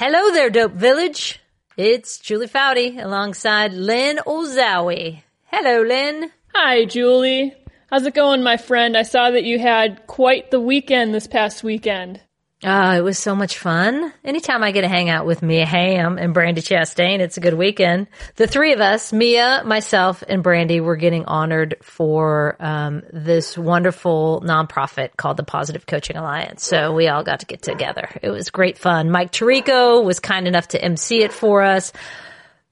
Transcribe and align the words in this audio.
Hello 0.00 0.30
there, 0.32 0.48
Dope 0.48 0.74
Village. 0.74 1.40
It's 1.76 2.20
Julie 2.20 2.46
Foudy 2.46 3.04
alongside 3.04 3.72
Lynn 3.72 4.20
Ozawi. 4.24 5.24
Hello, 5.46 5.82
Lynn. 5.82 6.30
Hi, 6.54 6.84
Julie. 6.84 7.52
How's 7.90 8.06
it 8.06 8.14
going, 8.14 8.44
my 8.44 8.58
friend? 8.58 8.96
I 8.96 9.02
saw 9.02 9.32
that 9.32 9.42
you 9.42 9.58
had 9.58 10.06
quite 10.06 10.52
the 10.52 10.60
weekend 10.60 11.12
this 11.12 11.26
past 11.26 11.64
weekend. 11.64 12.20
Oh, 12.64 12.90
it 12.90 13.02
was 13.02 13.18
so 13.18 13.36
much 13.36 13.56
fun. 13.56 14.12
Anytime 14.24 14.64
I 14.64 14.72
get 14.72 14.80
to 14.80 14.88
hang 14.88 15.08
out 15.08 15.26
with 15.26 15.42
Mia 15.42 15.64
Hamm 15.64 16.18
and 16.18 16.34
Brandi 16.34 16.56
Chastain, 16.56 17.20
it's 17.20 17.36
a 17.36 17.40
good 17.40 17.54
weekend. 17.54 18.08
The 18.34 18.48
three 18.48 18.72
of 18.72 18.80
us, 18.80 19.12
Mia, 19.12 19.62
myself, 19.64 20.24
and 20.28 20.42
Brandi, 20.42 20.80
were 20.82 20.96
getting 20.96 21.24
honored 21.26 21.76
for 21.82 22.56
um, 22.58 23.04
this 23.12 23.56
wonderful 23.56 24.42
nonprofit 24.44 25.16
called 25.16 25.36
the 25.36 25.44
Positive 25.44 25.86
Coaching 25.86 26.16
Alliance. 26.16 26.64
So 26.64 26.92
we 26.92 27.06
all 27.06 27.22
got 27.22 27.40
to 27.40 27.46
get 27.46 27.62
together. 27.62 28.08
It 28.22 28.30
was 28.30 28.50
great 28.50 28.76
fun. 28.76 29.12
Mike 29.12 29.30
Tirico 29.30 30.02
was 30.04 30.18
kind 30.18 30.48
enough 30.48 30.66
to 30.68 30.82
MC 30.82 31.22
it 31.22 31.32
for 31.32 31.62
us. 31.62 31.92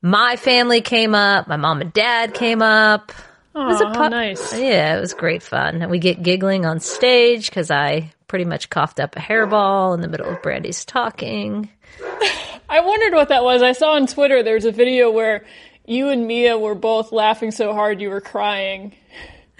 My 0.03 0.35
family 0.35 0.81
came 0.81 1.15
up. 1.15 1.47
My 1.47 1.57
mom 1.57 1.81
and 1.81 1.93
dad 1.93 2.35
came 2.35 2.61
up. 2.61 3.13
Oh, 3.55 3.73
it 3.73 3.95
po- 3.95 4.09
nice. 4.09 4.53
Yeah, 4.53 4.97
it 4.97 5.01
was 5.01 5.15
great 5.15 5.45
fun. 5.45 5.89
We 5.89 6.01
get 6.01 6.25
giggling 6.25 6.67
on 6.67 6.81
stage 6.81 7.49
because 7.49 7.71
I 7.71 8.13
pretty 8.29 8.45
much 8.45 8.71
coughed 8.71 9.01
up 9.01 9.17
a 9.17 9.21
hairball 9.21 9.95
in 9.95 10.01
the 10.01 10.09
middle 10.09 10.29
of 10.29 10.43
Brandi's 10.43 10.85
talking. 10.85 11.69
I 12.69 12.81
wondered 12.81 13.15
what 13.15 13.29
that 13.29 13.45
was. 13.45 13.63
I 13.63 13.73
saw 13.73 13.93
on 13.93 14.07
Twitter 14.07 14.43
there's 14.43 14.65
a 14.65 14.73
video 14.73 15.11
where 15.11 15.45
you 15.87 16.09
and 16.09 16.27
Mia 16.27 16.59
were 16.59 16.75
both 16.75 17.13
laughing 17.13 17.53
so 17.53 17.73
hard 17.73 18.01
you 18.01 18.11
were 18.11 18.21
crying. 18.21 18.95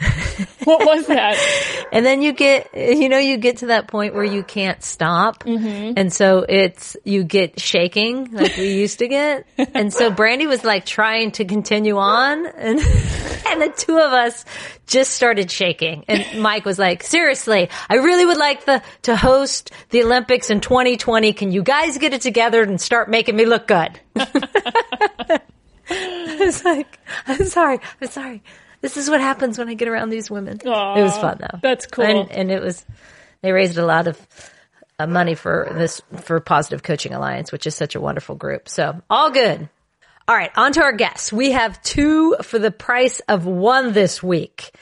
what 0.67 0.85
was 0.85 1.07
that? 1.07 1.37
and 1.93 2.05
then 2.05 2.23
you 2.23 2.33
get, 2.33 2.75
you 2.75 3.09
know, 3.09 3.19
you 3.19 3.37
get 3.37 3.59
to 3.59 3.67
that 3.67 3.87
point 3.87 4.15
where 4.15 4.25
you 4.25 4.43
can't 4.43 4.83
stop. 4.83 5.45
Mm-hmm. 5.45 5.93
And 5.97 6.13
so 6.13 6.45
it's, 6.49 6.97
you 7.05 7.23
get 7.23 7.61
shaking 7.61 8.33
like 8.33 8.57
we 8.57 8.75
used 8.75 8.99
to 8.99 9.07
get. 9.07 9.47
And 9.77 9.93
so 9.93 10.11
Brandi 10.11 10.49
was 10.49 10.65
like 10.65 10.87
trying 10.87 11.33
to 11.33 11.45
continue 11.45 11.99
on 11.99 12.47
and, 12.47 12.81
and 13.47 13.63
the 13.63 13.73
two 13.77 13.99
of 13.99 14.13
us 14.13 14.45
just 14.87 15.13
started 15.13 15.51
shaking. 15.51 16.05
And 16.09 16.41
Mike 16.43 16.65
was 16.65 16.79
like, 16.79 17.03
seriously, 17.03 17.69
I 17.89 17.97
really 17.97 18.25
would 18.25 18.39
like 18.39 18.65
the, 18.65 18.83
to 19.03 19.15
host 19.17 19.71
the 19.91 20.03
Olympics 20.03 20.51
in 20.51 20.61
2020. 20.61 21.33
Can 21.35 21.53
you 21.53 21.63
guys 21.63 21.99
get 21.99 22.13
it 22.13 22.23
together 22.23 22.63
and 22.63 22.81
start 22.81 23.09
making 23.09 23.37
me 23.37 23.45
look 23.45 23.69
good? 23.69 24.01
I 24.17 25.41
was 26.41 26.65
like, 26.65 26.99
I'm 27.27 27.45
sorry. 27.45 27.79
I'm 28.01 28.09
sorry 28.09 28.43
this 28.81 28.97
is 28.97 29.11
what 29.11 29.21
happens 29.21 29.59
when 29.59 29.69
I 29.69 29.75
get 29.75 29.89
around 29.89 30.11
these 30.11 30.31
women. 30.31 30.59
Aww, 30.59 30.97
it 30.97 31.03
was 31.03 31.17
fun 31.17 31.39
though. 31.41 31.59
That's 31.63 31.87
cool. 31.87 32.05
And, 32.05 32.31
and 32.31 32.51
it 32.51 32.63
was, 32.63 32.85
they 33.43 33.53
raised 33.53 33.79
a 33.79 33.87
lot 33.87 34.07
of 34.07 34.27
uh, 34.99 35.07
money 35.07 35.35
for 35.35 35.69
this, 35.73 36.01
for 36.23 36.41
Positive 36.41 36.83
Coaching 36.83 37.13
Alliance, 37.13 37.53
which 37.53 37.67
is 37.67 37.75
such 37.75 37.95
a 37.95 38.01
wonderful 38.01 38.35
group. 38.35 38.69
So 38.69 39.01
all 39.11 39.31
good. 39.31 39.69
All 40.29 40.37
right. 40.37 40.51
On 40.57 40.73
to 40.73 40.83
our 40.83 40.93
guests. 40.93 41.33
We 41.33 41.53
have 41.53 41.81
two 41.83 42.37
for 42.43 42.59
the 42.59 42.71
price 42.71 43.21
of 43.29 43.47
one 43.47 43.93
this 43.93 44.23
week. 44.23 44.73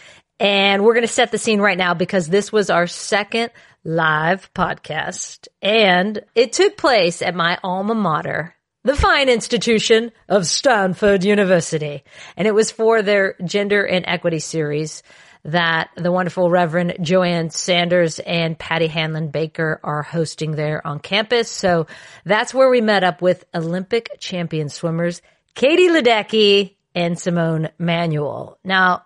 And 0.40 0.82
we're 0.84 0.94
going 0.94 1.06
to 1.06 1.12
set 1.12 1.30
the 1.30 1.38
scene 1.38 1.60
right 1.60 1.78
now 1.78 1.94
because 1.94 2.28
this 2.28 2.50
was 2.50 2.70
our 2.70 2.86
second 2.86 3.50
live 3.84 4.52
podcast 4.54 5.46
and 5.60 6.22
it 6.34 6.52
took 6.54 6.76
place 6.76 7.20
at 7.22 7.34
my 7.34 7.58
alma 7.62 7.94
mater, 7.94 8.54
the 8.84 8.94
fine 8.94 9.30
institution 9.30 10.12
of 10.28 10.46
Stanford 10.46 11.24
University. 11.24 12.04
And 12.36 12.46
it 12.46 12.54
was 12.54 12.70
for 12.70 13.02
their 13.02 13.34
gender 13.44 13.82
and 13.82 14.04
equity 14.06 14.38
series 14.38 15.02
that 15.44 15.90
the 15.96 16.12
wonderful 16.12 16.50
Reverend 16.50 16.96
Joanne 17.00 17.50
Sanders 17.50 18.18
and 18.18 18.58
Patty 18.58 18.86
Hanlon 18.86 19.28
Baker 19.28 19.80
are 19.82 20.02
hosting 20.02 20.52
there 20.52 20.86
on 20.86 20.98
campus. 21.00 21.50
So 21.50 21.86
that's 22.24 22.54
where 22.54 22.70
we 22.70 22.80
met 22.80 23.04
up 23.04 23.20
with 23.22 23.44
Olympic 23.54 24.18
champion 24.20 24.68
swimmers 24.68 25.22
Katie 25.54 25.88
Ledecky 25.88 26.74
and 26.94 27.18
Simone 27.18 27.70
Manuel. 27.78 28.58
Now, 28.64 29.04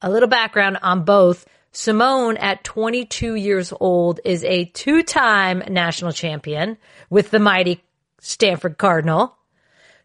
a 0.00 0.10
little 0.10 0.28
background 0.28 0.78
on 0.82 1.04
both. 1.04 1.46
Simone 1.72 2.36
at 2.36 2.62
22 2.62 3.34
years 3.34 3.72
old 3.78 4.20
is 4.24 4.44
a 4.44 4.66
two-time 4.66 5.62
national 5.68 6.12
champion 6.12 6.78
with 7.10 7.30
the 7.30 7.40
mighty 7.40 7.83
Stanford 8.24 8.78
Cardinal, 8.78 9.36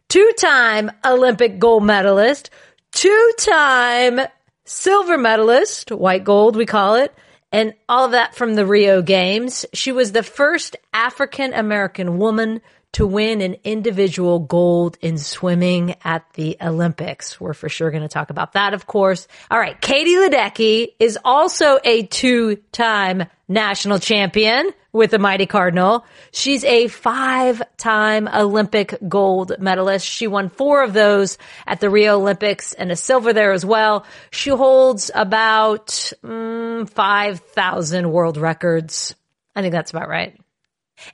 two 0.09 0.31
time 0.38 0.91
Olympic 1.06 1.57
gold 1.57 1.85
medalist, 1.85 2.50
two 2.91 3.31
time 3.40 4.19
silver 4.66 5.18
medalist, 5.18 5.90
white 5.90 6.25
gold, 6.25 6.57
we 6.57 6.66
call 6.66 6.96
it, 6.96 7.13
and 7.53 7.74
all 7.88 8.06
of 8.06 8.12
that 8.12 8.35
from 8.35 8.56
the 8.56 8.66
Rio 8.66 9.02
Games. 9.02 9.66
She 9.74 9.94
was 9.94 10.12
the 10.12 10.22
first 10.22 10.75
African 10.94 11.53
American 11.53 12.18
woman 12.18 12.59
to 12.92 13.06
win 13.06 13.42
an 13.42 13.56
individual 13.64 14.40
gold 14.40 14.98
in 15.02 15.18
swimming 15.18 15.96
at 16.04 16.26
the 16.34 16.58
Olympics. 16.62 17.40
We're 17.40 17.54
for 17.54 17.70
sure 17.70 17.92
going 17.92 18.04
to 18.04 18.10
talk 18.10 18.32
about 18.32 18.54
that, 18.54 18.74
of 18.74 18.88
course. 18.88 19.28
All 19.52 19.60
right. 19.60 19.80
Katie 19.80 20.16
Ledecky 20.16 20.94
is 21.00 21.18
also 21.24 21.80
a 21.84 22.04
two-time 22.04 23.26
national 23.48 24.00
champion 24.00 24.72
with 24.92 25.12
the 25.12 25.20
Mighty 25.20 25.46
Cardinal. 25.46 26.04
She's 26.32 26.64
a 26.64 26.88
five-time 26.88 28.28
Olympic 28.28 28.96
gold 29.08 29.54
medalist. 29.60 30.08
She 30.08 30.26
won 30.26 30.50
four 30.50 30.84
of 30.84 30.94
those 30.94 31.38
at 31.68 31.80
the 31.80 31.92
Rio 31.92 32.18
Olympics 32.20 32.74
and 32.74 32.92
a 32.92 32.96
silver 32.96 33.34
there 33.34 33.52
as 33.52 33.64
well. 33.64 34.06
She 34.32 34.50
holds 34.50 35.12
about 35.14 35.88
mm, 36.24 36.90
5,000 36.90 38.12
world 38.12 38.38
records. 38.38 39.14
I 39.56 39.62
think 39.62 39.74
that's 39.74 39.92
about 39.92 40.10
right. 40.10 40.40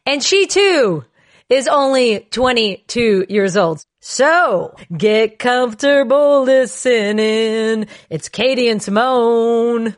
And 0.05 0.23
she 0.23 0.47
too 0.47 1.03
is 1.49 1.67
only 1.67 2.27
22 2.31 3.25
years 3.29 3.55
old. 3.57 3.83
So 4.01 4.75
get 4.95 5.39
comfortable 5.39 6.43
listening. 6.43 7.87
It's 8.09 8.29
Katie 8.29 8.69
and 8.69 8.81
Simone. 8.81 9.95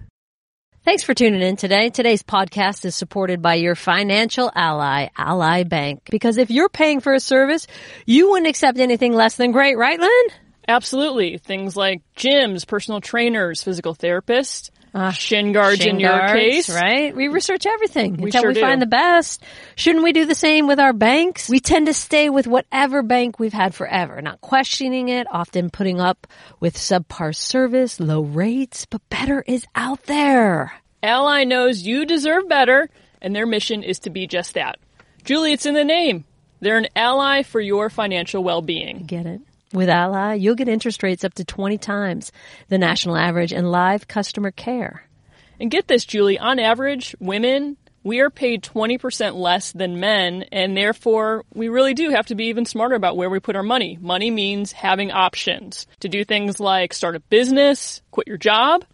Thanks 0.83 1.03
for 1.03 1.13
tuning 1.13 1.41
in 1.41 1.57
today. 1.57 1.89
Today's 1.89 2.23
podcast 2.23 2.85
is 2.85 2.95
supported 2.95 3.41
by 3.41 3.55
your 3.55 3.75
financial 3.75 4.49
ally, 4.55 5.07
Ally 5.17 5.63
Bank. 5.63 6.03
Because 6.09 6.37
if 6.37 6.49
you're 6.49 6.69
paying 6.69 7.01
for 7.01 7.13
a 7.13 7.19
service, 7.19 7.67
you 8.05 8.29
wouldn't 8.29 8.47
accept 8.47 8.79
anything 8.79 9.13
less 9.13 9.35
than 9.35 9.51
great, 9.51 9.77
right, 9.77 9.99
Lynn? 9.99 10.25
Absolutely. 10.67 11.37
Things 11.37 11.75
like 11.75 12.01
gyms, 12.15 12.65
personal 12.65 13.01
trainers, 13.01 13.63
physical 13.63 13.95
therapists, 13.95 14.69
uh, 14.93 15.11
shin 15.11 15.51
guards 15.51 15.81
shin 15.81 15.95
in 15.95 15.99
your 15.99 16.27
case. 16.27 16.69
Right? 16.69 17.15
We 17.15 17.27
research 17.27 17.65
everything 17.65 18.17
we 18.17 18.25
until 18.25 18.41
sure 18.41 18.49
we 18.49 18.55
do. 18.55 18.61
find 18.61 18.81
the 18.81 18.87
best. 18.87 19.43
Shouldn't 19.75 20.03
we 20.03 20.13
do 20.13 20.25
the 20.25 20.35
same 20.35 20.67
with 20.67 20.79
our 20.79 20.93
banks? 20.93 21.49
We 21.49 21.59
tend 21.59 21.87
to 21.87 21.93
stay 21.93 22.29
with 22.29 22.47
whatever 22.47 23.03
bank 23.03 23.39
we've 23.39 23.53
had 23.53 23.75
forever, 23.75 24.21
not 24.21 24.41
questioning 24.41 25.09
it, 25.09 25.27
often 25.29 25.69
putting 25.69 25.99
up 25.99 26.27
with 26.59 26.75
subpar 26.75 27.35
service, 27.35 27.99
low 27.99 28.21
rates, 28.21 28.85
but 28.85 29.01
better 29.09 29.43
is 29.45 29.65
out 29.75 30.03
there. 30.03 30.73
Ally 31.03 31.43
knows 31.43 31.83
you 31.83 32.05
deserve 32.05 32.49
better, 32.49 32.89
and 33.21 33.35
their 33.35 33.45
mission 33.45 33.83
is 33.83 33.99
to 33.99 34.09
be 34.09 34.27
just 34.27 34.55
that. 34.55 34.77
Julie, 35.23 35.53
it's 35.53 35.65
in 35.65 35.73
the 35.73 35.83
name. 35.83 36.25
They're 36.59 36.77
an 36.77 36.87
ally 36.95 37.43
for 37.43 37.61
your 37.61 37.89
financial 37.89 38.43
well-being. 38.43 39.03
Get 39.05 39.25
it? 39.25 39.41
With 39.73 39.89
Ally, 39.89 40.35
you'll 40.35 40.55
get 40.55 40.69
interest 40.69 41.03
rates 41.03 41.23
up 41.23 41.33
to 41.35 41.43
20 41.43 41.77
times 41.77 42.31
the 42.69 42.77
national 42.77 43.17
average 43.17 43.51
and 43.51 43.69
live 43.69 44.07
customer 44.07 44.51
care. 44.51 45.07
And 45.59 45.71
get 45.71 45.87
this, 45.87 46.05
Julie, 46.05 46.39
on 46.39 46.59
average, 46.59 47.15
women, 47.19 47.77
we 48.03 48.21
are 48.21 48.29
paid 48.29 48.63
20% 48.63 49.35
less 49.35 49.73
than 49.73 49.99
men, 49.99 50.43
and 50.51 50.77
therefore 50.77 51.43
we 51.53 51.67
really 51.67 51.93
do 51.93 52.11
have 52.11 52.27
to 52.27 52.35
be 52.35 52.45
even 52.45 52.65
smarter 52.65 52.95
about 52.95 53.17
where 53.17 53.29
we 53.29 53.41
put 53.41 53.57
our 53.57 53.63
money. 53.63 53.97
Money 53.99 54.31
means 54.31 54.71
having 54.71 55.11
options 55.11 55.87
to 55.99 56.07
do 56.07 56.23
things 56.23 56.59
like 56.61 56.93
start 56.93 57.17
a 57.17 57.19
business, 57.19 58.01
quit 58.11 58.27
your 58.27 58.37
job, 58.37 58.85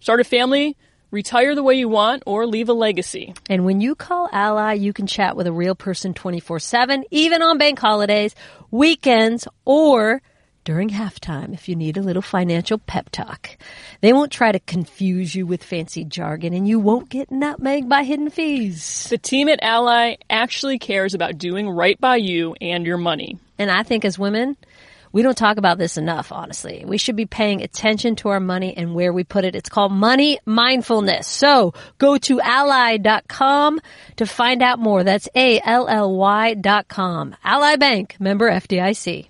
start 0.00 0.20
a 0.20 0.24
family, 0.24 0.76
retire 1.10 1.54
the 1.54 1.62
way 1.62 1.74
you 1.74 1.88
want, 1.88 2.22
or 2.26 2.46
leave 2.46 2.68
a 2.68 2.72
legacy. 2.72 3.34
And 3.48 3.64
when 3.64 3.80
you 3.80 3.94
call 3.94 4.28
Ally, 4.32 4.74
you 4.74 4.92
can 4.92 5.06
chat 5.06 5.36
with 5.36 5.46
a 5.46 5.52
real 5.52 5.74
person 5.74 6.14
24 6.14 6.58
7, 6.58 7.04
even 7.10 7.42
on 7.42 7.58
bank 7.58 7.78
holidays, 7.78 8.34
weekends, 8.70 9.48
or 9.64 10.20
during 10.68 10.90
halftime 10.90 11.54
if 11.54 11.66
you 11.66 11.74
need 11.74 11.96
a 11.96 12.02
little 12.02 12.20
financial 12.20 12.76
pep 12.76 13.08
talk. 13.08 13.56
They 14.02 14.12
won't 14.12 14.30
try 14.30 14.52
to 14.52 14.60
confuse 14.60 15.34
you 15.34 15.46
with 15.46 15.64
fancy 15.64 16.04
jargon 16.04 16.52
and 16.52 16.68
you 16.68 16.78
won't 16.78 17.08
get 17.08 17.30
nutmegged 17.30 17.88
by 17.88 18.02
hidden 18.02 18.28
fees. 18.28 19.06
The 19.08 19.16
team 19.16 19.48
at 19.48 19.62
Ally 19.62 20.16
actually 20.28 20.78
cares 20.78 21.14
about 21.14 21.38
doing 21.38 21.70
right 21.70 21.98
by 21.98 22.16
you 22.16 22.54
and 22.60 22.84
your 22.84 22.98
money. 22.98 23.38
And 23.58 23.70
I 23.70 23.82
think 23.82 24.04
as 24.04 24.18
women, 24.18 24.58
we 25.12 25.22
don't 25.22 25.36
talk 25.36 25.56
about 25.56 25.78
this 25.78 25.96
enough, 25.96 26.32
honestly. 26.32 26.84
We 26.86 26.98
should 26.98 27.16
be 27.16 27.26
paying 27.26 27.62
attention 27.62 28.16
to 28.16 28.28
our 28.28 28.40
money 28.40 28.76
and 28.76 28.94
where 28.94 29.12
we 29.12 29.24
put 29.24 29.44
it. 29.44 29.54
It's 29.54 29.68
called 29.68 29.92
money 29.92 30.38
mindfulness. 30.44 31.26
So 31.26 31.74
go 31.98 32.18
to 32.18 32.40
ally.com 32.40 33.80
to 34.16 34.26
find 34.26 34.62
out 34.62 34.78
more. 34.78 35.04
That's 35.04 35.28
A-L-L-Y 35.34 36.54
dot 36.54 36.88
com. 36.88 37.36
Ally 37.44 37.76
Bank, 37.76 38.16
member 38.18 38.50
FDIC. 38.50 39.28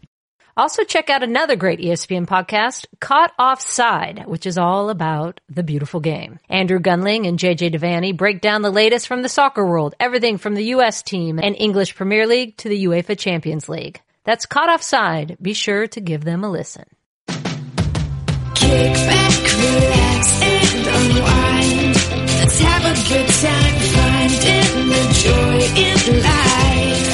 Also 0.59 0.83
check 0.83 1.09
out 1.09 1.23
another 1.23 1.55
great 1.55 1.79
ESPN 1.79 2.27
podcast, 2.27 2.85
Caught 2.99 3.33
Offside, 3.39 4.27
which 4.27 4.45
is 4.45 4.59
all 4.59 4.91
about 4.91 5.39
the 5.49 5.63
beautiful 5.63 6.01
game. 6.01 6.41
Andrew 6.49 6.81
Gunling 6.81 7.29
and 7.29 7.39
JJ 7.39 7.73
Devaney 7.73 8.17
break 8.17 8.41
down 8.41 8.63
the 8.63 8.71
latest 8.71 9.07
from 9.07 9.23
the 9.23 9.29
soccer 9.29 9.65
world, 9.65 9.95
everything 10.01 10.37
from 10.37 10.57
the 10.57 10.65
US 10.75 11.03
team 11.03 11.39
and 11.39 11.55
English 11.57 11.95
Premier 11.95 12.27
League 12.27 12.57
to 12.57 12.69
the 12.69 12.87
UEFA 12.87 13.17
Champions 13.17 13.69
League. 13.69 14.01
That's 14.29 14.45
Caught 14.45 14.69
Offside. 14.69 15.39
Be 15.41 15.55
sure 15.55 15.87
to 15.89 16.01
give 16.03 16.23
them 16.23 16.45
a 16.45 16.51
listen. 16.51 16.85
Kick 17.29 18.93
back, 19.09 19.33
relax, 19.57 20.43
and 20.43 20.87
unwind. 20.99 21.97
Let's 22.37 22.59
have 22.61 22.85
a 22.85 22.95
good 23.09 23.29
time 23.41 23.77
finding 23.97 24.93
the 24.93 25.05
joy 25.25 25.59
in 25.81 25.97
life. 26.21 27.09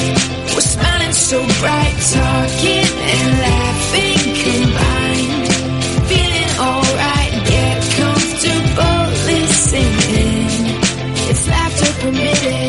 We're 0.55 0.67
smiling 0.75 1.13
so 1.13 1.39
bright, 1.39 1.95
talking 2.19 2.91
and 3.13 3.31
laughing 3.47 4.35
combined. 4.43 5.47
Feeling 6.11 6.51
alright, 6.59 7.33
get 7.47 7.79
comfortable 7.95 9.07
listening. 9.31 10.51
It's 11.31 11.47
laughter 11.47 11.91
permitted. 12.01 12.64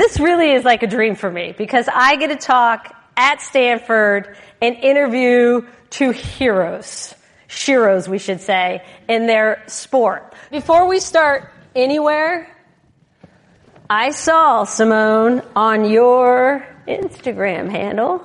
This 0.00 0.18
really 0.18 0.52
is 0.52 0.64
like 0.64 0.82
a 0.82 0.86
dream 0.86 1.14
for 1.14 1.30
me 1.30 1.54
because 1.56 1.86
I 1.92 2.16
get 2.16 2.28
to 2.28 2.36
talk 2.36 2.96
at 3.18 3.42
Stanford 3.42 4.34
and 4.62 4.74
interview 4.76 5.66
two 5.90 6.10
heroes, 6.10 7.14
sheroes 7.48 8.08
we 8.08 8.18
should 8.18 8.40
say, 8.40 8.82
in 9.08 9.26
their 9.26 9.62
sport. 9.66 10.34
Before 10.50 10.88
we 10.88 11.00
start 11.00 11.52
anywhere, 11.76 12.48
I 13.90 14.12
saw 14.12 14.64
Simone 14.64 15.42
on 15.54 15.90
your 15.90 16.66
Instagram 16.88 17.70
handle, 17.70 18.24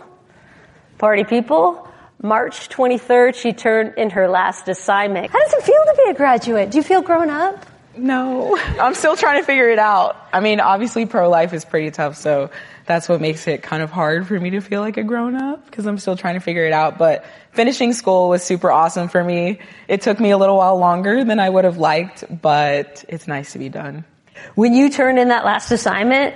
Party 0.98 1.26
People. 1.26 1.92
March 2.22 2.70
23rd, 2.70 3.36
she 3.36 3.52
turned 3.52 3.96
in 3.98 4.12
her 4.12 4.30
last 4.30 4.70
assignment. 4.70 5.30
How 5.30 5.40
does 5.40 5.54
it 5.54 5.64
feel 5.64 5.84
to 5.84 6.02
be 6.06 6.12
a 6.12 6.14
graduate? 6.14 6.72
Do 6.72 6.78
you 6.78 6.84
feel 6.84 7.02
grown 7.02 7.30
up? 7.30 7.66
No, 7.98 8.58
I'm 8.80 8.96
still 8.96 9.16
trying 9.16 9.42
to 9.42 9.46
figure 9.46 9.70
it 9.70 9.80
out. 9.80 10.18
I 10.34 10.40
mean, 10.40 10.60
obviously 10.60 11.06
pro 11.06 11.30
life 11.30 11.54
is 11.54 11.66
pretty 11.66 11.92
tough, 11.92 12.16
so 12.16 12.50
that's 12.86 13.10
what 13.10 13.22
makes 13.22 13.48
it 13.48 13.64
kind 13.64 13.82
of 13.82 13.92
hard 13.92 14.28
for 14.28 14.40
me 14.40 14.52
to 14.52 14.62
feel 14.62 14.82
like 14.82 14.98
a 14.98 15.04
grown 15.04 15.36
up 15.36 15.66
because 15.66 15.86
I'm 15.86 15.98
still 15.98 16.16
trying 16.16 16.36
to 16.36 16.40
figure 16.40 16.66
it 16.66 16.74
out. 16.74 16.98
But 16.98 17.26
finishing 17.52 17.94
school 17.94 18.30
was 18.30 18.44
super 18.44 18.72
awesome 18.72 19.08
for 19.08 19.24
me. 19.24 19.60
It 19.88 20.02
took 20.02 20.20
me 20.20 20.32
a 20.32 20.38
little 20.38 20.58
while 20.58 20.78
longer 20.78 21.24
than 21.24 21.40
I 21.40 21.50
would 21.50 21.64
have 21.66 21.78
liked, 21.78 22.24
but 22.42 23.04
it's 23.10 23.28
nice 23.28 23.54
to 23.54 23.60
be 23.60 23.70
done. 23.70 24.06
When 24.56 24.74
you 24.74 24.90
turned 24.90 25.18
in 25.18 25.30
that 25.30 25.46
last 25.46 25.72
assignment, 25.72 26.36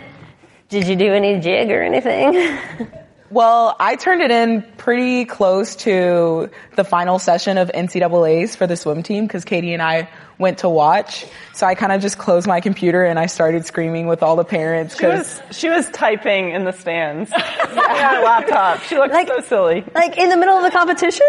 did 0.69 0.87
you 0.87 0.95
do 0.95 1.13
any 1.13 1.39
jig 1.39 1.69
or 1.69 1.81
anything? 1.81 2.57
Well, 3.31 3.75
I 3.79 3.95
turned 3.95 4.21
it 4.21 4.31
in 4.31 4.63
pretty 4.77 5.25
close 5.25 5.75
to 5.77 6.49
the 6.75 6.83
final 6.83 7.19
session 7.19 7.57
of 7.59 7.69
NCAA's 7.71 8.55
for 8.55 8.65
the 8.65 8.75
swim 8.75 9.03
team 9.03 9.27
because 9.27 9.45
Katie 9.45 9.73
and 9.73 9.81
I 9.83 10.09
went 10.39 10.59
to 10.59 10.69
watch. 10.69 11.27
So 11.53 11.67
I 11.67 11.75
kind 11.75 11.91
of 11.91 12.01
just 12.01 12.17
closed 12.17 12.47
my 12.47 12.59
computer 12.59 13.03
and 13.03 13.19
I 13.19 13.27
started 13.27 13.65
screaming 13.67 14.07
with 14.07 14.23
all 14.23 14.35
the 14.35 14.43
parents 14.45 14.95
because 14.95 15.41
was 15.47 15.57
she 15.57 15.69
was 15.69 15.87
typing 15.91 16.49
in 16.51 16.63
the 16.63 16.71
stands 16.71 17.31
on 17.33 17.39
her 17.39 18.23
laptop. 18.23 18.81
She 18.83 18.97
looked 18.97 19.13
Like- 19.13 19.27
so 19.27 19.41
silly. 19.41 19.83
like 19.93 20.17
in 20.17 20.29
the 20.29 20.37
middle 20.37 20.55
of 20.57 20.63
the 20.63 20.71
competition? 20.71 21.27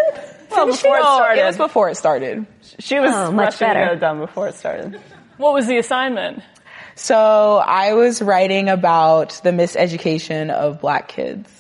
Well, 0.51 0.67
before 0.67 0.97
it 0.97 1.03
started, 1.03 1.43
it 1.43 1.45
was 1.45 1.57
before 1.59 1.91
it 1.91 1.97
started. 1.97 2.47
she 2.79 2.99
was 2.99 3.13
Oh, 3.15 3.31
much 3.31 3.61
rushing 3.61 3.69
better. 3.69 3.81
to 3.81 3.87
get 3.87 3.97
it 3.97 4.01
done 4.01 4.19
before 4.21 4.49
it 4.49 4.55
started. 4.55 4.99
What 5.37 5.53
was 5.53 5.67
the 5.67 5.77
assignment? 5.79 6.43
So 6.97 7.63
I 7.65 7.93
was 7.95 8.21
writing 8.23 8.69
about 8.69 9.41
the 9.45 9.51
miseducation 9.51 10.51
of 10.51 10.81
black 10.81 11.09
kids. 11.09 11.60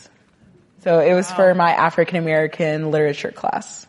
So 0.80 1.00
it 1.00 1.14
was 1.14 1.30
for 1.30 1.54
my 1.54 1.72
African 1.72 2.16
American 2.16 2.90
literature 2.90 3.32
class. 3.32 3.86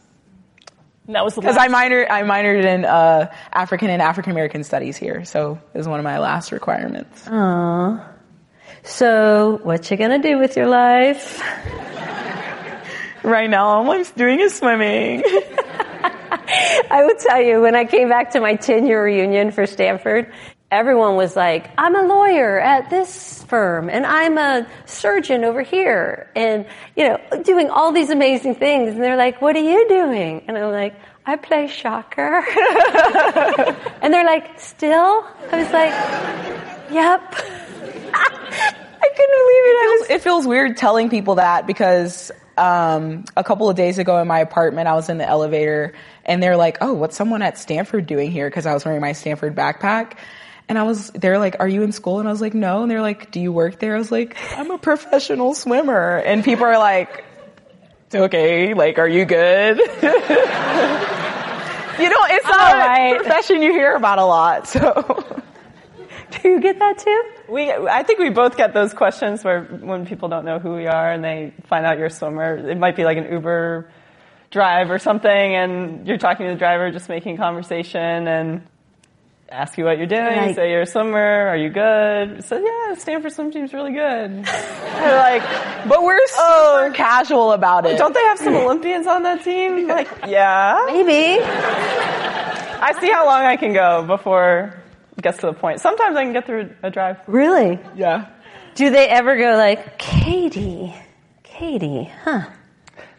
And 1.08 1.16
that 1.16 1.24
was 1.24 1.36
Because. 1.36 1.58
I 1.58 1.68
minored, 1.68 2.10
I 2.10 2.24
minored 2.24 2.64
in 2.64 2.86
uh, 2.86 3.34
African 3.52 3.90
and 3.90 4.02
African 4.02 4.32
American 4.32 4.64
studies 4.64 4.98
here, 4.98 5.26
so 5.26 5.60
it 5.74 5.78
was 5.78 5.88
one 5.88 6.00
of 6.00 6.04
my 6.04 6.20
last 6.20 6.52
requirements. 6.52 7.28
So, 8.84 9.60
what 9.64 9.90
you 9.90 9.98
gonna 9.98 10.22
do 10.22 10.38
with 10.38 10.56
your 10.56 10.68
life? 10.68 11.42
Right 13.24 13.50
now, 13.50 13.66
all 13.66 13.92
I'm 13.92 14.04
doing 14.16 14.40
is 14.40 14.56
swimming. 14.56 15.24
I 16.90 17.04
will 17.06 17.16
tell 17.18 17.42
you, 17.42 17.62
when 17.62 17.76
I 17.76 17.86
came 17.86 18.10
back 18.10 18.32
to 18.32 18.40
my 18.40 18.56
10 18.56 18.88
year 18.88 19.04
reunion 19.04 19.52
for 19.52 19.68
Stanford, 19.68 20.32
everyone 20.72 21.18
was 21.18 21.36
like, 21.36 21.70
I'm 21.78 21.96
a 21.96 22.04
lawyer 22.04 22.58
at 22.60 22.90
this 22.90 23.44
firm 23.44 23.90
and 23.90 24.06
I'm 24.06 24.38
a 24.38 24.66
surgeon 24.86 25.44
over 25.44 25.62
here 25.62 26.32
and, 26.34 26.66
you 26.96 27.10
know, 27.10 27.44
doing 27.44 27.70
all 27.70 27.92
these 27.92 28.10
amazing 28.10 28.56
things. 28.56 28.94
And 28.94 29.04
they're 29.04 29.18
like, 29.18 29.42
what 29.42 29.56
are 29.58 29.64
you 29.64 29.88
doing? 29.90 30.44
And 30.48 30.58
I'm 30.58 30.72
like, 30.72 30.96
I 31.26 31.36
play 31.36 31.68
soccer. 31.68 32.22
and 34.02 34.14
they're 34.14 34.26
like, 34.26 34.60
still? 34.60 35.28
I 35.52 35.62
was 35.62 35.72
like, 35.72 35.92
yep. 36.92 37.36
I 39.04 39.10
couldn't 39.16 39.38
believe 39.40 39.66
it. 39.66 39.78
I 39.78 39.98
was 40.00 40.10
it 40.10 40.22
feels 40.22 40.48
weird 40.48 40.78
telling 40.78 41.10
people 41.10 41.36
that 41.36 41.68
because 41.68 42.32
um, 42.58 43.26
a 43.36 43.44
couple 43.44 43.70
of 43.70 43.76
days 43.76 43.98
ago 43.98 44.20
in 44.20 44.28
my 44.28 44.40
apartment, 44.40 44.88
I 44.88 44.94
was 44.94 45.10
in 45.10 45.18
the 45.18 45.28
elevator 45.28 45.94
and 46.26 46.42
they're 46.42 46.58
like, 46.58 46.78
"Oh, 46.82 46.94
what's 46.94 47.16
someone 47.16 47.42
at 47.42 47.58
Stanford 47.58 48.06
doing 48.06 48.32
here?" 48.32 48.50
Because 48.50 48.66
I 48.66 48.74
was 48.74 48.86
wearing 48.86 49.02
my 49.02 49.14
Stanford 49.14 49.56
backpack. 49.56 50.14
And 50.72 50.80
I 50.80 50.84
was, 50.84 51.10
they're 51.10 51.38
like, 51.38 51.58
are 51.60 51.68
you 51.68 51.84
in 51.84 51.92
school? 51.92 52.20
And 52.20 52.30
I 52.30 52.32
was 52.32 52.40
like, 52.40 52.54
no. 52.54 52.82
And 52.82 52.90
they're 52.90 53.02
like, 53.02 53.30
do 53.30 53.42
you 53.42 53.52
work 53.52 53.80
there? 53.80 53.94
I 53.94 53.98
was 53.98 54.10
like, 54.10 54.38
I'm 54.58 54.72
a 54.72 54.78
professional 54.78 55.54
swimmer. 55.54 56.16
And 56.16 56.46
people 56.46 56.64
are 56.64 56.78
like, 56.78 57.26
okay, 58.16 58.74
like, 58.74 58.98
are 58.98 59.10
you 59.10 59.26
good? 59.26 59.80
you 59.80 59.84
know, 59.84 59.92
it's 62.00 62.48
not 62.48 62.74
right. 62.74 63.16
a 63.16 63.18
profession 63.18 63.62
you 63.62 63.74
hear 63.74 63.98
about 63.98 64.18
a 64.18 64.24
lot. 64.24 64.66
So 64.70 65.42
Do 66.42 66.48
you 66.48 66.62
get 66.62 66.80
that 66.80 67.00
too? 67.00 67.24
We, 67.50 67.70
I 67.70 68.04
think 68.04 68.20
we 68.20 68.30
both 68.30 68.56
get 68.56 68.74
those 68.74 68.94
questions 68.94 69.44
where 69.44 69.64
when 69.64 70.06
people 70.06 70.30
don't 70.30 70.46
know 70.46 70.60
who 70.60 70.74
we 70.76 70.88
are 70.88 71.12
and 71.12 71.22
they 71.22 71.54
find 71.68 71.86
out 71.86 71.98
you're 71.98 72.08
a 72.08 72.10
swimmer, 72.10 72.56
it 72.56 72.78
might 72.78 72.96
be 72.96 73.04
like 73.04 73.18
an 73.18 73.30
Uber 73.30 73.92
drive 74.52 74.90
or 74.90 75.00
something, 75.00 75.30
and 75.30 76.08
you're 76.08 76.18
talking 76.18 76.46
to 76.46 76.54
the 76.54 76.58
driver, 76.58 76.92
just 76.92 77.10
making 77.10 77.36
conversation, 77.36 78.30
and 78.30 78.62
ask 79.52 79.78
you 79.78 79.84
what 79.86 79.98
you're 79.98 80.08
doing. 80.08 80.22
Right. 80.24 80.56
Say 80.56 80.72
you're 80.72 80.82
a 80.82 80.86
swimmer. 80.86 81.48
Are 81.48 81.58
you 81.58 81.70
good? 81.70 82.44
So 82.46 82.58
yeah, 82.58 82.96
Stanford 82.96 83.34
swim 83.34 83.52
team's 83.52 83.74
really 83.74 83.92
good. 83.92 84.46
They're 84.46 85.18
like, 85.18 85.44
but 85.88 86.04
we're 86.04 86.26
super 86.28 86.92
casual 86.96 87.52
about 87.52 87.86
it. 87.86 87.98
don't 87.98 88.14
they 88.14 88.24
have 88.24 88.40
some 88.40 88.56
Olympians 88.56 89.08
on 89.08 89.24
that 89.24 89.44
team? 89.44 89.72
Like, 89.92 90.08
yeah. 90.28 90.86
Maybe. 90.88 91.42
I 91.44 92.94
see 93.00 93.12
how 93.12 93.26
long 93.26 93.44
I 93.44 93.58
can 93.58 93.74
go 93.74 94.04
before 94.06 94.82
it 95.18 95.22
gets 95.22 95.40
to 95.40 95.48
the 95.48 95.54
point. 95.54 95.82
Sometimes 95.82 96.16
I 96.16 96.24
can 96.24 96.32
get 96.34 96.46
through 96.46 96.74
a 96.82 96.90
drive. 96.90 97.18
Really? 97.28 97.78
yeah. 97.96 98.30
Do 98.76 98.90
they 98.90 99.10
ever 99.10 99.36
go 99.38 99.58
like, 99.58 99.98
Katie, 99.98 100.96
Katie, 101.44 102.10
huh? 102.24 102.44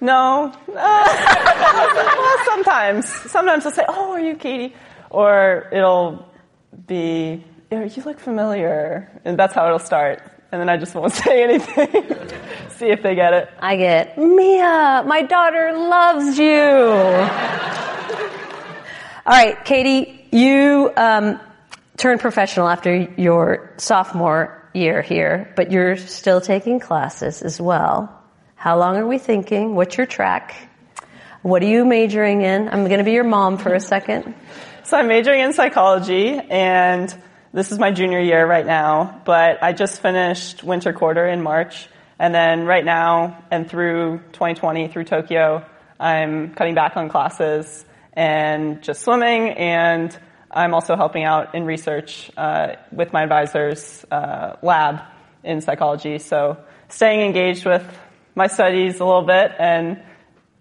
No. 0.01 0.47
Uh, 0.47 0.55
well, 0.69 2.39
sometimes. 2.47 3.07
Sometimes 3.31 3.65
they'll 3.65 3.73
say, 3.73 3.85
"Oh, 3.87 4.13
are 4.13 4.21
you 4.21 4.35
Katie?" 4.37 4.75
Or 5.11 5.69
it'll 5.71 6.27
be, 6.87 7.45
"Yeah, 7.71 7.85
"You 7.85 8.03
look 8.03 8.21
familiar," 8.21 9.11
and 9.25 9.39
that's 9.39 9.55
how 9.55 9.67
it'll 9.67 9.79
start. 9.79 10.23
And 10.53 10.61
then 10.61 10.69
I 10.69 10.77
just 10.77 10.95
won't 10.95 11.13
say 11.25 11.43
anything. 11.43 11.89
See 12.77 12.89
if 12.89 13.03
they 13.03 13.15
get 13.15 13.33
it. 13.33 13.49
I 13.61 13.77
get, 13.77 14.19
Mia, 14.19 15.03
my 15.07 15.23
daughter 15.23 15.73
loves 15.73 16.39
you. 16.39 16.53
All 19.25 19.33
right, 19.33 19.65
Katie, 19.65 20.27
you 20.33 20.93
um, 20.97 21.39
turned 21.97 22.21
professional 22.21 22.69
after 22.69 23.09
your 23.17 23.73
sophomore 23.77 24.69
year 24.75 25.01
here, 25.01 25.53
but 25.57 25.71
you're 25.71 25.97
still 25.97 26.41
taking 26.41 26.81
classes 26.81 27.43
as 27.43 27.61
well. 27.61 28.19
How 28.57 28.79
long 28.79 28.97
are 28.97 29.07
we 29.07 29.19
thinking? 29.19 29.75
What's 29.75 29.97
your 29.97 30.07
track? 30.07 30.55
What 31.43 31.63
are 31.63 31.67
you 31.67 31.85
majoring 31.85 32.43
in? 32.43 32.69
I'm 32.69 32.87
going 32.87 32.99
to 32.99 33.05
be 33.05 33.13
your 33.13 33.25
mom 33.25 33.59
for 33.59 33.75
a 33.75 33.81
second. 33.81 34.35
So 34.93 34.99
I'm 34.99 35.09
majoring 35.09 35.41
in 35.41 35.55
psychology, 35.55 36.39
and 36.39 37.09
this 37.55 37.73
is 37.73 37.79
my 37.79 37.93
junior 37.93 38.21
year 38.21 38.47
right 38.47 38.67
now. 38.67 39.23
But 39.25 39.63
I 39.63 39.73
just 39.73 40.03
finished 40.03 40.63
winter 40.63 40.93
quarter 40.93 41.27
in 41.27 41.41
March, 41.41 41.89
and 42.19 42.35
then 42.35 42.67
right 42.67 42.85
now 42.85 43.43
and 43.51 43.71
through 43.71 44.19
2020 44.33 44.89
through 44.89 45.05
Tokyo, 45.05 45.65
I'm 45.99 46.53
cutting 46.53 46.75
back 46.75 46.99
on 46.99 47.09
classes 47.09 47.87
and 48.13 48.83
just 48.83 49.01
swimming, 49.01 49.53
and 49.53 50.15
I'm 50.51 50.75
also 50.75 50.95
helping 50.95 51.25
out 51.25 51.55
in 51.55 51.65
research 51.65 52.31
uh, 52.37 52.75
with 52.93 53.15
my 53.15 53.23
advisor's 53.23 54.05
uh, 54.11 54.57
lab 54.63 55.01
in 55.43 55.63
psychology. 55.63 56.19
So 56.19 56.59
staying 56.91 57.23
engaged 57.23 57.65
with 57.65 57.99
my 58.35 58.47
studies 58.47 59.01
a 59.01 59.07
little 59.07 59.25
bit, 59.25 59.53
and 59.59 60.03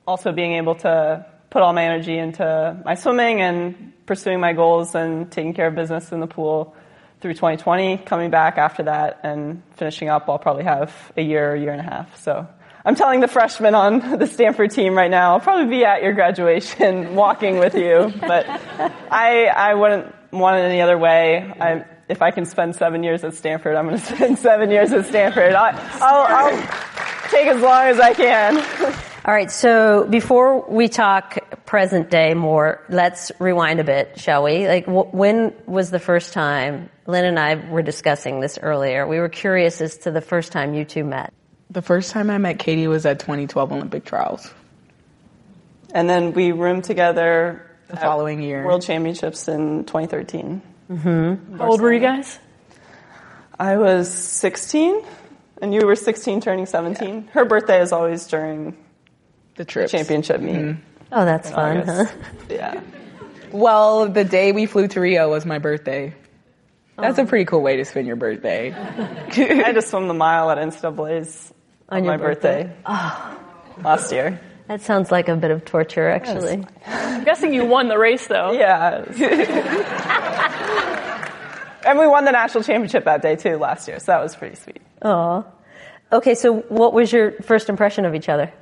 also 0.07 0.31
being 0.31 0.53
able 0.53 0.75
to 0.75 1.25
put 1.51 1.61
all 1.61 1.73
my 1.73 1.83
energy 1.83 2.17
into 2.17 2.81
my 2.83 2.95
swimming 2.95 3.41
and 3.41 3.93
pursuing 4.07 4.39
my 4.39 4.53
goals 4.53 4.95
and 4.95 5.31
taking 5.31 5.53
care 5.53 5.67
of 5.67 5.75
business 5.75 6.11
in 6.11 6.19
the 6.19 6.27
pool 6.27 6.75
through 7.19 7.33
2020, 7.33 7.97
coming 7.97 8.31
back 8.31 8.57
after 8.57 8.83
that, 8.83 9.19
and 9.23 9.61
finishing 9.75 10.09
up. 10.09 10.27
I'll 10.27 10.39
probably 10.39 10.63
have 10.63 10.91
a 11.15 11.21
year, 11.21 11.53
a 11.53 11.59
year 11.59 11.71
and 11.71 11.79
a 11.79 11.83
half. 11.83 12.17
So 12.23 12.47
I'm 12.83 12.95
telling 12.95 13.19
the 13.19 13.27
freshmen 13.27 13.75
on 13.75 13.99
the 14.19 14.25
Stanford 14.25 14.71
team 14.71 14.95
right 14.95 15.11
now, 15.11 15.33
I'll 15.33 15.39
probably 15.39 15.67
be 15.67 15.85
at 15.85 16.01
your 16.01 16.13
graduation 16.13 17.15
walking 17.15 17.59
with 17.59 17.75
you, 17.75 18.11
but 18.21 18.47
I, 19.11 19.45
I 19.45 19.75
wouldn't 19.75 20.15
want 20.31 20.57
it 20.57 20.61
any 20.61 20.81
other 20.81 20.97
way. 20.97 21.53
I, 21.59 21.85
if 22.07 22.21
I 22.21 22.31
can 22.31 22.45
spend 22.45 22.75
seven 22.77 23.03
years 23.03 23.25
at 23.25 23.35
Stanford, 23.35 23.75
I'm 23.75 23.87
going 23.87 23.99
to 23.99 24.05
spend 24.05 24.39
seven 24.39 24.71
years 24.71 24.93
at 24.93 25.05
Stanford. 25.05 25.53
I, 25.53 25.71
I'll, 26.01 26.53
I'll 26.53 27.29
take 27.29 27.47
as 27.47 27.61
long 27.61 27.83
as 27.87 27.99
I 27.99 28.13
can. 28.13 29.10
All 29.23 29.31
right, 29.31 29.51
so 29.51 30.07
before 30.09 30.67
we 30.67 30.87
talk 30.87 31.37
present 31.67 32.09
day 32.09 32.33
more, 32.33 32.83
let's 32.89 33.31
rewind 33.37 33.79
a 33.79 33.83
bit, 33.83 34.19
shall 34.19 34.41
we? 34.41 34.67
Like, 34.67 34.85
wh- 34.85 35.13
when 35.13 35.53
was 35.67 35.91
the 35.91 35.99
first 35.99 36.33
time, 36.33 36.89
Lynn 37.05 37.25
and 37.25 37.37
I 37.37 37.53
were 37.53 37.83
discussing 37.83 38.39
this 38.39 38.57
earlier, 38.59 39.05
we 39.05 39.19
were 39.19 39.29
curious 39.29 39.79
as 39.79 39.97
to 39.99 40.11
the 40.11 40.21
first 40.21 40.51
time 40.51 40.73
you 40.73 40.85
two 40.85 41.03
met. 41.03 41.33
The 41.69 41.83
first 41.83 42.11
time 42.11 42.31
I 42.31 42.39
met 42.39 42.57
Katie 42.57 42.87
was 42.87 43.05
at 43.05 43.19
2012 43.19 43.71
Olympic 43.71 44.05
trials. 44.05 44.51
And 45.93 46.09
then 46.09 46.33
we 46.33 46.51
roomed 46.51 46.85
together 46.85 47.69
The 47.89 47.97
following 47.97 48.41
year. 48.41 48.65
World 48.65 48.81
Championships 48.81 49.47
in 49.47 49.85
2013. 49.85 50.63
Mm-hmm. 50.89 51.57
How 51.57 51.67
old 51.67 51.79
were 51.79 51.93
you 51.93 51.99
guys? 51.99 52.39
I 53.59 53.77
was 53.77 54.11
16, 54.11 55.03
and 55.61 55.75
you 55.75 55.85
were 55.85 55.95
16 55.95 56.41
turning 56.41 56.65
17. 56.65 57.27
Her 57.33 57.45
birthday 57.45 57.81
is 57.81 57.91
always 57.91 58.25
during 58.25 58.75
the 59.61 59.65
trip. 59.65 59.89
championship 59.89 60.41
meet. 60.41 60.55
Mm-hmm. 60.55 60.81
Oh, 61.11 61.25
that's 61.25 61.51
oh, 61.51 61.55
fun, 61.55 61.83
huh? 61.85 62.05
Yeah. 62.49 62.81
Well, 63.53 64.07
the 64.07 64.23
day 64.23 64.53
we 64.53 64.65
flew 64.65 64.87
to 64.87 65.01
Rio 65.01 65.29
was 65.29 65.45
my 65.45 65.59
birthday. 65.59 66.13
That's 66.97 67.17
a 67.17 67.23
oh. 67.23 67.25
pretty 67.25 67.43
cool 67.43 67.61
way 67.61 67.75
to 67.75 67.83
spend 67.83 68.07
your 68.07 68.15
birthday. 68.15 68.71
I 68.73 69.63
had 69.65 69.75
to 69.75 69.81
swim 69.81 70.07
the 70.07 70.13
mile 70.13 70.49
at 70.49 70.57
NCAA's 70.57 71.51
on, 71.89 71.97
On 71.97 72.03
your 72.05 72.13
my 72.13 72.23
birthday, 72.23 72.73
Oh, 72.85 73.37
last 73.83 74.13
year. 74.13 74.39
That 74.69 74.79
sounds 74.83 75.11
like 75.11 75.27
a 75.27 75.35
bit 75.35 75.51
of 75.51 75.65
torture, 75.65 76.07
actually. 76.07 76.65
I'm 76.85 77.25
guessing 77.25 77.53
you 77.53 77.65
won 77.65 77.89
the 77.89 77.97
race 77.97 78.25
though. 78.25 78.53
Yeah. 78.53 79.03
and 81.85 81.99
we 81.99 82.07
won 82.07 82.23
the 82.23 82.31
national 82.31 82.63
championship 82.63 83.03
that 83.03 83.21
day 83.21 83.35
too 83.35 83.57
last 83.57 83.85
year, 83.89 83.99
so 83.99 84.13
that 84.13 84.23
was 84.23 84.33
pretty 84.33 84.55
sweet. 84.55 84.81
Aw. 85.01 85.43
Okay, 86.13 86.35
so 86.35 86.59
what 86.69 86.93
was 86.93 87.11
your 87.11 87.33
first 87.41 87.67
impression 87.67 88.05
of 88.05 88.15
each 88.15 88.29
other? 88.29 88.53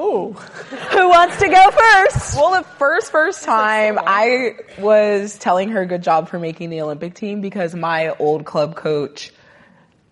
Ooh. 0.00 0.32
Who 0.92 1.08
wants 1.08 1.38
to 1.40 1.48
go 1.48 1.70
first? 1.70 2.34
Well, 2.34 2.62
the 2.62 2.66
first 2.78 3.12
first 3.12 3.44
time 3.44 3.98
I 4.00 4.56
was 4.78 5.36
telling 5.36 5.68
her 5.70 5.84
good 5.84 6.02
job 6.02 6.28
for 6.28 6.38
making 6.38 6.70
the 6.70 6.80
Olympic 6.80 7.14
team 7.14 7.42
because 7.42 7.74
my 7.74 8.10
old 8.18 8.46
club 8.46 8.76
coach 8.76 9.30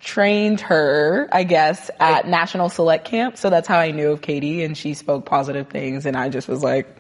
trained 0.01 0.61
her, 0.61 1.29
I 1.33 1.45
guess, 1.45 1.91
at 1.99 2.29
National 2.29 2.69
Select 2.69 3.07
Camp. 3.07 3.39
So 3.39 3.49
that's 3.49 3.67
how 3.67 3.79
I 3.79 3.91
knew 3.91 4.13
of 4.13 4.21
Katie 4.21 4.63
and 4.63 4.77
she 4.77 4.93
spoke 4.93 5.25
positive 5.25 5.69
things 5.69 6.05
and 6.05 6.17
I 6.17 6.29
just 6.29 6.49
was 6.49 6.63
like, 6.63 6.95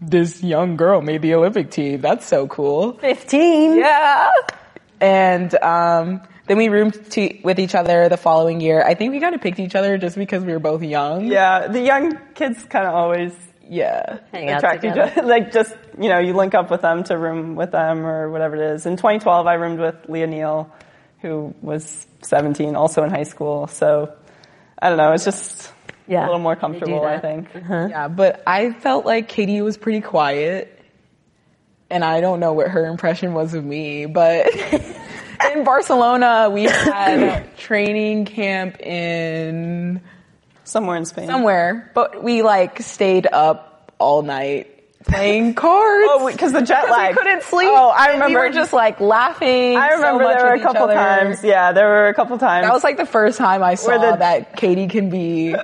this 0.00 0.42
young 0.42 0.76
girl 0.76 1.02
made 1.02 1.22
the 1.22 1.34
Olympic 1.34 1.70
team. 1.70 2.00
That's 2.00 2.26
so 2.26 2.46
cool. 2.46 2.92
15. 2.94 3.76
Yeah. 3.76 4.30
And 5.00 5.54
um, 5.62 6.22
then 6.50 6.56
we 6.56 6.68
roomed 6.68 6.94
to, 7.12 7.38
with 7.44 7.60
each 7.60 7.76
other 7.76 8.08
the 8.08 8.16
following 8.16 8.60
year. 8.60 8.82
I 8.82 8.94
think 8.94 9.12
we 9.12 9.20
kind 9.20 9.36
of 9.36 9.40
picked 9.40 9.60
each 9.60 9.76
other 9.76 9.96
just 9.98 10.16
because 10.16 10.42
we 10.42 10.52
were 10.52 10.58
both 10.58 10.82
young. 10.82 11.26
Yeah, 11.26 11.68
the 11.68 11.80
young 11.80 12.18
kids 12.34 12.60
kind 12.64 12.88
of 12.88 12.92
always 12.96 13.32
Yeah. 13.68 14.18
Hang 14.32 14.50
out 14.50 14.58
attract 14.58 14.82
each 14.82 14.96
other. 14.98 15.22
Like 15.28 15.52
just, 15.52 15.72
you 15.96 16.08
know, 16.08 16.18
you 16.18 16.32
link 16.34 16.54
up 16.54 16.68
with 16.68 16.80
them 16.82 17.04
to 17.04 17.16
room 17.16 17.54
with 17.54 17.70
them 17.70 18.04
or 18.04 18.28
whatever 18.30 18.56
it 18.56 18.72
is. 18.74 18.84
In 18.84 18.96
2012, 18.96 19.46
I 19.46 19.54
roomed 19.54 19.78
with 19.78 19.94
Lia 20.08 20.26
Neal, 20.26 20.68
who 21.20 21.54
was 21.62 22.04
17, 22.22 22.74
also 22.74 23.04
in 23.04 23.10
high 23.10 23.22
school. 23.22 23.68
So 23.68 24.12
I 24.82 24.88
don't 24.88 24.98
know, 24.98 25.12
it's 25.12 25.24
just 25.24 25.72
Yeah. 26.08 26.24
a 26.24 26.26
little 26.26 26.40
more 26.40 26.56
comfortable, 26.56 27.04
I 27.04 27.12
that. 27.12 27.22
think. 27.22 27.54
Uh-huh. 27.54 27.86
Yeah, 27.90 28.08
but 28.08 28.42
I 28.44 28.72
felt 28.72 29.06
like 29.06 29.28
Katie 29.28 29.62
was 29.62 29.76
pretty 29.76 30.00
quiet. 30.00 30.76
And 31.92 32.04
I 32.04 32.20
don't 32.20 32.40
know 32.40 32.54
what 32.54 32.66
her 32.68 32.86
impression 32.86 33.34
was 33.34 33.54
of 33.54 33.64
me, 33.64 34.06
but 34.06 34.46
in 35.54 35.64
Barcelona, 35.64 36.48
we 36.50 36.64
had 36.64 37.56
training 37.56 38.24
camp 38.24 38.80
in 38.80 40.00
Somewhere 40.64 40.96
in 40.96 41.04
Spain. 41.04 41.26
somewhere, 41.26 41.90
but 41.94 42.22
we 42.22 42.42
like 42.42 42.80
stayed 42.82 43.26
up 43.30 43.92
all 43.98 44.22
night 44.22 44.68
playing 45.04 45.54
cards. 45.56 46.06
Oh, 46.10 46.28
because 46.30 46.52
the 46.52 46.62
jet 46.62 46.88
lag. 46.90 47.10
we 47.10 47.16
couldn't 47.16 47.42
sleep. 47.42 47.68
Oh, 47.70 47.88
I 47.88 48.12
remember. 48.12 48.26
We 48.28 48.34
were 48.36 48.50
just 48.52 48.72
like 48.72 49.00
laughing. 49.00 49.76
I 49.76 49.90
so 49.90 49.96
remember 49.96 50.24
much 50.24 50.38
there 50.38 50.46
were 50.46 50.52
a 50.54 50.60
couple 50.60 50.82
other. 50.84 50.94
times. 50.94 51.42
Yeah, 51.42 51.72
there 51.72 51.88
were 51.88 52.08
a 52.08 52.14
couple 52.14 52.38
times. 52.38 52.66
That 52.66 52.72
was 52.72 52.84
like 52.84 52.96
the 52.98 53.06
first 53.06 53.36
time 53.38 53.62
I 53.62 53.74
saw 53.74 53.98
the- 53.98 54.16
that 54.18 54.56
Katie 54.56 54.86
can 54.88 55.10
be 55.10 55.54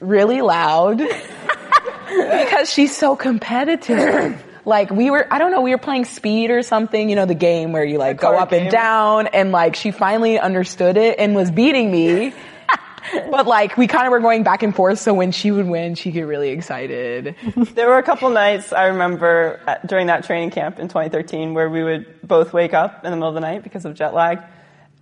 really 0.00 0.40
loud 0.42 0.98
because 2.08 2.70
she's 2.72 2.96
so 2.96 3.16
competitive. 3.16 4.42
Like 4.66 4.90
we 4.90 5.10
were, 5.10 5.26
I 5.30 5.38
don't 5.38 5.50
know, 5.50 5.60
we 5.60 5.70
were 5.72 5.78
playing 5.78 6.06
speed 6.06 6.50
or 6.50 6.62
something, 6.62 7.08
you 7.08 7.16
know, 7.16 7.26
the 7.26 7.34
game 7.34 7.72
where 7.72 7.84
you 7.84 7.98
like 7.98 8.18
go 8.18 8.36
up 8.36 8.52
and 8.52 8.70
down 8.70 9.26
and 9.28 9.52
like 9.52 9.76
she 9.76 9.90
finally 9.90 10.38
understood 10.38 10.96
it 10.96 11.18
and 11.18 11.34
was 11.34 11.50
beating 11.50 11.90
me. 11.90 12.32
but 13.30 13.46
like 13.46 13.76
we 13.76 13.86
kind 13.86 14.06
of 14.06 14.10
were 14.10 14.20
going 14.20 14.42
back 14.42 14.62
and 14.62 14.74
forth 14.74 14.98
so 14.98 15.12
when 15.12 15.32
she 15.32 15.50
would 15.50 15.66
win, 15.66 15.94
she'd 15.94 16.12
get 16.12 16.22
really 16.22 16.50
excited. 16.50 17.36
There 17.74 17.88
were 17.88 17.98
a 17.98 18.02
couple 18.02 18.30
nights 18.30 18.72
I 18.72 18.86
remember 18.86 19.60
at, 19.66 19.86
during 19.86 20.06
that 20.06 20.24
training 20.24 20.50
camp 20.50 20.78
in 20.78 20.88
2013 20.88 21.54
where 21.54 21.68
we 21.68 21.82
would 21.82 22.26
both 22.26 22.52
wake 22.52 22.72
up 22.72 23.04
in 23.04 23.10
the 23.10 23.16
middle 23.16 23.28
of 23.28 23.34
the 23.34 23.40
night 23.40 23.62
because 23.62 23.84
of 23.84 23.94
jet 23.94 24.14
lag, 24.14 24.40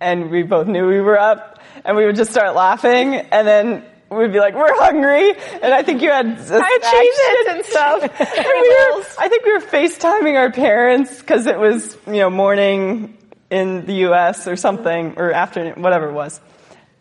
and 0.01 0.29
we 0.29 0.43
both 0.43 0.67
knew 0.67 0.87
we 0.87 0.99
were 0.99 1.19
up, 1.19 1.61
and 1.85 1.95
we 1.95 2.05
would 2.05 2.15
just 2.15 2.31
start 2.31 2.55
laughing, 2.55 3.15
and 3.15 3.47
then 3.47 3.85
we'd 4.15 4.31
be 4.31 4.39
like, 4.39 4.55
"We're 4.55 4.73
hungry," 4.75 5.31
and 5.61 5.73
I 5.73 5.83
think 5.83 6.01
you 6.01 6.09
had, 6.11 6.25
I 6.25 6.29
had 6.29 6.81
Cheez-Its 6.81 7.49
and 7.49 7.65
stuff. 7.65 8.03
and 8.19 8.45
we 8.45 8.69
were, 8.69 9.05
I 9.19 9.27
think 9.29 9.45
we 9.45 9.53
were 9.53 9.61
FaceTiming 9.61 10.37
our 10.37 10.51
parents 10.51 11.19
because 11.19 11.45
it 11.47 11.57
was 11.59 11.97
you 12.07 12.13
know 12.13 12.29
morning 12.29 13.17
in 13.49 13.85
the 13.85 13.93
U.S. 14.07 14.47
or 14.47 14.55
something 14.55 15.13
or 15.17 15.31
afternoon, 15.31 15.81
whatever 15.81 16.09
it 16.09 16.13
was. 16.13 16.41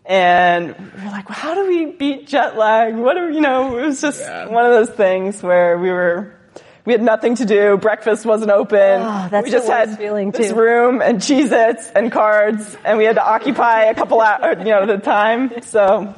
And 0.05 0.77
we 0.97 1.05
were 1.05 1.11
like, 1.11 1.29
well, 1.29 1.39
how 1.39 1.55
do 1.55 1.67
we 1.67 1.87
beat 1.87 2.27
jet 2.27 2.57
lag? 2.57 2.97
What 2.97 3.15
do 3.15 3.29
we, 3.29 3.35
you 3.37 3.41
know, 3.41 3.79
it 3.79 3.87
was 3.87 4.01
just 4.01 4.21
one 4.21 4.67
of 4.67 4.73
those 4.73 4.91
things 4.91 5.43
where 5.43 5.79
we 5.79 5.91
were, 5.91 6.37
we 6.85 6.93
had 6.93 7.03
nothing 7.03 7.37
to 7.37 7.45
do. 7.45 7.77
Breakfast 7.77 8.27
wasn't 8.27 8.51
open. 8.51 9.01
Oh, 9.01 9.29
that's 9.31 9.45
we 9.45 9.51
just 9.53 9.67
the 9.67 9.73
worst 9.73 9.91
had 9.91 9.99
feeling, 9.99 10.33
this 10.33 10.51
too. 10.51 10.57
room 10.57 11.01
and 11.01 11.19
Cheez-Its 11.21 11.91
and 11.91 12.11
cards 12.11 12.77
and 12.85 12.99
we 12.99 13.05
had 13.05 13.15
to 13.15 13.25
occupy 13.25 13.85
a 13.85 13.95
couple 13.95 14.21
hours, 14.21 14.59
you 14.59 14.65
know, 14.65 14.83
at 14.83 14.91
a 14.91 14.99
time. 14.99 15.63
So 15.63 16.13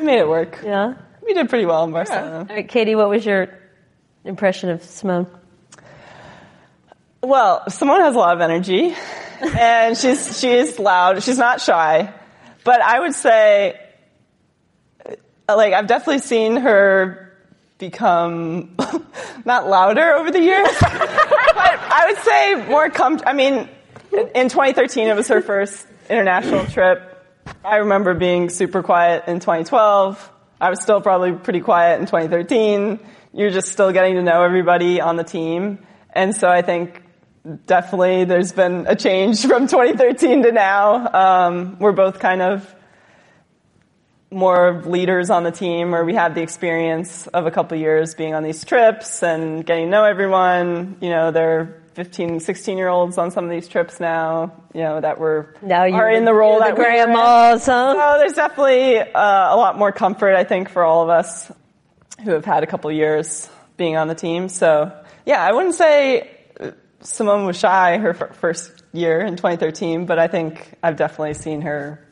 we 0.00 0.06
made 0.06 0.18
it 0.18 0.28
work. 0.28 0.60
Yeah. 0.64 0.94
We 1.22 1.34
did 1.34 1.48
pretty 1.48 1.66
well 1.66 1.84
in 1.84 1.92
Barcelona. 1.92 2.46
All 2.48 2.56
right, 2.56 2.68
Katie, 2.68 2.94
what 2.94 3.08
was 3.08 3.24
your 3.24 3.58
impression 4.24 4.70
of 4.70 4.82
Simone? 4.82 5.26
Well, 7.22 7.68
Simone 7.68 8.00
has 8.00 8.14
a 8.14 8.18
lot 8.18 8.34
of 8.34 8.40
energy, 8.40 8.94
and 9.42 9.96
she's 9.96 10.38
she's 10.40 10.78
loud. 10.78 11.22
She's 11.22 11.36
not 11.36 11.60
shy, 11.60 12.12
but 12.64 12.80
I 12.80 13.00
would 13.00 13.14
say, 13.14 13.78
uh, 15.06 15.56
like 15.56 15.74
I've 15.74 15.86
definitely 15.86 16.20
seen 16.20 16.56
her 16.56 17.36
become 17.76 18.74
not 19.44 19.68
louder 19.68 20.14
over 20.14 20.30
the 20.30 20.40
years, 20.40 20.68
but 20.80 20.90
I 20.90 22.06
would 22.08 22.24
say 22.24 22.68
more 22.70 22.88
com. 22.88 23.20
I 23.26 23.34
mean, 23.34 23.68
in 24.34 24.48
2013 24.48 25.08
it 25.08 25.14
was 25.14 25.28
her 25.28 25.42
first 25.42 25.86
international 26.08 26.64
trip. 26.66 27.09
I 27.64 27.76
remember 27.76 28.14
being 28.14 28.48
super 28.48 28.82
quiet 28.82 29.24
in 29.26 29.40
2012. 29.40 30.32
I 30.60 30.70
was 30.70 30.82
still 30.82 31.00
probably 31.00 31.32
pretty 31.32 31.60
quiet 31.60 32.00
in 32.00 32.06
2013. 32.06 32.98
You're 33.32 33.50
just 33.50 33.72
still 33.72 33.92
getting 33.92 34.14
to 34.14 34.22
know 34.22 34.42
everybody 34.42 35.00
on 35.00 35.16
the 35.16 35.24
team. 35.24 35.78
And 36.12 36.34
so 36.34 36.48
I 36.48 36.62
think 36.62 37.02
definitely 37.66 38.24
there's 38.24 38.52
been 38.52 38.86
a 38.86 38.96
change 38.96 39.42
from 39.46 39.66
2013 39.66 40.42
to 40.42 40.52
now. 40.52 41.12
Um, 41.12 41.78
we're 41.78 41.92
both 41.92 42.18
kind 42.18 42.42
of 42.42 42.74
more 44.30 44.82
leaders 44.86 45.30
on 45.30 45.42
the 45.42 45.50
team 45.50 45.90
where 45.90 46.04
we 46.04 46.14
have 46.14 46.34
the 46.34 46.42
experience 46.42 47.26
of 47.28 47.46
a 47.46 47.50
couple 47.50 47.76
years 47.76 48.14
being 48.14 48.34
on 48.34 48.42
these 48.42 48.64
trips 48.64 49.22
and 49.22 49.66
getting 49.66 49.86
to 49.86 49.90
know 49.90 50.04
everyone. 50.04 50.96
You 51.00 51.10
know, 51.10 51.30
they're 51.30 51.79
15, 51.94 52.40
16 52.40 52.78
year 52.78 52.88
olds 52.88 53.18
on 53.18 53.30
some 53.30 53.44
of 53.44 53.50
these 53.50 53.68
trips 53.68 53.98
now, 54.00 54.52
you 54.74 54.80
know, 54.82 55.00
that 55.00 55.18
were 55.18 55.54
Now 55.62 55.84
you're 55.84 55.96
are 56.04 56.10
in 56.10 56.24
the 56.24 56.32
role 56.34 56.52
you're 56.52 56.60
that 56.60 56.76
the 56.76 56.80
we 56.80 56.86
were 56.86 56.90
in. 56.90 57.04
grandmas, 57.12 57.66
huh? 57.66 57.94
So 57.94 58.18
there's 58.18 58.32
definitely 58.34 58.98
uh, 59.00 59.54
a 59.54 59.56
lot 59.56 59.78
more 59.78 59.92
comfort, 59.92 60.34
I 60.34 60.44
think, 60.44 60.68
for 60.70 60.84
all 60.84 61.02
of 61.02 61.08
us 61.08 61.50
who 62.24 62.30
have 62.32 62.44
had 62.44 62.62
a 62.62 62.66
couple 62.66 62.90
years 62.92 63.48
being 63.76 63.96
on 63.96 64.08
the 64.08 64.14
team. 64.14 64.48
So 64.48 64.92
yeah, 65.26 65.42
I 65.42 65.52
wouldn't 65.52 65.74
say 65.74 66.30
uh, 66.60 66.70
Simone 67.00 67.46
was 67.46 67.58
shy 67.58 67.98
her 67.98 68.10
f- 68.10 68.36
first 68.36 68.70
year 68.92 69.20
in 69.20 69.36
2013, 69.36 70.06
but 70.06 70.18
I 70.18 70.28
think 70.28 70.74
I've 70.82 70.96
definitely 70.96 71.34
seen 71.34 71.62
her 71.62 72.04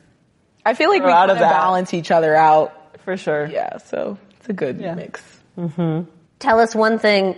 I 0.65 0.73
feel 0.73 0.89
like 0.89 1.01
we 1.01 1.05
We're 1.07 1.11
out 1.13 1.29
kind 1.29 1.31
of 1.31 1.37
of 1.37 1.49
balance 1.49 1.93
each 1.93 2.11
other 2.11 2.35
out. 2.35 2.73
for 3.05 3.15
sure. 3.17 3.47
Yeah, 3.47 3.77
so 3.77 4.17
it's 4.39 4.49
a 4.49 4.53
good 4.53 4.79
Yeah. 4.81 4.93
mix. 4.93 5.23
Tell 6.39 6.59
us 6.59 6.75
one 6.75 6.99
thing 6.99 7.35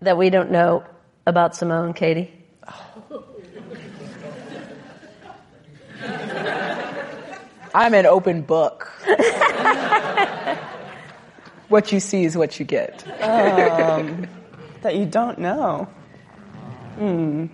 that 0.00 0.16
we 0.16 0.30
don't 0.30 0.50
know 0.52 0.84
about 1.26 1.56
Simone, 1.56 1.92
Katie? 1.92 2.32
Oh. 2.68 3.24
I'm 7.74 7.92
an 7.92 8.06
open 8.06 8.42
book. 8.42 8.90
what 11.68 11.92
you 11.92 12.00
see 12.00 12.24
is 12.24 12.36
what 12.36 12.58
you 12.58 12.64
get. 12.64 13.06
Um, 13.22 14.26
that 14.82 14.96
you 14.96 15.04
don't 15.04 15.38
know. 15.38 15.88
Hmm. 16.96 17.46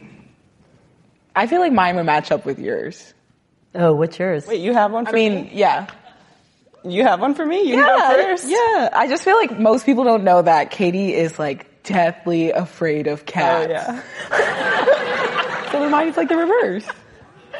I 1.34 1.46
feel 1.46 1.60
like 1.60 1.72
mine 1.72 1.96
would 1.96 2.06
match 2.06 2.30
up 2.30 2.44
with 2.44 2.58
yours. 2.58 3.14
Oh, 3.74 3.94
what's 3.94 4.18
yours? 4.18 4.46
Wait, 4.46 4.60
you 4.60 4.74
have 4.74 4.92
one 4.92 5.06
I 5.08 5.12
mean, 5.12 5.44
me? 5.44 5.50
yeah. 5.54 5.86
You 6.84 7.04
have 7.04 7.20
one 7.20 7.34
for 7.34 7.46
me? 7.46 7.62
You 7.62 7.78
yeah, 7.78 8.36
Yeah. 8.44 8.90
I 8.92 9.06
just 9.08 9.24
feel 9.24 9.36
like 9.36 9.58
most 9.58 9.86
people 9.86 10.04
don't 10.04 10.24
know 10.24 10.42
that 10.42 10.70
Katie 10.70 11.14
is 11.14 11.38
like 11.38 11.66
deathly 11.84 12.50
afraid 12.50 13.06
of 13.06 13.26
cats. 13.26 13.66
Oh, 13.68 13.70
yeah. 14.30 14.88
So 15.72 15.80
then 15.80 15.90
mine's 15.90 16.18
like 16.18 16.28
the 16.28 16.36
reverse. 16.36 16.86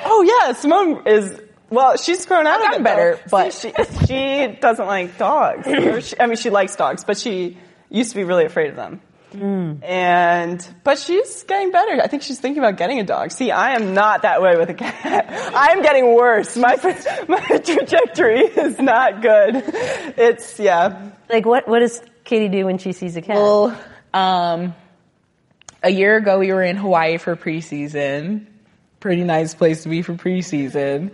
Oh, 0.04 0.20
yeah. 0.22 0.52
Simone 0.52 1.06
is, 1.06 1.40
well, 1.70 1.96
she's 1.96 2.26
grown 2.26 2.46
out 2.46 2.60
of 2.66 2.74
it. 2.80 2.84
better, 2.84 3.14
though. 3.16 3.22
but- 3.30 3.52
See, 3.54 3.72
she, 3.72 4.06
she 4.06 4.58
doesn't 4.60 4.86
like 4.86 5.16
dogs. 5.16 5.66
She, 6.06 6.20
I 6.20 6.26
mean, 6.26 6.36
she 6.36 6.50
likes 6.50 6.76
dogs, 6.76 7.04
but 7.04 7.16
she 7.16 7.56
used 7.88 8.10
to 8.10 8.16
be 8.16 8.24
really 8.24 8.44
afraid 8.44 8.68
of 8.68 8.76
them. 8.76 9.00
Hmm. 9.32 9.82
And, 9.82 10.68
but 10.84 10.98
she's 10.98 11.42
getting 11.44 11.70
better. 11.70 12.02
I 12.02 12.06
think 12.06 12.22
she's 12.22 12.38
thinking 12.38 12.62
about 12.62 12.76
getting 12.76 13.00
a 13.00 13.04
dog. 13.04 13.30
See, 13.32 13.50
I 13.50 13.76
am 13.76 13.94
not 13.94 14.22
that 14.22 14.42
way 14.42 14.58
with 14.58 14.68
a 14.68 14.74
cat. 14.74 15.30
I 15.54 15.68
am 15.72 15.80
getting 15.80 16.14
worse. 16.14 16.54
My, 16.54 16.76
my 17.28 17.40
trajectory 17.40 18.40
is 18.40 18.78
not 18.78 19.22
good. 19.22 19.62
It's, 20.18 20.60
yeah. 20.60 21.12
Like, 21.30 21.46
what, 21.46 21.66
what 21.66 21.78
does 21.78 22.02
Katie 22.24 22.48
do 22.50 22.66
when 22.66 22.76
she 22.76 22.92
sees 22.92 23.16
a 23.16 23.22
cat? 23.22 23.36
Well, 23.36 23.78
um, 24.12 24.74
a 25.82 25.90
year 25.90 26.16
ago 26.16 26.38
we 26.38 26.52
were 26.52 26.62
in 26.62 26.76
Hawaii 26.76 27.18
for 27.18 27.36
preseason. 27.36 28.46
Pretty 29.00 29.24
nice 29.24 29.54
place 29.54 29.82
to 29.82 29.88
be 29.88 30.02
for 30.02 30.14
preseason. 30.14 31.10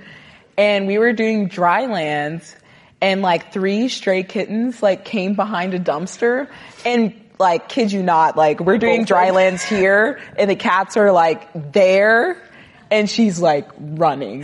And 0.57 0.87
we 0.87 0.99
were 0.99 1.13
doing 1.13 1.49
dry 1.49 1.87
lands 1.87 2.55
and 3.01 3.23
like 3.23 3.53
three 3.53 3.89
stray 3.89 4.25
kittens 4.25 4.83
like 4.83 5.05
came 5.05 5.35
behind 5.35 5.75
a 5.75 5.79
dumpster 5.79 6.49
and 6.85 7.15
like 7.39 7.69
kid 7.69 7.93
you 7.93 8.03
not, 8.03 8.37
like 8.37 8.61
we're 8.61 8.79
doing 8.79 9.05
dry 9.05 9.31
lands 9.31 9.63
here 9.63 10.21
and 10.37 10.51
the 10.51 10.57
cats 10.57 10.97
are 10.97 11.13
like 11.13 11.49
there 11.73 12.43
and 12.91 13.09
she's 13.09 13.41
like 13.41 13.69
running. 13.79 14.43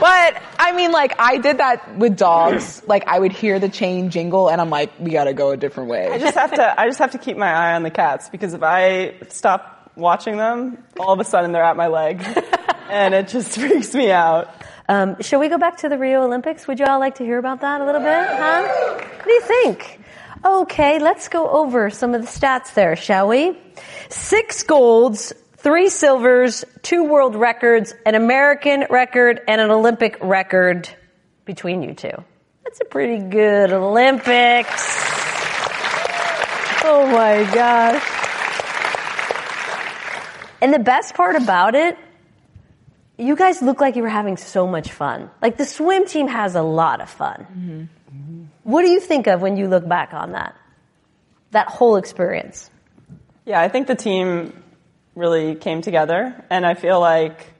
But 0.00 0.42
I 0.58 0.72
mean, 0.76 0.92
like 0.92 1.14
I 1.18 1.38
did 1.38 1.58
that 1.58 1.96
with 1.96 2.16
dogs. 2.16 2.82
Like 2.86 3.06
I 3.06 3.18
would 3.18 3.32
hear 3.32 3.58
the 3.58 3.68
chain 3.68 4.10
jingle, 4.10 4.48
and 4.48 4.60
I'm 4.60 4.70
like, 4.70 4.92
we 4.98 5.10
gotta 5.10 5.32
go 5.32 5.50
a 5.50 5.56
different 5.56 5.90
way. 5.90 6.08
I 6.08 6.18
just 6.18 6.36
have 6.36 6.52
to, 6.54 6.80
I 6.80 6.86
just 6.86 6.98
have 6.98 7.12
to 7.12 7.18
keep 7.18 7.36
my 7.36 7.50
eye 7.50 7.74
on 7.74 7.82
the 7.82 7.90
cats 7.90 8.28
because 8.28 8.54
if 8.54 8.62
I 8.62 9.14
stop 9.28 9.90
watching 9.96 10.36
them, 10.36 10.84
all 10.98 11.12
of 11.12 11.20
a 11.20 11.24
sudden 11.24 11.52
they're 11.52 11.64
at 11.64 11.76
my 11.76 11.88
leg. 11.88 12.22
and 12.90 13.14
it 13.14 13.28
just 13.28 13.58
freaks 13.58 13.94
me 13.94 14.10
out. 14.10 14.48
Um, 14.88 15.20
shall 15.20 15.40
we 15.40 15.48
go 15.48 15.58
back 15.58 15.78
to 15.78 15.88
the 15.88 15.98
Rio 15.98 16.22
Olympics? 16.22 16.66
Would 16.66 16.78
you 16.80 16.86
all 16.86 16.98
like 16.98 17.16
to 17.16 17.24
hear 17.24 17.38
about 17.38 17.60
that 17.60 17.80
a 17.80 17.84
little 17.84 18.00
bit? 18.00 18.26
Huh? 18.26 18.62
What 18.96 19.24
do 19.24 19.32
you 19.32 19.42
think? 19.42 20.00
Okay, 20.44 20.98
let's 20.98 21.28
go 21.28 21.48
over 21.50 21.90
some 21.90 22.14
of 22.14 22.22
the 22.22 22.28
stats 22.28 22.72
there, 22.74 22.96
shall 22.96 23.28
we? 23.28 23.58
Six 24.08 24.62
golds, 24.62 25.32
three 25.58 25.88
silvers, 25.88 26.64
two 26.82 27.04
world 27.04 27.36
records, 27.36 27.94
an 28.04 28.14
American 28.14 28.86
record, 28.90 29.40
and 29.46 29.60
an 29.60 29.70
Olympic 29.70 30.18
record 30.20 30.88
between 31.44 31.82
you 31.82 31.94
two. 31.94 32.24
That's 32.64 32.80
a 32.80 32.84
pretty 32.84 33.22
good 33.22 33.72
Olympics. 33.72 34.96
Oh 36.84 37.06
my 37.12 37.48
gosh. 37.52 38.02
And 40.60 40.74
the 40.74 40.78
best 40.78 41.14
part 41.14 41.36
about 41.36 41.74
it 41.74 41.96
you 43.18 43.34
guys 43.34 43.60
look 43.60 43.80
like 43.80 43.96
you 43.96 44.02
were 44.02 44.08
having 44.08 44.36
so 44.36 44.66
much 44.66 44.92
fun. 44.92 45.28
Like 45.42 45.56
the 45.56 45.66
swim 45.66 46.06
team 46.06 46.28
has 46.28 46.54
a 46.54 46.62
lot 46.62 47.00
of 47.00 47.10
fun. 47.10 47.46
Mm-hmm. 47.50 48.44
What 48.62 48.82
do 48.82 48.88
you 48.88 49.00
think 49.00 49.26
of 49.26 49.42
when 49.42 49.56
you 49.56 49.66
look 49.66 49.86
back 49.86 50.14
on 50.14 50.32
that? 50.32 50.54
That 51.50 51.68
whole 51.68 51.96
experience. 51.96 52.70
Yeah, 53.44 53.60
I 53.60 53.68
think 53.68 53.88
the 53.88 53.96
team 53.96 54.62
really 55.18 55.54
came 55.54 55.82
together, 55.82 56.44
and 56.48 56.64
I 56.64 56.74
feel 56.74 57.00
like 57.00 57.52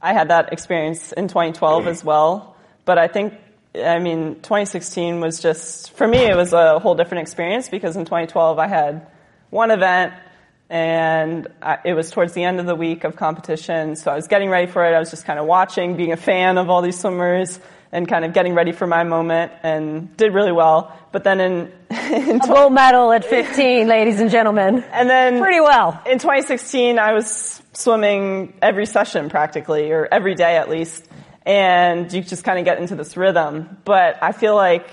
I 0.00 0.12
had 0.12 0.28
that 0.28 0.52
experience 0.52 1.12
in 1.12 1.28
2012 1.28 1.86
as 1.86 2.04
well. 2.04 2.56
But 2.84 2.98
I 2.98 3.08
think, 3.08 3.34
I 3.74 3.98
mean, 3.98 4.34
2016 4.36 5.20
was 5.20 5.40
just, 5.40 5.92
for 5.92 6.06
me, 6.06 6.18
it 6.18 6.36
was 6.36 6.52
a 6.52 6.78
whole 6.78 6.94
different 6.94 7.22
experience 7.22 7.70
because 7.70 7.96
in 7.96 8.04
2012 8.04 8.58
I 8.58 8.66
had 8.66 9.06
one 9.48 9.70
event 9.70 10.12
and 10.68 11.48
I, 11.62 11.78
it 11.84 11.94
was 11.94 12.10
towards 12.10 12.34
the 12.34 12.44
end 12.44 12.60
of 12.60 12.66
the 12.66 12.74
week 12.74 13.04
of 13.04 13.16
competition, 13.16 13.96
so 13.96 14.10
I 14.10 14.16
was 14.16 14.28
getting 14.28 14.50
ready 14.50 14.70
for 14.70 14.84
it. 14.84 14.94
I 14.94 14.98
was 14.98 15.10
just 15.10 15.24
kind 15.24 15.38
of 15.38 15.46
watching, 15.46 15.96
being 15.96 16.12
a 16.12 16.16
fan 16.16 16.58
of 16.58 16.68
all 16.68 16.82
these 16.82 16.98
swimmers, 16.98 17.60
and 17.94 18.08
kind 18.08 18.24
of 18.24 18.32
getting 18.32 18.54
ready 18.54 18.72
for 18.72 18.88
my 18.88 19.04
moment, 19.04 19.52
and 19.62 20.14
did 20.16 20.34
really 20.34 20.50
well. 20.50 20.92
But 21.12 21.22
then 21.22 21.40
in, 21.40 21.72
in 21.90 22.40
A 22.42 22.46
gold 22.46 22.72
medal 22.72 23.12
at 23.12 23.24
15, 23.24 23.86
ladies 23.86 24.20
and 24.20 24.30
gentlemen. 24.30 24.84
and 24.92 25.08
then 25.08 25.40
Pretty 25.40 25.60
well. 25.60 26.02
in 26.04 26.18
2016, 26.18 26.98
I 26.98 27.12
was 27.12 27.62
swimming 27.72 28.52
every 28.60 28.86
session 28.86 29.30
practically, 29.30 29.92
or 29.92 30.08
every 30.10 30.34
day 30.34 30.56
at 30.56 30.68
least, 30.68 31.06
and 31.46 32.12
you 32.12 32.20
just 32.20 32.42
kind 32.42 32.58
of 32.58 32.64
get 32.64 32.78
into 32.78 32.96
this 32.96 33.16
rhythm. 33.16 33.78
But 33.84 34.20
I 34.20 34.32
feel 34.32 34.56
like 34.56 34.88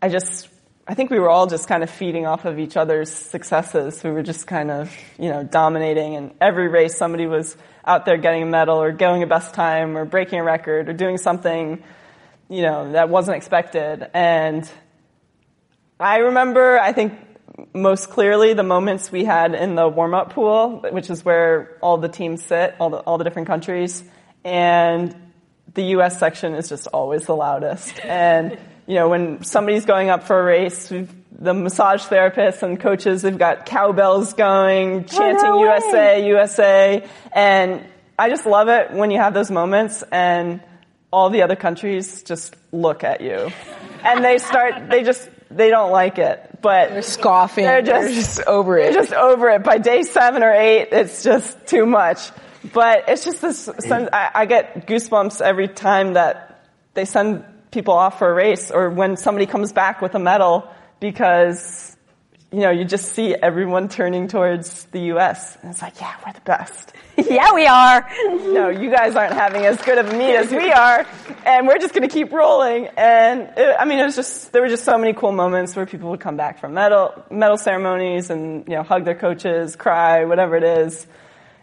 I 0.00 0.08
just, 0.08 0.48
I 0.88 0.94
think 0.94 1.10
we 1.10 1.18
were 1.20 1.28
all 1.28 1.46
just 1.46 1.68
kind 1.68 1.82
of 1.82 1.90
feeding 1.90 2.24
off 2.26 2.46
of 2.46 2.58
each 2.58 2.78
other's 2.78 3.10
successes. 3.12 4.02
We 4.02 4.10
were 4.10 4.22
just 4.22 4.46
kind 4.46 4.70
of, 4.70 4.90
you 5.18 5.28
know, 5.28 5.44
dominating, 5.44 6.16
and 6.16 6.32
every 6.40 6.68
race 6.68 6.96
somebody 6.96 7.26
was 7.26 7.58
out 7.84 8.06
there 8.06 8.16
getting 8.16 8.42
a 8.44 8.46
medal, 8.46 8.80
or 8.80 8.90
going 8.90 9.22
a 9.22 9.26
best 9.26 9.52
time, 9.52 9.98
or 9.98 10.06
breaking 10.06 10.38
a 10.40 10.44
record, 10.44 10.88
or 10.88 10.94
doing 10.94 11.18
something, 11.18 11.82
you 12.52 12.60
know, 12.60 12.92
that 12.92 13.08
wasn't 13.08 13.38
expected. 13.38 14.06
And 14.12 14.70
I 15.98 16.18
remember, 16.18 16.78
I 16.78 16.92
think 16.92 17.14
most 17.72 18.10
clearly 18.10 18.52
the 18.52 18.62
moments 18.62 19.10
we 19.10 19.24
had 19.24 19.54
in 19.54 19.74
the 19.74 19.88
warm 19.88 20.12
up 20.12 20.34
pool, 20.34 20.84
which 20.90 21.08
is 21.08 21.24
where 21.24 21.78
all 21.80 21.96
the 21.96 22.10
teams 22.10 22.44
sit, 22.44 22.74
all 22.78 22.90
the, 22.90 22.98
all 22.98 23.16
the 23.16 23.24
different 23.24 23.48
countries. 23.48 24.04
And 24.44 25.16
the 25.72 25.82
US 25.96 26.18
section 26.18 26.54
is 26.54 26.68
just 26.68 26.88
always 26.88 27.24
the 27.24 27.34
loudest. 27.34 27.98
And, 28.04 28.58
you 28.86 28.96
know, 28.96 29.08
when 29.08 29.42
somebody's 29.44 29.86
going 29.86 30.10
up 30.10 30.24
for 30.24 30.38
a 30.38 30.44
race, 30.44 30.90
we've, 30.90 31.10
the 31.30 31.54
massage 31.54 32.02
therapists 32.02 32.62
and 32.62 32.78
coaches, 32.78 33.22
they've 33.22 33.38
got 33.38 33.64
cowbells 33.64 34.34
going, 34.34 34.96
oh, 34.96 35.02
chanting 35.04 35.42
no. 35.42 35.64
USA, 35.64 36.26
USA. 36.26 37.08
And 37.32 37.86
I 38.18 38.28
just 38.28 38.44
love 38.44 38.68
it 38.68 38.90
when 38.90 39.10
you 39.10 39.18
have 39.18 39.32
those 39.32 39.50
moments 39.50 40.04
and 40.12 40.60
all 41.12 41.30
the 41.30 41.42
other 41.42 41.56
countries 41.56 42.22
just 42.22 42.56
look 42.72 43.04
at 43.04 43.20
you. 43.20 43.50
And 44.02 44.24
they 44.24 44.38
start, 44.38 44.88
they 44.90 45.04
just, 45.04 45.28
they 45.50 45.68
don't 45.70 45.90
like 45.92 46.18
it. 46.18 46.58
But 46.62 46.90
They're 46.90 47.02
scoffing. 47.02 47.64
They're 47.64 47.82
They're 47.82 48.08
just- 48.08 48.36
just, 48.36 48.46
over 48.48 48.78
it. 48.78 48.84
they're 48.92 49.02
just 49.02 49.12
over 49.12 49.50
it. 49.50 49.62
By 49.62 49.78
day 49.78 50.02
seven 50.02 50.42
or 50.42 50.52
eight, 50.52 50.88
it's 50.92 51.22
just 51.22 51.66
too 51.66 51.86
much. 51.86 52.30
But 52.72 53.04
it's 53.08 53.24
just 53.24 53.42
this, 53.42 53.68
I 53.68 54.46
get 54.46 54.86
goosebumps 54.86 55.40
every 55.40 55.66
time 55.68 56.14
that 56.14 56.64
they 56.94 57.04
send 57.04 57.44
people 57.72 57.94
off 57.94 58.18
for 58.18 58.30
a 58.30 58.34
race 58.34 58.70
or 58.70 58.88
when 58.90 59.16
somebody 59.16 59.46
comes 59.46 59.72
back 59.72 60.00
with 60.00 60.14
a 60.14 60.18
medal 60.20 60.68
because, 61.00 61.91
you 62.52 62.60
know, 62.60 62.70
you 62.70 62.84
just 62.84 63.12
see 63.14 63.34
everyone 63.34 63.88
turning 63.88 64.28
towards 64.28 64.84
the 64.86 65.00
U.S. 65.14 65.56
And 65.62 65.70
it's 65.70 65.80
like, 65.80 65.98
yeah, 66.00 66.14
we're 66.24 66.34
the 66.34 66.40
best. 66.42 66.92
yeah, 67.16 67.54
we 67.54 67.66
are. 67.66 68.08
No, 68.52 68.68
you 68.68 68.90
guys 68.90 69.16
aren't 69.16 69.32
having 69.32 69.64
as 69.64 69.80
good 69.80 69.96
of 69.96 70.10
a 70.10 70.16
meet 70.16 70.34
as 70.34 70.50
we 70.50 70.70
are, 70.70 71.06
and 71.46 71.66
we're 71.66 71.78
just 71.78 71.94
going 71.94 72.06
to 72.06 72.12
keep 72.12 72.32
rolling. 72.32 72.86
And 72.98 73.48
it, 73.56 73.76
I 73.78 73.86
mean, 73.86 73.98
it 73.98 74.04
was 74.04 74.14
just 74.14 74.52
there 74.52 74.60
were 74.60 74.68
just 74.68 74.84
so 74.84 74.98
many 74.98 75.14
cool 75.14 75.32
moments 75.32 75.74
where 75.74 75.86
people 75.86 76.10
would 76.10 76.20
come 76.20 76.36
back 76.36 76.60
from 76.60 76.74
medal 76.74 77.24
medal 77.30 77.56
ceremonies 77.56 78.28
and 78.28 78.66
you 78.68 78.74
know 78.74 78.82
hug 78.82 79.04
their 79.06 79.14
coaches, 79.14 79.74
cry, 79.74 80.26
whatever 80.26 80.56
it 80.56 80.64
is. 80.64 81.06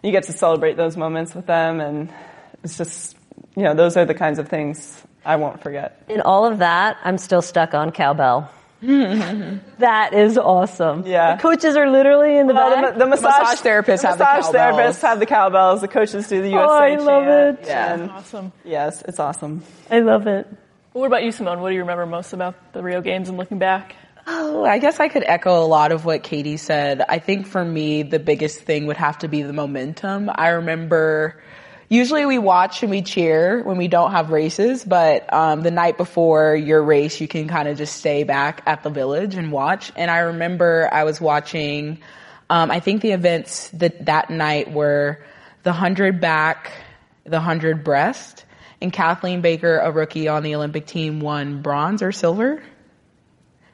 You 0.02 0.10
get 0.10 0.24
to 0.24 0.32
celebrate 0.32 0.76
those 0.76 0.96
moments 0.96 1.32
with 1.34 1.46
them, 1.46 1.80
and 1.80 2.12
it's 2.64 2.76
just 2.76 3.16
you 3.56 3.62
know 3.62 3.74
those 3.74 3.96
are 3.96 4.04
the 4.04 4.14
kinds 4.14 4.40
of 4.40 4.48
things 4.48 5.00
I 5.24 5.36
won't 5.36 5.62
forget. 5.62 6.02
In 6.08 6.22
all 6.22 6.44
of 6.44 6.58
that, 6.58 6.96
I'm 7.04 7.18
still 7.18 7.42
stuck 7.42 7.74
on 7.74 7.92
cowbell. 7.92 8.50
that 9.78 10.12
is 10.14 10.38
awesome. 10.38 11.06
Yeah. 11.06 11.36
The 11.36 11.42
coaches 11.42 11.76
are 11.76 11.90
literally 11.90 12.36
in 12.36 12.46
the 12.46 12.54
Well, 12.54 12.70
back. 12.74 12.94
the, 12.94 13.00
the 13.00 13.06
massage, 13.06 13.38
massage 13.38 13.60
therapists 13.66 14.02
the 14.02 14.08
have 14.08 14.18
the 14.18 14.24
massage 14.24 14.52
cowbells. 14.52 14.96
therapists 14.96 15.02
have 15.02 15.18
the 15.20 15.26
cowbells. 15.26 15.80
The 15.80 15.88
coaches 15.88 16.28
do 16.28 16.40
the 16.42 16.48
USA 16.50 16.64
Oh, 16.66 16.72
I 16.72 16.94
love 16.96 17.24
chant. 17.24 17.58
it. 17.60 17.66
Yeah. 17.66 17.96
That's 17.96 18.12
awesome. 18.12 18.52
Yes, 18.64 19.02
it's 19.06 19.18
awesome. 19.18 19.62
I 19.90 20.00
love 20.00 20.26
it. 20.26 20.46
What 20.92 21.06
about 21.06 21.22
you, 21.24 21.30
Simone? 21.32 21.60
What 21.60 21.68
do 21.68 21.74
you 21.74 21.82
remember 21.82 22.06
most 22.06 22.32
about 22.32 22.54
the 22.72 22.82
Rio 22.82 23.00
Games 23.00 23.28
and 23.28 23.38
looking 23.38 23.58
back? 23.58 23.94
Oh, 24.26 24.64
I 24.64 24.78
guess 24.78 25.00
I 25.00 25.08
could 25.08 25.24
echo 25.24 25.62
a 25.62 25.66
lot 25.66 25.92
of 25.92 26.04
what 26.04 26.22
Katie 26.22 26.56
said. 26.56 27.02
I 27.08 27.18
think 27.18 27.46
for 27.46 27.64
me, 27.64 28.02
the 28.02 28.18
biggest 28.18 28.60
thing 28.60 28.86
would 28.86 28.96
have 28.96 29.18
to 29.18 29.28
be 29.28 29.42
the 29.42 29.52
momentum. 29.52 30.30
I 30.34 30.48
remember 30.48 31.40
usually 31.90 32.24
we 32.24 32.38
watch 32.38 32.82
and 32.82 32.90
we 32.90 33.02
cheer 33.02 33.62
when 33.62 33.76
we 33.76 33.88
don't 33.88 34.12
have 34.12 34.30
races, 34.30 34.84
but 34.84 35.30
um, 35.30 35.60
the 35.60 35.72
night 35.72 35.98
before 35.98 36.54
your 36.54 36.82
race, 36.82 37.20
you 37.20 37.28
can 37.28 37.48
kind 37.48 37.68
of 37.68 37.76
just 37.76 37.96
stay 37.96 38.22
back 38.22 38.62
at 38.64 38.82
the 38.82 38.90
village 38.90 39.34
and 39.34 39.52
watch. 39.52 39.92
And 39.96 40.10
I 40.10 40.20
remember 40.20 40.88
I 40.90 41.04
was 41.04 41.20
watching, 41.20 41.98
um, 42.48 42.70
I 42.70 42.80
think 42.80 43.02
the 43.02 43.10
events 43.10 43.68
that 43.70 44.06
that 44.06 44.30
night 44.30 44.72
were 44.72 45.18
the 45.64 45.70
100 45.70 46.20
back, 46.20 46.72
the 47.24 47.36
100 47.36 47.84
breast, 47.84 48.46
and 48.80 48.92
Kathleen 48.92 49.42
Baker, 49.42 49.76
a 49.78 49.90
rookie 49.90 50.28
on 50.28 50.42
the 50.42 50.54
Olympic 50.54 50.86
team, 50.86 51.20
won 51.20 51.60
bronze 51.60 52.02
or 52.02 52.12
silver. 52.12 52.62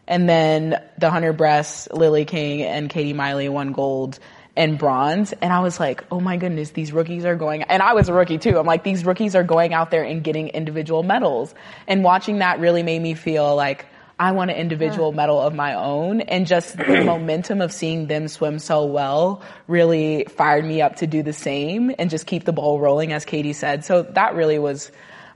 And 0.08 0.28
then 0.28 0.70
the 0.98 1.06
100 1.06 1.34
breasts, 1.34 1.88
Lily 1.92 2.24
King 2.24 2.62
and 2.62 2.88
Katie 2.88 3.12
Meili 3.12 3.50
won 3.50 3.72
gold 3.72 4.18
and 4.56 4.78
bronze. 4.78 5.32
And 5.34 5.52
I 5.52 5.60
was 5.60 5.78
like, 5.78 6.04
oh 6.10 6.20
my 6.20 6.36
goodness, 6.36 6.70
these 6.70 6.92
rookies 6.92 7.24
are 7.24 7.36
going, 7.36 7.62
and 7.62 7.82
I 7.82 7.92
was 7.94 8.08
a 8.08 8.12
rookie 8.12 8.38
too. 8.38 8.58
I'm 8.58 8.66
like, 8.66 8.84
these 8.84 9.04
rookies 9.04 9.34
are 9.34 9.44
going 9.44 9.74
out 9.74 9.90
there 9.90 10.02
and 10.02 10.24
getting 10.24 10.48
individual 10.48 11.02
medals. 11.02 11.54
And 11.86 12.02
watching 12.02 12.38
that 12.38 12.58
really 12.60 12.82
made 12.82 13.02
me 13.02 13.14
feel 13.14 13.54
like, 13.54 13.86
I 14.18 14.32
want 14.32 14.50
an 14.50 14.56
individual 14.56 15.12
medal 15.12 15.38
of 15.38 15.54
my 15.54 15.74
own 15.74 16.22
and 16.22 16.46
just 16.46 16.78
the 16.78 17.04
momentum 17.04 17.60
of 17.60 17.70
seeing 17.70 18.06
them 18.06 18.28
swim 18.28 18.58
so 18.58 18.86
well 18.86 19.42
really 19.66 20.24
fired 20.24 20.64
me 20.64 20.80
up 20.80 20.96
to 20.96 21.06
do 21.06 21.22
the 21.22 21.34
same 21.34 21.94
and 21.98 22.08
just 22.08 22.26
keep 22.26 22.44
the 22.44 22.52
ball 22.52 22.80
rolling 22.80 23.12
as 23.12 23.26
Katie 23.26 23.52
said. 23.52 23.84
So 23.84 24.04
that 24.04 24.34
really 24.34 24.58
was 24.58 24.90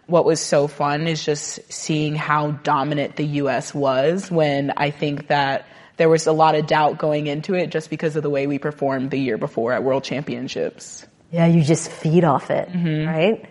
what 0.06 0.24
was 0.24 0.40
so 0.40 0.66
fun 0.66 1.06
is 1.06 1.22
just 1.22 1.60
seeing 1.70 2.14
how 2.14 2.52
dominant 2.52 3.16
the 3.16 3.26
US 3.26 3.74
was 3.74 4.30
when 4.30 4.72
I 4.76 4.90
think 4.90 5.28
that 5.28 5.66
there 6.00 6.08
was 6.08 6.26
a 6.26 6.32
lot 6.32 6.54
of 6.54 6.66
doubt 6.66 6.96
going 6.96 7.26
into 7.26 7.52
it 7.52 7.66
just 7.66 7.90
because 7.90 8.16
of 8.16 8.22
the 8.22 8.30
way 8.30 8.46
we 8.46 8.58
performed 8.58 9.10
the 9.10 9.18
year 9.18 9.36
before 9.36 9.74
at 9.74 9.84
World 9.84 10.02
Championships. 10.02 11.06
Yeah, 11.30 11.44
you 11.44 11.62
just 11.62 11.90
feed 11.90 12.24
off 12.24 12.50
it, 12.50 12.70
right? 13.06 13.44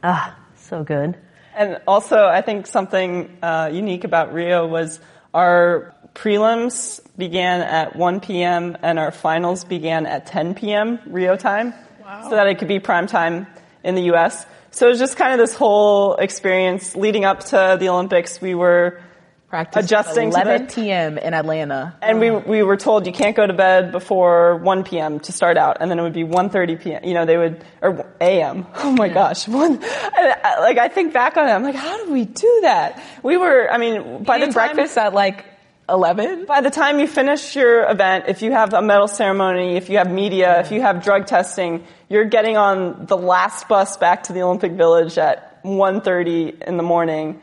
Ah, 0.00 0.38
so 0.54 0.84
good. 0.84 1.18
And 1.52 1.80
also, 1.88 2.26
I 2.26 2.42
think 2.42 2.68
something 2.68 3.36
uh, 3.42 3.70
unique 3.72 4.04
about 4.04 4.32
Rio 4.32 4.68
was 4.68 5.00
our 5.34 5.92
prelims 6.14 7.00
began 7.18 7.60
at 7.60 7.96
1 7.96 8.20
p.m. 8.20 8.78
and 8.82 8.96
our 9.00 9.10
finals 9.10 9.64
began 9.64 10.06
at 10.06 10.26
10 10.26 10.54
p.m. 10.54 11.00
Rio 11.06 11.34
time, 11.34 11.74
so 12.22 12.30
that 12.30 12.46
it 12.46 12.60
could 12.60 12.68
be 12.68 12.78
prime 12.78 13.08
time 13.08 13.48
in 13.82 13.96
the 13.96 14.02
U.S. 14.02 14.46
So 14.70 14.86
it 14.86 14.90
was 14.90 15.00
just 15.00 15.16
kind 15.16 15.32
of 15.32 15.38
this 15.38 15.56
whole 15.56 16.14
experience 16.14 16.94
leading 16.94 17.24
up 17.24 17.40
to 17.46 17.76
the 17.80 17.88
Olympics. 17.88 18.40
We 18.40 18.54
were 18.54 19.02
Practice 19.50 19.84
Adjusting 19.84 20.30
to 20.30 20.36
the- 20.36 20.42
11 20.42 20.66
p.m. 20.68 21.18
in 21.18 21.34
Atlanta. 21.34 21.96
And 22.00 22.20
we, 22.20 22.30
we 22.30 22.62
were 22.62 22.76
told 22.76 23.04
you 23.06 23.12
can't 23.12 23.34
go 23.34 23.44
to 23.46 23.52
bed 23.52 23.90
before 23.90 24.56
1 24.58 24.84
p.m. 24.84 25.18
to 25.20 25.32
start 25.32 25.56
out, 25.58 25.78
and 25.80 25.90
then 25.90 25.98
it 25.98 26.02
would 26.02 26.12
be 26.12 26.22
1.30 26.22 26.80
p.m. 26.80 27.04
You 27.04 27.14
know, 27.14 27.26
they 27.26 27.36
would, 27.36 27.64
or 27.82 28.06
a.m. 28.20 28.66
Oh 28.76 28.92
my 28.92 29.08
gosh. 29.08 29.48
One, 29.48 29.80
I- 29.82 30.56
like, 30.60 30.78
I 30.78 30.86
think 30.88 31.12
back 31.12 31.36
on 31.36 31.48
it, 31.48 31.50
I'm 31.50 31.64
like, 31.64 31.74
how 31.74 31.98
did 31.98 32.10
we 32.12 32.24
do 32.26 32.58
that? 32.62 33.02
We 33.24 33.36
were, 33.36 33.68
I 33.70 33.78
mean, 33.78 34.22
by 34.22 34.38
the 34.38 34.46
time, 34.46 34.52
breakfast 34.76 34.96
at 34.96 35.14
like 35.14 35.44
11. 35.88 36.44
by 36.46 36.60
the 36.60 36.70
time 36.70 37.00
you 37.00 37.08
finish 37.08 37.56
your 37.56 37.90
event, 37.90 38.26
if 38.28 38.42
you 38.42 38.52
have 38.52 38.72
a 38.72 38.80
medal 38.80 39.08
ceremony, 39.08 39.76
if 39.76 39.90
you 39.90 39.98
have 39.98 40.08
media, 40.08 40.60
if 40.60 40.70
you 40.70 40.80
have 40.80 41.02
drug 41.02 41.26
testing, 41.26 41.84
you're 42.08 42.24
getting 42.26 42.56
on 42.56 43.06
the 43.06 43.16
last 43.16 43.66
bus 43.66 43.96
back 43.96 44.22
to 44.24 44.32
the 44.32 44.42
Olympic 44.42 44.70
Village 44.72 45.18
at 45.18 45.60
1.30 45.64 46.62
in 46.62 46.76
the 46.76 46.84
morning. 46.84 47.40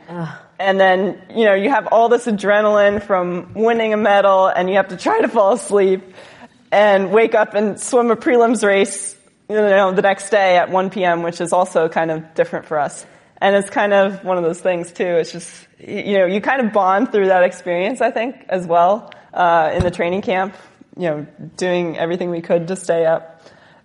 And 0.58 0.80
then, 0.80 1.22
you 1.34 1.44
know, 1.44 1.54
you 1.54 1.70
have 1.70 1.86
all 1.92 2.08
this 2.08 2.26
adrenaline 2.26 3.02
from 3.02 3.52
winning 3.54 3.92
a 3.92 3.96
medal 3.96 4.48
and 4.48 4.68
you 4.68 4.76
have 4.76 4.88
to 4.88 4.96
try 4.96 5.20
to 5.20 5.28
fall 5.28 5.52
asleep 5.52 6.02
and 6.72 7.12
wake 7.12 7.34
up 7.34 7.54
and 7.54 7.80
swim 7.80 8.10
a 8.10 8.16
prelims 8.16 8.66
race, 8.66 9.16
you 9.48 9.54
know, 9.54 9.92
the 9.92 10.02
next 10.02 10.30
day 10.30 10.56
at 10.56 10.70
1 10.70 10.90
p.m., 10.90 11.22
which 11.22 11.40
is 11.40 11.52
also 11.52 11.88
kind 11.88 12.10
of 12.10 12.34
different 12.34 12.66
for 12.66 12.78
us. 12.78 13.06
And 13.40 13.54
it's 13.54 13.70
kind 13.70 13.92
of 13.92 14.24
one 14.24 14.36
of 14.36 14.42
those 14.42 14.60
things 14.60 14.90
too. 14.90 15.04
It's 15.04 15.30
just, 15.30 15.68
you 15.78 16.18
know, 16.18 16.26
you 16.26 16.40
kind 16.40 16.60
of 16.66 16.72
bond 16.72 17.12
through 17.12 17.26
that 17.26 17.44
experience, 17.44 18.00
I 18.00 18.10
think, 18.10 18.44
as 18.48 18.66
well, 18.66 19.12
uh, 19.32 19.70
in 19.74 19.84
the 19.84 19.92
training 19.92 20.22
camp, 20.22 20.56
you 20.96 21.08
know, 21.08 21.26
doing 21.56 21.96
everything 21.96 22.30
we 22.30 22.40
could 22.40 22.66
to 22.68 22.76
stay 22.76 23.06
up, 23.06 23.42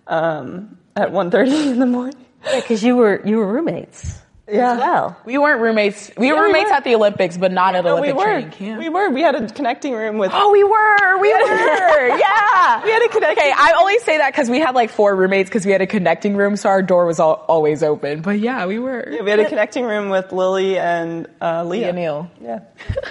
um, 0.08 0.76
at 0.96 1.10
1.30 1.10 1.66
in 1.72 1.78
the 1.78 1.86
morning. 1.86 2.16
Yeah, 2.44 2.60
because 2.60 2.82
you 2.82 2.96
were 2.96 3.22
you 3.24 3.38
were 3.38 3.46
roommates 3.46 4.20
Yeah. 4.46 4.72
as 4.72 4.78
well. 4.78 5.16
We 5.24 5.38
weren't 5.38 5.60
roommates. 5.62 6.10
We 6.18 6.30
were 6.30 6.38
we 6.40 6.44
roommates 6.46 6.70
were. 6.70 6.76
at 6.76 6.84
the 6.84 6.94
Olympics, 6.94 7.38
but 7.38 7.50
not 7.50 7.74
at 7.74 7.84
No, 7.84 7.94
we 7.94 8.10
Olympic 8.10 8.16
were. 8.16 8.24
training 8.24 8.50
camp. 8.50 8.78
We 8.78 8.88
were. 8.90 9.08
We 9.10 9.22
had 9.22 9.34
a 9.34 9.48
connecting 9.48 9.94
room 9.94 10.18
with. 10.18 10.32
Oh, 10.34 10.52
we 10.52 10.62
were. 10.62 11.18
We 11.18 11.32
were. 11.32 11.38
yeah. 12.18 12.84
We 12.84 12.90
had 12.90 13.02
a 13.02 13.08
connecting. 13.08 13.38
Okay, 13.44 13.52
I 13.56 13.74
only 13.80 13.98
say 14.00 14.18
that 14.18 14.32
because 14.32 14.50
we 14.50 14.60
had 14.60 14.74
like 14.74 14.90
four 14.90 15.16
roommates 15.16 15.48
because 15.48 15.64
we 15.64 15.72
had 15.72 15.80
a 15.80 15.86
connecting 15.86 16.36
room, 16.36 16.56
so 16.56 16.68
our 16.68 16.82
door 16.82 17.06
was 17.06 17.20
all, 17.20 17.44
always 17.48 17.82
open. 17.82 18.20
But 18.20 18.38
yeah, 18.38 18.66
we 18.66 18.78
were. 18.78 19.06
we 19.22 19.30
had 19.30 19.40
a 19.40 19.48
connecting 19.48 19.84
room 19.86 20.10
with 20.10 20.30
Lily 20.32 20.78
and 20.78 21.26
uh, 21.40 21.64
Lia. 21.64 21.86
Yeah, 21.86 21.92
Neal. 21.92 22.30
Yeah. 22.40 22.60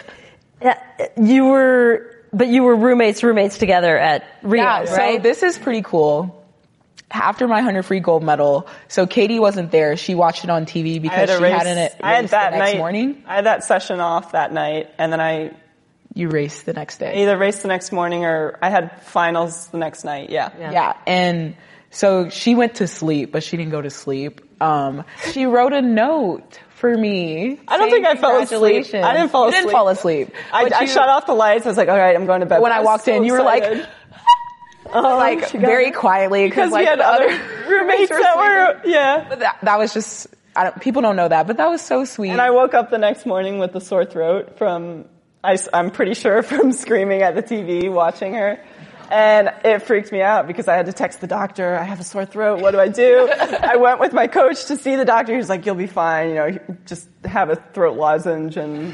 Yeah, 0.62 0.80
you 1.22 1.44
were, 1.48 2.10
but 2.32 2.48
you 2.48 2.64
were 2.64 2.74
roommates, 2.78 3.22
roommates 3.22 3.58
together 3.58 3.98
at 3.98 4.24
Rio, 4.44 4.64
Yeah, 4.64 4.86
so 4.86 5.20
this 5.22 5.44
is 5.44 5.58
pretty 5.58 5.82
cool. 5.82 6.43
After 7.14 7.48
my 7.48 7.58
100 7.58 7.84
free 7.84 8.00
gold 8.00 8.24
medal, 8.24 8.68
so 8.88 9.06
Katie 9.06 9.40
wasn't 9.40 9.72
there. 9.72 9.96
She 9.98 10.16
watched 10.16 10.44
it 10.44 10.50
on 10.50 10.66
TV 10.66 11.00
because 11.02 11.30
had 11.30 11.30
she 11.38 11.44
race. 11.44 11.54
had 11.54 11.68
an 11.68 11.90
I 12.02 12.14
had 12.16 12.28
that 12.30 12.52
the 12.52 12.58
next 12.58 12.72
night. 12.74 12.78
morning. 12.80 13.24
I 13.28 13.36
had 13.36 13.46
that 13.46 13.64
session 13.64 14.00
off 14.00 14.32
that 14.32 14.52
night, 14.52 14.90
and 14.98 15.14
then 15.14 15.22
I 15.22 15.52
You 16.16 16.30
raced 16.30 16.66
the 16.66 16.74
next 16.74 16.98
day. 16.98 17.22
either 17.22 17.38
raced 17.38 17.62
the 17.62 17.68
next 17.68 17.92
morning 17.92 18.26
or 18.26 18.58
I 18.64 18.70
had 18.72 19.00
finals 19.04 19.68
the 19.68 19.78
next 19.78 20.04
night. 20.04 20.32
Yeah. 20.32 20.50
Yeah. 20.60 20.94
And 21.06 21.56
so 21.92 22.30
she 22.30 22.56
went 22.56 22.76
to 22.76 22.88
sleep, 22.88 23.32
but 23.32 23.44
she 23.44 23.58
didn't 23.58 23.72
go 23.72 23.82
to 23.82 23.92
sleep. 23.92 24.42
Um, 24.60 25.04
she 25.32 25.46
wrote 25.46 25.74
a 25.74 25.82
note 25.82 26.60
for 26.76 26.96
me. 26.98 27.60
I 27.68 27.78
don't 27.78 27.90
think 27.92 28.06
I 28.08 28.16
fell 28.16 28.42
asleep. 28.42 28.88
I 28.94 29.14
didn't 29.14 29.30
fall 29.30 29.44
You 29.44 29.50
asleep. 29.50 29.62
didn't 29.64 29.72
fall 29.72 29.88
asleep. 29.90 30.30
I, 30.52 30.64
But 30.64 30.74
I 30.74 30.86
shut 30.86 31.08
off 31.10 31.26
the 31.28 31.34
lights. 31.34 31.66
I 31.66 31.70
was 31.70 31.78
like, 31.78 31.90
all 31.90 31.98
right, 31.98 32.16
I'm 32.16 32.26
going 32.26 32.40
to 32.42 32.46
bed. 32.46 32.62
When 32.62 32.72
I 32.72 32.80
was 32.80 32.86
walked 32.86 33.06
so 33.06 33.16
in, 33.16 33.24
you 33.24 33.34
were 33.34 33.42
like, 33.44 33.64
excited. 35.00 35.20
like 35.42 35.52
very 35.52 35.92
quietly 35.92 36.48
because 36.48 36.72
like, 36.72 36.82
we 36.82 36.86
had 36.86 37.00
the 37.00 37.08
other 37.08 37.28
roommates 37.70 38.12
were 38.12 38.20
that 38.20 38.38
were, 38.38 38.90
yeah. 38.90 39.26
But 39.28 39.40
that, 39.40 39.60
that 39.64 39.80
was 39.80 39.94
just, 39.94 40.28
I 40.56 40.66
don't, 40.66 40.82
people 40.82 41.02
don't 41.02 41.16
know 41.16 41.28
that, 41.28 41.48
but 41.48 41.58
that 41.58 41.70
was 41.70 41.82
so 41.82 42.06
sweet. 42.06 42.30
And 42.30 42.42
I 42.42 42.52
woke 42.52 42.74
up 42.74 42.90
the 42.90 42.98
next 42.98 43.26
morning 43.26 43.60
with 43.60 43.76
a 43.76 43.82
sore 43.82 44.06
throat 44.06 44.58
from, 44.58 45.06
I, 45.44 45.58
am 45.74 45.92
pretty 45.92 46.14
sure 46.14 46.44
from 46.44 46.72
screaming 46.72 47.22
at 47.22 47.36
the 47.36 47.44
TV 47.44 47.92
watching 47.92 48.34
her. 48.34 48.60
And 49.12 49.52
it 49.64 49.84
freaked 49.84 50.12
me 50.12 50.22
out 50.22 50.48
because 50.48 50.68
I 50.68 50.76
had 50.76 50.88
to 50.88 50.94
text 50.94 51.22
the 51.22 51.28
doctor, 51.28 51.76
I 51.76 51.84
have 51.84 52.00
a 52.00 52.04
sore 52.04 52.26
throat, 52.26 52.62
what 52.62 52.72
do 52.72 52.80
I 52.80 52.88
do? 52.88 53.30
I 53.40 53.76
went 53.76 54.00
with 54.00 54.14
my 54.14 54.28
coach 54.28 54.66
to 54.66 54.78
see 54.78 54.96
the 54.96 55.06
doctor, 55.06 55.34
he 55.34 55.38
was 55.38 55.50
like, 55.50 55.66
you'll 55.66 55.76
be 55.76 55.88
fine, 55.88 56.30
you 56.30 56.36
know, 56.36 56.60
just 56.86 57.08
have 57.26 57.50
a 57.50 57.56
throat 57.56 57.98
lozenge 57.98 58.58
and, 58.58 58.86
and 58.86 58.94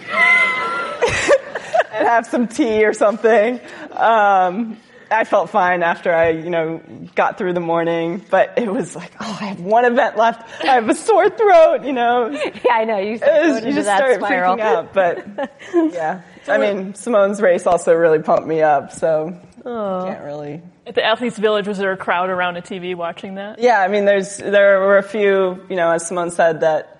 have 2.08 2.26
some 2.26 2.48
tea 2.48 2.86
or 2.86 2.94
something. 2.94 3.60
Um, 3.92 4.78
I 5.12 5.24
felt 5.24 5.50
fine 5.50 5.84
after 5.84 6.14
I, 6.14 6.30
you 6.30 6.50
know, 6.50 6.82
got 7.16 7.38
through 7.38 7.54
the 7.54 7.60
morning, 7.60 8.24
but 8.30 8.54
it 8.58 8.72
was 8.72 8.96
like, 8.96 9.12
oh, 9.20 9.38
I 9.42 9.46
have 9.46 9.60
one 9.60 9.86
event 9.86 10.18
left. 10.18 10.64
I 10.64 10.76
have 10.76 10.90
a 10.90 10.96
sore 10.96 11.30
throat, 11.30 11.84
you 11.84 11.94
know. 11.94 12.30
yeah, 12.30 12.74
I 12.74 12.86
know. 12.86 12.98
You, 12.98 13.14
It 13.14 13.22
was- 13.22 13.62
you 13.62 13.70
into 13.70 13.72
just 13.74 13.86
that 13.86 13.98
start 13.98 14.16
spiral. 14.22 14.58
freaking 14.58 14.62
out, 14.62 14.94
but 14.94 15.52
yeah. 15.94 16.22
I 16.48 16.58
mean, 16.58 16.94
Simone's 16.94 17.42
race 17.42 17.68
also 17.68 17.94
really 17.94 18.20
pumped 18.20 18.48
me 18.48 18.62
up, 18.62 18.92
so 18.92 19.40
oh. 19.66 20.06
can't 20.06 20.24
really. 20.24 20.62
At 20.88 20.96
the 20.96 21.04
Athletes 21.04 21.38
Village, 21.38 21.68
was 21.68 21.78
there 21.78 21.92
a 21.92 21.98
crowd 21.98 22.30
around 22.30 22.58
a 22.58 22.62
TV 22.62 22.96
watching 22.96 23.36
that? 23.36 23.60
Yeah, 23.60 23.80
I 23.80 23.88
mean, 23.88 24.06
there's 24.06 24.38
there 24.38 24.80
were 24.80 24.98
a 24.98 25.04
few, 25.04 25.64
you 25.70 25.76
know, 25.76 25.92
as 25.92 26.08
Simone 26.08 26.32
said, 26.32 26.62
that 26.62 26.99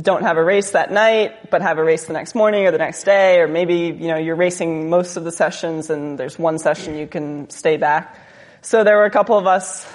don't 0.00 0.22
have 0.22 0.36
a 0.36 0.44
race 0.44 0.72
that 0.72 0.90
night, 0.90 1.50
but 1.50 1.62
have 1.62 1.78
a 1.78 1.84
race 1.84 2.06
the 2.06 2.12
next 2.12 2.34
morning 2.34 2.66
or 2.66 2.72
the 2.72 2.78
next 2.78 3.04
day, 3.04 3.40
or 3.40 3.46
maybe 3.46 3.96
you 3.96 4.08
know 4.08 4.16
you're 4.16 4.34
racing 4.34 4.90
most 4.90 5.16
of 5.16 5.24
the 5.24 5.32
sessions 5.32 5.90
and 5.90 6.18
there's 6.18 6.38
one 6.38 6.58
session 6.58 6.96
you 6.96 7.06
can 7.06 7.48
stay 7.50 7.76
back. 7.76 8.18
So 8.62 8.82
there 8.82 8.96
were 8.96 9.04
a 9.04 9.10
couple 9.10 9.38
of 9.38 9.46
us 9.46 9.86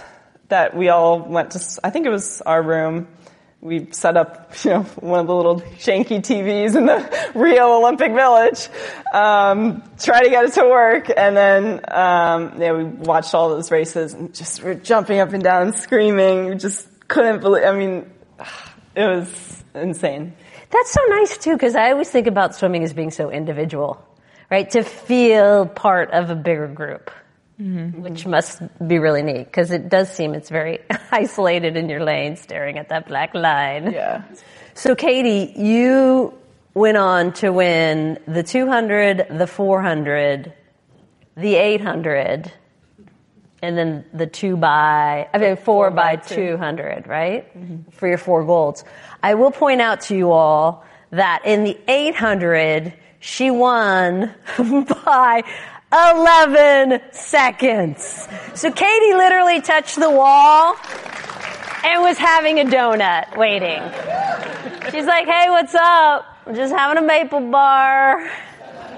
that 0.47 0.75
we 0.75 0.89
all 0.89 1.19
went 1.19 1.51
to. 1.51 1.79
I 1.83 1.89
think 1.89 2.05
it 2.05 2.09
was 2.09 2.41
our 2.41 2.61
room. 2.61 3.07
We 3.61 3.89
set 3.91 4.15
up, 4.15 4.53
you 4.63 4.69
know, 4.71 4.83
one 5.01 5.19
of 5.19 5.27
the 5.27 5.35
little 5.35 5.59
shanky 5.59 6.19
TVs 6.19 6.77
in 6.77 6.85
the 6.85 7.31
Rio 7.35 7.79
Olympic 7.79 8.13
Village, 8.13 8.69
um, 9.13 9.83
try 9.99 10.23
to 10.23 10.29
get 10.29 10.45
it 10.45 10.53
to 10.53 10.63
work, 10.63 11.11
and 11.15 11.35
then 11.35 11.81
um, 11.89 12.61
yeah, 12.61 12.71
we 12.71 12.85
watched 12.85 13.35
all 13.35 13.49
those 13.49 13.69
races 13.69 14.13
and 14.13 14.33
just 14.33 14.63
were 14.63 14.75
jumping 14.75 15.19
up 15.19 15.33
and 15.33 15.43
down, 15.43 15.73
screaming. 15.73 16.45
We 16.45 16.55
just 16.55 16.87
couldn't 17.09 17.41
believe. 17.41 17.65
I 17.65 17.73
mean, 17.73 18.09
it 18.95 19.05
was 19.05 19.58
insane. 19.79 20.33
That's 20.69 20.91
so 20.91 21.01
nice 21.09 21.37
too, 21.37 21.53
because 21.53 21.75
I 21.75 21.91
always 21.91 22.09
think 22.09 22.27
about 22.27 22.55
swimming 22.55 22.83
as 22.83 22.93
being 22.93 23.11
so 23.11 23.31
individual, 23.31 24.05
right? 24.49 24.69
To 24.71 24.83
feel 24.83 25.65
part 25.65 26.11
of 26.11 26.29
a 26.29 26.35
bigger 26.35 26.67
group, 26.67 27.11
mm-hmm. 27.59 28.01
which 28.01 28.25
must 28.25 28.61
be 28.85 28.99
really 28.99 29.23
neat, 29.23 29.45
because 29.45 29.71
it 29.71 29.89
does 29.89 30.11
seem 30.11 30.33
it's 30.33 30.49
very 30.49 30.79
isolated 31.11 31.77
in 31.77 31.89
your 31.89 32.03
lane, 32.03 32.35
staring 32.35 32.77
at 32.77 32.89
that 32.89 33.07
black 33.07 33.33
line. 33.33 33.91
yeah. 33.91 34.23
So, 34.75 34.95
Katie, 34.95 35.53
you 35.59 36.33
went 36.73 36.97
on 36.97 37.33
to 37.33 37.51
win 37.51 38.19
the 38.27 38.43
200, 38.43 39.27
the 39.29 39.47
400, 39.47 40.53
the 41.35 41.55
800, 41.55 42.51
and 43.61 43.77
then 43.77 44.05
the 44.13 44.27
two 44.27 44.55
by, 44.55 45.27
I 45.33 45.37
mean, 45.37 45.57
four, 45.57 45.91
by, 45.91 46.15
by 46.15 46.21
two. 46.21 46.51
200, 46.51 47.07
right? 47.07 47.57
Mm-hmm. 47.57 47.91
For 47.91 48.07
your 48.07 48.17
four 48.17 48.45
golds. 48.45 48.83
I 49.21 49.35
will 49.35 49.51
point 49.51 49.81
out 49.81 50.01
to 50.01 50.15
you 50.15 50.31
all 50.31 50.85
that 51.11 51.41
in 51.45 51.63
the 51.63 51.77
800, 51.87 52.93
she 53.19 53.51
won 53.51 54.33
by 54.57 55.43
11 55.91 57.01
seconds. 57.11 58.27
So 58.53 58.71
Katie 58.71 59.13
literally 59.13 59.61
touched 59.61 59.99
the 59.99 60.09
wall 60.09 60.75
and 61.83 62.01
was 62.01 62.17
having 62.17 62.59
a 62.59 62.65
donut 62.65 63.35
waiting. 63.37 63.81
She's 64.91 65.05
like, 65.05 65.25
hey, 65.25 65.49
what's 65.49 65.75
up? 65.75 66.25
I'm 66.45 66.55
just 66.55 66.73
having 66.73 67.03
a 67.03 67.05
maple 67.05 67.41
bar. 67.51 68.29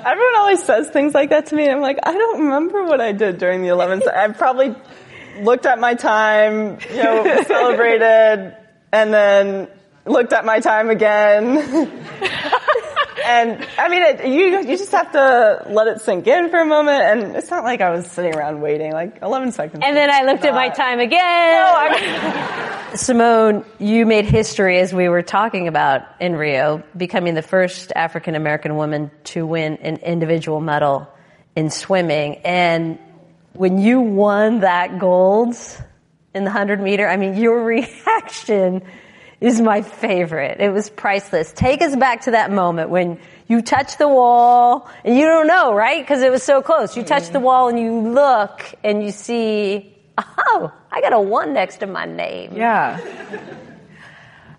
Everyone 0.05 0.35
always 0.37 0.63
says 0.63 0.89
things 0.89 1.13
like 1.13 1.29
that 1.29 1.47
to 1.47 1.55
me, 1.55 1.63
and 1.63 1.73
I'm 1.73 1.81
like, 1.81 1.99
I 2.03 2.13
don't 2.13 2.41
remember 2.43 2.83
what 2.83 2.99
I 2.99 3.11
did 3.11 3.37
during 3.37 3.61
the 3.61 3.69
11th. 3.69 4.07
I 4.07 4.27
probably 4.29 4.75
looked 5.39 5.65
at 5.65 5.79
my 5.79 5.93
time, 5.93 6.79
you 6.89 7.03
know, 7.03 7.43
celebrated, 7.47 8.55
and 8.91 9.13
then 9.13 9.67
looked 10.05 10.33
at 10.33 10.43
my 10.43 10.59
time 10.59 10.89
again. 10.89 11.55
and 13.23 13.67
I 13.77 13.89
mean, 13.89 14.01
it, 14.01 14.27
you 14.27 14.59
you 14.61 14.77
just 14.77 14.91
have 14.91 15.11
to 15.11 15.65
let 15.69 15.87
it 15.87 16.01
sink 16.01 16.27
in 16.27 16.49
for 16.49 16.59
a 16.59 16.65
moment. 16.65 17.01
And 17.01 17.35
it's 17.35 17.49
not 17.49 17.63
like 17.63 17.81
I 17.81 17.89
was 17.91 18.05
sitting 18.07 18.35
around 18.35 18.61
waiting 18.61 18.91
like 18.91 19.21
11 19.21 19.51
seconds. 19.51 19.83
And 19.85 19.95
then 19.95 20.09
I 20.11 20.23
looked 20.23 20.45
at 20.45 20.53
my 20.53 20.69
time 20.69 20.99
again. 20.99 22.95
Simone, 22.97 23.65
you 23.79 24.05
made 24.05 24.25
history 24.25 24.79
as 24.79 24.93
we 24.93 25.09
were 25.09 25.21
talking 25.21 25.67
about 25.67 26.03
in 26.19 26.35
Rio, 26.35 26.83
becoming 26.95 27.35
the 27.35 27.41
first 27.41 27.91
African 27.95 28.35
American 28.35 28.75
woman 28.75 29.11
to 29.25 29.45
win 29.45 29.77
an 29.77 29.97
individual 29.97 30.59
medal 30.59 31.07
in 31.55 31.69
swimming. 31.69 32.37
And 32.43 32.99
when 33.53 33.79
you 33.79 34.01
won 34.01 34.61
that 34.61 34.99
gold 34.99 35.55
in 36.33 36.43
the 36.43 36.49
100 36.49 36.81
meter, 36.81 37.07
I 37.07 37.17
mean, 37.17 37.37
your 37.37 37.63
reaction 37.63 38.81
is 39.41 39.59
my 39.59 39.81
favorite. 39.81 40.59
It 40.59 40.69
was 40.69 40.89
priceless. 40.89 41.51
Take 41.51 41.81
us 41.81 41.95
back 41.95 42.21
to 42.21 42.31
that 42.31 42.51
moment 42.51 42.91
when 42.91 43.19
you 43.47 43.61
touch 43.63 43.97
the 43.97 44.07
wall 44.07 44.87
and 45.03 45.17
you 45.17 45.25
don't 45.25 45.47
know, 45.47 45.73
right? 45.73 46.01
Because 46.01 46.21
it 46.21 46.31
was 46.31 46.43
so 46.43 46.61
close. 46.61 46.95
You 46.95 47.03
touch 47.03 47.29
the 47.29 47.39
wall 47.39 47.67
and 47.67 47.79
you 47.79 47.99
look 47.99 48.63
and 48.83 49.03
you 49.03 49.11
see, 49.11 49.97
oh, 50.17 50.71
I 50.91 51.01
got 51.01 51.11
a 51.11 51.19
one 51.19 51.53
next 51.53 51.77
to 51.77 51.87
my 51.87 52.05
name. 52.05 52.55
Yeah. 52.55 52.99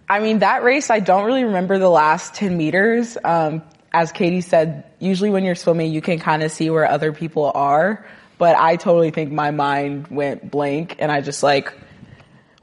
I 0.09 0.19
mean, 0.19 0.41
that 0.41 0.65
race, 0.65 0.91
I 0.91 0.99
don't 0.99 1.25
really 1.25 1.45
remember 1.45 1.79
the 1.79 1.89
last 1.89 2.35
10 2.35 2.57
meters. 2.57 3.17
Um, 3.23 3.63
as 3.93 4.11
Katie 4.11 4.41
said, 4.41 4.85
usually 4.99 5.31
when 5.31 5.45
you're 5.45 5.55
swimming, 5.55 5.93
you 5.93 6.03
can 6.03 6.19
kind 6.19 6.43
of 6.43 6.51
see 6.51 6.71
where 6.71 6.91
other 6.91 7.13
people 7.13 7.51
are. 7.55 8.05
But 8.37 8.57
I 8.57 8.77
totally 8.77 9.13
think 9.13 9.31
my 9.31 9.53
mind 9.53 10.09
went 10.09 10.51
blank 10.51 10.97
and 10.99 11.13
I 11.13 11.21
just 11.21 11.45
like 11.45 11.73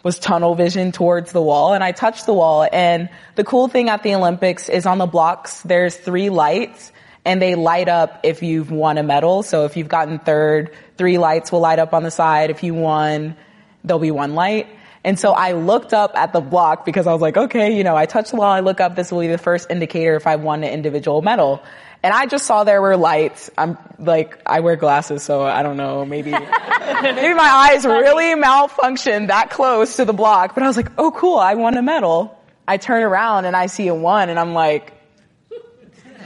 was 0.04 0.18
tunnel 0.18 0.56
vision 0.56 0.92
towards 0.92 1.32
the 1.32 1.42
wall 1.42 1.74
and 1.74 1.84
I 1.84 1.92
touched 1.92 2.26
the 2.26 2.34
wall. 2.34 2.68
And 2.72 3.10
the 3.36 3.44
cool 3.44 3.68
thing 3.68 3.90
at 3.90 4.04
the 4.04 4.16
Olympics 4.16 4.70
is 4.70 4.86
on 4.86 4.98
the 4.98 5.06
blocks, 5.06 5.62
there's 5.62 5.96
three 5.96 6.30
lights 6.30 6.92
and 7.26 7.42
they 7.42 7.56
light 7.56 7.90
up 7.90 8.22
if 8.24 8.42
you've 8.42 8.72
won 8.72 8.98
a 8.98 9.04
medal. 9.04 9.44
So 9.44 9.66
if 9.66 9.76
you've 9.76 9.90
gotten 9.90 10.20
third, 10.20 10.72
three 10.98 11.18
lights 11.18 11.52
will 11.52 11.60
light 11.60 11.80
up 11.80 11.94
on 11.94 12.04
the 12.04 12.12
side. 12.12 12.50
If 12.50 12.64
you 12.64 12.74
won, 12.74 13.36
there'll 13.84 14.00
be 14.00 14.12
one 14.12 14.36
light. 14.36 14.68
And 15.04 15.18
so 15.18 15.32
I 15.32 15.54
looked 15.54 15.94
up 15.94 16.12
at 16.16 16.34
the 16.34 16.42
block 16.42 16.86
because 16.86 17.08
I 17.08 17.14
was 17.14 17.22
like, 17.22 17.38
okay, 17.38 17.76
you 17.76 17.84
know, 17.84 17.96
I 17.96 18.06
touched 18.06 18.32
the 18.32 18.38
wall, 18.38 18.52
I 18.52 18.60
look 18.60 18.82
up, 18.82 18.96
this 18.96 19.12
will 19.12 19.22
be 19.22 19.28
the 19.28 19.38
first 19.38 19.70
indicator 19.70 20.16
if 20.16 20.28
I 20.28 20.36
won 20.36 20.64
an 20.64 20.74
individual 20.74 21.22
medal. 21.22 21.64
And 22.02 22.14
I 22.14 22.28
just 22.28 22.46
saw 22.46 22.64
there 22.64 22.82
were 22.82 22.96
lights. 22.96 23.50
I'm 23.58 23.78
like, 23.98 24.42
I 24.46 24.62
wear 24.62 24.78
glasses, 24.78 25.22
so 25.22 25.44
I 25.44 25.64
don't 25.64 25.76
know, 25.76 26.06
maybe, 26.06 26.32
maybe 26.32 27.34
my 27.34 27.50
eyes 27.74 27.86
really 27.86 28.42
malfunctioned 28.42 29.28
that 29.28 29.50
close 29.50 29.98
to 29.98 30.06
the 30.06 30.14
block, 30.14 30.54
but 30.54 30.64
I 30.64 30.68
was 30.68 30.78
like, 30.78 30.92
oh 30.98 31.12
cool, 31.12 31.38
I 31.38 31.56
won 31.56 31.78
a 31.78 31.82
medal. 31.82 32.38
I 32.68 32.78
turn 32.78 33.04
around 33.04 33.46
and 33.46 33.56
I 33.56 33.66
see 33.66 33.88
a 33.88 33.96
one 33.96 34.30
and 34.30 34.40
I'm 34.40 34.54
like, 34.54 34.94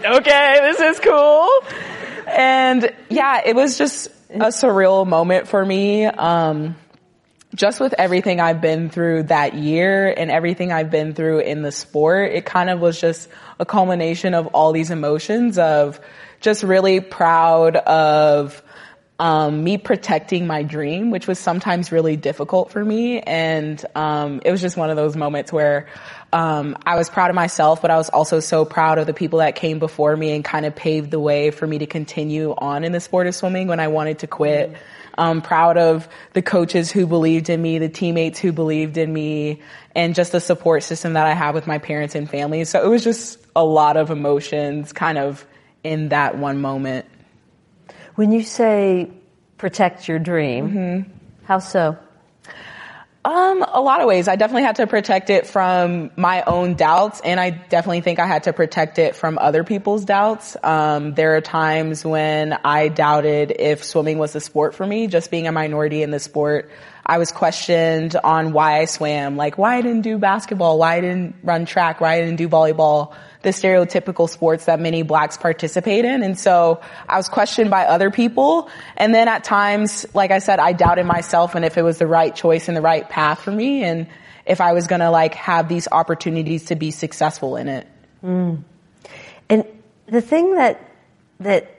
okay, 0.05 0.59
this 0.61 0.79
is 0.79 0.99
cool. 0.99 1.49
And 2.27 2.93
yeah, 3.09 3.41
it 3.45 3.55
was 3.55 3.77
just 3.77 4.07
a 4.29 4.49
surreal 4.49 5.07
moment 5.07 5.47
for 5.47 5.63
me. 5.65 6.05
Um, 6.05 6.75
just 7.55 7.79
with 7.79 7.93
everything 7.97 8.39
I've 8.39 8.61
been 8.61 8.89
through 8.89 9.23
that 9.23 9.53
year 9.53 10.11
and 10.15 10.31
everything 10.31 10.71
I've 10.71 10.89
been 10.89 11.13
through 11.13 11.39
in 11.39 11.61
the 11.61 11.71
sport, 11.71 12.31
it 12.31 12.45
kind 12.45 12.69
of 12.69 12.79
was 12.79 12.99
just 12.99 13.29
a 13.63 13.65
culmination 13.65 14.33
of 14.33 14.47
all 14.47 14.73
these 14.73 14.91
emotions 14.91 15.57
of 15.57 15.99
just 16.41 16.63
really 16.63 16.99
proud 16.99 17.77
of 17.77 18.61
um, 19.19 19.63
me 19.63 19.77
protecting 19.77 20.47
my 20.47 20.63
dream, 20.63 21.09
which 21.09 21.27
was 21.27 21.39
sometimes 21.39 21.93
really 21.93 22.17
difficult 22.17 22.71
for 22.71 22.83
me. 22.83 23.21
And 23.21 23.83
um, 23.95 24.41
it 24.43 24.51
was 24.51 24.59
just 24.59 24.75
one 24.75 24.89
of 24.89 24.97
those 24.97 25.15
moments 25.15 25.53
where 25.53 25.87
um, 26.33 26.75
I 26.85 26.97
was 26.97 27.09
proud 27.09 27.29
of 27.29 27.35
myself, 27.35 27.81
but 27.81 27.89
I 27.89 27.95
was 27.95 28.09
also 28.09 28.41
so 28.41 28.65
proud 28.65 28.97
of 28.97 29.07
the 29.07 29.13
people 29.13 29.39
that 29.39 29.55
came 29.55 29.79
before 29.79 30.13
me 30.17 30.35
and 30.35 30.43
kind 30.43 30.65
of 30.65 30.75
paved 30.75 31.09
the 31.09 31.21
way 31.21 31.51
for 31.51 31.65
me 31.65 31.77
to 31.77 31.85
continue 31.85 32.53
on 32.57 32.83
in 32.83 32.91
the 32.91 32.99
sport 32.99 33.27
of 33.27 33.33
swimming 33.33 33.67
when 33.67 33.79
I 33.79 33.87
wanted 33.87 34.19
to 34.19 34.27
quit. 34.27 34.75
I'm 35.17 35.41
proud 35.41 35.77
of 35.77 36.07
the 36.33 36.41
coaches 36.41 36.91
who 36.91 37.05
believed 37.05 37.49
in 37.49 37.61
me, 37.61 37.79
the 37.79 37.89
teammates 37.89 38.39
who 38.39 38.51
believed 38.51 38.97
in 38.97 39.11
me, 39.11 39.61
and 39.95 40.15
just 40.15 40.31
the 40.31 40.39
support 40.39 40.83
system 40.83 41.13
that 41.13 41.25
I 41.25 41.33
have 41.33 41.53
with 41.55 41.67
my 41.67 41.77
parents 41.77 42.15
and 42.15 42.29
family. 42.29 42.63
So 42.65 42.83
it 42.83 42.87
was 42.87 43.03
just 43.03 43.39
a 43.55 43.63
lot 43.63 43.97
of 43.97 44.09
emotions 44.09 44.93
kind 44.93 45.17
of 45.17 45.45
in 45.83 46.09
that 46.09 46.37
one 46.37 46.61
moment. 46.61 47.05
When 48.15 48.31
you 48.31 48.43
say 48.43 49.11
protect 49.57 50.07
your 50.07 50.19
dream, 50.19 50.69
mm-hmm. 50.69 51.11
how 51.45 51.59
so? 51.59 51.97
Um, 53.25 53.63
a 53.65 53.79
lot 53.79 54.01
of 54.01 54.07
ways. 54.07 54.27
I 54.27 54.35
definitely 54.35 54.63
had 54.63 54.75
to 54.77 54.87
protect 54.87 55.29
it 55.29 55.47
from 55.47 56.11
my 56.17 56.43
own 56.43 56.75
doubts, 56.75 57.21
and 57.23 57.39
I 57.39 57.51
definitely 57.51 58.01
think 58.01 58.19
I 58.19 58.27
had 58.27 58.43
to 58.43 58.53
protect 58.53 58.99
it 58.99 59.15
from 59.15 59.37
other 59.37 59.63
people's 59.63 60.03
doubts. 60.03 60.57
Um, 60.61 61.13
there 61.13 61.37
are 61.37 61.41
times 61.41 62.03
when 62.03 62.51
I 62.51 62.89
doubted 62.89 63.55
if 63.57 63.85
swimming 63.85 64.17
was 64.17 64.35
a 64.35 64.41
sport 64.41 64.75
for 64.75 64.85
me, 64.85 65.07
just 65.07 65.31
being 65.31 65.47
a 65.47 65.53
minority 65.53 66.03
in 66.03 66.11
the 66.11 66.19
sport. 66.19 66.69
I 67.05 67.17
was 67.17 67.31
questioned 67.31 68.15
on 68.21 68.51
why 68.51 68.79
I 68.79 68.85
swam, 68.85 69.37
like 69.37 69.57
why 69.57 69.77
I 69.77 69.81
didn't 69.81 70.01
do 70.01 70.17
basketball, 70.17 70.77
why 70.77 70.95
I 70.95 71.01
didn't 71.01 71.35
run 71.43 71.65
track, 71.65 72.01
why 72.01 72.15
I 72.15 72.21
didn't 72.21 72.37
do 72.37 72.49
volleyball, 72.49 73.13
the 73.43 73.49
stereotypical 73.49 74.29
sports 74.29 74.65
that 74.65 74.79
many 74.79 75.03
blacks 75.03 75.37
participate 75.37 76.05
in. 76.05 76.23
And 76.23 76.37
so 76.37 76.81
I 77.07 77.17
was 77.17 77.29
questioned 77.29 77.69
by 77.69 77.85
other 77.85 78.09
people. 78.09 78.69
And 78.97 79.13
then 79.13 79.27
at 79.27 79.43
times, 79.43 80.05
like 80.13 80.31
I 80.31 80.39
said, 80.39 80.59
I 80.59 80.73
doubted 80.73 81.05
myself 81.05 81.55
and 81.55 81.63
if 81.63 81.77
it 81.77 81.83
was 81.83 81.97
the 81.99 82.07
right 82.07 82.35
choice 82.35 82.67
and 82.67 82.75
the 82.75 82.81
right 82.81 83.07
path 83.07 83.41
for 83.41 83.51
me 83.51 83.83
and 83.83 84.07
if 84.45 84.59
I 84.59 84.73
was 84.73 84.87
gonna 84.87 85.11
like 85.11 85.35
have 85.35 85.69
these 85.69 85.87
opportunities 85.89 86.65
to 86.65 86.75
be 86.75 86.91
successful 86.91 87.55
in 87.55 87.67
it. 87.69 87.87
Mm. 88.23 88.63
And 89.49 89.65
the 90.07 90.21
thing 90.21 90.55
that 90.55 90.81
that 91.39 91.69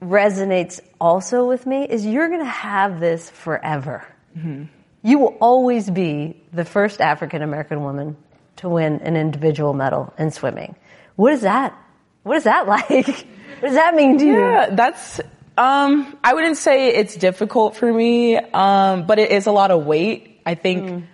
resonates 0.00 0.80
also 1.00 1.46
with 1.46 1.66
me 1.66 1.84
is 1.84 2.06
you're 2.06 2.28
going 2.28 2.40
to 2.40 2.46
have 2.46 3.00
this 3.00 3.28
forever. 3.30 4.06
Mm-hmm. 4.36 4.64
You 5.02 5.18
will 5.18 5.36
always 5.40 5.90
be 5.90 6.42
the 6.52 6.64
first 6.64 7.00
African 7.00 7.42
American 7.42 7.82
woman 7.82 8.16
to 8.56 8.68
win 8.68 9.00
an 9.00 9.16
individual 9.16 9.72
medal 9.72 10.12
in 10.18 10.30
swimming. 10.30 10.76
What 11.20 11.34
is 11.34 11.42
that? 11.42 11.76
What 12.22 12.38
is 12.38 12.44
that 12.44 12.66
like? 12.74 12.86
what 12.88 13.68
does 13.68 13.74
that 13.74 13.94
mean 13.94 14.16
to 14.16 14.24
you? 14.24 14.40
Yeah, 14.40 14.70
that's, 14.72 15.20
um, 15.58 16.18
I 16.24 16.32
wouldn't 16.32 16.56
say 16.56 16.94
it's 16.94 17.14
difficult 17.14 17.76
for 17.76 17.92
me, 17.92 18.38
um, 18.38 19.06
but 19.06 19.18
it 19.18 19.30
is 19.30 19.46
a 19.46 19.52
lot 19.52 19.70
of 19.70 19.84
weight. 19.84 20.40
I 20.46 20.54
think 20.54 21.04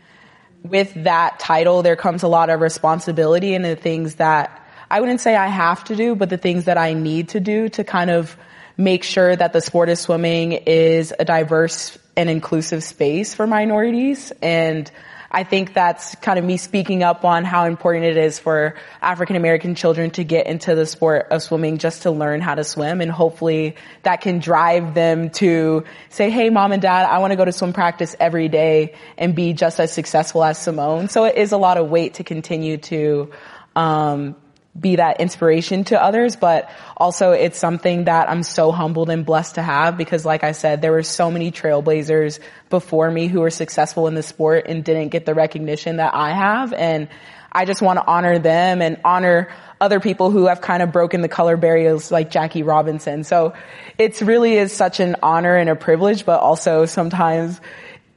with 0.63 0.95
that 1.03 1.41
title, 1.41 1.83
there 1.83 1.97
comes 1.97 2.23
a 2.23 2.29
lot 2.29 2.51
of 2.51 2.61
responsibility 2.61 3.57
and 3.57 3.65
the 3.65 3.75
things 3.75 4.15
that 4.15 4.65
I 4.89 5.01
wouldn't 5.01 5.21
say 5.21 5.35
I 5.35 5.49
have 5.49 5.83
to 5.87 5.97
do, 5.97 6.15
but 6.15 6.31
the 6.31 6.39
things 6.39 6.67
that 6.67 6.79
I 6.79 6.93
need 6.93 7.31
to 7.31 7.41
do 7.41 7.69
to 7.71 7.83
kind 7.83 8.09
of 8.09 8.37
make 8.77 9.03
sure 9.03 9.35
that 9.35 9.53
the 9.53 9.61
sport 9.61 9.89
of 9.89 9.99
swimming 9.99 10.53
is 10.53 11.13
a 11.19 11.25
diverse 11.25 11.99
and 12.17 12.31
inclusive 12.31 12.85
space 12.85 13.35
for 13.35 13.49
minorities. 13.49 14.33
And 14.41 14.89
I 15.37 15.45
think 15.45 15.75
that's 15.75 16.15
kind 16.15 16.39
of 16.39 16.47
me 16.47 16.57
speaking 16.57 17.03
up 17.03 17.23
on 17.23 17.45
how 17.45 17.67
important 17.67 18.07
it 18.07 18.17
is 18.17 18.39
for 18.39 18.75
African 19.03 19.37
American 19.37 19.75
children 19.75 20.09
to 20.13 20.25
get 20.25 20.47
into 20.47 20.75
the 20.75 20.87
sport 20.87 21.27
of 21.31 21.43
swimming 21.43 21.77
just 21.77 22.05
to 22.05 22.11
learn 22.11 22.41
how 22.41 22.55
to 22.55 22.65
swim. 22.65 23.03
And 23.03 23.11
hopefully 23.11 23.77
that 24.03 24.23
can 24.23 24.39
drive 24.39 24.95
them 24.95 25.29
to 25.33 25.85
say, 26.09 26.31
Hey, 26.31 26.49
mom 26.49 26.73
and 26.73 26.81
dad, 26.81 27.05
I 27.05 27.19
want 27.19 27.33
to 27.33 27.37
go 27.37 27.45
to 27.45 27.53
swim 27.53 27.75
practice 27.75 28.17
every 28.19 28.49
day 28.49 28.95
and 29.19 29.35
be 29.35 29.53
just 29.53 29.79
as 29.79 29.93
successful 29.93 30.43
as 30.43 30.57
Simone. 30.57 31.11
So 31.11 31.25
it 31.25 31.37
is 31.37 31.53
a 31.53 31.59
lot 31.59 31.77
of 31.77 31.91
weight 31.91 32.15
to 32.15 32.25
continue 32.25 32.79
to, 32.79 33.31
um, 33.75 34.37
be 34.79 34.97
that 34.97 35.21
inspiration 35.21 35.85
to 35.85 36.03
others, 36.03 36.37
but 36.37 36.71
also 36.97 37.33
it's 37.33 37.59
something 37.59 38.05
that 38.05 38.29
I'm 38.29 38.43
so 38.43 38.73
humbled 38.73 39.11
and 39.11 39.25
blessed 39.25 39.57
to 39.57 39.63
have 39.63 39.97
because 39.97 40.25
like 40.25 40.45
I 40.45 40.53
said, 40.53 40.83
there 40.83 40.93
were 40.93 41.03
so 41.03 41.31
many 41.31 41.51
trailblazers 41.51 42.41
before 42.69 43.11
me 43.11 43.29
who 43.29 43.41
were 43.41 43.51
successful 43.51 44.07
in 44.07 44.15
the 44.15 44.23
sport 44.23 44.67
and 44.67 44.85
didn't 44.85 45.09
get 45.09 45.27
the 45.27 45.35
recognition 45.35 45.97
that 45.97 46.15
I 46.15 46.33
have. 46.33 46.73
And 46.73 47.09
I 47.51 47.65
just 47.65 47.81
want 47.81 47.99
to 47.99 48.07
honor 48.07 48.39
them 48.39 48.83
and 48.83 49.01
honor 49.05 49.49
other 49.81 50.01
people 50.01 50.31
who 50.31 50.47
have 50.47 50.61
kind 50.61 50.83
of 50.83 50.93
broken 50.93 51.23
the 51.23 51.29
color 51.29 51.57
barriers 51.57 52.11
like 52.11 52.31
Jackie 52.31 52.63
Robinson. 52.63 53.25
So 53.25 53.55
it's 53.99 54.21
really 54.21 54.55
is 54.55 54.73
such 54.73 55.01
an 55.01 55.17
honor 55.23 55.57
and 55.57 55.71
a 55.71 55.77
privilege, 55.77 56.27
but 56.27 56.41
also 56.41 56.87
sometimes 56.87 57.61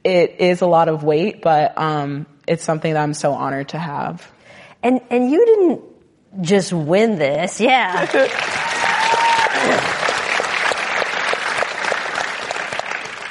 it 0.04 0.36
is 0.40 0.60
a 0.60 0.66
lot 0.66 0.88
of 0.88 1.04
weight, 1.04 1.42
but, 1.42 1.76
um, 1.78 2.26
it's 2.46 2.64
something 2.64 2.92
that 2.94 3.02
I'm 3.02 3.14
so 3.14 3.32
honored 3.32 3.68
to 3.68 3.78
have. 3.78 4.30
And 4.82 5.00
and 5.10 5.30
you 5.30 5.44
didn't 5.44 5.89
just 6.40 6.72
win 6.72 7.18
this, 7.18 7.60
yeah. 7.60 8.08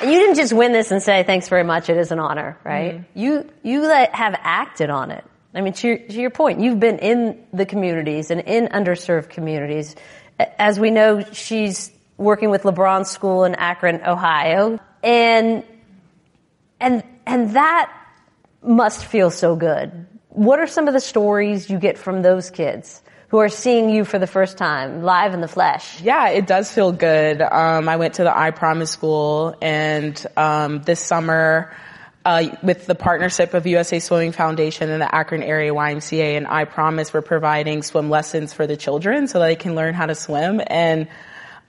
And 0.01 0.12
you 0.12 0.19
didn't 0.19 0.35
just 0.35 0.53
win 0.53 0.71
this 0.71 0.91
and 0.91 1.01
say 1.01 1.23
thanks 1.23 1.47
very 1.49 1.63
much. 1.63 1.89
It 1.89 1.97
is 1.97 2.12
an 2.12 2.19
honor, 2.19 2.57
right? 2.63 2.95
Mm-hmm. 2.95 3.19
You 3.19 3.49
you 3.63 3.83
have 3.83 4.35
acted 4.41 4.89
on 4.89 5.12
it. 5.12 5.23
I 5.53 5.62
mean, 5.62 5.73
to 5.73 5.88
your, 5.88 5.97
to 5.97 6.21
your 6.21 6.29
point, 6.29 6.59
you've 6.59 6.79
been 6.79 6.99
in 6.99 7.43
the 7.51 7.65
communities 7.65 8.29
and 8.29 8.41
in 8.41 8.67
underserved 8.67 9.29
communities. 9.29 9.95
As 10.38 10.79
we 10.79 10.91
know, 10.91 11.23
she's 11.31 11.91
working 12.17 12.49
with 12.49 12.63
LeBron 12.63 13.05
School 13.07 13.45
in 13.45 13.55
Akron, 13.55 14.01
Ohio, 14.05 14.79
and 15.01 15.63
and 16.79 17.03
and 17.25 17.55
that 17.55 17.91
must 18.62 19.05
feel 19.05 19.31
so 19.31 19.55
good. 19.55 20.05
What 20.29 20.59
are 20.59 20.67
some 20.67 20.87
of 20.87 20.93
the 20.93 20.99
stories 20.99 21.69
you 21.69 21.79
get 21.79 21.97
from 21.97 22.21
those 22.21 22.51
kids 22.51 23.01
who 23.29 23.39
are 23.39 23.49
seeing 23.49 23.89
you 23.89 24.05
for 24.05 24.19
the 24.19 24.27
first 24.27 24.57
time, 24.57 25.01
live 25.01 25.33
in 25.33 25.41
the 25.41 25.47
flesh? 25.47 26.01
Yeah, 26.01 26.29
it 26.29 26.45
does 26.45 26.71
feel 26.71 26.91
good. 26.91 27.41
Um, 27.41 27.89
I 27.89 27.97
went 27.97 28.15
to 28.15 28.23
the 28.23 28.35
I 28.35 28.51
Promise 28.51 28.91
School, 28.91 29.55
and 29.61 30.25
um, 30.37 30.81
this 30.83 30.99
summer, 30.99 31.75
uh, 32.25 32.45
with 32.61 32.85
the 32.85 32.95
partnership 32.95 33.55
of 33.55 33.65
USA 33.65 33.99
Swimming 33.99 34.31
Foundation 34.31 34.91
and 34.91 35.01
the 35.01 35.13
Akron 35.13 35.41
Area 35.41 35.73
YMCA 35.73 36.37
and 36.37 36.45
I 36.47 36.65
Promise, 36.65 37.11
we're 37.11 37.21
providing 37.21 37.81
swim 37.81 38.09
lessons 38.11 38.53
for 38.53 38.67
the 38.67 38.77
children 38.77 39.27
so 39.27 39.39
that 39.39 39.47
they 39.47 39.55
can 39.55 39.73
learn 39.73 39.95
how 39.95 40.05
to 40.05 40.15
swim. 40.15 40.61
And 40.67 41.07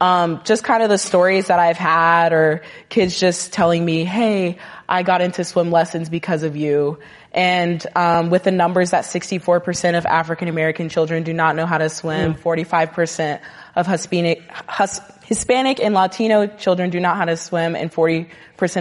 um, 0.00 0.40
just 0.44 0.64
kind 0.64 0.82
of 0.82 0.88
the 0.88 0.98
stories 0.98 1.48
that 1.48 1.58
I've 1.58 1.76
had, 1.76 2.32
or 2.32 2.62
kids 2.88 3.18
just 3.18 3.52
telling 3.52 3.84
me, 3.84 4.04
"Hey, 4.04 4.58
I 4.88 5.02
got 5.02 5.20
into 5.20 5.44
swim 5.44 5.70
lessons 5.70 6.08
because 6.08 6.42
of 6.42 6.56
you." 6.56 6.98
And 7.32 7.86
um, 7.94 8.30
with 8.30 8.42
the 8.42 8.50
numbers 8.50 8.90
that 8.90 9.04
64% 9.04 9.96
of 9.96 10.04
African 10.04 10.48
American 10.48 10.88
children 10.88 11.22
do 11.22 11.32
not 11.32 11.54
know 11.54 11.64
how 11.64 11.78
to 11.78 11.88
swim, 11.88 12.34
45% 12.34 13.40
of 13.76 13.86
Hispanic, 13.86 14.42
Hus- 14.50 15.00
Hispanic 15.24 15.80
and 15.80 15.94
Latino 15.94 16.48
children 16.48 16.90
do 16.90 16.98
not 16.98 17.14
know 17.14 17.18
how 17.18 17.24
to 17.26 17.36
swim, 17.36 17.76
and 17.76 17.92
40% 17.92 18.26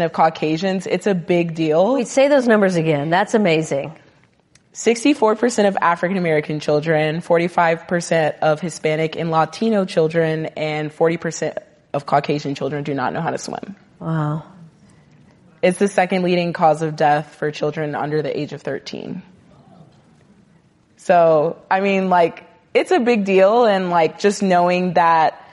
of 0.03 0.13
Caucasians, 0.13 0.87
it's 0.87 1.05
a 1.05 1.13
big 1.13 1.53
deal. 1.53 1.93
Wait, 1.93 2.07
say 2.07 2.27
those 2.27 2.47
numbers 2.47 2.75
again. 2.75 3.11
That's 3.11 3.35
amazing. 3.35 3.93
64% 4.73 5.67
of 5.67 5.77
African 5.81 6.17
American 6.17 6.59
children, 6.59 7.21
45% 7.21 8.39
of 8.39 8.61
Hispanic 8.61 9.15
and 9.15 9.31
Latino 9.31 9.85
children, 9.85 10.45
and 10.57 10.91
40% 10.91 11.57
of 11.93 12.05
Caucasian 12.05 12.55
children 12.55 12.83
do 12.83 12.93
not 12.93 13.13
know 13.13 13.21
how 13.21 13.31
to 13.31 13.37
swim. 13.37 13.75
Wow. 13.99 14.43
It's 15.61 15.79
the 15.79 15.87
second 15.87 16.23
leading 16.23 16.53
cause 16.53 16.81
of 16.81 16.95
death 16.95 17.35
for 17.35 17.51
children 17.51 17.95
under 17.95 18.21
the 18.21 18.37
age 18.37 18.53
of 18.53 18.61
13. 18.61 19.23
So, 20.97 21.61
I 21.69 21.81
mean, 21.81 22.09
like, 22.09 22.45
it's 22.73 22.91
a 22.91 22.99
big 22.99 23.25
deal 23.25 23.65
and 23.65 23.89
like 23.89 24.19
just 24.19 24.43
knowing 24.43 24.93
that 24.93 25.48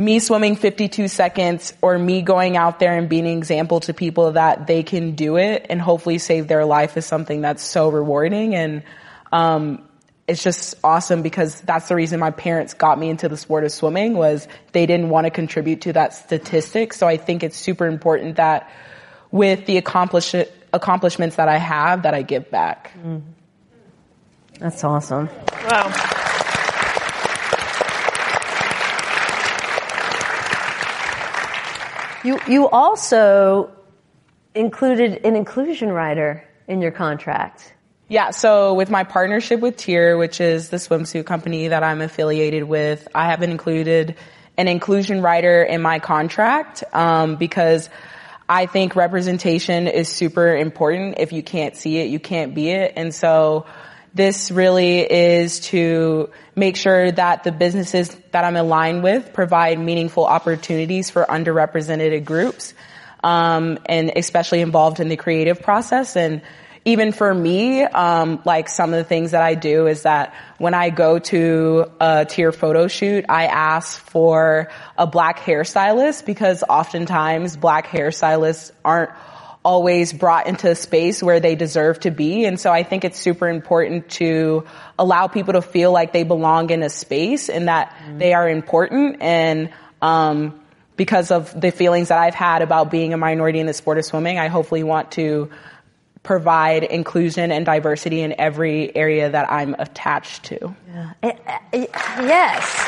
me 0.00 0.18
swimming 0.18 0.56
52 0.56 1.08
seconds 1.08 1.74
or 1.82 1.98
me 1.98 2.22
going 2.22 2.56
out 2.56 2.78
there 2.78 2.96
and 2.96 3.06
being 3.06 3.26
an 3.26 3.36
example 3.36 3.80
to 3.80 3.92
people 3.92 4.32
that 4.32 4.66
they 4.66 4.82
can 4.82 5.14
do 5.14 5.36
it 5.36 5.66
and 5.68 5.78
hopefully 5.78 6.16
save 6.16 6.48
their 6.48 6.64
life 6.64 6.96
is 6.96 7.04
something 7.04 7.42
that's 7.42 7.62
so 7.62 7.90
rewarding 7.90 8.54
and 8.54 8.82
um, 9.30 9.86
it's 10.26 10.42
just 10.42 10.74
awesome 10.82 11.20
because 11.20 11.60
that's 11.60 11.88
the 11.88 11.94
reason 11.94 12.18
my 12.18 12.30
parents 12.30 12.72
got 12.72 12.98
me 12.98 13.10
into 13.10 13.28
the 13.28 13.36
sport 13.36 13.62
of 13.62 13.72
swimming 13.72 14.14
was 14.14 14.48
they 14.72 14.86
didn't 14.86 15.10
want 15.10 15.26
to 15.26 15.30
contribute 15.30 15.82
to 15.82 15.92
that 15.92 16.14
statistic 16.14 16.94
so 16.94 17.06
i 17.06 17.18
think 17.18 17.42
it's 17.42 17.58
super 17.58 17.86
important 17.86 18.36
that 18.36 18.70
with 19.30 19.66
the 19.66 19.76
accomplish- 19.76 20.34
accomplishments 20.72 21.36
that 21.36 21.48
i 21.50 21.58
have 21.58 22.04
that 22.04 22.14
i 22.14 22.22
give 22.22 22.50
back 22.50 22.90
That's 24.60 24.82
awesome. 24.82 25.28
Wow. 25.68 26.16
You 32.24 32.38
you 32.46 32.68
also 32.68 33.70
included 34.54 35.24
an 35.24 35.36
inclusion 35.36 35.90
rider 35.90 36.44
in 36.68 36.80
your 36.80 36.90
contract. 36.90 37.72
Yeah, 38.08 38.30
so 38.30 38.74
with 38.74 38.90
my 38.90 39.04
partnership 39.04 39.60
with 39.60 39.76
TYR, 39.76 40.18
which 40.18 40.40
is 40.40 40.68
the 40.68 40.78
swimsuit 40.78 41.26
company 41.26 41.68
that 41.68 41.84
I'm 41.84 42.00
affiliated 42.00 42.64
with, 42.64 43.06
I 43.14 43.26
haven't 43.26 43.52
included 43.52 44.16
an 44.56 44.66
inclusion 44.66 45.22
rider 45.22 45.62
in 45.62 45.80
my 45.80 46.00
contract 46.00 46.82
um, 46.92 47.36
because 47.36 47.88
I 48.48 48.66
think 48.66 48.96
representation 48.96 49.86
is 49.86 50.08
super 50.08 50.56
important. 50.56 51.14
If 51.18 51.32
you 51.32 51.44
can't 51.44 51.76
see 51.76 51.98
it, 51.98 52.08
you 52.10 52.18
can't 52.18 52.52
be 52.52 52.70
it. 52.70 52.94
And 52.96 53.14
so 53.14 53.64
this 54.14 54.50
really 54.50 55.00
is 55.00 55.60
to 55.60 56.30
make 56.56 56.76
sure 56.76 57.12
that 57.12 57.44
the 57.44 57.52
businesses 57.52 58.14
that 58.32 58.44
I'm 58.44 58.56
aligned 58.56 59.02
with 59.02 59.32
provide 59.32 59.78
meaningful 59.78 60.26
opportunities 60.26 61.10
for 61.10 61.24
underrepresented 61.24 62.24
groups 62.24 62.74
um, 63.22 63.78
and 63.86 64.12
especially 64.16 64.60
involved 64.60 65.00
in 65.00 65.08
the 65.08 65.16
creative 65.16 65.62
process. 65.62 66.16
And 66.16 66.42
even 66.84 67.12
for 67.12 67.32
me, 67.32 67.82
um, 67.82 68.40
like 68.44 68.68
some 68.68 68.92
of 68.92 68.96
the 68.96 69.04
things 69.04 69.32
that 69.32 69.42
I 69.42 69.54
do 69.54 69.86
is 69.86 70.02
that 70.02 70.34
when 70.58 70.72
I 70.72 70.90
go 70.90 71.18
to 71.18 71.90
a 72.00 72.24
TYR 72.24 72.52
photo 72.52 72.88
shoot, 72.88 73.26
I 73.28 73.46
ask 73.46 74.00
for 74.00 74.70
a 74.96 75.06
black 75.06 75.40
hairstylist 75.40 76.24
because 76.24 76.64
oftentimes 76.68 77.56
black 77.56 77.88
hairstylists 77.88 78.72
aren't 78.82 79.10
always 79.62 80.12
brought 80.12 80.46
into 80.46 80.70
a 80.70 80.74
space 80.74 81.22
where 81.22 81.38
they 81.40 81.54
deserve 81.54 82.00
to 82.00 82.10
be. 82.10 82.44
And 82.46 82.58
so 82.58 82.72
I 82.72 82.82
think 82.82 83.04
it's 83.04 83.18
super 83.18 83.48
important 83.48 84.08
to 84.12 84.66
allow 84.98 85.28
people 85.28 85.52
to 85.54 85.62
feel 85.62 85.92
like 85.92 86.12
they 86.12 86.22
belong 86.22 86.70
in 86.70 86.82
a 86.82 86.88
space 86.88 87.48
and 87.50 87.68
that 87.68 87.94
they 88.16 88.32
are 88.32 88.48
important 88.48 89.20
and, 89.20 89.70
um, 90.00 90.60
because 90.96 91.30
of 91.30 91.58
the 91.58 91.70
feelings 91.72 92.08
that 92.08 92.18
I've 92.18 92.34
had 92.34 92.60
about 92.60 92.90
being 92.90 93.14
a 93.14 93.16
minority 93.16 93.58
in 93.58 93.66
the 93.66 93.72
sport 93.72 93.96
of 93.96 94.04
swimming, 94.04 94.38
I 94.38 94.48
hopefully 94.48 94.82
want 94.82 95.12
to 95.12 95.50
provide 96.22 96.84
inclusion 96.84 97.50
and 97.52 97.64
diversity 97.64 98.20
in 98.20 98.34
every 98.38 98.94
area 98.94 99.30
that 99.30 99.50
I'm 99.50 99.74
attached 99.78 100.44
to. 100.44 100.74
Eh, 101.22 101.32
Yes. 101.72 102.86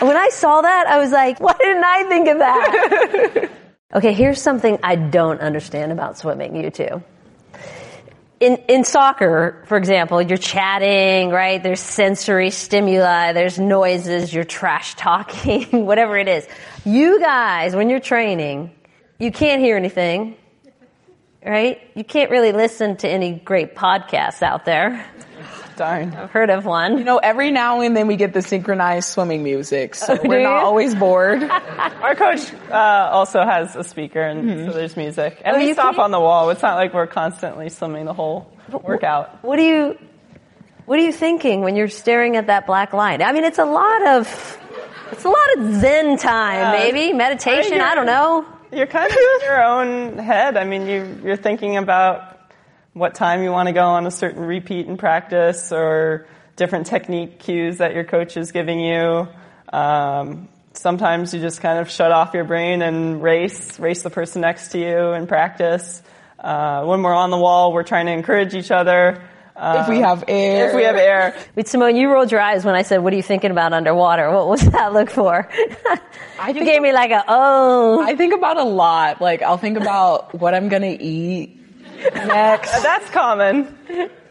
When 0.00 0.16
I 0.16 0.28
saw 0.28 0.60
that, 0.60 0.86
I 0.88 0.98
was 0.98 1.10
like, 1.10 1.40
why 1.40 1.54
didn't 1.58 1.84
I 1.84 2.04
think 2.04 2.28
of 2.28 2.38
that? 2.38 3.50
okay, 3.94 4.12
here's 4.12 4.40
something 4.40 4.78
I 4.82 4.96
don't 4.96 5.40
understand 5.40 5.92
about 5.92 6.18
swimming, 6.18 6.56
you 6.56 6.70
two. 6.70 7.02
In, 8.40 8.56
in 8.68 8.84
soccer, 8.84 9.64
for 9.66 9.76
example, 9.76 10.22
you're 10.22 10.38
chatting, 10.38 11.30
right? 11.30 11.60
There's 11.60 11.80
sensory 11.80 12.50
stimuli, 12.50 13.32
there's 13.32 13.58
noises, 13.58 14.32
you're 14.32 14.44
trash 14.44 14.94
talking, 14.94 15.64
whatever 15.86 16.16
it 16.16 16.28
is. 16.28 16.46
You 16.84 17.18
guys, 17.18 17.74
when 17.74 17.90
you're 17.90 17.98
training, 17.98 18.70
you 19.18 19.32
can't 19.32 19.60
hear 19.60 19.76
anything, 19.76 20.36
right? 21.44 21.80
You 21.96 22.04
can't 22.04 22.30
really 22.30 22.52
listen 22.52 22.96
to 22.98 23.08
any 23.08 23.32
great 23.32 23.74
podcasts 23.74 24.42
out 24.42 24.64
there. 24.64 25.04
Darn. 25.78 26.14
I've 26.14 26.30
heard 26.30 26.50
of 26.50 26.66
one. 26.66 26.98
You 26.98 27.04
know, 27.04 27.16
every 27.18 27.50
now 27.50 27.80
and 27.80 27.96
then 27.96 28.06
we 28.06 28.16
get 28.16 28.34
the 28.34 28.42
synchronized 28.42 29.08
swimming 29.08 29.42
music, 29.42 29.94
so 29.94 30.14
Oh, 30.22 30.28
we're 30.28 30.42
not 30.42 30.62
always 30.64 30.94
bored. 30.94 31.42
Our 32.02 32.14
coach 32.14 32.52
uh, 32.70 32.74
also 33.12 33.42
has 33.44 33.74
a 33.76 33.84
speaker, 33.84 34.20
and 34.20 34.66
so 34.66 34.72
there's 34.72 34.96
music. 34.96 35.40
And 35.44 35.56
Oh, 35.56 35.58
we 35.60 35.72
stop 35.72 35.98
on 35.98 36.10
the 36.10 36.20
wall. 36.20 36.50
It's 36.50 36.60
not 36.62 36.74
like 36.76 36.92
we're 36.92 37.06
constantly 37.06 37.70
swimming 37.70 38.04
the 38.04 38.12
whole 38.14 38.50
workout. 38.70 39.42
What 39.42 39.56
do 39.56 39.62
you 39.62 39.98
What 40.84 40.98
are 40.98 41.02
you 41.02 41.12
thinking 41.12 41.62
when 41.62 41.76
you're 41.76 41.88
staring 41.88 42.36
at 42.36 42.48
that 42.48 42.66
black 42.66 42.92
line? 42.92 43.22
I 43.22 43.32
mean, 43.32 43.44
it's 43.44 43.58
a 43.58 43.64
lot 43.64 44.06
of 44.08 44.58
it's 45.12 45.24
a 45.24 45.28
lot 45.28 45.56
of 45.58 45.74
Zen 45.80 46.18
time, 46.18 46.58
Yeah. 46.58 46.72
maybe 46.92 47.12
meditation. 47.14 47.80
I 47.80 47.92
I 47.92 47.94
don't 47.94 48.06
know. 48.06 48.44
You're 48.70 48.86
kind 48.86 49.10
of 49.10 49.16
in 49.16 49.40
your 49.44 49.64
own 49.64 50.18
head. 50.18 50.58
I 50.58 50.64
mean, 50.64 50.86
you, 50.86 51.20
you're 51.24 51.36
thinking 51.36 51.78
about 51.78 52.37
what 52.98 53.14
time 53.14 53.42
you 53.42 53.52
want 53.52 53.68
to 53.68 53.72
go 53.72 53.84
on 53.84 54.06
a 54.06 54.10
certain 54.10 54.44
repeat 54.44 54.86
in 54.86 54.96
practice 54.96 55.72
or 55.72 56.26
different 56.56 56.86
technique 56.86 57.38
cues 57.38 57.78
that 57.78 57.94
your 57.94 58.04
coach 58.04 58.36
is 58.36 58.50
giving 58.50 58.80
you. 58.80 59.28
Um, 59.72 60.48
sometimes 60.72 61.32
you 61.32 61.40
just 61.40 61.60
kind 61.60 61.78
of 61.78 61.90
shut 61.90 62.10
off 62.10 62.34
your 62.34 62.44
brain 62.44 62.82
and 62.82 63.22
race, 63.22 63.78
race 63.78 64.02
the 64.02 64.10
person 64.10 64.42
next 64.42 64.70
to 64.70 64.78
you 64.78 65.12
in 65.12 65.26
practice. 65.28 66.02
Uh, 66.38 66.84
when 66.84 67.02
we're 67.02 67.14
on 67.14 67.30
the 67.30 67.38
wall, 67.38 67.72
we're 67.72 67.84
trying 67.84 68.06
to 68.06 68.12
encourage 68.12 68.54
each 68.54 68.70
other. 68.70 69.22
Uh, 69.54 69.80
if 69.82 69.88
we 69.88 69.98
have 69.98 70.24
air. 70.28 70.68
if 70.68 70.74
we 70.74 70.82
have 70.82 70.96
air. 70.96 71.36
Wait, 71.56 71.66
Simone, 71.66 71.96
you 71.96 72.10
rolled 72.12 72.30
your 72.30 72.40
eyes 72.40 72.64
when 72.64 72.76
I 72.76 72.82
said, 72.82 72.98
"What 72.98 73.12
are 73.12 73.16
you 73.16 73.24
thinking 73.24 73.50
about 73.50 73.72
underwater?" 73.72 74.30
What 74.30 74.46
was 74.46 74.60
that 74.70 74.92
look 74.92 75.10
for? 75.10 75.48
I 76.38 76.50
you 76.50 76.64
gave 76.64 76.80
me 76.80 76.92
like 76.92 77.10
a 77.10 77.24
oh. 77.26 78.00
I 78.00 78.14
think 78.14 78.34
about 78.34 78.56
a 78.56 78.62
lot. 78.62 79.20
Like 79.20 79.42
I'll 79.42 79.58
think 79.58 79.76
about 79.76 80.32
what 80.38 80.54
I'm 80.54 80.68
gonna 80.68 80.96
eat 81.00 81.57
next. 82.14 82.70
That's 82.82 83.10
common. 83.10 83.74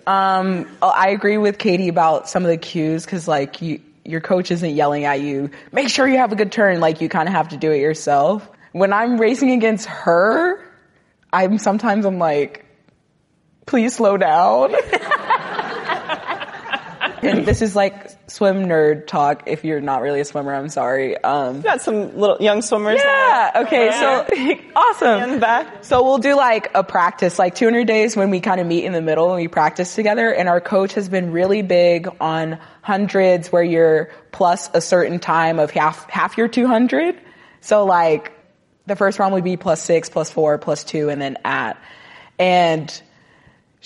Um, 0.05 0.68
oh, 0.82 0.89
I 0.89 1.09
agree 1.09 1.38
with 1.38 1.57
Katie 1.57 1.89
about 1.89 2.30
some 2.30 2.43
of 2.43 2.49
the 2.49 2.57
cues 2.57 3.05
because 3.05 3.28
like 3.28 3.61
you, 3.61 3.82
your 4.05 4.22
coach 4.22 4.51
isn't 4.51 4.76
yelling 4.76 5.03
at 5.05 5.20
you. 5.20 5.51
Make 5.72 5.89
sure 5.89 6.07
you 6.07 6.18
have 6.18 6.32
a 6.32 6.36
good 6.36 6.51
turn. 6.51 6.80
Like 6.80 7.01
you 7.01 7.09
kind 7.09 7.28
of 7.28 7.34
have 7.34 7.49
to 7.49 7.57
do 7.57 7.72
it 7.72 7.80
yourself. 7.80 8.47
When 8.72 8.93
I'm 8.93 9.20
racing 9.20 9.51
against 9.51 9.88
her, 9.88 10.63
I'm 11.34 11.57
sometimes 11.57 12.05
I'm 12.05 12.20
like, 12.20 12.65
please 13.65 13.95
slow 13.95 14.18
down. 14.18 14.74
and 17.22 17.45
this 17.45 17.61
is 17.61 17.76
like 17.76 18.11
swim 18.30 18.65
nerd 18.65 19.07
talk. 19.07 19.43
If 19.47 19.63
you're 19.63 19.82
not 19.82 20.01
really 20.01 20.20
a 20.20 20.26
swimmer, 20.26 20.53
I'm 20.53 20.70
sorry. 20.70 21.18
Um, 21.24 21.61
Got 21.61 21.82
some 21.82 22.18
little 22.18 22.38
young 22.39 22.61
swimmers. 22.61 22.99
yeah. 23.03 23.51
Okay. 23.65 23.91
So 23.91 24.70
awesome. 24.76 25.43
So 25.84 26.03
we'll 26.03 26.18
do 26.18 26.36
like 26.36 26.72
a 26.76 26.84
practice, 26.84 27.38
like 27.39 27.55
200 27.55 27.86
days 27.86 28.15
when 28.15 28.30
we 28.30 28.39
kind 28.39 28.59
of 28.61 28.68
meet 28.68 28.84
in 28.86 28.93
the 28.93 29.01
middle 29.01 29.32
and 29.32 29.41
we 29.41 29.47
practice 29.47 29.95
together. 29.95 30.34
And 30.34 30.47
our 30.49 30.61
coach 30.61 30.93
has 30.93 31.09
been 31.09 31.32
really 31.32 31.61
big 31.61 32.07
on 32.20 32.59
hundreds 32.82 33.51
where 33.51 33.63
you're 33.63 34.09
plus 34.32 34.70
a 34.74 34.82
certain 34.82 35.20
time 35.20 35.59
of 35.59 35.72
half, 35.72 36.09
half 36.09 36.38
your 36.38 36.47
200. 36.47 37.20
So 37.61 37.86
like 37.86 38.32
the 38.86 38.95
first 38.95 39.20
round 39.20 39.34
would 39.34 39.43
be 39.43 39.57
plus 39.57 39.82
six, 39.82 40.09
plus 40.09 40.32
four, 40.32 40.57
plus 40.57 40.84
two, 40.84 41.09
and 41.09 41.22
then 41.22 41.38
at. 41.43 41.82
And 42.39 43.01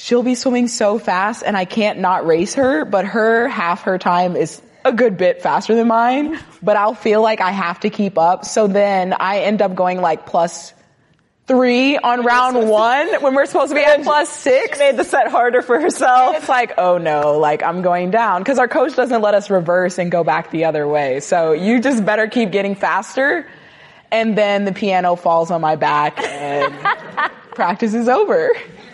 she'll 0.02 0.24
be 0.24 0.36
swimming 0.36 0.68
so 0.68 0.98
fast 0.98 1.44
and 1.46 1.56
I 1.56 1.66
can't 1.66 2.00
not 2.00 2.26
race 2.26 2.56
her, 2.56 2.86
but 2.86 3.06
her 3.06 3.48
half 3.48 3.84
her 3.84 4.00
time 4.00 4.36
is 4.36 4.62
a 4.84 4.92
good 4.92 5.16
bit 5.16 5.44
faster 5.44 5.76
than 5.76 5.88
mine, 5.88 6.40
but 6.64 6.76
I'll 6.76 6.96
feel 6.96 7.22
like 7.22 7.40
I 7.40 7.52
have 7.52 7.82
to 7.82 7.92
keep 7.92 8.18
up. 8.18 8.44
So 8.46 8.66
then 8.66 9.14
I 9.14 9.42
end 9.42 9.62
up 9.62 9.76
going 9.76 10.02
like 10.02 10.26
plus 10.26 10.74
three 11.46 11.98
on 11.98 12.26
round 12.26 12.68
one 12.68 13.14
when 13.22 13.36
we're 13.36 13.46
supposed 13.46 13.70
to 13.70 13.76
be 13.76 13.84
at 13.84 14.02
plus 14.02 14.28
six. 14.30 14.80
Made 14.80 14.98
the 14.98 15.04
set 15.04 15.28
harder 15.28 15.62
for 15.62 15.80
herself. 15.80 16.36
It's 16.38 16.50
like, 16.50 16.74
oh 16.80 16.98
no, 16.98 17.38
like 17.38 17.62
I'm 17.62 17.84
going 17.84 18.10
down 18.10 18.42
because 18.42 18.58
our 18.58 18.68
coach 18.68 18.96
doesn't 18.96 19.22
let 19.22 19.36
us 19.36 19.52
reverse 19.52 20.00
and 20.00 20.12
go 20.12 20.24
back 20.24 20.50
the 20.50 20.66
other 20.66 20.88
way. 20.88 21.20
So 21.20 21.52
you 21.54 21.80
just 21.80 22.04
better 22.04 22.28
keep 22.28 22.52
getting 22.52 22.74
faster. 22.74 23.48
And 24.12 24.36
then 24.36 24.66
the 24.66 24.74
piano 24.74 25.16
falls 25.16 25.52
on 25.52 25.62
my 25.62 25.76
back 25.76 26.20
and 26.20 27.32
practice 27.56 27.94
is 27.94 28.08
over. 28.08 28.50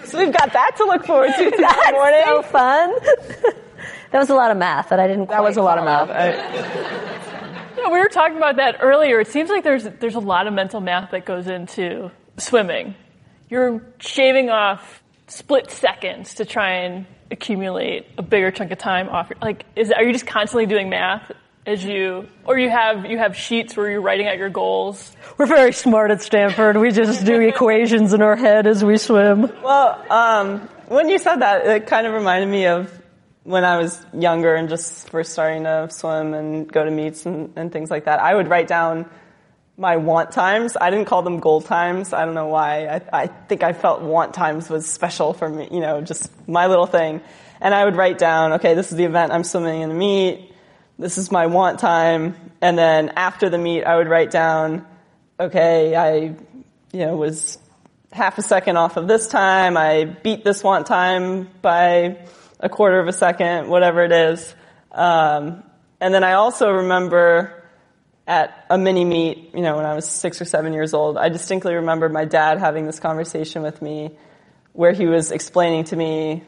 So 0.05 0.17
we've 0.19 0.33
got 0.33 0.53
that 0.53 0.71
to 0.77 0.85
look 0.85 1.05
forward 1.05 1.31
to 1.37 1.51
tomorrow 1.55 1.91
morning. 1.91 2.21
So 2.25 2.41
fun. 2.43 2.93
that 4.11 4.19
was 4.19 4.29
a 4.29 4.35
lot 4.35 4.51
of 4.51 4.57
math 4.57 4.89
that 4.89 4.99
I 4.99 5.07
didn't. 5.07 5.29
That 5.29 5.43
was 5.43 5.57
a 5.57 5.61
lot 5.61 5.77
of 5.77 5.85
math. 5.85 6.09
Yeah, 7.77 7.89
we 7.91 7.99
were 7.99 8.07
talking 8.09 8.37
about 8.37 8.55
that 8.57 8.77
earlier. 8.81 9.19
It 9.19 9.27
seems 9.27 9.49
like 9.49 9.63
there's 9.63 9.83
there's 9.83 10.15
a 10.15 10.19
lot 10.19 10.47
of 10.47 10.53
mental 10.53 10.81
math 10.81 11.11
that 11.11 11.25
goes 11.25 11.47
into 11.47 12.09
swimming. 12.37 12.95
You're 13.49 13.81
shaving 13.99 14.49
off 14.49 15.01
split 15.27 15.69
seconds 15.71 16.35
to 16.35 16.45
try 16.45 16.71
and 16.85 17.05
accumulate 17.31 18.05
a 18.17 18.21
bigger 18.21 18.49
chunk 18.51 18.71
of 18.71 18.77
time 18.77 19.09
off. 19.09 19.29
your- 19.29 19.39
Like, 19.41 19.65
is 19.75 19.91
are 19.91 20.03
you 20.03 20.11
just 20.13 20.25
constantly 20.27 20.65
doing 20.65 20.89
math 20.89 21.31
as 21.67 21.83
you, 21.83 22.27
or 22.45 22.57
you 22.57 22.69
have 22.69 23.05
you 23.05 23.17
have 23.17 23.35
sheets 23.35 23.75
where 23.75 23.91
you're 23.91 24.01
writing 24.01 24.27
out 24.27 24.37
your 24.37 24.49
goals? 24.49 25.11
We're 25.37 25.47
very 25.47 25.73
smart 25.73 26.11
at 26.11 26.21
Stanford. 26.21 26.77
We 26.77 26.91
just 26.91 27.25
do 27.25 27.39
equations 27.47 28.13
in 28.13 28.21
our 28.21 28.37
head 28.37 28.65
as 28.65 28.83
we 28.83 28.97
swim. 28.97 29.51
Well, 29.61 30.03
um, 30.09 30.61
when 30.87 31.09
you 31.09 31.19
said 31.19 31.37
that, 31.37 31.67
it 31.67 31.87
kind 31.87 32.07
of 32.07 32.13
reminded 32.13 32.49
me 32.49 32.67
of 32.67 32.89
when 33.43 33.65
I 33.65 33.77
was 33.77 34.03
younger 34.17 34.55
and 34.55 34.69
just 34.69 35.09
first 35.09 35.33
starting 35.33 35.65
to 35.65 35.89
swim 35.91 36.33
and 36.33 36.71
go 36.71 36.85
to 36.85 36.89
meets 36.89 37.25
and, 37.25 37.51
and 37.57 37.71
things 37.71 37.91
like 37.91 38.05
that. 38.05 38.21
I 38.21 38.33
would 38.33 38.47
write 38.47 38.69
down 38.69 39.09
my 39.77 39.97
want 39.97 40.31
times. 40.31 40.77
I 40.79 40.89
didn't 40.89 41.05
call 41.05 41.21
them 41.21 41.39
goal 41.39 41.61
times. 41.61 42.13
I 42.13 42.23
don't 42.25 42.33
know 42.33 42.47
why. 42.47 42.87
I, 42.87 43.01
I 43.23 43.27
think 43.27 43.63
I 43.63 43.73
felt 43.73 44.01
want 44.01 44.33
times 44.33 44.69
was 44.69 44.87
special 44.87 45.33
for 45.33 45.47
me, 45.47 45.67
you 45.69 45.81
know, 45.81 45.99
just 45.99 46.31
my 46.47 46.67
little 46.67 46.87
thing. 46.87 47.21
And 47.59 47.73
I 47.73 47.83
would 47.83 47.95
write 47.97 48.17
down, 48.17 48.53
okay, 48.53 48.73
this 48.73 48.91
is 48.91 48.97
the 48.97 49.03
event 49.03 49.33
I'm 49.33 49.43
swimming 49.43 49.81
in 49.81 49.89
the 49.89 49.95
meet. 49.95 50.53
This 50.99 51.17
is 51.17 51.31
my 51.31 51.45
want 51.45 51.79
time. 51.79 52.35
And 52.59 52.77
then 52.77 53.09
after 53.15 53.49
the 53.49 53.57
meet, 53.57 53.83
I 53.83 53.97
would 53.97 54.07
write 54.07 54.31
down, 54.31 54.85
okay, 55.39 55.95
I, 55.95 56.35
you 56.91 57.05
know, 57.05 57.15
was 57.15 57.59
half 58.11 58.37
a 58.39 58.41
second 58.41 58.77
off 58.77 58.97
of 58.97 59.07
this 59.07 59.27
time. 59.27 59.77
I 59.77 60.05
beat 60.05 60.43
this 60.43 60.63
want 60.63 60.87
time 60.87 61.49
by 61.61 62.17
a 62.59 62.69
quarter 62.69 62.99
of 62.99 63.07
a 63.07 63.13
second, 63.13 63.69
whatever 63.69 64.03
it 64.03 64.11
is. 64.11 64.55
Um, 64.91 65.63
and 65.99 66.13
then 66.13 66.23
I 66.23 66.33
also 66.33 66.71
remember 66.71 67.63
at 68.25 68.65
a 68.69 68.77
mini 68.77 69.05
meet, 69.05 69.53
you 69.53 69.61
know, 69.61 69.77
when 69.77 69.85
I 69.85 69.93
was 69.93 70.05
six 70.07 70.41
or 70.41 70.45
seven 70.45 70.73
years 70.73 70.95
old, 70.95 71.17
I 71.17 71.29
distinctly 71.29 71.75
remember 71.75 72.09
my 72.09 72.25
dad 72.25 72.57
having 72.57 72.87
this 72.87 72.99
conversation 72.99 73.61
with 73.61 73.81
me 73.81 74.17
where 74.73 74.93
he 74.93 75.05
was 75.05 75.31
explaining 75.31 75.85
to 75.85 75.95
me 75.95 76.43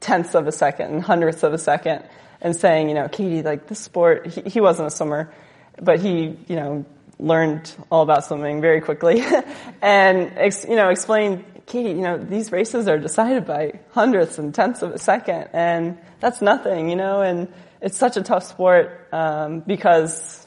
tenths 0.00 0.34
of 0.34 0.46
a 0.46 0.52
second 0.52 0.92
and 0.92 1.02
hundredths 1.02 1.42
of 1.42 1.54
a 1.54 1.58
second 1.58 2.04
and 2.40 2.54
saying, 2.54 2.88
you 2.88 2.94
know, 2.94 3.08
Katie, 3.08 3.42
like 3.42 3.66
this 3.66 3.78
sport, 3.78 4.26
he, 4.26 4.42
he 4.42 4.60
wasn't 4.60 4.88
a 4.88 4.90
swimmer, 4.90 5.32
but 5.80 6.00
he, 6.00 6.36
you 6.48 6.56
know, 6.56 6.84
learned 7.18 7.74
all 7.90 8.02
about 8.02 8.24
swimming 8.24 8.60
very 8.60 8.80
quickly 8.80 9.22
and, 9.82 10.32
ex, 10.36 10.64
you 10.68 10.76
know, 10.76 10.88
explained, 10.88 11.44
Katie, 11.66 11.90
you 11.90 12.02
know, 12.02 12.18
these 12.18 12.52
races 12.52 12.86
are 12.88 12.98
decided 12.98 13.46
by 13.46 13.80
hundredths 13.90 14.38
and 14.38 14.54
tenths 14.54 14.82
of 14.82 14.92
a 14.92 14.98
second 14.98 15.48
and 15.52 15.98
that's 16.20 16.40
nothing, 16.40 16.90
you 16.90 16.96
know, 16.96 17.22
and 17.22 17.52
it's 17.80 17.96
such 17.96 18.16
a 18.16 18.22
tough 18.22 18.44
sport, 18.44 19.08
um, 19.12 19.60
because 19.60 20.46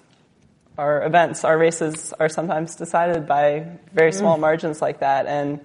our 0.80 1.06
events, 1.06 1.44
our 1.44 1.58
races 1.58 2.14
are 2.20 2.30
sometimes 2.30 2.76
decided 2.76 3.28
by 3.28 3.68
very 3.92 4.14
small 4.14 4.38
margins 4.38 4.82
like 4.82 5.02
that. 5.02 5.26
And 5.26 5.60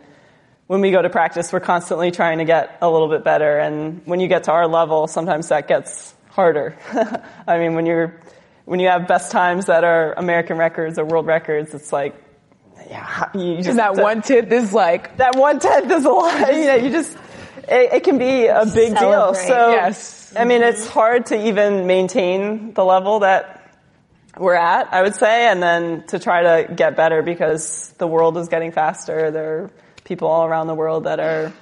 when 0.66 0.81
we 0.81 0.91
go 0.91 1.01
to 1.01 1.09
practice, 1.09 1.53
we're 1.53 1.61
constantly 1.61 2.11
trying 2.11 2.39
to 2.39 2.45
get 2.45 2.79
a 2.83 2.91
little 2.91 3.09
bit 3.09 3.22
better. 3.22 3.59
And 3.59 4.05
when 4.07 4.18
you 4.18 4.27
get 4.27 4.45
to 4.45 4.53
our 4.53 4.66
level, 4.66 5.07
sometimes 5.07 5.49
that 5.49 5.68
gets 5.68 6.14
harder. 6.35 6.76
I 7.47 7.59
mean, 7.59 7.74
when 7.74 7.87
you're, 7.87 8.20
when 8.64 8.80
you 8.80 8.89
have 8.89 9.07
best 9.07 9.30
times 9.30 9.66
that 9.66 9.85
are 9.85 10.12
American 10.14 10.59
records 10.59 10.99
or 10.99 11.05
world 11.05 11.26
records, 11.26 11.74
it's 11.74 11.93
like, 11.93 12.14
yeah, 12.91 13.30
you 13.35 13.57
just, 13.59 13.68
And 13.68 13.78
that 13.78 13.97
one 13.97 14.20
tenth 14.20 14.51
is 14.51 14.72
like, 14.72 15.16
that 15.18 15.37
one 15.37 15.61
tenth 15.61 15.91
is 15.91 16.05
a 16.05 16.11
lot. 16.11 16.53
You 16.55 16.66
know, 16.66 16.74
you 16.74 16.91
just, 16.91 17.16
it, 17.68 17.95
it 17.95 18.05
can 18.05 18.18
be 18.18 18.47
a 18.47 18.66
big 18.66 18.99
deal. 18.99 19.35
So, 19.35 19.70
Yes. 19.70 20.35
I 20.37 20.45
mean, 20.45 20.62
it's 20.62 20.89
hard 20.89 21.26
to 21.26 21.47
even 21.49 21.87
maintain 21.87 22.74
the 22.74 22.85
level 22.85 23.20
that 23.20 23.72
we're 24.37 24.57
at, 24.57 24.93
I 24.93 25.03
would 25.03 25.14
say, 25.14 25.47
and 25.47 25.62
then 25.62 26.05
to 26.09 26.18
try 26.18 26.43
to 26.43 26.74
get 26.74 26.97
better 26.97 27.22
because 27.22 27.95
the 27.99 28.09
world 28.09 28.37
is 28.39 28.49
getting 28.49 28.72
faster. 28.72 29.30
There 29.30 29.59
are 29.59 29.70
people 30.03 30.26
all 30.26 30.45
around 30.45 30.66
the 30.66 30.74
world 30.74 31.05
that 31.05 31.20
are 31.20 31.53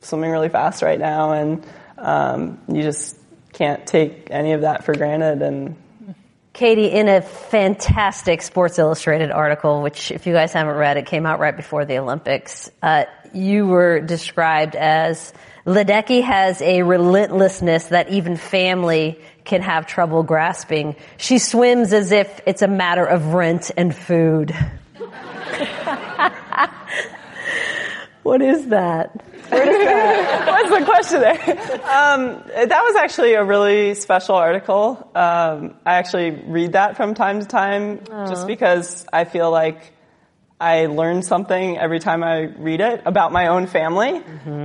swimming 0.00 0.30
really 0.30 0.48
fast 0.48 0.80
right 0.82 0.98
now, 0.98 1.32
and 1.32 1.66
um, 1.98 2.58
you 2.72 2.82
just 2.82 3.18
can't 3.52 3.86
take 3.86 4.28
any 4.30 4.52
of 4.52 4.62
that 4.62 4.84
for 4.84 4.94
granted. 4.94 5.42
And 5.42 5.76
Katie, 6.52 6.86
in 6.86 7.08
a 7.08 7.22
fantastic 7.22 8.42
Sports 8.42 8.78
Illustrated 8.78 9.30
article, 9.30 9.82
which 9.82 10.10
if 10.10 10.26
you 10.26 10.32
guys 10.32 10.52
haven't 10.52 10.76
read, 10.76 10.96
it 10.96 11.06
came 11.06 11.24
out 11.26 11.38
right 11.38 11.56
before 11.56 11.84
the 11.84 11.98
Olympics. 11.98 12.70
Uh, 12.82 13.04
you 13.32 13.66
were 13.66 14.00
described 14.00 14.74
as 14.74 15.32
Ledecky 15.66 16.22
has 16.22 16.62
a 16.62 16.82
relentlessness 16.82 17.86
that 17.86 18.08
even 18.10 18.36
family 18.36 19.20
can 19.44 19.62
have 19.62 19.86
trouble 19.86 20.22
grasping. 20.22 20.96
She 21.16 21.38
swims 21.38 21.92
as 21.92 22.10
if 22.10 22.40
it's 22.46 22.62
a 22.62 22.68
matter 22.68 23.04
of 23.04 23.34
rent 23.34 23.70
and 23.76 23.94
food. 23.94 24.50
what 28.22 28.42
is 28.42 28.66
that? 28.68 29.22
What's 29.50 30.70
the 30.70 30.84
question 30.84 31.20
there? 31.20 31.32
Um, 31.88 32.42
that 32.54 32.82
was 32.84 32.96
actually 32.96 33.34
a 33.34 33.44
really 33.44 33.94
special 33.94 34.34
article. 34.34 35.10
Um, 35.14 35.76
I 35.86 35.94
actually 35.94 36.30
read 36.30 36.72
that 36.72 36.96
from 36.96 37.14
time 37.14 37.40
to 37.40 37.46
time 37.46 38.00
just 38.28 38.46
because 38.46 39.06
I 39.12 39.24
feel 39.24 39.50
like 39.50 39.92
I 40.60 40.86
learn 40.86 41.22
something 41.22 41.78
every 41.78 42.00
time 42.00 42.22
I 42.24 42.40
read 42.40 42.80
it 42.80 43.02
about 43.06 43.32
my 43.32 43.46
own 43.48 43.66
family. 43.66 44.16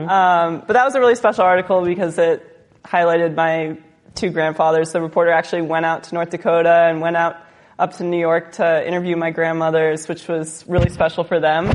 Um, 0.09 0.63
but 0.65 0.73
that 0.73 0.85
was 0.85 0.95
a 0.95 0.99
really 0.99 1.15
special 1.15 1.43
article 1.43 1.83
because 1.85 2.17
it 2.17 2.49
highlighted 2.83 3.35
my 3.35 3.77
two 4.15 4.29
grandfathers. 4.31 4.91
The 4.91 5.01
reporter 5.01 5.31
actually 5.31 5.61
went 5.63 5.85
out 5.85 6.03
to 6.05 6.15
North 6.15 6.29
Dakota 6.31 6.87
and 6.89 6.99
went 6.99 7.15
out 7.15 7.37
up 7.79 7.93
to 7.97 8.03
New 8.03 8.19
York 8.19 8.53
to 8.53 8.87
interview 8.87 9.15
my 9.15 9.31
grandmothers, 9.31 10.07
which 10.07 10.27
was 10.27 10.63
really 10.67 10.89
special 10.89 11.23
for 11.23 11.39
them. 11.39 11.71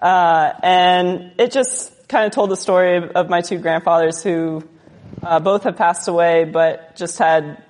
Uh, 0.00 0.52
and 0.62 1.32
it 1.38 1.52
just 1.52 1.92
kind 2.10 2.26
of 2.26 2.32
told 2.32 2.50
the 2.50 2.56
story 2.56 2.96
of, 2.96 3.30
my 3.30 3.40
two 3.40 3.58
grandfathers 3.58 4.20
who 4.20 4.68
uh, 5.22 5.38
both 5.38 5.62
have 5.62 5.76
passed 5.76 6.08
away, 6.08 6.44
but 6.44 6.96
just 6.96 7.18
had 7.18 7.62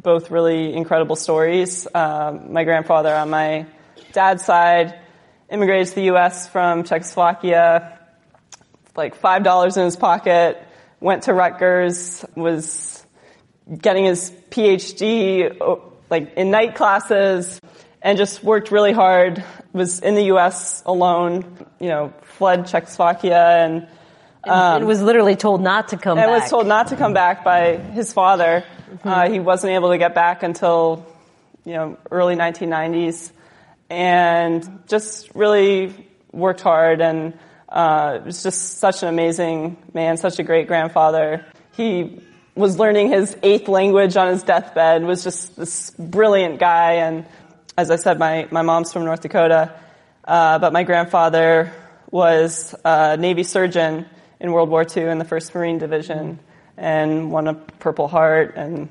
both 0.00 0.30
really 0.30 0.72
incredible 0.72 1.16
stories. 1.16 1.88
Um, 1.92 2.52
my 2.52 2.62
grandfather 2.62 3.12
on 3.12 3.30
my 3.30 3.66
dad's 4.12 4.44
side 4.44 4.96
immigrated 5.50 5.88
to 5.88 5.94
the 5.96 6.04
U.S. 6.04 6.48
from 6.48 6.84
Czechoslovakia, 6.84 7.98
like 8.94 9.16
five 9.16 9.42
dollars 9.42 9.76
in 9.76 9.84
his 9.84 9.96
pocket, 9.96 10.62
went 11.00 11.24
to 11.24 11.34
Rutgers, 11.34 12.24
was 12.36 13.04
getting 13.76 14.04
his 14.04 14.30
PhD 14.50 15.56
oh, 15.60 15.92
like 16.08 16.34
in 16.36 16.52
night 16.52 16.76
classes, 16.76 17.60
and 18.00 18.16
just 18.16 18.44
worked 18.44 18.70
really 18.70 18.92
hard. 18.92 19.42
Was 19.72 20.00
in 20.00 20.14
the 20.14 20.24
U.S. 20.24 20.82
alone, 20.84 21.44
you 21.78 21.88
know, 21.88 22.12
fled 22.22 22.66
Czechoslovakia 22.66 23.64
and 23.64 23.86
and 24.44 24.86
was 24.86 25.02
literally 25.02 25.36
told 25.36 25.60
not 25.60 25.88
to 25.88 25.96
come 25.96 26.18
and 26.18 26.26
back. 26.26 26.42
was 26.42 26.50
told 26.50 26.66
not 26.66 26.88
to 26.88 26.96
come 26.96 27.12
back 27.12 27.44
by 27.44 27.76
his 27.76 28.12
father. 28.12 28.64
Uh, 29.04 29.30
he 29.30 29.38
wasn't 29.38 29.72
able 29.72 29.90
to 29.90 29.98
get 29.98 30.14
back 30.14 30.42
until 30.42 31.06
you 31.64 31.74
know 31.74 31.98
early 32.10 32.36
1990s, 32.36 33.30
and 33.88 34.82
just 34.88 35.30
really 35.34 35.94
worked 36.32 36.60
hard 36.60 37.00
and 37.00 37.38
uh, 37.68 38.18
was 38.24 38.42
just 38.42 38.78
such 38.78 39.02
an 39.02 39.08
amazing 39.08 39.76
man, 39.94 40.16
such 40.16 40.38
a 40.38 40.42
great 40.42 40.66
grandfather. 40.66 41.44
He 41.72 42.20
was 42.54 42.78
learning 42.78 43.10
his 43.10 43.36
eighth 43.42 43.68
language 43.68 44.16
on 44.16 44.28
his 44.28 44.42
deathbed, 44.42 45.04
was 45.04 45.22
just 45.22 45.56
this 45.56 45.90
brilliant 45.90 46.58
guy. 46.58 46.94
And 46.94 47.26
as 47.76 47.90
I 47.90 47.96
said, 47.96 48.18
my, 48.18 48.48
my 48.50 48.62
mom's 48.62 48.92
from 48.92 49.04
North 49.04 49.20
Dakota, 49.20 49.72
uh, 50.24 50.58
but 50.58 50.72
my 50.72 50.82
grandfather 50.82 51.72
was 52.10 52.74
a 52.84 53.16
Navy 53.16 53.42
surgeon 53.42 54.06
in 54.40 54.52
World 54.52 54.68
War 54.68 54.84
II 54.84 55.04
in 55.04 55.18
the 55.18 55.24
1st 55.24 55.54
Marine 55.54 55.78
Division 55.78 56.40
and 56.76 57.30
won 57.30 57.46
a 57.46 57.54
Purple 57.54 58.08
Heart 58.08 58.54
and 58.56 58.88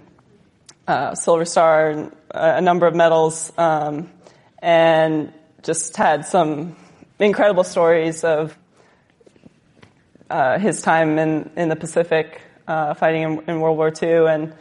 uh, 0.88 1.16
Silver 1.16 1.46
Star 1.46 1.90
and 1.90 2.12
a 2.32 2.62
number 2.62 2.88
of 2.88 2.96
medals, 2.96 3.52
um, 3.58 4.10
and 4.60 5.34
just 5.64 5.98
had 5.98 6.26
some 6.26 6.76
incredible 7.20 7.64
stories 7.64 8.24
of 8.24 8.58
uh, 10.30 10.58
his 10.60 10.82
time 10.82 11.18
in, 11.20 11.50
in 11.56 11.70
the 11.70 11.76
Pacific 11.76 12.42
uh, 12.68 12.94
fighting 12.94 13.24
in, 13.24 13.44
in, 13.48 13.60
World 13.60 13.78
War 13.78 13.92
II 13.92 14.28
and 14.28 14.54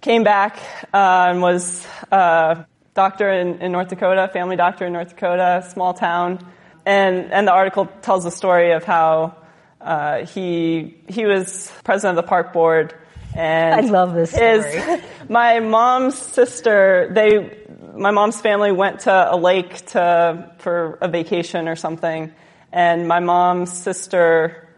came 0.00 0.24
back 0.24 0.58
uh, 0.92 1.26
and 1.28 1.42
was 1.42 1.86
a 2.10 2.66
doctor 2.94 3.30
in, 3.30 3.60
in, 3.60 3.72
North 3.72 3.88
Dakota, 3.88 4.30
family 4.32 4.56
doctor 4.56 4.86
in 4.86 4.92
North 4.92 5.10
Dakota, 5.10 5.66
small 5.70 5.94
town. 5.94 6.38
And, 6.86 7.32
and 7.32 7.46
the 7.46 7.52
article 7.52 7.86
tells 8.02 8.24
the 8.24 8.30
story 8.30 8.72
of 8.72 8.84
how 8.84 9.36
uh, 9.80 10.24
he, 10.26 10.96
he 11.08 11.26
was 11.26 11.70
president 11.82 12.18
of 12.18 12.24
the 12.24 12.28
park 12.28 12.52
board 12.52 12.94
and 13.34 13.74
I 13.74 13.90
love 13.90 14.14
this 14.14 14.30
story. 14.30 15.02
my 15.28 15.58
mom's 15.60 16.16
sister, 16.16 17.10
they, 17.12 17.58
my 17.96 18.12
mom's 18.12 18.40
family 18.40 18.70
went 18.70 19.00
to 19.00 19.34
a 19.34 19.36
lake 19.36 19.86
to, 19.86 20.52
for 20.58 20.98
a 21.00 21.08
vacation 21.08 21.68
or 21.68 21.74
something. 21.76 22.32
And 22.72 23.08
my 23.08 23.20
mom's 23.20 23.72
sister 23.72 24.68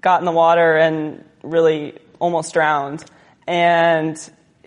got 0.00 0.20
in 0.20 0.24
the 0.24 0.32
water 0.32 0.76
and 0.76 1.24
really 1.42 1.98
almost 2.18 2.52
drowned. 2.52 3.04
And 3.46 4.18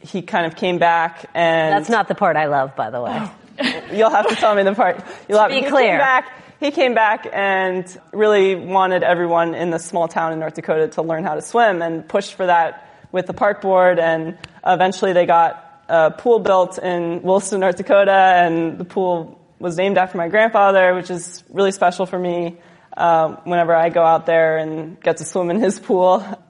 he 0.01 0.21
kind 0.21 0.45
of 0.45 0.55
came 0.55 0.77
back 0.77 1.29
and. 1.33 1.73
That's 1.73 1.89
not 1.89 2.07
the 2.07 2.15
part 2.15 2.35
I 2.35 2.45
love, 2.45 2.75
by 2.75 2.89
the 2.89 3.01
way. 3.01 3.29
You'll 3.93 4.09
have 4.09 4.27
to 4.27 4.35
tell 4.35 4.55
me 4.55 4.63
the 4.63 4.73
part. 4.73 5.03
You'll 5.27 5.37
to 5.39 5.53
have, 5.53 5.63
be 5.63 5.67
clear. 5.67 5.91
Came 5.91 5.97
back, 5.97 6.31
he 6.59 6.71
came 6.71 6.93
back 6.93 7.27
and 7.31 8.01
really 8.13 8.55
wanted 8.55 9.03
everyone 9.03 9.55
in 9.55 9.69
the 9.69 9.79
small 9.79 10.07
town 10.07 10.33
in 10.33 10.39
North 10.39 10.55
Dakota 10.55 10.87
to 10.89 11.01
learn 11.01 11.23
how 11.23 11.35
to 11.35 11.41
swim 11.41 11.81
and 11.81 12.07
pushed 12.07 12.33
for 12.33 12.45
that 12.45 12.89
with 13.11 13.27
the 13.27 13.33
park 13.33 13.61
board. 13.61 13.99
And 13.99 14.37
eventually 14.65 15.13
they 15.13 15.25
got 15.25 15.83
a 15.87 16.11
pool 16.11 16.39
built 16.39 16.77
in 16.77 17.21
Williston, 17.21 17.59
North 17.59 17.77
Dakota, 17.77 18.11
and 18.11 18.77
the 18.77 18.85
pool 18.85 19.39
was 19.59 19.77
named 19.77 19.97
after 19.97 20.17
my 20.17 20.27
grandfather, 20.27 20.93
which 20.93 21.09
is 21.09 21.43
really 21.49 21.71
special 21.71 22.05
for 22.05 22.19
me 22.19 22.57
uh, 22.95 23.35
whenever 23.43 23.75
I 23.75 23.89
go 23.89 24.03
out 24.03 24.25
there 24.25 24.57
and 24.57 24.99
get 25.01 25.17
to 25.17 25.25
swim 25.25 25.49
in 25.49 25.59
his 25.59 25.79
pool. 25.79 26.23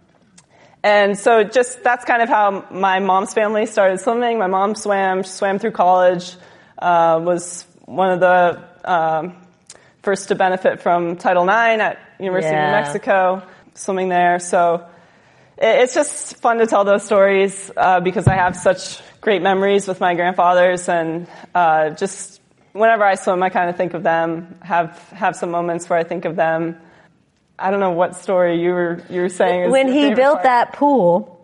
And 0.88 1.19
so 1.19 1.43
just 1.43 1.83
that's 1.83 2.05
kind 2.05 2.21
of 2.21 2.29
how 2.29 2.65
my 2.71 2.99
mom's 2.99 3.33
family 3.33 3.65
started 3.65 3.99
swimming. 3.99 4.39
My 4.39 4.47
mom 4.47 4.73
swam, 4.73 5.23
she 5.23 5.29
swam 5.29 5.59
through 5.59 5.71
college, 5.71 6.25
uh, 6.79 7.19
was 7.21 7.65
one 7.83 8.11
of 8.11 8.19
the 8.21 8.63
um, 8.85 9.35
first 10.01 10.29
to 10.29 10.35
benefit 10.35 10.79
from 10.81 11.17
Title 11.17 11.43
IX 11.43 11.81
at 11.81 11.99
University 12.19 12.55
Yeah. 12.55 12.63
of 12.63 12.69
New 12.71 12.77
Mexico, 12.79 13.43
swimming 13.73 14.07
there. 14.07 14.39
So 14.39 14.85
it- 15.57 15.77
it's 15.81 15.93
just 15.93 16.38
fun 16.38 16.59
to 16.59 16.67
tell 16.67 16.85
those 16.85 17.03
stories 17.03 17.69
uh, 17.75 17.99
because 17.99 18.25
I 18.27 18.35
have 18.35 18.55
such 18.55 19.01
great 19.19 19.41
memories 19.41 19.89
with 19.89 19.99
my 19.99 20.15
grandfathers, 20.15 20.88
and 20.88 21.27
uh, 21.53 21.89
just 21.89 22.39
whenever 22.71 23.03
I 23.03 23.15
swim, 23.15 23.43
I 23.43 23.49
kind 23.49 23.69
of 23.69 23.75
think 23.75 23.93
of 23.93 24.03
them. 24.03 24.55
Have 24.61 24.91
have 25.11 25.35
some 25.35 25.51
moments 25.51 25.89
where 25.89 25.99
I 25.99 26.03
think 26.05 26.23
of 26.23 26.38
them. 26.38 26.77
I 27.60 27.72
don't 27.72 27.80
know 27.80 27.91
what 27.91 28.16
story 28.16 28.62
you 28.62 28.72
were 28.72 29.01
you 29.10 29.22
were 29.22 29.30
saying. 29.30 29.64
is 29.66 29.72
when 29.72 29.88
he 29.91 30.14
built 30.14 30.36
part. 30.36 30.43
that 30.43 30.74
pool, 30.74 31.41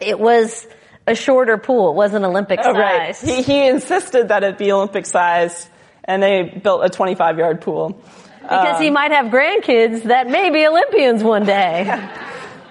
it 0.00 0.18
was 0.18 0.66
a 1.06 1.14
shorter 1.14 1.56
pool. 1.58 1.90
It 1.90 1.94
wasn't 1.94 2.24
Olympic 2.24 2.60
Oh, 2.62 2.72
right. 2.72 3.14
size. 3.16 3.20
He, 3.28 3.42
he 3.42 3.66
insisted 3.68 4.28
that 4.28 4.42
it 4.44 4.58
be 4.58 4.72
Olympic 4.72 5.06
size, 5.06 5.68
and 6.04 6.22
they 6.22 6.42
built 6.42 6.84
a 6.84 6.88
25 6.90 7.38
yard 7.38 7.60
pool. 7.60 8.00
because 8.42 8.76
Um, 8.76 8.82
he 8.82 8.90
might 8.90 9.12
have 9.12 9.26
grandkids 9.26 10.02
that 10.04 10.28
may 10.28 10.50
be 10.50 10.66
Olympians 10.66 11.22
one 11.22 11.44
day. 11.44 11.86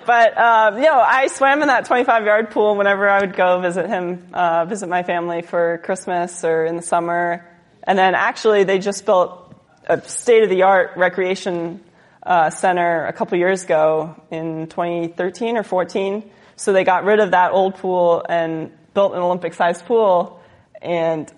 But 0.05 0.35
um, 0.39 0.77
you 0.77 0.85
know, 0.85 0.99
I 0.99 1.27
swam 1.27 1.61
in 1.61 1.67
that 1.67 1.85
25 1.85 2.25
yard 2.25 2.49
pool 2.49 2.75
whenever 2.75 3.07
I 3.07 3.19
would 3.21 3.35
go 3.35 3.59
visit 3.61 3.85
him, 3.87 4.25
uh, 4.33 4.65
visit 4.65 4.89
my 4.89 5.03
family 5.03 5.43
for 5.43 5.77
Christmas 5.83 6.43
or 6.43 6.65
in 6.65 6.77
the 6.77 6.81
summer. 6.81 7.45
And 7.83 7.95
then 7.99 8.15
actually, 8.15 8.63
they 8.63 8.79
just 8.79 9.05
built 9.05 9.53
a 9.85 10.01
state 10.09 10.41
of 10.41 10.49
the 10.49 10.63
art 10.63 10.93
recreation 10.95 11.83
uh, 12.23 12.49
center 12.49 13.05
a 13.05 13.13
couple 13.13 13.37
years 13.37 13.63
ago 13.63 14.15
in 14.31 14.67
2013 14.67 15.57
or 15.57 15.63
14. 15.63 16.29
So 16.55 16.73
they 16.73 16.83
got 16.83 17.03
rid 17.05 17.19
of 17.19 17.31
that 17.31 17.51
old 17.53 17.75
pool 17.75 18.25
and 18.27 18.71
built 18.93 19.13
an 19.13 19.19
Olympic 19.19 19.53
sized 19.53 19.85
pool, 19.85 20.41
and 20.81 21.31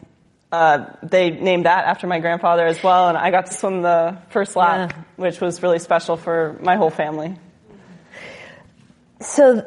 uh, 0.51 0.85
they 1.03 1.29
named 1.29 1.65
that 1.65 1.85
after 1.85 2.07
my 2.07 2.19
grandfather 2.19 2.65
as 2.65 2.81
well. 2.83 3.09
And 3.09 3.17
I 3.17 3.29
got 3.31 3.45
to 3.47 3.53
swim 3.53 3.81
the 3.83 4.17
first 4.29 4.55
lap, 4.55 4.91
Yeah. 4.95 5.03
which 5.17 5.39
was 5.39 5.61
really 5.61 5.79
special 5.79 6.17
for 6.17 6.57
my 6.61 6.75
whole 6.75 6.89
family. 6.89 7.35
So, 9.21 9.65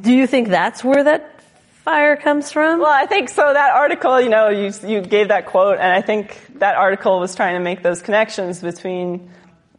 do 0.00 0.12
you 0.14 0.26
think 0.26 0.48
that's 0.48 0.82
where 0.82 1.04
that 1.04 1.42
fire 1.84 2.16
comes 2.16 2.50
from? 2.50 2.80
Well, 2.80 2.90
I 2.90 3.06
think 3.06 3.28
so. 3.28 3.52
That 3.52 3.72
article, 3.74 4.20
you 4.20 4.28
know, 4.30 4.48
you 4.48 4.72
you 4.86 5.00
gave 5.02 5.28
that 5.28 5.46
quote, 5.46 5.78
and 5.78 5.92
I 5.92 6.00
think 6.00 6.40
that 6.58 6.76
article 6.76 7.20
was 7.20 7.34
trying 7.34 7.54
to 7.54 7.60
make 7.60 7.82
those 7.82 8.00
connections 8.00 8.60
between 8.62 9.30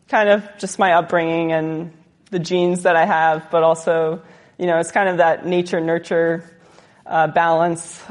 kind 0.09 0.29
of 0.29 0.43
just 0.57 0.79
my 0.79 0.93
upbringing 0.93 1.51
and 1.51 1.93
the 2.31 2.39
genes 2.39 2.83
that 2.83 2.95
I 2.95 3.05
have, 3.05 3.49
but 3.51 3.63
also, 3.63 4.21
you 4.57 4.65
know, 4.65 4.79
it's 4.79 4.91
kind 4.91 5.07
of 5.07 5.17
that 5.17 5.45
nature 5.45 5.79
nurture 5.79 6.43
uh, 7.05 7.27
balance. 7.27 8.01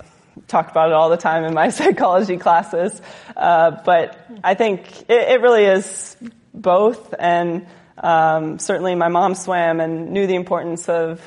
Talk 0.46 0.70
about 0.70 0.88
it 0.88 0.94
all 0.94 1.10
the 1.10 1.16
time 1.16 1.44
in 1.44 1.54
my 1.54 1.68
psychology 1.70 2.36
classes, 2.36 3.00
uh, 3.36 3.72
but 3.84 4.18
I 4.42 4.54
think 4.54 5.02
it, 5.02 5.28
it 5.28 5.40
really 5.40 5.64
is 5.64 6.16
both, 6.54 7.14
and 7.18 7.66
um, 7.98 8.58
certainly 8.58 8.94
my 8.94 9.08
mom 9.08 9.34
swam 9.34 9.80
and 9.80 10.12
knew 10.12 10.26
the 10.26 10.36
importance 10.36 10.88
of 10.88 11.20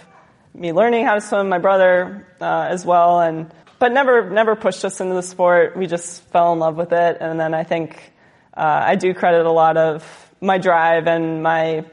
me 0.53 0.74
learning 0.74 1.05
how 1.05 1.15
to 1.15 1.22
swim, 1.22 1.49
my 1.49 1.59
brother 1.59 2.28
uh, 2.39 2.67
as 2.69 2.86
well, 2.86 3.22
and 3.22 3.51
but 3.80 3.91
never 3.91 4.30
never 4.30 4.55
pushed 4.55 4.86
us 4.86 5.01
into 5.01 5.15
the 5.15 5.24
sport. 5.24 5.76
We 5.76 5.88
just 5.88 6.22
fell 6.24 6.53
in 6.53 6.59
love 6.59 6.78
with 6.78 6.93
it, 6.93 7.17
and 7.19 7.39
then 7.39 7.53
I 7.53 7.63
think 7.63 8.13
uh, 8.55 8.82
I 8.84 8.95
do 8.95 9.13
credit 9.13 9.45
a 9.45 9.51
lot 9.51 9.78
of 9.78 10.30
my 10.41 10.57
drive 10.57 11.07
and 11.07 11.43
my 11.43 11.85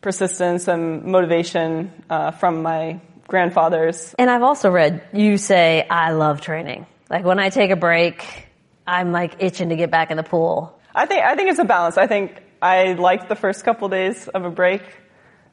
persistence 0.00 0.66
and 0.66 1.04
motivation 1.04 1.92
uh, 2.10 2.32
from 2.32 2.62
my 2.62 3.00
grandfathers. 3.28 4.14
And 4.18 4.30
I've 4.30 4.42
also 4.42 4.70
read 4.70 5.02
you 5.12 5.38
say, 5.38 5.86
I 5.88 6.12
love 6.12 6.40
training. 6.40 6.86
Like 7.08 7.24
when 7.24 7.38
I 7.38 7.50
take 7.50 7.70
a 7.70 7.76
break, 7.76 8.48
I'm 8.86 9.12
like 9.12 9.36
itching 9.38 9.68
to 9.68 9.76
get 9.76 9.90
back 9.90 10.10
in 10.10 10.16
the 10.16 10.22
pool. 10.22 10.78
I 10.94 11.06
think 11.06 11.22
I 11.22 11.36
think 11.36 11.50
it's 11.50 11.58
a 11.58 11.64
balance. 11.64 11.96
I 11.96 12.06
think 12.06 12.42
I 12.60 12.94
like 12.94 13.28
the 13.28 13.36
first 13.36 13.64
couple 13.64 13.88
days 13.88 14.28
of 14.28 14.44
a 14.44 14.50
break. 14.50 14.82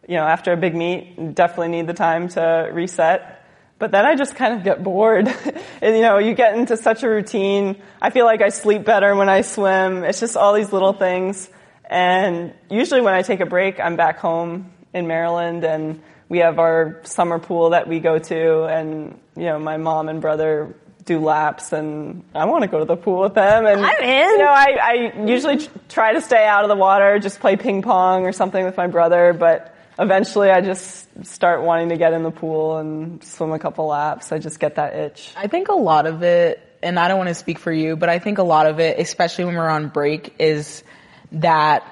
You 0.07 0.15
know, 0.15 0.23
after 0.23 0.53
a 0.53 0.57
big 0.57 0.75
meet, 0.75 1.35
definitely 1.35 1.69
need 1.69 1.87
the 1.87 1.93
time 1.93 2.29
to 2.29 2.69
reset. 2.73 3.35
But 3.77 3.91
then 3.91 4.05
I 4.05 4.15
just 4.15 4.35
kind 4.35 4.55
of 4.55 4.63
get 4.63 4.83
bored. 4.83 5.27
and, 5.81 5.95
you 5.95 6.01
know, 6.01 6.17
you 6.17 6.33
get 6.33 6.57
into 6.57 6.75
such 6.75 7.03
a 7.03 7.09
routine. 7.09 7.81
I 8.01 8.09
feel 8.09 8.25
like 8.25 8.41
I 8.41 8.49
sleep 8.49 8.83
better 8.83 9.15
when 9.15 9.29
I 9.29 9.41
swim. 9.41 10.03
It's 10.03 10.19
just 10.19 10.35
all 10.35 10.53
these 10.53 10.73
little 10.73 10.93
things. 10.93 11.49
And 11.89 12.53
usually 12.69 13.01
when 13.01 13.13
I 13.13 13.23
take 13.23 13.39
a 13.39 13.45
break, 13.45 13.79
I'm 13.79 13.95
back 13.95 14.19
home 14.19 14.71
in 14.93 15.07
Maryland 15.07 15.63
and 15.63 16.01
we 16.29 16.39
have 16.39 16.59
our 16.59 17.01
summer 17.03 17.39
pool 17.39 17.71
that 17.71 17.87
we 17.87 17.99
go 17.99 18.19
to 18.19 18.63
and, 18.65 19.19
you 19.35 19.45
know, 19.45 19.57
my 19.57 19.77
mom 19.77 20.09
and 20.09 20.21
brother 20.21 20.75
do 21.05 21.19
laps 21.19 21.73
and 21.73 22.23
I 22.35 22.45
want 22.45 22.61
to 22.63 22.67
go 22.67 22.77
to 22.79 22.85
the 22.85 22.95
pool 22.95 23.21
with 23.21 23.33
them 23.33 23.65
and 23.65 23.83
I'm 23.83 24.03
in. 24.03 24.29
you 24.29 24.37
know 24.37 24.45
I, 24.45 24.77
I 24.79 25.25
usually 25.25 25.67
try 25.87 26.13
to 26.13 26.21
stay 26.21 26.45
out 26.45 26.63
of 26.63 26.69
the 26.69 26.75
water 26.75 27.17
just 27.17 27.39
play 27.39 27.55
ping 27.55 27.81
pong 27.81 28.25
or 28.25 28.31
something 28.31 28.63
with 28.63 28.77
my 28.77 28.85
brother 28.85 29.33
but 29.33 29.73
eventually 29.97 30.51
I 30.51 30.61
just 30.61 31.25
start 31.25 31.63
wanting 31.63 31.89
to 31.89 31.97
get 31.97 32.13
in 32.13 32.21
the 32.21 32.29
pool 32.29 32.77
and 32.77 33.23
swim 33.23 33.53
a 33.53 33.57
couple 33.59 33.87
laps 33.87 34.31
I 34.31 34.37
just 34.37 34.59
get 34.59 34.75
that 34.75 34.93
itch 34.93 35.31
I 35.35 35.47
think 35.47 35.69
a 35.69 35.73
lot 35.73 36.05
of 36.05 36.21
it, 36.21 36.61
and 36.83 36.99
I 36.99 37.07
don't 37.07 37.17
want 37.17 37.29
to 37.29 37.35
speak 37.35 37.57
for 37.57 37.71
you, 37.71 37.95
but 37.95 38.09
I 38.09 38.19
think 38.19 38.37
a 38.37 38.43
lot 38.43 38.67
of 38.67 38.79
it, 38.79 38.99
especially 38.99 39.45
when 39.45 39.55
we're 39.55 39.67
on 39.67 39.87
break, 39.87 40.35
is 40.37 40.83
that 41.31 41.83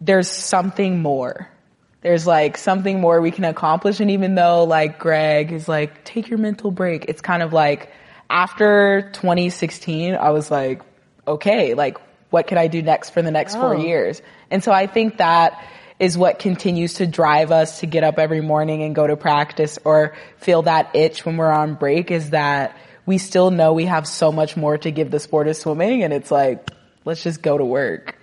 there's 0.00 0.28
something 0.28 1.00
more. 1.00 1.48
There's 2.00 2.26
like 2.26 2.56
something 2.56 3.00
more 3.00 3.20
we 3.20 3.30
can 3.30 3.44
accomplish. 3.44 4.00
And 4.00 4.10
even 4.12 4.34
though 4.34 4.64
like 4.64 4.98
Greg 4.98 5.52
is 5.52 5.68
like, 5.68 6.04
take 6.04 6.28
your 6.28 6.38
mental 6.38 6.70
break, 6.70 7.06
it's 7.08 7.20
kind 7.20 7.42
of 7.42 7.52
like 7.52 7.90
after 8.30 9.10
2016, 9.12 10.14
I 10.14 10.30
was 10.30 10.50
like, 10.50 10.82
okay, 11.26 11.74
like 11.74 11.98
what 12.30 12.46
can 12.46 12.58
I 12.58 12.68
do 12.68 12.82
next 12.82 13.10
for 13.10 13.22
the 13.22 13.30
next 13.30 13.54
four 13.54 13.74
oh. 13.74 13.80
years? 13.80 14.22
And 14.50 14.62
so 14.62 14.70
I 14.70 14.86
think 14.86 15.18
that 15.18 15.64
is 15.98 16.16
what 16.16 16.38
continues 16.38 16.94
to 16.94 17.06
drive 17.06 17.50
us 17.50 17.80
to 17.80 17.86
get 17.86 18.04
up 18.04 18.18
every 18.18 18.40
morning 18.40 18.82
and 18.82 18.94
go 18.94 19.06
to 19.06 19.16
practice 19.16 19.78
or 19.84 20.14
feel 20.36 20.62
that 20.62 20.94
itch 20.94 21.26
when 21.26 21.36
we're 21.36 21.50
on 21.50 21.74
break 21.74 22.10
is 22.10 22.30
that 22.30 22.76
we 23.04 23.18
still 23.18 23.50
know 23.50 23.72
we 23.72 23.86
have 23.86 24.06
so 24.06 24.30
much 24.30 24.56
more 24.56 24.78
to 24.78 24.90
give 24.92 25.10
the 25.10 25.18
sport 25.18 25.48
of 25.48 25.56
swimming 25.56 26.04
and 26.04 26.12
it's 26.12 26.30
like, 26.30 26.70
let's 27.04 27.22
just 27.24 27.42
go 27.42 27.58
to 27.58 27.64
work. 27.64 28.17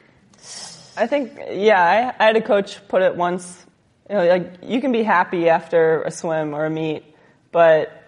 I 0.98 1.08
think 1.08 1.40
yeah 1.52 2.14
I, 2.20 2.24
I 2.24 2.28
had 2.28 2.36
a 2.36 2.42
coach 2.42 2.86
put 2.88 3.02
it 3.02 3.16
once 3.16 3.66
you 4.10 4.16
know, 4.16 4.28
like 4.28 4.58
you 4.64 4.82
can 4.82 4.92
be 4.92 5.04
happy 5.04 5.50
after 5.50 6.04
a 6.04 6.12
swim 6.12 6.54
or 6.54 6.66
a 6.66 6.70
meet, 6.70 7.04
but 7.52 8.04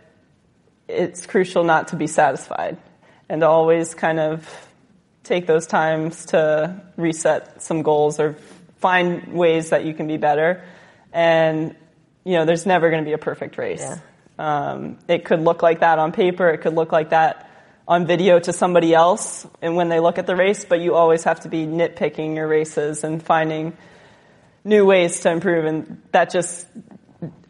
it's 0.87 1.25
crucial 1.25 1.63
not 1.63 1.89
to 1.89 1.95
be 1.95 2.07
satisfied 2.07 2.77
and 3.29 3.41
to 3.41 3.47
always 3.47 3.95
kind 3.95 4.19
of 4.19 4.47
take 5.23 5.47
those 5.47 5.67
times 5.67 6.27
to 6.27 6.81
reset 6.95 7.61
some 7.61 7.81
goals 7.81 8.19
or 8.19 8.37
find 8.77 9.33
ways 9.33 9.71
that 9.71 9.85
you 9.85 9.93
can 9.93 10.07
be 10.07 10.17
better. 10.17 10.63
And 11.11 11.75
you 12.23 12.33
know, 12.33 12.45
there's 12.45 12.65
never 12.65 12.89
going 12.89 13.03
to 13.03 13.07
be 13.07 13.13
a 13.13 13.17
perfect 13.17 13.57
race. 13.57 13.81
Yeah. 13.81 13.99
Um, 14.37 14.99
it 15.07 15.25
could 15.25 15.41
look 15.41 15.63
like 15.63 15.79
that 15.79 15.97
on 15.97 16.11
paper. 16.11 16.47
It 16.49 16.59
could 16.59 16.75
look 16.75 16.91
like 16.91 17.09
that 17.09 17.46
on 17.87 18.05
video 18.05 18.39
to 18.39 18.51
somebody 18.51 18.93
else, 18.93 19.47
and 19.61 19.75
when 19.75 19.89
they 19.89 19.99
look 19.99 20.17
at 20.17 20.27
the 20.27 20.35
race. 20.35 20.65
But 20.65 20.81
you 20.81 20.95
always 20.95 21.23
have 21.23 21.41
to 21.41 21.49
be 21.49 21.65
nitpicking 21.65 22.35
your 22.35 22.47
races 22.47 23.03
and 23.03 23.21
finding 23.23 23.77
new 24.63 24.85
ways 24.85 25.21
to 25.21 25.31
improve, 25.31 25.65
and 25.65 26.01
that 26.11 26.29
just, 26.29 26.67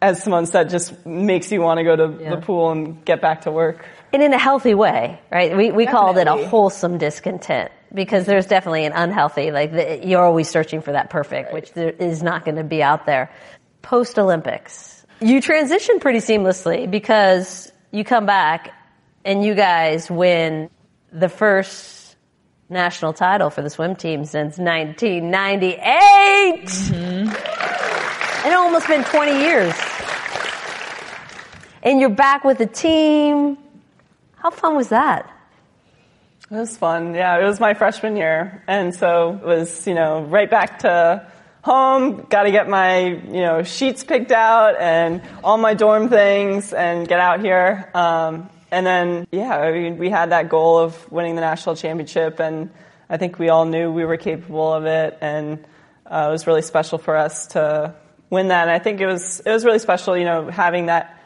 as 0.00 0.22
Simone 0.22 0.46
said, 0.46 0.70
just 0.70 1.04
makes 1.04 1.50
you 1.50 1.60
want 1.60 1.78
to 1.78 1.84
go 1.84 1.96
to 1.96 2.22
Yeah. 2.22 2.30
the 2.36 2.40
pool 2.40 2.70
and 2.70 3.04
get 3.04 3.20
back 3.20 3.42
to 3.42 3.50
work. 3.50 3.84
and 4.12 4.22
in 4.22 4.32
a 4.32 4.38
healthy 4.38 4.72
way, 4.74 5.20
right? 5.30 5.54
We 5.56 5.70
we 5.70 5.84
called 5.86 6.16
it 6.16 6.28
a 6.28 6.36
wholesome 6.46 6.96
discontent 6.96 7.70
because 7.92 8.24
there's 8.24 8.46
definitely 8.46 8.86
an 8.86 8.92
unhealthy 8.92 9.50
like 9.50 9.72
the, 9.72 10.00
you're 10.06 10.22
always 10.24 10.48
searching 10.48 10.80
for 10.80 10.92
that 10.92 11.10
perfect, 11.10 11.52
which 11.52 11.72
there 11.72 11.90
is 11.90 12.22
not 12.22 12.44
going 12.44 12.56
to 12.56 12.64
be 12.64 12.82
out 12.82 13.04
there. 13.04 13.30
Post 13.82 14.18
Olympics, 14.18 15.04
you 15.20 15.40
transition 15.42 15.98
pretty 16.00 16.20
seamlessly 16.20 16.90
because 16.90 17.70
you 17.90 18.02
come 18.04 18.24
back 18.24 18.72
and 19.24 19.44
you 19.44 19.54
guys 19.54 20.10
win 20.10 20.70
the 21.12 21.28
first 21.28 22.16
national 22.68 23.12
title 23.12 23.50
for 23.50 23.62
the 23.62 23.70
swim 23.70 23.96
team 23.96 24.24
since 24.24 24.58
1998. 24.58 25.78
It 28.46 28.52
almost 28.52 28.86
been 28.86 29.04
20 29.04 29.40
years. 29.40 29.74
And 31.82 32.00
you're 32.00 32.10
back 32.10 32.44
with 32.44 32.58
the 32.58 32.66
team. 32.66 33.58
How 34.36 34.50
fun 34.50 34.76
was 34.76 34.90
that? 34.90 35.30
It 36.50 36.54
was 36.54 36.76
fun. 36.76 37.14
Yeah, 37.14 37.38
it 37.38 37.44
was 37.44 37.60
my 37.60 37.74
freshman 37.74 38.16
year. 38.16 38.62
And 38.66 38.94
so 38.94 39.38
it 39.42 39.44
was, 39.44 39.86
you 39.86 39.94
know, 39.94 40.22
right 40.22 40.50
back 40.50 40.78
to 40.80 41.30
home, 41.62 42.26
got 42.30 42.44
to 42.44 42.50
get 42.50 42.68
my, 42.68 43.00
you 43.00 43.42
know, 43.42 43.62
sheets 43.62 44.04
picked 44.04 44.32
out 44.32 44.76
and 44.80 45.20
all 45.44 45.58
my 45.58 45.74
dorm 45.74 46.08
things 46.08 46.72
and 46.72 47.06
get 47.06 47.20
out 47.20 47.40
here. 47.40 47.90
Um, 47.94 48.48
and 48.70 48.86
then, 48.86 49.26
yeah, 49.32 49.56
I 49.56 49.72
mean, 49.72 49.98
we 49.98 50.10
had 50.10 50.30
that 50.30 50.48
goal 50.48 50.78
of 50.78 51.10
winning 51.10 51.34
the 51.34 51.40
national 51.40 51.76
championship 51.76 52.40
and 52.40 52.70
I 53.08 53.16
think 53.16 53.38
we 53.38 53.48
all 53.48 53.64
knew 53.64 53.90
we 53.90 54.04
were 54.04 54.16
capable 54.16 54.72
of 54.72 54.84
it 54.84 55.18
and 55.20 55.64
uh, 56.06 56.26
it 56.28 56.32
was 56.32 56.46
really 56.46 56.62
special 56.62 56.98
for 56.98 57.16
us 57.16 57.48
to 57.48 57.94
win 58.30 58.48
that. 58.48 58.62
And 58.62 58.70
I 58.70 58.78
think 58.78 59.00
it 59.00 59.06
was, 59.06 59.40
it 59.40 59.50
was 59.50 59.64
really 59.64 59.78
special, 59.78 60.16
you 60.16 60.24
know, 60.24 60.50
having 60.50 60.86
that 60.86 61.18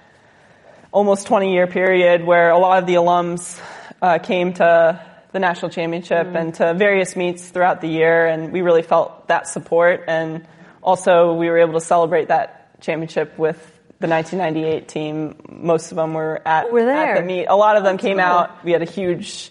almost 0.93 1.27
20 1.27 1.53
year 1.53 1.67
period 1.67 2.25
where 2.25 2.51
a 2.51 2.59
lot 2.59 2.79
of 2.79 2.87
the 2.87 2.95
alums 2.95 3.61
uh, 4.01 4.19
came 4.19 4.53
to 4.55 5.01
the 5.33 5.39
national 5.39 5.71
championship 5.71 6.27
and 6.35 6.55
to 6.55 6.75
various 6.75 7.17
meets 7.17 7.49
throughout 7.49 7.81
the 7.81 7.89
year, 7.89 8.27
and 8.27 8.53
we 8.53 8.61
really 8.61 8.83
felt 8.83 9.29
that 9.29 9.49
support. 9.49 10.05
And 10.07 10.47
also, 10.83 11.33
we 11.33 11.49
were 11.49 11.59
able 11.59 11.75
to 11.75 11.81
celebrate 11.81 12.29
that 12.29 12.81
championship 12.81 13.39
with 13.39 13.72
the 14.03 14.09
1998 14.09 14.89
team. 14.89 15.35
Most 15.49 15.91
of 15.93 15.97
them 15.97 16.13
were 16.13 16.43
at, 16.47 16.71
Were 16.71 16.85
there. 16.85 17.15
at 17.17 17.21
the 17.21 17.25
meet. 17.27 17.47
A 17.47 17.57
lot 17.57 17.77
of 17.77 17.85
them 17.85 17.97
came 17.97 18.19
out. 18.21 18.63
We 18.65 18.73
had 18.73 18.83
a 18.83 18.91
huge 18.91 19.51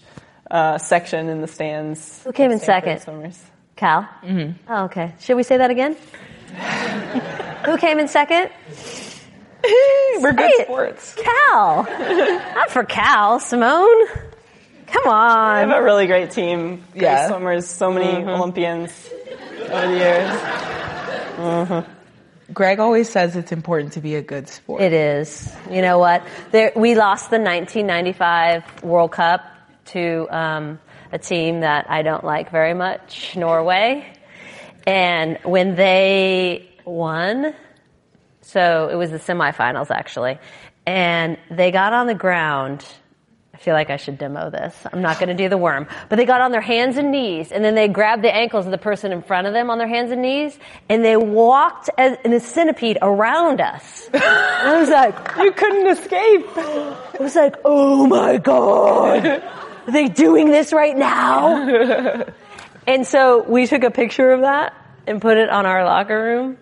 uh, 0.50 0.78
section 0.78 1.28
in 1.28 1.40
the 1.40 1.48
stands. 1.48 2.22
Who 2.22 2.32
came 2.32 2.50
in 2.52 2.60
second? 2.60 3.00
Swimmers. 3.00 3.42
Cal? 3.74 4.02
Mm-hmm. 4.22 4.72
Oh, 4.72 4.84
okay. 4.84 5.14
Should 5.20 5.36
we 5.36 5.42
say 5.42 5.56
that 5.56 5.70
again? 5.70 5.96
Who 7.66 7.76
came 7.78 7.98
in 7.98 8.06
second? 8.08 8.50
We're 10.20 10.32
good 10.32 10.38
Say 10.40 10.62
it. 10.62 10.66
sports. 10.66 11.14
Cal. 11.16 11.84
Not 12.54 12.70
for 12.70 12.84
Cal, 12.84 13.40
Simone. 13.40 14.06
Come 14.86 15.06
on. 15.08 15.68
We 15.68 15.72
have 15.72 15.80
a 15.82 15.84
really 15.84 16.06
great 16.06 16.30
team. 16.32 16.84
Great 16.92 17.02
Yeah. 17.02 17.28
swimmers, 17.28 17.66
so 17.66 17.90
many 17.92 18.24
Olympians 18.28 18.90
over 19.70 19.86
the 19.86 19.96
years. 19.96 21.84
Greg 22.52 22.80
always 22.80 23.08
says 23.08 23.36
it's 23.36 23.52
important 23.52 23.92
to 23.94 24.00
be 24.00 24.14
a 24.14 24.22
good 24.22 24.48
sport. 24.48 24.82
It 24.82 24.92
is. 24.92 25.54
You 25.70 25.82
know 25.82 25.98
what? 25.98 26.26
There, 26.50 26.72
we 26.74 26.94
lost 26.94 27.30
the 27.30 27.38
1995 27.38 28.82
World 28.82 29.12
Cup 29.12 29.44
to 29.86 30.26
um, 30.30 30.78
a 31.12 31.18
team 31.18 31.60
that 31.60 31.90
I 31.90 32.02
don't 32.02 32.24
like 32.24 32.50
very 32.50 32.74
much, 32.74 33.36
Norway. 33.36 34.06
And 34.86 35.38
when 35.44 35.76
they 35.76 36.68
won, 36.84 37.54
so 38.40 38.88
it 38.88 38.96
was 38.96 39.10
the 39.10 39.18
semifinals 39.18 39.90
actually, 39.90 40.38
and 40.86 41.38
they 41.50 41.70
got 41.70 41.92
on 41.92 42.06
the 42.06 42.14
ground. 42.14 42.84
I 43.62 43.64
feel 43.64 43.74
like 43.74 43.90
I 43.90 43.96
should 43.96 44.18
demo 44.18 44.50
this. 44.50 44.74
I'm 44.92 45.02
not 45.02 45.20
going 45.20 45.28
to 45.28 45.36
do 45.36 45.48
the 45.48 45.56
worm, 45.56 45.86
but 46.08 46.16
they 46.16 46.24
got 46.24 46.40
on 46.40 46.50
their 46.50 46.60
hands 46.60 46.96
and 46.96 47.12
knees, 47.12 47.52
and 47.52 47.64
then 47.64 47.76
they 47.76 47.86
grabbed 47.86 48.24
the 48.24 48.34
ankles 48.34 48.64
of 48.64 48.72
the 48.72 48.78
person 48.78 49.12
in 49.12 49.22
front 49.22 49.46
of 49.46 49.52
them 49.52 49.70
on 49.70 49.78
their 49.78 49.86
hands 49.86 50.10
and 50.10 50.20
knees, 50.20 50.58
and 50.88 51.04
they 51.04 51.16
walked 51.16 51.88
as, 51.96 52.18
in 52.24 52.32
a 52.32 52.40
centipede 52.40 52.98
around 53.00 53.60
us. 53.60 54.10
And 54.12 54.20
I 54.24 54.80
was 54.80 54.88
like, 54.88 55.14
You 55.36 55.52
couldn't 55.52 55.86
escape. 55.86 56.44
I 56.56 57.16
was 57.20 57.36
like, 57.36 57.54
oh 57.64 58.08
my 58.08 58.38
god, 58.38 59.26
are 59.26 59.92
they 59.92 60.08
doing 60.08 60.50
this 60.50 60.72
right 60.72 60.96
now? 60.96 62.24
and 62.88 63.06
so 63.06 63.44
we 63.44 63.68
took 63.68 63.84
a 63.84 63.92
picture 63.92 64.32
of 64.32 64.40
that 64.40 64.74
and 65.06 65.22
put 65.22 65.36
it 65.36 65.48
on 65.48 65.66
our 65.66 65.84
locker 65.84 66.20
room, 66.20 66.58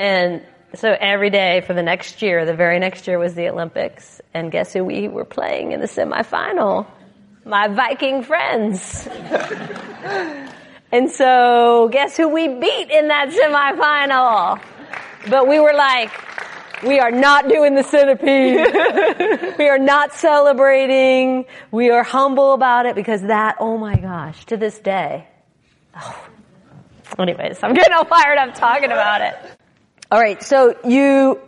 and 0.00 0.44
so 0.74 0.96
every 1.00 1.30
day 1.30 1.62
for 1.66 1.74
the 1.74 1.82
next 1.82 2.22
year, 2.22 2.44
the 2.44 2.54
very 2.54 2.78
next 2.78 3.06
year 3.06 3.18
was 3.18 3.34
the 3.34 3.48
Olympics, 3.48 4.20
and 4.32 4.52
guess 4.52 4.72
who 4.72 4.84
we 4.84 5.08
were 5.08 5.24
playing 5.24 5.72
in 5.72 5.80
the 5.80 5.86
semifinal? 5.86 6.86
My 7.44 7.68
Viking 7.68 8.22
friends. 8.22 9.08
and 10.92 11.10
so 11.10 11.88
guess 11.90 12.16
who 12.16 12.28
we 12.28 12.48
beat 12.48 12.90
in 12.90 13.08
that 13.08 13.30
semifinal? 13.30 14.62
But 15.28 15.48
we 15.48 15.58
were 15.58 15.74
like, 15.74 16.10
we 16.82 16.98
are 16.98 17.10
not 17.10 17.48
doing 17.48 17.74
the 17.74 17.82
centipede. 17.82 19.56
we 19.58 19.68
are 19.68 19.78
not 19.78 20.14
celebrating. 20.14 21.46
We 21.70 21.90
are 21.90 22.02
humble 22.02 22.54
about 22.54 22.86
it 22.86 22.94
because 22.94 23.22
that, 23.22 23.56
oh 23.58 23.76
my 23.76 23.96
gosh, 23.96 24.46
to 24.46 24.56
this 24.56 24.78
day. 24.78 25.26
Oh. 25.96 26.26
Anyways, 27.18 27.62
I'm 27.62 27.74
getting 27.74 27.92
all 27.92 28.04
fired 28.04 28.38
up 28.38 28.54
talking 28.54 28.92
about 28.92 29.20
it. 29.20 29.59
All 30.12 30.18
right, 30.18 30.42
so 30.42 30.76
you 30.84 31.40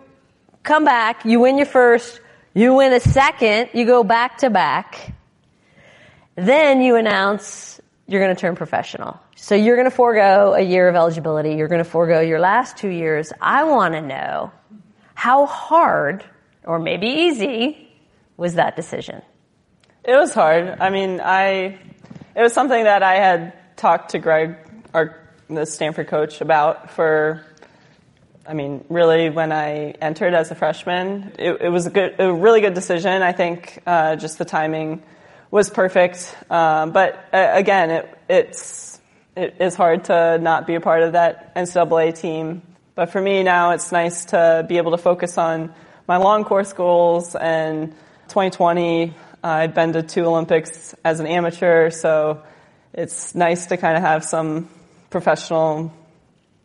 come 0.63 0.85
back, 0.85 1.25
you 1.25 1.41
win 1.41 1.57
your 1.57 1.67
first, 1.67 2.21
you 2.55 2.75
win 2.75 2.93
a 2.93 3.01
second, 3.01 3.71
you 3.73 3.85
go 3.85 4.05
back 4.05 4.39
to 4.39 4.51
back. 4.51 5.15
Then 6.37 6.81
you 6.81 6.95
announce 6.95 7.81
you're 8.07 8.23
going 8.23 8.33
to 8.33 8.41
turn 8.41 8.55
professional. 8.55 9.19
So 9.35 9.57
you're 9.57 9.75
going 9.75 9.91
to 9.91 9.97
forego 9.97 10.55
a 10.55 10.61
year 10.61 10.89
of 10.89 10.95
eligibility. 10.95 11.57
You're 11.57 11.67
going 11.67 11.83
to 11.83 11.91
forego 11.91 12.21
your 12.21 12.39
last 12.39 12.77
two 12.77 12.89
years. 12.89 13.33
I 13.41 13.65
want 13.65 13.95
to 13.95 14.01
know 14.01 14.53
how 15.15 15.47
hard, 15.47 16.25
or 16.63 16.79
maybe 16.79 17.09
easy, 17.09 17.93
was 18.37 18.55
that 18.55 18.77
decision? 18.77 19.23
It 20.05 20.15
was 20.15 20.33
hard. 20.33 20.77
I 20.79 20.91
mean, 20.91 21.21
I 21.21 21.81
it 22.37 22.41
was 22.41 22.53
something 22.53 22.85
that 22.85 23.03
I 23.03 23.17
had 23.17 23.77
talked 23.77 24.13
to 24.13 24.21
Greg, 24.21 24.57
our 24.95 25.19
the 25.51 25.67
Stanford 25.67 26.07
coach, 26.07 26.41
about 26.41 26.93
for. 26.93 27.45
I 28.45 28.55
mean, 28.55 28.85
really, 28.89 29.31
when 29.31 29.53
I 29.53 29.93
entered 30.01 30.35
as 30.35 30.51
a 30.51 30.57
freshman, 30.57 31.33
it, 31.39 31.61
it 31.61 31.69
was 31.69 31.87
a 31.87 31.91
good, 31.91 32.17
a 32.19 32.33
really 32.33 32.61
good 32.61 32.75
decision. 32.75 33.23
I 33.23 33.33
think 33.33 33.81
uh, 33.87 34.17
just 34.17 34.39
the 34.39 34.45
timing 34.45 35.03
was 35.51 35.71
perfect. 35.71 36.35
Um, 36.51 36.91
but 36.91 37.25
uh, 37.33 37.51
again, 37.53 37.91
it, 37.91 38.19
it's 38.29 39.01
it 39.37 39.57
is 39.61 39.77
hard 39.77 40.05
to 40.05 40.39
not 40.39 40.67
be 40.67 40.75
a 40.75 40.81
part 40.81 41.05
of 41.05 41.13
that 41.13 41.55
NCAA 41.55 42.19
team. 42.19 42.63
But 42.97 43.11
for 43.11 43.21
me 43.21 43.45
now, 43.45 43.71
it's 43.71 43.93
nice 43.93 44.27
to 44.27 44.67
be 44.69 44.77
able 44.77 44.91
to 44.91 44.99
focus 44.99 45.39
on 45.39 45.73
my 46.09 46.17
long 46.17 46.45
course 46.45 46.73
goals. 46.73 47.37
And 47.37 47.93
2020, 48.29 49.15
I've 49.43 49.75
been 49.75 49.93
to 49.93 50.03
two 50.03 50.25
Olympics 50.25 50.95
as 51.05 51.21
an 51.21 51.27
amateur, 51.27 51.91
so 51.91 52.43
it's 52.93 53.35
nice 53.35 53.67
to 53.67 53.77
kind 53.77 53.97
of 53.97 54.03
have 54.03 54.25
some 54.25 54.69
professional 55.11 55.93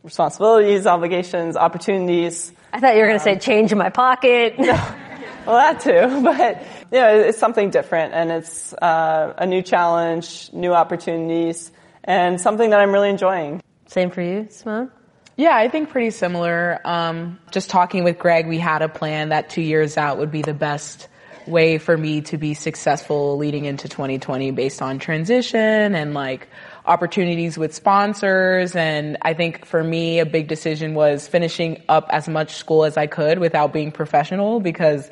responsibilities, 0.03 0.85
obligations, 0.85 1.55
opportunities. 1.55 2.51
I 2.73 2.79
thought 2.79 2.95
you 2.95 3.01
were 3.01 3.07
going 3.07 3.19
to 3.19 3.23
say 3.23 3.37
change 3.37 3.71
in 3.71 3.77
my 3.77 3.89
pocket. 3.89 4.55
Well, 5.47 5.55
that 5.55 5.79
too, 5.79 6.21
but 6.23 6.61
you 6.91 6.99
know, 6.99 7.19
it's 7.21 7.37
something 7.37 7.69
different, 7.69 8.13
and 8.13 8.31
it's 8.31 8.73
uh, 8.73 9.33
a 9.37 9.45
new 9.45 9.61
challenge, 9.61 10.51
new 10.51 10.73
opportunities, 10.73 11.71
and 12.03 12.39
something 12.39 12.71
that 12.71 12.81
I'm 12.81 12.91
really 12.91 13.09
enjoying. 13.09 13.61
Same 13.85 14.11
for 14.11 14.21
you, 14.21 14.47
Simone? 14.49 14.91
Yeah, 15.37 15.55
I 15.55 15.69
think 15.69 15.89
pretty 15.89 16.09
similar. 16.09 16.81
Um, 16.83 17.39
just 17.51 17.69
talking 17.69 18.03
with 18.03 18.19
Greg, 18.19 18.47
we 18.47 18.57
had 18.57 18.81
a 18.81 18.89
plan 18.89 19.29
that 19.29 19.49
two 19.49 19.61
years 19.61 19.95
out 19.95 20.17
would 20.17 20.31
be 20.31 20.41
the 20.41 20.53
best 20.53 21.07
way 21.45 21.77
for 21.77 21.95
me 21.95 22.21
to 22.21 22.37
be 22.37 22.53
successful 22.53 23.37
leading 23.37 23.63
into 23.63 23.87
2020 23.87 24.51
based 24.51 24.81
on 24.81 24.99
transition 24.99 25.95
and 25.95 26.13
like 26.13 26.49
opportunities 26.87 27.57
with 27.57 27.73
sponsors. 27.75 28.75
And 28.75 29.17
I 29.21 29.33
think 29.33 29.65
for 29.65 29.83
me, 29.83 30.19
a 30.19 30.25
big 30.25 30.47
decision 30.47 30.93
was 30.93 31.27
finishing 31.27 31.81
up 31.89 32.07
as 32.09 32.27
much 32.27 32.55
school 32.55 32.83
as 32.85 32.97
I 32.97 33.07
could 33.07 33.39
without 33.39 33.73
being 33.73 33.91
professional 33.91 34.59
because 34.59 35.09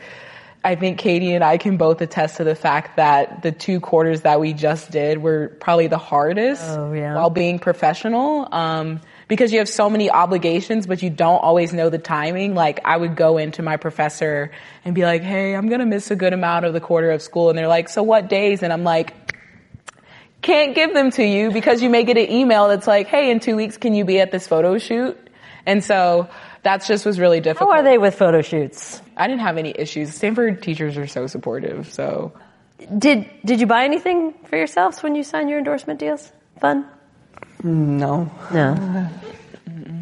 I 0.64 0.74
think 0.76 0.98
Katie 0.98 1.34
and 1.34 1.44
I 1.44 1.58
can 1.60 1.78
both 1.78 2.02
attest 2.02 2.38
to 2.38 2.44
the 2.44 2.56
fact 2.56 2.96
that 2.96 3.44
the 3.44 3.52
two 3.52 3.80
quarters 3.80 4.22
that 4.22 4.40
we 4.40 4.52
just 4.54 4.90
did 4.90 5.20
were 5.22 5.50
probably 5.60 5.86
the 5.86 6.00
hardest 6.00 6.64
Oh, 6.66 6.92
yeah. 6.92 7.14
while 7.16 7.30
being 7.30 7.60
professional. 7.60 8.48
Um, 8.52 9.00
because 9.28 9.52
you 9.52 9.60
have 9.60 9.70
so 9.70 9.90
many 9.92 10.10
obligations, 10.10 10.88
but 10.88 11.02
you 11.04 11.10
don't 11.12 11.38
always 11.40 11.72
know 11.74 11.90
the 11.90 11.98
timing. 12.00 12.56
Like 12.56 12.80
I 12.84 12.98
would 12.98 13.16
go 13.16 13.38
into 13.38 13.62
my 13.62 13.78
professor 13.78 14.52
and 14.84 14.96
be 14.96 15.04
like, 15.04 15.22
Hey, 15.22 15.56
I'm 15.56 15.68
going 15.68 15.80
to 15.82 15.86
miss 15.86 16.10
a 16.10 16.16
good 16.16 16.34
amount 16.34 16.66
of 16.66 16.74
the 16.74 16.80
quarter 16.82 17.12
of 17.12 17.22
school. 17.22 17.50
And 17.50 17.58
they're 17.58 17.68
like, 17.68 17.90
so 17.90 18.02
what 18.02 18.28
days? 18.28 18.64
And 18.64 18.72
I'm 18.74 18.84
like, 18.84 19.35
can't 20.46 20.76
give 20.76 20.94
them 20.94 21.12
to 21.12 21.24
you 21.24 21.52
because 21.52 21.82
you 21.82 21.90
may 21.90 22.04
get 22.04 22.18
an 22.18 22.32
email 22.32 22.68
that's 22.68 22.88
like, 22.88 23.08
Hey, 23.08 23.32
in 23.32 23.40
two 23.40 23.56
weeks, 23.56 23.78
can 23.78 23.96
you 23.96 24.06
be 24.06 24.20
at 24.20 24.32
this 24.32 24.48
photo 24.48 24.78
shoot? 24.78 25.18
And 25.66 25.84
so 25.84 26.30
that's 26.64 26.88
just 26.88 27.06
was 27.06 27.20
really 27.20 27.40
difficult. 27.42 27.70
How 27.70 27.76
difficult. 27.78 27.88
are 27.88 27.92
they 27.92 27.98
with 27.98 28.16
photo 28.16 28.42
shoots? 28.42 29.02
I 29.18 29.28
didn't 29.28 29.42
have 29.42 29.58
any 29.58 29.74
issues. 29.76 30.14
Stanford 30.14 30.62
teachers 30.62 30.98
are 30.98 31.08
so 31.08 31.28
supportive. 31.28 31.92
So 31.92 32.34
Did 32.98 33.30
Did 33.44 33.60
you 33.60 33.66
buy 33.68 33.84
anything 33.86 34.34
for 34.46 34.58
yourselves 34.58 35.02
when 35.02 35.16
you 35.16 35.24
signed 35.24 35.50
your 35.50 35.58
endorsement 35.58 36.00
deals? 36.00 36.32
Fun? 36.62 36.86
No. 37.64 38.30
No. 38.54 39.10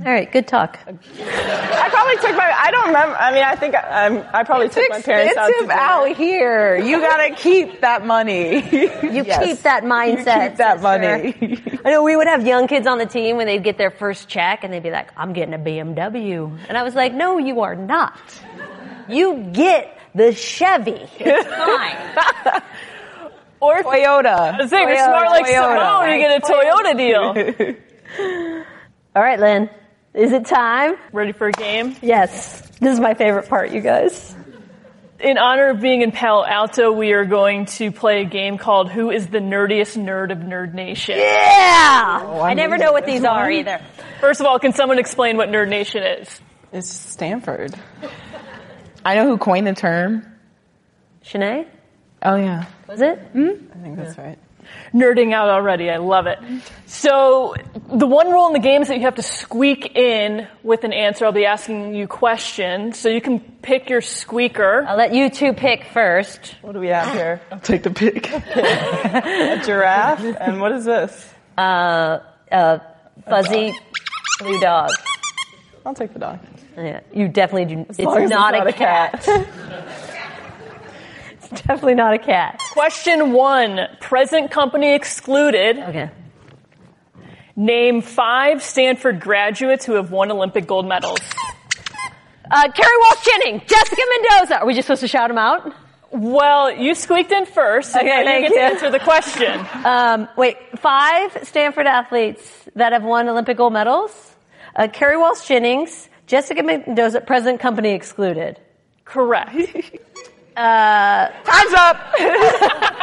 All 0.05 0.11
right, 0.11 0.29
good 0.31 0.47
talk. 0.47 0.79
I 0.85 1.89
probably 1.89 2.15
took 2.17 2.35
my. 2.35 2.53
I 2.57 2.71
don't 2.71 2.87
remember. 2.87 3.15
I 3.15 3.33
mean, 3.33 3.43
I 3.43 3.55
think 3.55 3.73
I, 3.75 4.07
um, 4.07 4.25
I 4.33 4.43
probably 4.43 4.67
took 4.67 4.89
my 4.89 5.01
parents 5.01 5.37
out 5.37 5.49
dinner. 5.59 5.71
out 5.73 6.15
here. 6.17 6.75
You 6.77 6.99
gotta 6.99 7.33
keep 7.35 7.81
that 7.81 8.05
money. 8.05 8.61
You 9.13 9.23
keep 9.23 9.59
that 9.59 9.83
mindset. 9.83 10.43
You 10.43 10.49
keep 10.49 10.57
that 10.57 10.81
money. 10.81 11.61
I 11.85 11.91
know 11.91 12.03
we 12.03 12.15
would 12.15 12.27
have 12.27 12.45
young 12.45 12.67
kids 12.67 12.87
on 12.87 12.97
the 12.97 13.05
team 13.05 13.37
when 13.37 13.45
they'd 13.47 13.63
get 13.63 13.77
their 13.77 13.91
first 13.91 14.27
check 14.27 14.63
and 14.63 14.73
they'd 14.73 14.81
be 14.83 14.89
like, 14.91 15.11
I'm 15.15 15.33
getting 15.33 15.53
a 15.53 15.59
BMW. 15.59 16.57
And 16.67 16.77
I 16.77 16.83
was 16.83 16.95
like, 16.95 17.13
no, 17.13 17.37
you 17.37 17.61
are 17.61 17.75
not. 17.75 18.17
You 19.07 19.49
get 19.53 19.97
the 20.15 20.33
Chevy. 20.33 21.07
It's 21.19 21.47
fine. 22.53 22.61
Or 23.59 23.83
Toyota. 23.83 24.59
I 24.59 24.67
think 24.67 24.89
you're 24.89 24.97
smart 24.97 25.27
like 25.27 25.45
Toyota. 25.45 25.77
Simone, 25.77 26.09
you 26.09 26.17
get 26.17 26.43
a 26.43 26.45
Toyota 26.45 26.97
deal. 26.97 28.55
All 29.15 29.21
right, 29.21 29.39
Lynn. 29.39 29.69
Is 30.13 30.31
it 30.31 30.45
time? 30.45 30.95
Ready 31.11 31.31
for 31.31 31.47
a 31.47 31.51
game? 31.51 31.95
Yes. 32.01 32.61
This 32.79 32.93
is 32.93 32.99
my 32.99 33.15
favorite 33.15 33.49
part, 33.49 33.71
you 33.71 33.81
guys. 33.81 34.35
In 35.19 35.37
honor 35.37 35.69
of 35.69 35.79
being 35.79 36.01
in 36.01 36.11
Palo 36.11 36.45
Alto, 36.45 36.91
we 36.91 37.13
are 37.13 37.25
going 37.25 37.65
to 37.65 37.91
play 37.91 38.21
a 38.21 38.25
game 38.25 38.57
called 38.57 38.91
Who 38.91 39.09
is 39.09 39.27
the 39.27 39.39
Nerdiest 39.39 39.97
Nerd 39.97 40.31
of 40.31 40.39
Nerd 40.39 40.73
Nation? 40.73 41.17
Yeah! 41.17 42.19
Oh, 42.23 42.41
I 42.41 42.53
never 42.53 42.77
know 42.77 42.91
what 42.91 43.05
these 43.05 43.23
are 43.23 43.49
either. 43.49 43.81
First 44.19 44.39
of 44.41 44.45
all, 44.45 44.59
can 44.59 44.73
someone 44.73 44.99
explain 44.99 45.37
what 45.37 45.49
Nerd 45.49 45.69
Nation 45.69 46.03
is? 46.03 46.41
It's 46.71 46.89
Stanford. 46.89 47.73
I 49.05 49.15
know 49.15 49.27
who 49.27 49.37
coined 49.37 49.65
the 49.65 49.73
term. 49.73 50.25
Shanae? 51.23 51.67
Oh 52.21 52.35
yeah. 52.35 52.65
Was 52.87 53.01
it? 53.01 53.17
Hmm? 53.17 53.49
I 53.73 53.77
think 53.77 53.97
that's 53.97 54.17
right. 54.17 54.37
Nerding 54.93 55.33
out 55.33 55.49
already, 55.49 55.89
I 55.89 55.97
love 55.97 56.27
it. 56.27 56.39
So, 56.85 57.55
the 57.91 58.05
one 58.05 58.29
rule 58.31 58.47
in 58.47 58.53
the 58.53 58.59
game 58.59 58.81
is 58.81 58.87
that 58.89 58.97
you 58.97 59.03
have 59.03 59.15
to 59.15 59.23
squeak 59.23 59.95
in 59.95 60.47
with 60.61 60.83
an 60.83 60.93
answer. 60.93 61.25
I'll 61.25 61.31
be 61.31 61.45
asking 61.45 61.95
you 61.95 62.07
questions, 62.07 62.99
so 62.99 63.09
you 63.09 63.21
can 63.21 63.39
pick 63.39 63.89
your 63.89 64.01
squeaker. 64.01 64.85
I'll 64.87 64.97
let 64.97 65.13
you 65.13 65.29
two 65.29 65.53
pick 65.53 65.85
first. 65.85 66.55
What 66.61 66.73
do 66.73 66.79
we 66.79 66.89
have 66.89 67.13
here? 67.13 67.41
I'll 67.51 67.59
take 67.59 67.83
the 67.83 67.91
pick. 67.91 68.29
A 68.31 69.61
giraffe. 69.65 70.23
And 70.39 70.61
what 70.61 70.71
is 70.71 70.85
this? 70.85 71.33
Uh, 71.57 72.19
uh, 72.51 72.79
fuzzy 73.25 73.75
blue 74.39 74.59
dog. 74.59 74.91
I'll 75.85 75.95
take 75.95 76.13
the 76.13 76.19
dog. 76.19 76.39
Yeah, 76.77 77.01
you 77.13 77.27
definitely 77.27 77.75
do. 77.75 77.81
It's 77.89 77.99
as 77.99 78.05
it's 78.05 78.29
not, 78.29 78.53
not 78.53 78.67
a 78.67 78.69
a 78.69 78.73
cat. 78.73 79.27
it's 81.51 81.61
definitely 81.61 81.95
not 81.95 82.13
a 82.13 82.19
cat. 82.19 82.59
Question 82.71 83.33
one, 83.33 83.79
present 83.99 84.51
company 84.51 84.93
excluded. 84.93 85.77
Okay. 85.79 86.09
Name 87.55 88.01
five 88.01 88.63
Stanford 88.63 89.19
graduates 89.19 89.85
who 89.85 89.93
have 89.93 90.11
won 90.11 90.31
Olympic 90.31 90.65
gold 90.65 90.87
medals. 90.87 91.19
Uh, 92.49 92.67
Kerri 92.67 92.99
Walsh 93.01 93.25
Jennings, 93.25 93.63
Jessica 93.67 94.01
Mendoza. 94.09 94.59
Are 94.59 94.65
we 94.65 94.73
just 94.73 94.87
supposed 94.87 95.01
to 95.01 95.07
shout 95.07 95.29
them 95.29 95.37
out? 95.37 95.73
Well, 96.11 96.71
you 96.71 96.93
squeaked 96.93 97.31
in 97.31 97.45
first, 97.45 97.91
so 97.93 97.99
Okay, 97.99 98.07
now 98.07 98.19
you 98.19 98.25
thank 98.25 98.49
get 98.49 98.53
to 98.53 98.61
answer 98.61 98.91
the 98.91 98.99
question. 98.99 99.65
Um, 99.85 100.29
wait, 100.37 100.57
five 100.79 101.37
Stanford 101.43 101.87
athletes 101.87 102.69
that 102.75 102.93
have 102.93 103.03
won 103.03 103.27
Olympic 103.27 103.57
gold 103.57 103.73
medals. 103.73 104.35
Uh, 104.75 104.87
Kerri 104.87 105.19
Walsh 105.19 105.47
Jennings, 105.47 106.09
Jessica 106.25 106.63
Mendoza, 106.63 107.21
present 107.21 107.59
company 107.59 107.91
excluded. 107.91 108.59
Correct. 109.05 109.55
Time's 110.55 111.73
up. 111.73 112.13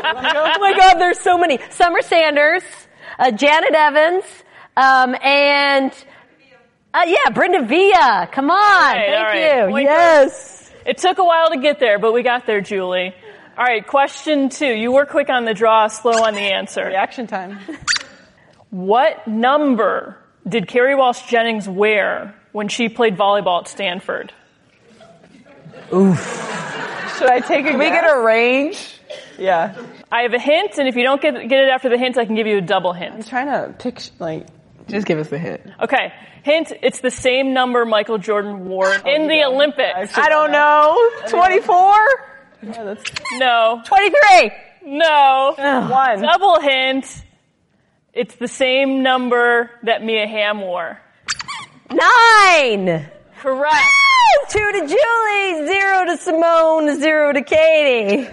Oh 0.00 0.60
my 0.60 0.74
God, 0.76 0.94
there's 0.98 1.18
so 1.20 1.38
many. 1.38 1.58
Summer 1.70 2.02
Sanders, 2.02 2.62
uh, 3.18 3.30
Janet 3.30 3.74
Evans, 3.74 4.24
um, 4.76 5.14
and 5.22 5.92
uh, 6.94 7.02
yeah, 7.06 7.30
Brenda 7.32 7.62
Villa. 7.62 8.28
Come 8.30 8.50
on, 8.50 8.56
right, 8.56 9.06
thank 9.06 9.18
all 9.18 9.24
right. 9.24 9.64
you. 9.64 9.70
Point 9.70 9.84
yes. 9.84 10.70
It 10.86 10.98
took 10.98 11.18
a 11.18 11.24
while 11.24 11.50
to 11.50 11.58
get 11.58 11.80
there, 11.80 11.98
but 11.98 12.12
we 12.12 12.22
got 12.22 12.46
there, 12.46 12.60
Julie. 12.60 13.14
All 13.56 13.64
right, 13.64 13.86
question 13.86 14.48
two. 14.48 14.66
You 14.72 14.92
were 14.92 15.04
quick 15.06 15.28
on 15.28 15.44
the 15.44 15.54
draw, 15.54 15.88
slow 15.88 16.24
on 16.24 16.34
the 16.34 16.40
answer. 16.40 16.84
Reaction 16.84 17.26
time. 17.26 17.58
What 18.70 19.26
number 19.26 20.16
did 20.46 20.66
Kerri 20.66 20.96
Walsh 20.96 21.22
Jennings 21.28 21.68
wear 21.68 22.34
when 22.52 22.68
she 22.68 22.88
played 22.88 23.16
volleyball 23.16 23.62
at 23.62 23.68
Stanford? 23.68 24.32
Should 25.90 27.28
I 27.28 27.40
take 27.40 27.66
a 27.66 27.70
Can 27.70 27.78
we 27.78 27.86
get 27.86 28.04
a 28.04 28.20
range? 28.22 29.00
Yeah. 29.38 29.74
I 30.10 30.22
have 30.22 30.34
a 30.34 30.38
hint, 30.38 30.78
and 30.78 30.88
if 30.88 30.96
you 30.96 31.02
don't 31.02 31.20
get, 31.20 31.32
get 31.48 31.60
it 31.60 31.70
after 31.70 31.88
the 31.88 31.98
hint, 31.98 32.18
I 32.18 32.24
can 32.24 32.34
give 32.34 32.46
you 32.46 32.58
a 32.58 32.62
double 32.62 32.92
hint. 32.92 33.10
I'm 33.12 33.16
hint. 33.18 33.28
trying 33.28 33.46
to 33.46 33.74
pick, 33.78 34.00
like, 34.18 34.46
Just 34.88 35.06
give 35.06 35.18
us 35.18 35.28
the 35.28 35.38
hint. 35.38 35.60
Okay, 35.82 36.12
hint, 36.42 36.72
it's 36.82 37.00
the 37.00 37.10
same 37.10 37.52
number 37.52 37.84
Michael 37.84 38.18
Jordan 38.18 38.68
wore 38.68 38.86
oh, 38.86 39.10
in 39.10 39.28
the 39.28 39.44
Olympics. 39.44 40.16
I 40.16 40.28
don't 40.28 40.52
know. 40.52 41.10
24? 41.28 41.94
yeah, 42.62 42.84
that's 42.84 43.04
No, 43.38 43.82
23. 43.84 44.52
no. 44.84 45.54
one. 45.90 46.22
Double 46.22 46.60
hint, 46.60 47.24
it's 48.12 48.34
the 48.36 48.48
same 48.48 49.02
number 49.02 49.70
that 49.84 50.02
Mia 50.02 50.26
Hamm 50.26 50.60
wore. 50.60 51.00
Nine. 51.90 53.08
Correct. 53.40 53.86
Two 54.48 54.72
to 54.72 54.78
Julie, 54.80 55.66
zero 55.66 56.04
to 56.06 56.16
Simone, 56.16 56.98
zero 57.00 57.32
to 57.32 57.42
Katie. 57.42 58.28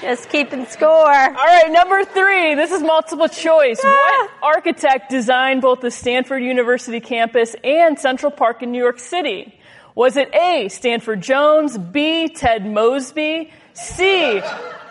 Just 0.00 0.28
keeping 0.28 0.66
score. 0.66 0.88
All 0.90 1.32
right, 1.32 1.70
number 1.70 2.04
three. 2.04 2.54
This 2.54 2.70
is 2.70 2.82
multiple 2.82 3.28
choice. 3.28 3.80
Ah. 3.82 4.28
What 4.40 4.56
architect 4.56 5.08
designed 5.08 5.62
both 5.62 5.80
the 5.80 5.90
Stanford 5.90 6.42
University 6.42 7.00
campus 7.00 7.56
and 7.64 7.98
Central 7.98 8.30
Park 8.30 8.62
in 8.62 8.72
New 8.72 8.82
York 8.82 8.98
City? 8.98 9.58
Was 9.94 10.16
it 10.16 10.34
A. 10.34 10.68
Stanford 10.68 11.22
Jones, 11.22 11.78
B. 11.78 12.28
Ted 12.28 12.66
Mosby, 12.66 13.50
C. 13.72 14.40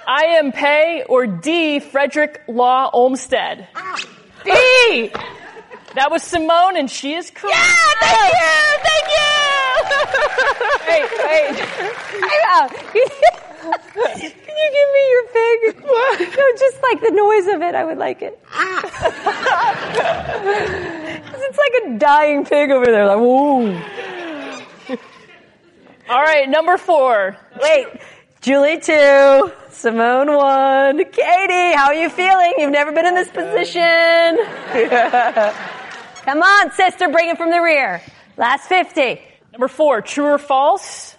I. 0.07 0.37
M. 0.39 0.51
Pei, 0.51 1.03
or 1.07 1.27
D. 1.27 1.79
Frederick 1.79 2.41
Law 2.47 2.89
Olmsted? 2.91 3.67
B! 4.43 5.11
That 5.95 6.09
was 6.09 6.23
Simone, 6.23 6.75
and 6.75 6.89
she 6.89 7.13
is 7.13 7.29
correct. 7.29 7.55
Yeah, 7.55 7.93
thank 8.01 8.17
oh. 8.17 8.31
you, 8.33 8.79
thank 8.89 9.07
you. 9.13 9.43
Wait, 10.89 11.05
wait. 11.23 11.53
Can 13.63 14.55
you 14.57 14.69
give 14.71 14.89
me 14.93 15.03
your 15.09 15.25
pig? 15.27 15.59
No, 16.37 16.45
just 16.57 16.77
like 16.81 16.99
the 17.01 17.11
noise 17.11 17.47
of 17.53 17.61
it. 17.61 17.75
I 17.75 17.83
would 17.83 17.97
like 17.97 18.21
it. 18.21 18.39
Ah. 18.51 18.81
it's 21.35 21.57
like 21.57 21.73
a 21.85 21.97
dying 21.97 22.45
pig 22.45 22.71
over 22.71 22.85
there. 22.85 23.05
Like, 23.05 23.17
whoa. 23.17 23.81
All 26.09 26.21
right, 26.21 26.49
number 26.49 26.77
four. 26.77 27.37
Wait, 27.61 27.87
Julie 28.41 28.79
two, 28.79 29.51
Simone 29.69 30.35
one. 30.35 30.97
Katie, 31.05 31.75
how 31.75 31.85
are 31.87 31.93
you 31.95 32.09
feeling? 32.09 32.53
You've 32.57 32.71
never 32.71 32.91
been 32.91 33.05
in 33.05 33.15
this 33.15 33.29
position. 33.29 34.37
Come 36.24 36.41
on, 36.41 36.71
sister, 36.71 37.09
bring 37.09 37.30
it 37.30 37.38
from 37.38 37.49
the 37.51 37.61
rear. 37.61 38.01
Last 38.38 38.67
50. 38.67 39.21
Number 39.51 39.67
four, 39.67 40.01
true 40.01 40.26
or 40.26 40.38
false? 40.38 41.15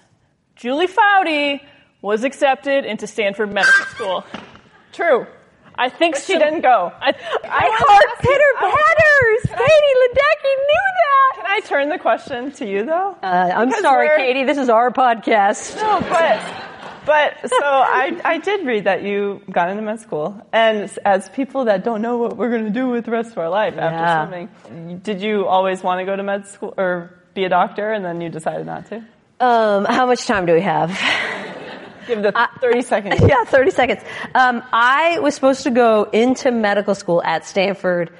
Julie 0.56 0.86
Foudy 0.88 1.60
was 2.00 2.24
accepted 2.24 2.84
into 2.84 3.06
Stanford 3.06 3.52
Medical 3.52 3.84
School. 3.86 4.24
True. 4.92 5.26
I 5.76 5.88
think 5.88 6.16
She 6.16 6.34
didn't 6.38 6.60
go. 6.60 6.92
I, 7.00 7.08
I 7.08 7.68
heart 7.72 8.18
pitter 8.20 8.54
patters. 8.60 9.42
Katie 9.48 9.94
Ledecky 10.02 10.56
knew 10.56 10.88
that. 11.00 11.32
Can 11.36 11.46
I 11.46 11.60
turn 11.66 11.88
the 11.88 11.98
question 11.98 12.52
to 12.52 12.66
you 12.66 12.84
though? 12.86 13.16
Uh, 13.22 13.26
I'm 13.54 13.68
Because 13.68 13.82
sorry, 13.82 14.08
Katie. 14.16 14.44
This 14.44 14.56
is 14.58 14.68
our 14.68 14.90
podcast. 14.92 15.76
No, 15.76 16.00
but 16.08 16.40
But 17.06 17.38
so 17.48 17.56
I, 17.62 18.18
I 18.24 18.38
did 18.38 18.64
read 18.64 18.84
that 18.84 19.02
you 19.02 19.42
got 19.50 19.68
into 19.68 19.82
med 19.82 20.00
school, 20.00 20.40
and 20.52 20.90
as 21.04 21.28
people 21.30 21.66
that 21.66 21.84
don't 21.84 22.00
know 22.00 22.16
what 22.16 22.36
we're 22.36 22.50
going 22.50 22.64
to 22.64 22.70
do 22.70 22.88
with 22.88 23.04
the 23.04 23.10
rest 23.10 23.32
of 23.32 23.38
our 23.38 23.50
life 23.50 23.74
Yeah. 23.76 23.86
after 23.90 24.30
swimming, 24.66 24.98
did 25.00 25.20
you 25.20 25.46
always 25.46 25.82
want 25.82 26.00
to 26.00 26.04
go 26.06 26.16
to 26.16 26.22
med 26.22 26.46
school 26.46 26.72
or 26.78 27.10
be 27.34 27.44
a 27.44 27.48
doctor, 27.50 27.92
and 27.92 28.04
then 28.04 28.20
you 28.22 28.30
decided 28.30 28.64
not 28.64 28.86
to? 28.86 29.04
Um, 29.40 29.84
how 29.84 30.06
much 30.06 30.26
time 30.26 30.46
do 30.46 30.54
we 30.54 30.62
have? 30.62 30.88
Give 32.06 32.22
the 32.22 32.32
30 32.60 32.82
seconds. 32.82 33.20
yeah, 33.28 33.44
30 33.44 33.70
seconds. 33.70 34.00
Um, 34.34 34.62
I 34.72 35.18
was 35.20 35.34
supposed 35.34 35.64
to 35.64 35.70
go 35.70 36.04
into 36.04 36.50
medical 36.52 36.94
school 36.94 37.22
at 37.22 37.44
Stanford 37.44 38.12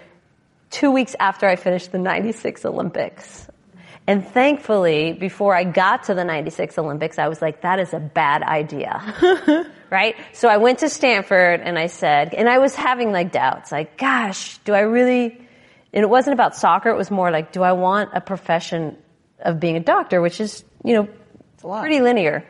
two 0.71 0.91
weeks 0.91 1.15
after 1.21 1.47
I 1.47 1.57
finished 1.57 1.93
the 1.93 1.99
96 1.99 2.65
Olympics. 2.65 3.47
And 4.07 4.27
thankfully, 4.27 5.15
before 5.15 5.55
I 5.55 5.65
got 5.65 6.05
to 6.05 6.15
the 6.15 6.25
96 6.25 6.77
Olympics, 6.77 7.19
I 7.19 7.29
was 7.29 7.41
like, 7.41 7.63
that 7.63 7.79
is 7.79 7.95
a 7.95 8.01
bad 8.01 8.43
idea. 8.43 9.67
right? 9.91 10.15
So 10.33 10.49
I 10.49 10.59
went 10.59 10.81
to 10.81 10.91
Stanford 10.91 11.61
and 11.61 11.79
I 11.79 11.87
said, 11.87 12.35
and 12.35 12.49
I 12.49 12.59
was 12.59 12.75
having 12.75 13.13
like 13.13 13.33
doubts, 13.33 13.73
like, 13.73 13.97
gosh, 13.97 14.59
do 14.59 14.75
I 14.75 14.81
really, 14.81 15.41
and 15.93 16.03
it 16.03 16.11
wasn't 16.11 16.35
about 16.35 16.55
soccer, 16.55 16.91
it 16.91 16.97
was 16.97 17.11
more 17.11 17.31
like, 17.31 17.53
do 17.53 17.63
I 17.63 17.73
want 17.73 18.11
a 18.13 18.21
profession 18.21 18.99
of 19.41 19.59
being 19.59 19.77
a 19.77 19.81
doctor, 19.81 20.21
which 20.21 20.41
is, 20.41 20.65
you 20.85 20.95
know, 20.95 21.09
lot. 21.63 21.81
pretty 21.81 22.01
linear. 22.01 22.45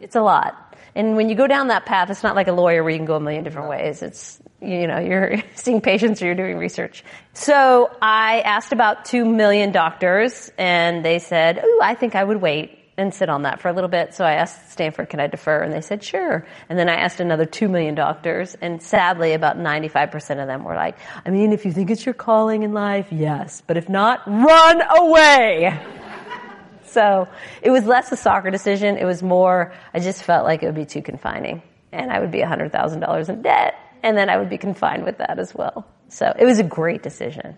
It's 0.00 0.16
a 0.16 0.22
lot. 0.22 0.76
And 0.96 1.14
when 1.14 1.28
you 1.28 1.36
go 1.36 1.46
down 1.46 1.68
that 1.68 1.86
path, 1.86 2.10
it's 2.10 2.22
not 2.22 2.34
like 2.34 2.48
a 2.48 2.52
lawyer 2.52 2.82
where 2.82 2.90
you 2.90 2.98
can 2.98 3.06
go 3.06 3.16
a 3.16 3.20
million 3.20 3.44
different 3.44 3.68
ways. 3.68 4.02
It's, 4.02 4.40
you 4.66 4.86
know, 4.86 4.98
you're 4.98 5.36
seeing 5.54 5.80
patients 5.80 6.22
or 6.22 6.26
you're 6.26 6.34
doing 6.34 6.58
research. 6.58 7.04
So 7.32 7.90
I 8.00 8.40
asked 8.40 8.72
about 8.72 9.04
two 9.04 9.24
million 9.24 9.72
doctors 9.72 10.50
and 10.58 11.04
they 11.04 11.18
said, 11.18 11.62
ooh, 11.64 11.80
I 11.82 11.94
think 11.94 12.14
I 12.14 12.24
would 12.24 12.40
wait 12.40 12.78
and 12.98 13.12
sit 13.12 13.28
on 13.28 13.42
that 13.42 13.60
for 13.60 13.68
a 13.68 13.72
little 13.72 13.90
bit. 13.90 14.14
So 14.14 14.24
I 14.24 14.34
asked 14.34 14.72
Stanford, 14.72 15.10
can 15.10 15.20
I 15.20 15.26
defer? 15.26 15.62
And 15.62 15.72
they 15.72 15.82
said, 15.82 16.02
sure. 16.02 16.46
And 16.68 16.78
then 16.78 16.88
I 16.88 16.94
asked 16.94 17.20
another 17.20 17.44
two 17.44 17.68
million 17.68 17.94
doctors 17.94 18.56
and 18.60 18.82
sadly 18.82 19.34
about 19.34 19.58
95% 19.58 20.40
of 20.40 20.46
them 20.46 20.64
were 20.64 20.74
like, 20.74 20.96
I 21.24 21.30
mean, 21.30 21.52
if 21.52 21.66
you 21.66 21.72
think 21.72 21.90
it's 21.90 22.06
your 22.06 22.14
calling 22.14 22.62
in 22.62 22.72
life, 22.72 23.08
yes. 23.10 23.62
But 23.66 23.76
if 23.76 23.88
not, 23.88 24.26
run 24.26 24.82
away. 24.98 25.78
So 26.96 27.28
it 27.60 27.70
was 27.70 27.84
less 27.84 28.10
a 28.10 28.16
soccer 28.16 28.50
decision. 28.50 28.96
It 28.96 29.04
was 29.04 29.22
more, 29.22 29.74
I 29.92 30.00
just 30.00 30.22
felt 30.22 30.46
like 30.46 30.62
it 30.62 30.66
would 30.66 30.74
be 30.74 30.86
too 30.86 31.02
confining. 31.02 31.60
And 31.92 32.10
I 32.10 32.20
would 32.20 32.30
be 32.30 32.38
$100,000 32.38 33.28
in 33.28 33.42
debt. 33.42 33.74
And 34.06 34.16
then 34.16 34.30
I 34.30 34.36
would 34.36 34.48
be 34.48 34.56
confined 34.56 35.04
with 35.04 35.18
that 35.18 35.40
as 35.40 35.52
well. 35.52 35.84
So 36.10 36.32
it 36.38 36.44
was 36.44 36.60
a 36.60 36.62
great 36.62 37.02
decision. 37.02 37.56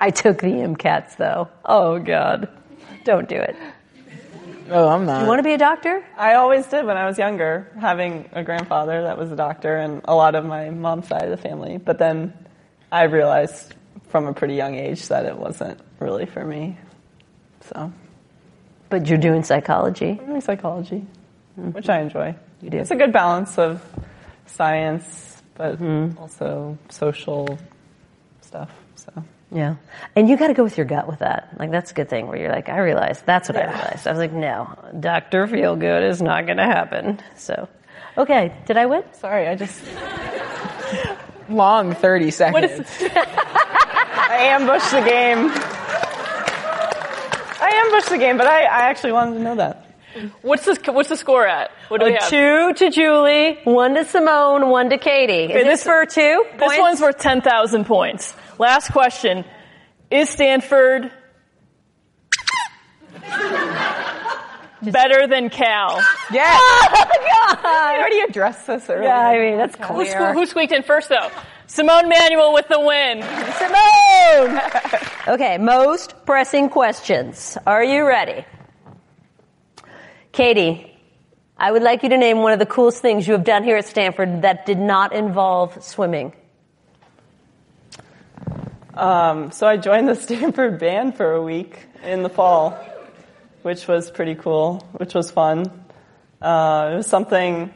I 0.00 0.08
took 0.08 0.38
the 0.38 0.46
MCATs 0.46 1.18
though. 1.18 1.48
Oh 1.66 1.98
God. 1.98 2.48
Don't 3.04 3.28
do 3.28 3.36
it. 3.36 3.56
Oh, 4.70 4.88
I'm 4.88 5.04
not. 5.04 5.20
You 5.20 5.28
want 5.28 5.40
to 5.40 5.42
be 5.42 5.52
a 5.52 5.58
doctor? 5.58 6.02
I 6.16 6.36
always 6.36 6.66
did 6.66 6.86
when 6.86 6.96
I 6.96 7.04
was 7.04 7.18
younger, 7.18 7.70
having 7.78 8.30
a 8.32 8.42
grandfather 8.42 9.02
that 9.02 9.18
was 9.18 9.30
a 9.30 9.36
doctor 9.36 9.76
and 9.76 10.00
a 10.04 10.14
lot 10.14 10.34
of 10.34 10.46
my 10.46 10.70
mom's 10.70 11.08
side 11.08 11.24
of 11.24 11.30
the 11.30 11.36
family. 11.36 11.76
But 11.76 11.98
then 11.98 12.32
I 12.90 13.02
realized 13.02 13.74
from 14.08 14.28
a 14.28 14.32
pretty 14.32 14.54
young 14.54 14.76
age 14.76 15.08
that 15.08 15.26
it 15.26 15.36
wasn't 15.36 15.78
really 15.98 16.24
for 16.24 16.42
me. 16.42 16.78
So, 17.74 17.92
But 18.88 19.08
you're 19.08 19.18
doing 19.18 19.42
psychology. 19.42 20.18
I'm 20.18 20.26
doing 20.26 20.40
psychology, 20.40 21.04
mm. 21.60 21.74
which 21.74 21.90
I 21.90 22.00
enjoy. 22.00 22.34
You 22.62 22.70
do. 22.70 22.78
It's 22.78 22.90
a 22.90 22.96
good 22.96 23.12
balance 23.12 23.58
of 23.58 23.82
science, 24.54 25.42
but 25.54 25.80
mm-hmm. 25.80 26.18
also 26.18 26.78
social 26.88 27.58
stuff. 28.42 28.70
So, 28.96 29.24
Yeah. 29.50 29.76
And 30.14 30.28
you 30.28 30.36
got 30.36 30.48
to 30.48 30.54
go 30.54 30.64
with 30.64 30.76
your 30.76 30.86
gut 30.86 31.06
with 31.08 31.20
that. 31.20 31.56
Like, 31.58 31.70
that's 31.70 31.90
a 31.90 31.94
good 31.94 32.08
thing 32.08 32.26
where 32.26 32.38
you're 32.38 32.52
like, 32.52 32.68
I 32.68 32.78
realized, 32.78 33.24
that's 33.26 33.48
what 33.48 33.56
I 33.56 33.66
realized. 33.66 34.06
I 34.06 34.10
was 34.10 34.18
like, 34.18 34.32
no, 34.32 34.76
Dr. 34.98 35.46
Feel 35.46 35.76
Good 35.76 36.04
is 36.04 36.20
not 36.20 36.46
going 36.46 36.58
to 36.58 36.64
happen. 36.64 37.20
So, 37.36 37.68
okay. 38.16 38.54
Did 38.66 38.76
I 38.76 38.86
win? 38.86 39.02
sorry, 39.12 39.48
I 39.48 39.54
just 39.54 39.82
Long 41.50 41.94
30 41.94 42.30
seconds. 42.30 42.88
I 43.00 44.36
ambushed 44.52 44.90
the 44.92 45.00
game. 45.00 45.50
I 47.62 47.82
ambushed 47.86 48.08
the 48.08 48.18
game, 48.18 48.38
but 48.38 48.46
I, 48.46 48.62
I 48.62 48.82
actually 48.82 49.12
wanted 49.12 49.34
to 49.34 49.40
know 49.40 49.56
that. 49.56 49.79
What's 50.42 50.64
the 50.64 50.92
what's 50.92 51.08
the 51.08 51.16
score 51.16 51.46
at? 51.46 51.70
What 51.88 52.00
do 52.00 52.06
oh, 52.06 52.08
we 52.08 52.14
have? 52.14 52.28
Two 52.28 52.72
to 52.74 52.90
Julie, 52.90 53.58
one 53.64 53.94
to 53.94 54.04
Simone, 54.04 54.68
one 54.68 54.90
to 54.90 54.98
Katie. 54.98 55.44
Is 55.44 55.50
Okay, 55.50 55.64
this 55.64 55.84
for 55.84 56.04
two? 56.06 56.44
This 56.52 56.60
points? 56.60 56.78
one's 56.78 57.00
worth 57.00 57.18
ten 57.18 57.40
thousand 57.40 57.84
points. 57.84 58.34
Last 58.58 58.90
question: 58.92 59.44
Is 60.10 60.28
Stanford 60.28 61.12
better 64.82 65.26
than 65.26 65.50
Cal? 65.50 66.02
Yeah. 66.32 66.58
Oh, 67.42 67.56
I 67.64 67.94
oh, 67.96 68.00
already 68.00 68.20
addressed 68.20 68.66
this 68.66 68.88
earlier. 68.88 69.08
Yeah, 69.08 69.18
I 69.18 69.38
mean, 69.38 69.56
that's 69.56 69.76
Who, 69.76 69.84
clear. 69.84 70.32
who 70.32 70.46
squeaked 70.46 70.72
in 70.72 70.82
first, 70.82 71.08
though? 71.08 71.30
Simone 71.66 72.08
Manuel 72.08 72.52
with 72.52 72.68
the 72.68 72.78
win. 72.78 73.22
Simone! 73.58 74.60
okay, 75.34 75.58
most 75.58 76.14
pressing 76.26 76.68
questions. 76.68 77.58
Are 77.66 77.82
you 77.82 78.06
ready? 78.06 78.44
Katie, 80.32 80.96
I 81.56 81.72
would 81.72 81.82
like 81.82 82.04
you 82.04 82.08
to 82.10 82.16
name 82.16 82.38
one 82.38 82.52
of 82.52 82.60
the 82.60 82.66
coolest 82.66 83.02
things 83.02 83.26
you 83.26 83.32
have 83.32 83.42
done 83.42 83.64
here 83.64 83.76
at 83.76 83.84
Stanford 83.86 84.42
that 84.42 84.64
did 84.64 84.78
not 84.78 85.12
involve 85.12 85.82
swimming. 85.82 86.32
Um, 88.94 89.50
so 89.50 89.66
I 89.66 89.76
joined 89.76 90.08
the 90.08 90.14
Stanford 90.26 90.78
band 90.78 91.16
for 91.16 91.32
a 91.32 91.42
week 91.42 91.86
in 92.04 92.22
the 92.22 92.28
fall, 92.28 92.78
which 93.62 93.88
was 93.88 94.08
pretty 94.10 94.36
cool, 94.36 94.86
which 94.92 95.14
was 95.14 95.32
fun. 95.32 95.66
Uh, 96.40 96.90
it 96.92 96.96
was 96.96 97.06
something 97.08 97.74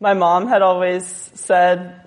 my 0.00 0.14
mom 0.14 0.48
had 0.48 0.62
always 0.62 1.06
said 1.06 2.06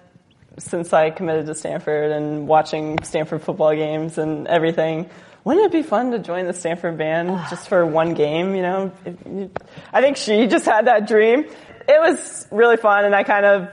since 0.58 0.94
I 0.94 1.12
committed 1.12 1.46
to 1.46 1.54
Stanford 1.54 2.12
and 2.12 2.48
watching 2.48 2.98
Stanford 3.04 3.44
football 3.44 3.76
games 3.76 4.18
and 4.18 4.48
everything. 4.48 5.10
Wouldn't 5.46 5.66
it 5.68 5.72
be 5.72 5.84
fun 5.84 6.12
to 6.12 6.20
join 6.20 6.48
the 6.48 6.54
Stanford 6.54 6.98
band 6.98 7.30
ah. 7.30 7.48
just 7.52 7.70
for 7.70 7.86
one 7.86 8.16
game? 8.16 8.56
You 8.56 8.62
know, 8.64 8.92
you- 9.26 9.52
I 9.94 10.02
think 10.02 10.18
she 10.18 10.48
just 10.48 10.66
had 10.66 10.88
that 10.88 11.08
dream. 11.08 11.46
It 11.88 12.00
was 12.02 12.48
really 12.52 12.78
fun, 12.78 13.06
and 13.06 13.16
I 13.16 13.24
kind 13.24 13.46
of 13.46 13.70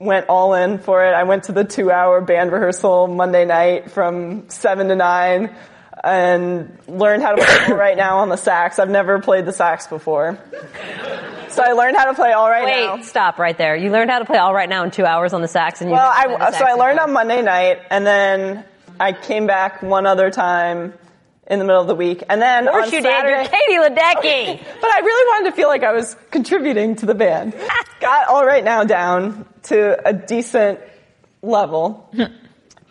went 0.00 0.26
all 0.28 0.54
in 0.54 0.78
for 0.78 1.04
it. 1.06 1.12
I 1.12 1.22
went 1.22 1.44
to 1.44 1.52
the 1.52 1.62
two 1.62 1.92
hour 1.92 2.20
band 2.20 2.50
rehearsal 2.50 3.06
Monday 3.06 3.44
night 3.44 3.92
from 3.92 4.50
seven 4.50 4.88
to 4.88 4.96
nine 4.96 5.54
and 6.02 6.76
learned 6.88 7.22
how 7.22 7.36
to 7.36 7.44
play 7.44 7.76
right 7.76 7.96
now 7.96 8.18
on 8.18 8.28
the 8.28 8.36
sax. 8.36 8.80
I've 8.80 8.90
never 8.90 9.20
played 9.20 9.46
the 9.46 9.52
sax 9.52 9.86
before. 9.86 10.36
So 11.50 11.62
I 11.62 11.72
learned 11.72 11.96
how 11.96 12.06
to 12.06 12.14
play 12.14 12.32
all 12.32 12.50
right 12.50 12.64
Wait, 12.64 12.86
now. 12.86 12.96
Wait, 12.96 13.04
stop 13.04 13.38
right 13.38 13.56
there. 13.56 13.76
You 13.76 13.92
learned 13.92 14.10
how 14.10 14.18
to 14.18 14.24
play 14.24 14.38
all 14.38 14.52
right 14.52 14.68
now 14.68 14.82
in 14.82 14.90
two 14.90 15.04
hours 15.04 15.32
on 15.32 15.42
the 15.42 15.48
sax, 15.48 15.80
and 15.80 15.90
you 15.90 15.94
Well, 15.94 16.10
I, 16.12 16.50
so 16.50 16.64
I 16.64 16.72
learned 16.72 16.98
on 16.98 17.12
Monday 17.12 17.40
night 17.42 17.82
and 17.88 18.04
then 18.04 18.64
I 19.02 19.12
came 19.12 19.48
back 19.48 19.82
one 19.82 20.06
other 20.06 20.30
time 20.30 20.94
in 21.48 21.58
the 21.58 21.64
middle 21.64 21.80
of 21.80 21.88
the 21.88 21.94
week. 21.96 22.22
And 22.28 22.40
then 22.40 22.68
Of 22.68 22.72
course 22.72 22.86
on 22.86 22.92
you 22.92 23.02
Saturday, 23.02 23.42
did. 23.42 23.52
You're 23.68 23.88
Katie 23.88 23.94
Ledecky. 23.94 24.60
But 24.80 24.90
I 24.92 25.00
really 25.00 25.26
wanted 25.30 25.50
to 25.50 25.56
feel 25.56 25.66
like 25.66 25.82
I 25.82 25.92
was 25.92 26.16
contributing 26.30 26.94
to 26.96 27.06
the 27.06 27.14
band. 27.14 27.52
Got 28.00 28.28
all 28.28 28.46
right 28.46 28.62
now 28.62 28.84
down 28.84 29.44
to 29.64 30.08
a 30.08 30.12
decent 30.12 30.78
level. 31.42 32.08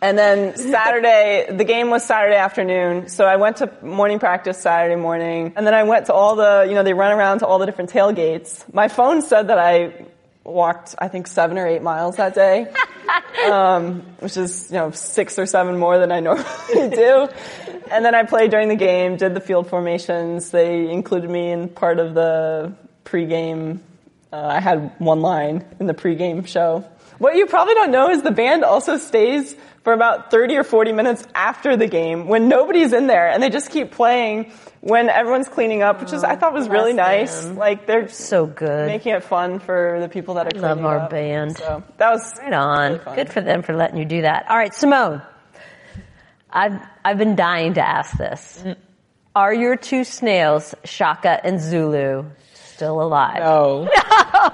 And 0.01 0.17
then 0.17 0.57
Saturday, 0.57 1.47
the 1.49 1.63
game 1.63 1.89
was 1.89 2.03
Saturday 2.03 2.35
afternoon, 2.35 3.07
so 3.07 3.23
I 3.23 3.35
went 3.37 3.57
to 3.57 3.71
morning 3.81 4.19
practice 4.19 4.57
Saturday 4.57 4.95
morning, 4.95 5.53
and 5.55 5.65
then 5.65 5.75
I 5.75 5.83
went 5.83 6.07
to 6.07 6.13
all 6.13 6.35
the, 6.35 6.65
you 6.67 6.73
know, 6.73 6.81
they 6.81 6.93
run 6.93 7.11
around 7.11 7.39
to 7.39 7.45
all 7.45 7.59
the 7.59 7.67
different 7.67 7.91
tailgates. 7.91 8.65
My 8.73 8.87
phone 8.87 9.21
said 9.21 9.49
that 9.49 9.59
I 9.59 10.07
walked, 10.43 10.95
I 10.97 11.07
think, 11.07 11.27
seven 11.27 11.57
or 11.57 11.67
eight 11.67 11.81
miles 11.81 12.17
that 12.17 12.33
day, 12.33 12.71
um, 13.51 14.01
which 14.19 14.37
is, 14.37 14.69
you 14.71 14.77
know, 14.77 14.91
six 14.91 15.37
or 15.37 15.45
seven 15.45 15.77
more 15.77 15.99
than 15.99 16.11
I 16.11 16.19
normally 16.19 16.89
do. 16.89 17.27
And 17.91 18.05
then 18.05 18.15
I 18.15 18.23
played 18.23 18.51
during 18.51 18.69
the 18.69 18.75
game, 18.75 19.17
did 19.17 19.33
the 19.33 19.41
field 19.41 19.69
formations. 19.69 20.51
They 20.51 20.89
included 20.89 21.29
me 21.29 21.51
in 21.51 21.69
part 21.69 21.99
of 21.99 22.13
the 22.13 22.73
pregame. 23.05 23.79
Uh, 24.31 24.37
I 24.37 24.59
had 24.59 24.93
one 24.99 25.21
line 25.21 25.65
in 25.79 25.87
the 25.87 25.93
pregame 25.93 26.47
show. 26.47 26.85
What 27.21 27.35
you 27.35 27.45
probably 27.45 27.75
don't 27.75 27.91
know 27.91 28.09
is 28.09 28.23
the 28.23 28.31
band 28.31 28.63
also 28.63 28.97
stays 28.97 29.55
for 29.83 29.93
about 29.93 30.31
30 30.31 30.55
or 30.57 30.63
40 30.63 30.91
minutes 30.91 31.23
after 31.35 31.77
the 31.77 31.85
game 31.85 32.25
when 32.27 32.47
nobody's 32.47 32.93
in 32.93 33.05
there 33.05 33.29
and 33.29 33.43
they 33.43 33.51
just 33.51 33.69
keep 33.69 33.91
playing 33.91 34.51
when 34.79 35.07
everyone's 35.07 35.47
cleaning 35.47 35.83
up, 35.83 35.99
which 36.01 36.13
is, 36.13 36.23
I 36.23 36.35
thought 36.35 36.51
was 36.51 36.67
oh, 36.67 36.71
really 36.71 36.93
nice. 36.93 37.45
Like 37.45 37.85
they're 37.85 38.09
So 38.09 38.47
good. 38.47 38.87
making 38.87 39.13
it 39.13 39.23
fun 39.23 39.59
for 39.59 39.99
the 40.01 40.09
people 40.09 40.33
that 40.33 40.47
are 40.47 40.49
cleaning 40.49 40.63
Love 40.67 40.77
cleaning 40.79 40.85
our 40.91 40.99
up. 41.01 41.09
band. 41.11 41.57
So 41.57 41.83
that 41.97 42.09
was 42.09 42.33
Right 42.41 42.53
on. 42.53 42.99
fun. 43.01 43.15
Good 43.15 43.29
for 43.31 43.41
them 43.41 43.61
for 43.61 43.75
letting 43.75 43.97
you 43.99 44.05
do 44.05 44.23
that. 44.23 44.47
All 44.49 44.57
right, 44.57 44.73
Simone. 44.73 45.21
I've 46.49 46.79
I've 47.05 47.19
been 47.19 47.35
dying 47.35 47.75
to 47.75 47.87
ask 47.87 48.17
this. 48.17 48.63
Are 49.35 49.53
your 49.53 49.75
two 49.75 50.03
snails, 50.03 50.73
Shaka 50.85 51.39
and 51.45 51.61
Zulu, 51.61 52.25
still 52.55 52.99
alive? 52.99 53.37
No. 53.39 53.87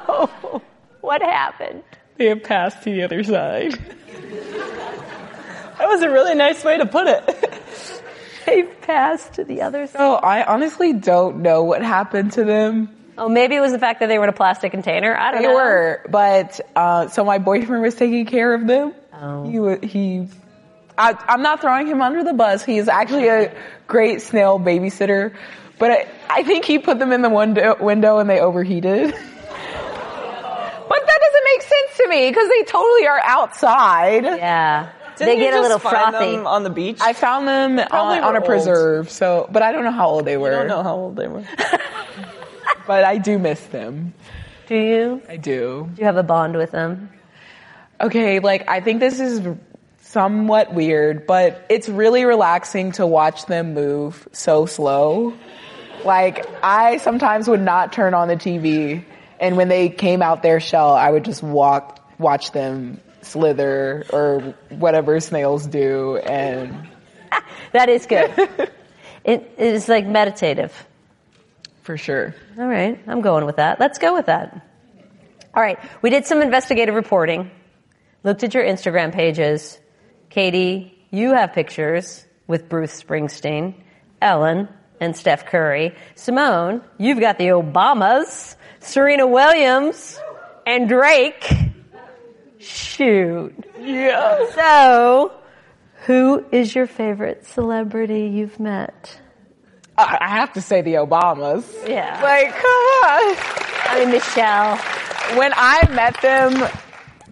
No. 0.09 0.61
What 0.99 1.21
happened? 1.21 1.83
They 2.17 2.27
have 2.27 2.43
passed 2.43 2.83
to 2.83 2.91
the 2.91 3.03
other 3.03 3.23
side. 3.23 3.73
That 5.77 5.87
was 5.87 6.01
a 6.01 6.09
really 6.09 6.33
nice 6.35 6.63
way 6.63 6.77
to 6.77 6.85
put 6.85 7.07
it. 7.07 7.53
They 8.47 8.63
passed 8.63 9.33
to 9.33 9.43
the 9.43 9.63
other 9.63 9.87
side. 9.87 9.97
Oh, 9.99 10.13
I 10.15 10.41
honestly 10.45 10.93
don't 10.93 11.41
know 11.41 11.63
what 11.63 11.81
happened 11.83 12.31
to 12.33 12.45
them. 12.45 12.87
Oh, 13.17 13.27
maybe 13.27 13.55
it 13.55 13.59
was 13.59 13.73
the 13.73 13.79
fact 13.79 13.99
that 13.99 14.07
they 14.07 14.17
were 14.17 14.23
in 14.23 14.29
a 14.29 14.33
plastic 14.33 14.71
container. 14.71 15.13
I 15.17 15.31
don't 15.31 15.41
They 15.41 15.47
know. 15.49 15.53
They 15.53 15.63
were, 15.65 16.01
but 16.09 16.61
uh, 16.73 17.09
so 17.09 17.25
my 17.25 17.39
boyfriend 17.39 17.81
was 17.83 17.95
taking 17.95 18.25
care 18.25 18.53
of 18.53 18.65
them. 18.65 18.93
Oh. 19.11 19.79
He 19.81 19.87
he. 19.87 20.27
I, 20.97 21.21
I'm 21.27 21.41
not 21.41 21.59
throwing 21.59 21.87
him 21.87 22.01
under 22.01 22.23
the 22.23 22.31
bus. 22.31 22.63
He 22.63 22.77
is 22.77 22.87
actually 22.87 23.27
a 23.27 23.53
great 23.85 24.21
snail 24.21 24.59
babysitter, 24.61 25.35
but 25.77 25.91
I, 25.91 26.07
I 26.29 26.43
think 26.43 26.63
he 26.63 26.79
put 26.79 26.99
them 26.99 27.11
in 27.11 27.21
the 27.23 27.29
window, 27.29 27.75
window 27.83 28.19
and 28.19 28.29
they 28.29 28.39
overheated. 28.39 29.11
but 29.11 29.19
that 31.05 31.19
doesn't 31.21 31.46
to 32.07 32.15
me 32.15 32.29
because 32.29 32.49
they 32.49 32.63
totally 32.63 33.07
are 33.07 33.21
outside. 33.23 34.23
Yeah. 34.23 34.89
Didn't 35.17 35.27
they 35.27 35.37
you 35.37 35.49
get 35.49 35.53
a 35.53 35.57
just 35.57 35.63
little 35.63 35.79
find 35.79 36.11
frothy. 36.11 36.35
them 36.35 36.47
on 36.47 36.63
the 36.63 36.69
beach. 36.69 36.99
I 37.01 37.13
found 37.13 37.47
them 37.47 37.79
on, 37.79 37.85
uh, 37.91 38.27
on 38.27 38.35
a 38.35 38.39
old. 38.39 38.45
preserve, 38.45 39.09
so 39.09 39.49
but 39.51 39.63
I 39.63 39.71
don't 39.71 39.83
know 39.83 39.91
how 39.91 40.09
old 40.09 40.25
they 40.25 40.37
were. 40.37 40.53
I 40.53 40.57
don't 40.59 40.67
know 40.67 40.83
how 40.83 40.95
old 40.95 41.15
they 41.15 41.27
were. 41.27 41.43
but 42.87 43.03
I 43.03 43.17
do 43.17 43.39
miss 43.39 43.59
them. 43.67 44.13
Do 44.67 44.75
you? 44.75 45.21
I 45.27 45.37
do. 45.37 45.89
Do 45.95 45.99
you 45.99 46.05
have 46.05 46.17
a 46.17 46.23
bond 46.23 46.55
with 46.55 46.71
them? 46.71 47.09
Okay, 47.99 48.39
like 48.39 48.69
I 48.69 48.79
think 48.81 48.99
this 48.99 49.19
is 49.19 49.41
somewhat 50.01 50.73
weird, 50.73 51.25
but 51.25 51.65
it's 51.67 51.89
really 51.89 52.23
relaxing 52.23 52.91
to 52.93 53.07
watch 53.07 53.47
them 53.47 53.73
move 53.73 54.27
so 54.33 54.67
slow. 54.67 55.33
Like 56.05 56.45
I 56.63 56.97
sometimes 56.97 57.47
would 57.47 57.61
not 57.61 57.91
turn 57.91 58.13
on 58.13 58.27
the 58.27 58.35
TV 58.35 59.03
and 59.39 59.57
when 59.57 59.67
they 59.67 59.89
came 59.89 60.21
out 60.21 60.41
their 60.41 60.59
shell, 60.59 60.93
I 60.93 61.09
would 61.11 61.25
just 61.25 61.43
walk 61.43 61.96
watch 62.19 62.51
them 62.51 62.99
slither 63.21 64.05
or 64.11 64.55
whatever 64.69 65.19
snails 65.19 65.67
do 65.67 66.17
and 66.17 66.87
That 67.73 67.89
is 67.89 68.05
good. 68.05 68.31
it 69.23 69.53
is 69.57 69.87
like 69.89 70.05
meditative. 70.05 70.73
for 71.83 71.97
sure. 71.97 72.33
All 72.57 72.67
right, 72.67 72.99
I'm 73.07 73.21
going 73.21 73.45
with 73.45 73.57
that. 73.57 73.79
Let's 73.79 73.97
go 73.97 74.13
with 74.13 74.27
that. 74.27 74.65
All 75.53 75.63
right, 75.63 75.79
we 76.01 76.09
did 76.09 76.25
some 76.25 76.41
investigative 76.41 76.95
reporting, 76.95 77.49
looked 78.23 78.43
at 78.43 78.53
your 78.53 78.63
Instagram 78.63 79.11
pages. 79.13 79.79
Katie, 80.29 80.97
you 81.11 81.33
have 81.33 81.53
pictures 81.53 82.25
with 82.47 82.69
Bruce 82.69 83.01
Springsteen, 83.01 83.73
Ellen, 84.21 84.67
and 84.99 85.15
Steph 85.15 85.45
Curry. 85.45 85.95
Simone, 86.15 86.81
you've 86.97 87.19
got 87.19 87.37
the 87.37 87.47
Obamas, 87.47 88.55
Serena 88.79 89.25
Williams, 89.27 90.19
and 90.65 90.87
Drake. 90.89 91.49
Shoot. 92.67 93.65
Yeah. 93.79 94.49
So, 94.53 95.31
who 96.05 96.45
is 96.51 96.75
your 96.75 96.87
favorite 96.87 97.45
celebrity 97.45 98.27
you've 98.27 98.59
met? 98.59 99.19
I 99.97 100.17
I 100.21 100.27
have 100.29 100.53
to 100.53 100.61
say 100.61 100.81
the 100.81 100.95
Obamas. 100.95 101.63
Yeah. 101.87 102.19
Like, 102.21 102.51
come 102.53 102.65
on. 102.65 103.37
I 103.89 103.95
mean, 103.99 104.11
Michelle. 104.11 104.77
when 105.37 105.51
I 105.55 105.89
met 105.93 106.21
them 106.21 106.61
uh, 106.61 106.69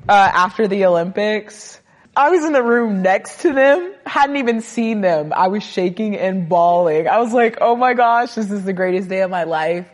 after 0.07 0.67
the 0.67 0.85
Olympics, 0.85 1.79
I 2.15 2.29
was 2.29 2.45
in 2.45 2.53
the 2.53 2.63
room 2.63 3.01
next 3.01 3.41
to 3.41 3.51
them, 3.53 3.93
hadn't 4.05 4.37
even 4.37 4.61
seen 4.61 5.01
them. 5.01 5.33
I 5.35 5.47
was 5.49 5.63
shaking 5.63 6.15
and 6.17 6.47
bawling. 6.47 7.07
I 7.07 7.19
was 7.19 7.33
like, 7.33 7.57
oh 7.59 7.75
my 7.75 7.93
gosh, 7.93 8.35
this 8.35 8.51
is 8.51 8.63
the 8.63 8.73
greatest 8.73 9.09
day 9.09 9.21
of 9.21 9.29
my 9.29 9.43
life. 9.43 9.87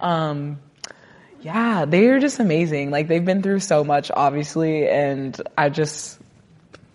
Um, 0.00 0.60
yeah, 1.40 1.84
they're 1.86 2.18
just 2.18 2.38
amazing. 2.40 2.90
Like 2.90 3.08
they've 3.08 3.24
been 3.24 3.42
through 3.42 3.60
so 3.60 3.84
much, 3.84 4.10
obviously, 4.14 4.88
and 4.88 5.40
I 5.56 5.68
just, 5.68 6.18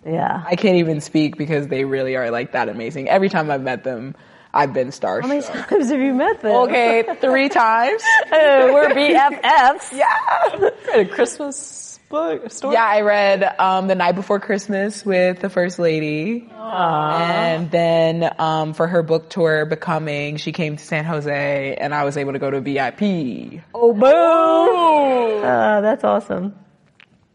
Yeah. 0.06 0.42
I 0.46 0.56
can't 0.56 0.76
even 0.76 1.00
speak 1.00 1.36
because 1.36 1.68
they 1.68 1.84
really 1.84 2.16
are 2.16 2.30
like 2.30 2.52
that 2.52 2.68
amazing. 2.68 3.08
Every 3.08 3.28
time 3.28 3.50
I've 3.50 3.62
met 3.62 3.84
them, 3.84 4.14
I've 4.52 4.72
been 4.72 4.88
starstruck. 4.88 5.22
How 5.22 5.28
many 5.28 5.42
times 5.42 5.90
have 5.90 6.00
you 6.00 6.14
met 6.14 6.40
them? 6.40 6.52
Okay, 6.68 7.04
three 7.20 7.48
times. 7.50 8.02
Uh, 8.26 8.70
we're 8.72 8.88
BFFs. 8.90 9.92
Yeah. 9.92 10.56
Read 10.58 10.72
a 10.94 11.04
Christmas 11.06 11.93
book 12.14 12.50
story. 12.52 12.74
Yeah, 12.74 12.84
I 12.84 13.00
read 13.00 13.42
um, 13.58 13.88
the 13.88 13.96
night 13.96 14.14
before 14.14 14.38
Christmas 14.38 15.04
with 15.04 15.40
the 15.40 15.50
first 15.50 15.80
lady, 15.80 16.48
and 16.52 17.70
then 17.70 18.30
um, 18.38 18.72
for 18.72 18.86
her 18.86 19.02
book 19.02 19.28
tour, 19.28 19.66
Becoming, 19.66 20.36
she 20.36 20.52
came 20.52 20.76
to 20.76 20.84
San 20.84 21.04
Jose, 21.04 21.74
and 21.74 21.92
I 21.92 22.04
was 22.04 22.16
able 22.16 22.32
to 22.34 22.38
go 22.38 22.50
to 22.50 22.60
VIP. 22.60 23.62
Oh, 23.74 23.92
boom! 23.92 25.44
Uh, 25.44 25.80
that's 25.80 26.04
awesome. 26.04 26.54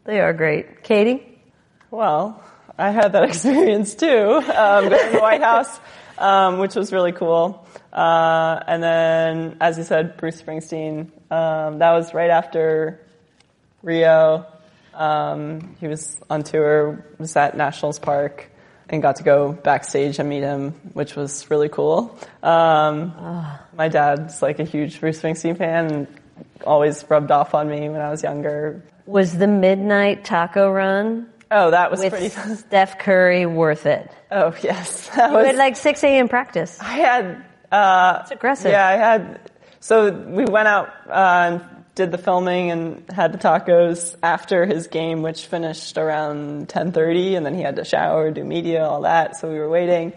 They 0.05 0.21
are 0.21 0.34
great. 0.34 0.84
Katie? 0.84 1.25
Well, 1.91 2.41
I 2.77 2.91
had 2.91 3.11
that 3.11 3.23
experience 3.30 3.95
too, 3.95 4.07
um, 4.07 4.89
going 4.89 5.05
to 5.07 5.11
the 5.11 5.19
White 5.19 5.41
House, 5.41 5.77
um, 6.17 6.59
which 6.59 6.75
was 6.75 6.93
really 6.93 7.11
cool. 7.11 7.67
Uh, 7.91 8.63
and 8.65 8.82
then, 8.82 9.57
as 9.59 9.77
you 9.77 9.84
said, 9.84 10.15
Bruce 10.15 10.41
Springsteen. 10.41 11.11
Um, 11.30 11.80
that 11.80 11.91
was 11.91 12.13
right 12.13 12.30
after 12.30 13.05
Rio. 13.84 14.45
Um, 14.94 15.76
he 15.80 15.88
was 15.88 16.18
on 16.30 16.44
tour, 16.44 17.06
was 17.18 17.36
at 17.36 17.56
Nationals 17.56 18.00
Park, 18.00 18.50
and 18.90 19.02
got 19.02 19.18
to 19.18 19.24
go 19.24 19.52
backstage 19.54 20.20
and 20.20 20.28
meet 20.30 20.42
him, 20.44 20.72
which 20.94 21.16
was 21.16 21.50
really 21.50 21.70
cool. 21.70 22.18
Um, 22.44 23.14
My 23.76 23.88
dad's 23.88 24.42
like 24.42 24.60
a 24.60 24.64
huge 24.64 25.00
Bruce 25.00 25.22
Springsteen 25.22 25.58
fan, 25.58 25.92
and 25.92 26.08
always 26.66 27.06
rubbed 27.10 27.32
off 27.32 27.54
on 27.54 27.70
me 27.70 27.88
when 27.90 28.02
I 28.02 28.10
was 28.10 28.24
younger. 28.24 28.84
Was 29.06 29.38
the 29.38 29.48
midnight 29.48 30.24
taco 30.26 30.70
run 30.72 31.30
Oh, 31.52 31.72
that 31.72 31.90
was 31.90 32.00
with 32.02 32.12
pretty 32.12 32.30
fun. 32.30 32.58
Steph 32.58 33.00
Curry 33.00 33.48
worth 33.48 33.88
it? 33.88 34.12
Oh, 34.30 34.54
yes. 34.62 35.10
That 35.16 35.32
You 35.32 35.38
was, 35.38 35.46
had 35.48 35.56
like 35.56 35.76
6 35.78 36.04
a.m. 36.04 36.28
practice. 36.30 36.78
I 36.80 36.94
had, 36.94 37.46
uh, 37.72 38.20
It's 38.22 38.30
aggressive. 38.32 38.72
yeah, 38.72 38.88
I 38.88 38.92
had, 38.98 39.50
so 39.80 40.12
we 40.12 40.46
went 40.46 40.68
out, 40.68 40.90
uh, 41.10 41.58
did 41.96 42.12
the 42.12 42.18
filming 42.18 42.72
and 42.72 43.04
had 43.12 43.34
the 43.34 43.38
tacos 43.38 44.16
after 44.24 44.66
his 44.66 44.88
game, 44.88 45.22
which 45.22 45.46
finished 45.48 45.98
around 45.98 46.70
10.30 46.70 47.36
and 47.38 47.46
then 47.46 47.54
he 47.56 47.62
had 47.62 47.76
to 47.76 47.84
shower, 47.84 48.32
do 48.32 48.44
media, 48.44 48.86
all 48.86 49.02
that. 49.02 49.36
So 49.38 49.50
we 49.52 49.58
were 49.60 49.70
waiting 49.70 50.14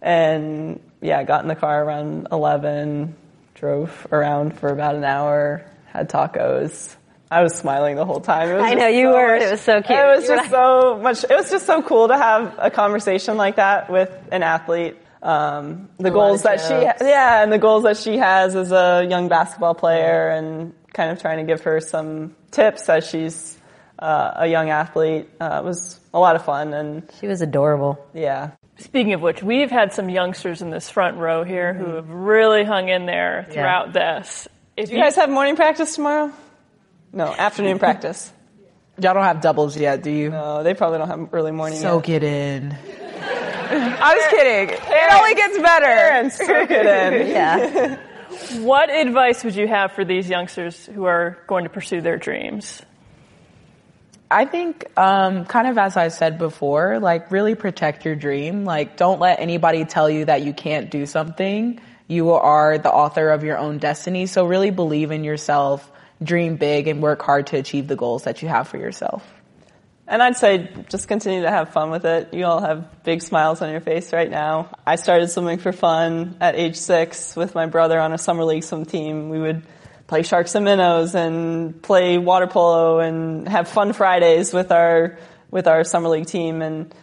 and 0.00 0.80
yeah, 1.00 1.22
got 1.24 1.42
in 1.42 1.48
the 1.48 1.54
car 1.56 1.82
around 1.84 2.28
11, 2.30 3.14
drove 3.54 4.06
around 4.12 4.58
for 4.58 4.68
about 4.68 4.94
an 4.94 5.04
hour, 5.04 5.64
had 5.86 6.08
tacos. 6.08 6.94
I 7.30 7.42
was 7.42 7.54
smiling 7.54 7.96
the 7.96 8.04
whole 8.04 8.20
time. 8.20 8.48
It 8.50 8.54
was 8.54 8.62
I 8.64 8.74
know, 8.74 8.86
you 8.86 9.06
so 9.06 9.12
were. 9.14 9.32
much- 9.34 9.42
It 9.42 9.50
was 9.50 9.60
so 9.60 9.82
cute. 9.82 9.98
It 9.98 10.16
was 10.16 10.26
just 10.28 10.50
so 10.50 10.98
much. 11.02 11.24
It 11.24 11.30
was 11.30 11.50
just 11.50 11.66
so 11.66 11.82
cool 11.82 12.08
to 12.08 12.16
have 12.16 12.54
a 12.58 12.70
conversation 12.70 13.36
like 13.36 13.56
that 13.56 13.90
with 13.90 14.10
an 14.30 14.42
athlete. 14.42 14.96
Um, 15.22 15.88
the 15.98 16.10
goals 16.10 16.42
that 16.42 16.60
she, 16.60 16.68
jokes. 16.68 17.00
yeah, 17.00 17.42
and 17.42 17.50
the 17.50 17.58
goals 17.58 17.84
that 17.84 17.96
she 17.96 18.18
has 18.18 18.54
as 18.54 18.70
a 18.72 19.06
young 19.08 19.28
basketball 19.28 19.74
player, 19.74 20.28
and 20.28 20.74
kind 20.94 21.10
of 21.10 21.20
trying 21.20 21.38
to 21.38 21.44
give 21.52 21.62
her 21.64 21.80
some 21.80 22.34
tips 22.50 22.88
as 22.88 23.06
she's 23.06 23.58
uh, 23.98 24.32
a 24.36 24.46
young 24.46 24.70
athlete. 24.70 25.28
Uh, 25.40 25.60
it 25.62 25.64
was 25.64 26.00
a 26.14 26.18
lot 26.18 26.36
of 26.36 26.44
fun, 26.44 26.72
and 26.72 27.02
She 27.20 27.26
was 27.26 27.42
adorable. 27.42 27.98
yeah, 28.14 28.52
Speaking 28.78 29.12
of 29.12 29.20
which, 29.20 29.40
we've 29.42 29.70
had 29.70 29.92
some 29.92 30.08
youngsters 30.08 30.60
in 30.62 30.70
this 30.70 30.88
front 30.90 31.16
row 31.18 31.44
here 31.44 31.72
who 31.74 31.94
have 31.94 32.08
really 32.10 32.64
hung 32.64 32.88
in 32.88 33.06
there 33.06 33.46
throughout 33.50 33.92
this. 33.92 34.48
If 34.76 34.88
do 34.88 34.96
you 34.96 35.00
guys 35.02 35.14
have 35.14 35.30
morning 35.30 35.54
practice 35.54 35.94
tomorrow? 35.94 36.32
No, 37.12 37.26
afternoon 37.26 37.78
practice. 37.86 38.32
Y'all 39.00 39.14
don't 39.14 39.22
have 39.24 39.40
doubles 39.40 39.76
yet, 39.76 40.02
do 40.02 40.10
you? 40.10 40.30
No, 40.30 40.62
they 40.64 40.74
probably 40.74 40.98
don't 40.98 41.08
have 41.08 41.28
early 41.32 41.52
morning. 41.52 41.78
Soak 41.78 42.08
yet. 42.08 42.22
it 42.22 42.26
in. 42.62 42.72
I 43.70 44.14
was 44.14 44.24
kidding. 44.30 44.76
It 44.76 45.12
only 45.12 45.34
gets 45.34 45.58
better. 45.58 45.86
And 45.86 46.32
soak 46.32 46.70
it 46.70 46.86
in. 46.86 47.26
Yeah. 47.34 47.98
What 48.60 48.90
advice 48.90 49.44
would 49.44 49.56
you 49.56 49.66
have 49.66 49.92
for 49.92 50.04
these 50.04 50.28
youngsters 50.28 50.86
who 50.86 51.04
are 51.04 51.38
going 51.46 51.64
to 51.64 51.70
pursue 51.70 52.00
their 52.00 52.16
dreams? 52.16 52.82
I 54.30 54.46
think, 54.46 54.86
um, 54.98 55.44
kind 55.44 55.68
of 55.68 55.78
as 55.78 55.96
I 55.96 56.08
said 56.08 56.38
before, 56.38 56.98
like 56.98 57.30
really 57.30 57.54
protect 57.54 58.04
your 58.04 58.16
dream. 58.16 58.64
Like 58.64 58.96
don't 58.96 59.20
let 59.20 59.40
anybody 59.40 59.84
tell 59.84 60.08
you 60.10 60.24
that 60.24 60.42
you 60.42 60.52
can't 60.52 60.90
do 60.90 61.06
something. 61.06 61.80
You 62.08 62.32
are 62.32 62.78
the 62.78 62.90
author 62.90 63.30
of 63.30 63.44
your 63.44 63.58
own 63.58 63.78
destiny. 63.78 64.26
So 64.26 64.46
really 64.46 64.70
believe 64.70 65.10
in 65.10 65.24
yourself, 65.24 65.90
dream 66.22 66.56
big 66.56 66.88
and 66.88 67.02
work 67.02 67.22
hard 67.22 67.48
to 67.48 67.58
achieve 67.58 67.86
the 67.86 67.96
goals 67.96 68.24
that 68.24 68.42
you 68.42 68.48
have 68.48 68.68
for 68.68 68.76
yourself. 68.76 69.24
And 70.06 70.22
I'd 70.22 70.36
say 70.36 70.68
just 70.90 71.08
continue 71.08 71.42
to 71.42 71.50
have 71.50 71.70
fun 71.72 71.90
with 71.90 72.04
it. 72.04 72.34
You 72.34 72.44
all 72.44 72.60
have 72.60 73.02
big 73.04 73.22
smiles 73.22 73.62
on 73.62 73.70
your 73.70 73.80
face 73.80 74.12
right 74.12 74.30
now. 74.30 74.68
I 74.86 74.96
started 74.96 75.28
swimming 75.28 75.58
for 75.58 75.72
fun 75.72 76.36
at 76.40 76.56
age 76.56 76.76
six 76.76 77.34
with 77.34 77.54
my 77.54 77.66
brother 77.66 77.98
on 77.98 78.12
a 78.12 78.18
summer 78.18 78.44
league 78.44 78.64
swim 78.64 78.84
team. 78.84 79.30
We 79.30 79.40
would 79.40 79.62
play 80.06 80.22
sharks 80.22 80.54
and 80.54 80.64
minnows 80.64 81.14
and 81.14 81.82
play 81.82 82.18
water 82.18 82.46
polo 82.46 82.98
and 82.98 83.48
have 83.48 83.68
fun 83.68 83.94
Fridays 83.94 84.52
with 84.52 84.72
our 84.72 85.18
with 85.50 85.66
our 85.66 85.84
summer 85.84 86.08
league 86.08 86.26
team. 86.26 86.60
And 86.60 86.94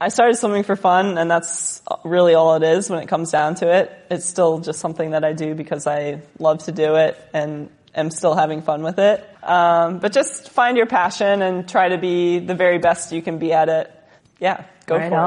I 0.00 0.08
started 0.08 0.36
swimming 0.36 0.62
for 0.62 0.76
fun, 0.76 1.18
and 1.18 1.30
that's 1.30 1.82
really 2.04 2.34
all 2.34 2.54
it 2.56 2.62
is 2.62 2.88
when 2.88 3.02
it 3.02 3.08
comes 3.08 3.30
down 3.30 3.56
to 3.56 3.70
it. 3.70 3.92
It's 4.10 4.26
still 4.26 4.60
just 4.60 4.78
something 4.78 5.10
that 5.10 5.24
I 5.24 5.32
do 5.32 5.54
because 5.54 5.86
I 5.86 6.22
love 6.38 6.64
to 6.64 6.72
do 6.72 6.96
it 6.96 7.18
and 7.34 7.70
am 7.96 8.10
still 8.10 8.34
having 8.34 8.62
fun 8.62 8.82
with 8.82 8.98
it. 8.98 9.28
Um, 9.42 9.98
but 9.98 10.12
just 10.12 10.50
find 10.50 10.76
your 10.76 10.86
passion 10.86 11.42
and 11.42 11.68
try 11.68 11.88
to 11.88 11.98
be 11.98 12.38
the 12.38 12.54
very 12.54 12.78
best 12.78 13.12
you 13.12 13.22
can 13.22 13.38
be 13.38 13.52
at 13.52 13.68
it. 13.68 13.92
Yeah, 14.38 14.64
go 14.86 14.96
Right 14.96 15.08
for 15.08 15.14
it. 15.14 15.18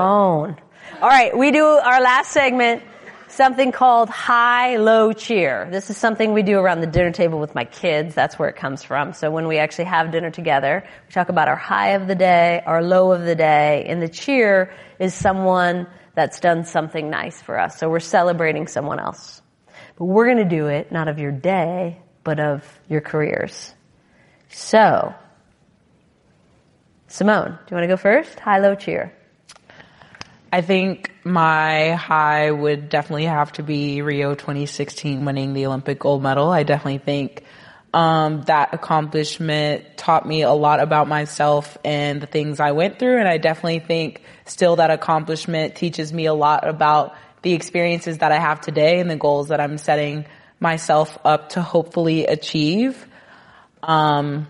All 1.01 1.09
right, 1.09 1.38
we 1.38 1.51
do 1.51 1.65
our 1.65 2.01
last 2.01 2.32
segment 2.32 2.84
something 3.30 3.72
called 3.72 4.09
high-low 4.09 5.13
cheer. 5.13 5.67
This 5.72 5.89
is 5.89 5.97
something 5.97 6.34
we 6.34 6.43
do 6.43 6.57
around 6.57 6.82
the 6.82 6.88
dinner 6.88 7.11
table 7.11 7.39
with 7.39 7.55
my 7.55 7.63
kids. 7.63 8.15
That's 8.15 8.38
where 8.38 8.49
it 8.49 8.55
comes 8.55 8.84
from. 8.84 9.13
So 9.13 9.32
when 9.32 9.47
we 9.47 9.57
actually 9.59 9.86
have 9.86 10.11
dinner 10.11 10.32
together, 10.32 10.84
we 11.07 11.13
talk 11.13 11.30
about 11.30 11.47
our 11.47 11.55
high 11.55 11.89
of 11.89 12.07
the 12.07 12.15
day, 12.15 12.61
our 12.65 12.84
low 12.84 13.11
of 13.11 13.22
the 13.22 13.36
day, 13.36 13.86
and 13.88 14.01
the 14.01 14.09
cheer 14.09 14.74
is 14.99 15.13
someone 15.13 15.88
that's 16.15 16.39
done 16.39 16.65
something 16.65 17.09
nice 17.09 17.41
for 17.41 17.59
us. 17.59 17.78
So 17.78 17.89
we're 17.89 17.99
celebrating 17.99 18.67
someone 18.67 18.99
else. 18.99 19.41
But 19.97 20.05
we're 20.05 20.26
going 20.26 20.49
to 20.49 20.55
do 20.55 20.67
it 20.67 20.91
not 20.91 21.07
of 21.07 21.20
your 21.20 21.32
day, 21.32 22.01
but 22.30 22.39
of 22.39 22.80
your 22.88 23.01
careers. 23.01 23.73
So, 24.49 25.15
Simone, 27.07 27.57
do 27.65 27.71
you 27.71 27.75
want 27.75 27.84
to 27.86 27.88
go 27.88 27.97
first? 27.97 28.39
High, 28.39 28.59
low, 28.59 28.75
cheer. 28.75 29.11
I 30.53 30.61
think 30.61 31.11
my 31.23 31.93
high 31.93 32.51
would 32.51 32.88
definitely 32.88 33.25
have 33.25 33.51
to 33.53 33.63
be 33.63 34.03
Rio 34.03 34.36
2016 34.36 35.25
winning 35.25 35.53
the 35.53 35.65
Olympic 35.65 35.97
gold 35.97 36.21
medal. 36.21 36.49
I 36.49 36.61
definitely 36.61 36.99
think 36.99 37.45
um, 37.95 38.43
that 38.43 38.75
accomplishment 38.75 39.97
taught 39.97 40.27
me 40.27 40.43
a 40.43 40.51
lot 40.53 40.82
about 40.82 41.07
myself 41.07 41.80
and 41.84 42.21
the 42.21 42.27
things 42.27 42.59
I 42.59 42.73
went 42.73 42.99
through. 42.99 43.17
And 43.17 43.27
I 43.27 43.39
definitely 43.39 43.80
think 43.80 44.21
still 44.45 44.75
that 44.75 44.91
accomplishment 44.91 45.75
teaches 45.75 46.13
me 46.13 46.27
a 46.27 46.36
lot 46.36 46.67
about 46.67 47.15
the 47.41 47.53
experiences 47.53 48.19
that 48.19 48.32
I 48.32 48.38
have 48.38 48.61
today 48.61 48.99
and 48.99 49.09
the 49.09 49.15
goals 49.15 49.47
that 49.47 49.59
I'm 49.59 49.80
setting 49.80 50.25
myself 50.60 51.18
up 51.24 51.49
to 51.49 51.62
hopefully 51.62 52.26
achieve. 52.26 53.07
Um, 53.82 54.47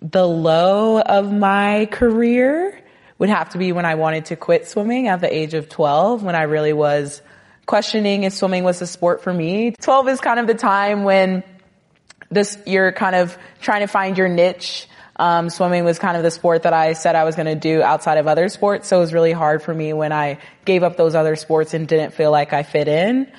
the 0.00 0.26
low 0.26 1.00
of 1.00 1.32
my 1.32 1.86
career 1.90 2.78
would 3.18 3.30
have 3.30 3.50
to 3.50 3.58
be 3.58 3.72
when 3.72 3.84
I 3.84 3.94
wanted 3.94 4.26
to 4.26 4.36
quit 4.36 4.66
swimming 4.66 5.08
at 5.08 5.20
the 5.20 5.32
age 5.32 5.54
of 5.54 5.68
12 5.68 6.22
when 6.22 6.34
I 6.34 6.42
really 6.42 6.72
was 6.72 7.22
questioning 7.66 8.24
if 8.24 8.32
swimming 8.32 8.64
was 8.64 8.82
a 8.82 8.86
sport 8.86 9.22
for 9.22 9.32
me. 9.32 9.70
12 9.80 10.08
is 10.08 10.20
kind 10.20 10.40
of 10.40 10.46
the 10.46 10.54
time 10.54 11.04
when 11.04 11.44
this, 12.30 12.58
you're 12.66 12.92
kind 12.92 13.14
of 13.14 13.38
trying 13.60 13.82
to 13.82 13.86
find 13.86 14.18
your 14.18 14.28
niche. 14.28 14.88
Um, 15.14 15.50
swimming 15.50 15.84
was 15.84 15.98
kind 15.98 16.16
of 16.16 16.22
the 16.22 16.30
sport 16.30 16.64
that 16.64 16.72
I 16.72 16.94
said 16.94 17.14
I 17.14 17.24
was 17.24 17.36
going 17.36 17.46
to 17.46 17.54
do 17.54 17.82
outside 17.82 18.18
of 18.18 18.26
other 18.26 18.48
sports. 18.48 18.88
So 18.88 18.96
it 18.96 19.00
was 19.00 19.12
really 19.12 19.32
hard 19.32 19.62
for 19.62 19.72
me 19.72 19.92
when 19.92 20.10
I 20.10 20.38
gave 20.64 20.82
up 20.82 20.96
those 20.96 21.14
other 21.14 21.36
sports 21.36 21.74
and 21.74 21.86
didn't 21.86 22.14
feel 22.14 22.30
like 22.30 22.52
I 22.52 22.62
fit 22.62 22.88
in. 22.88 23.30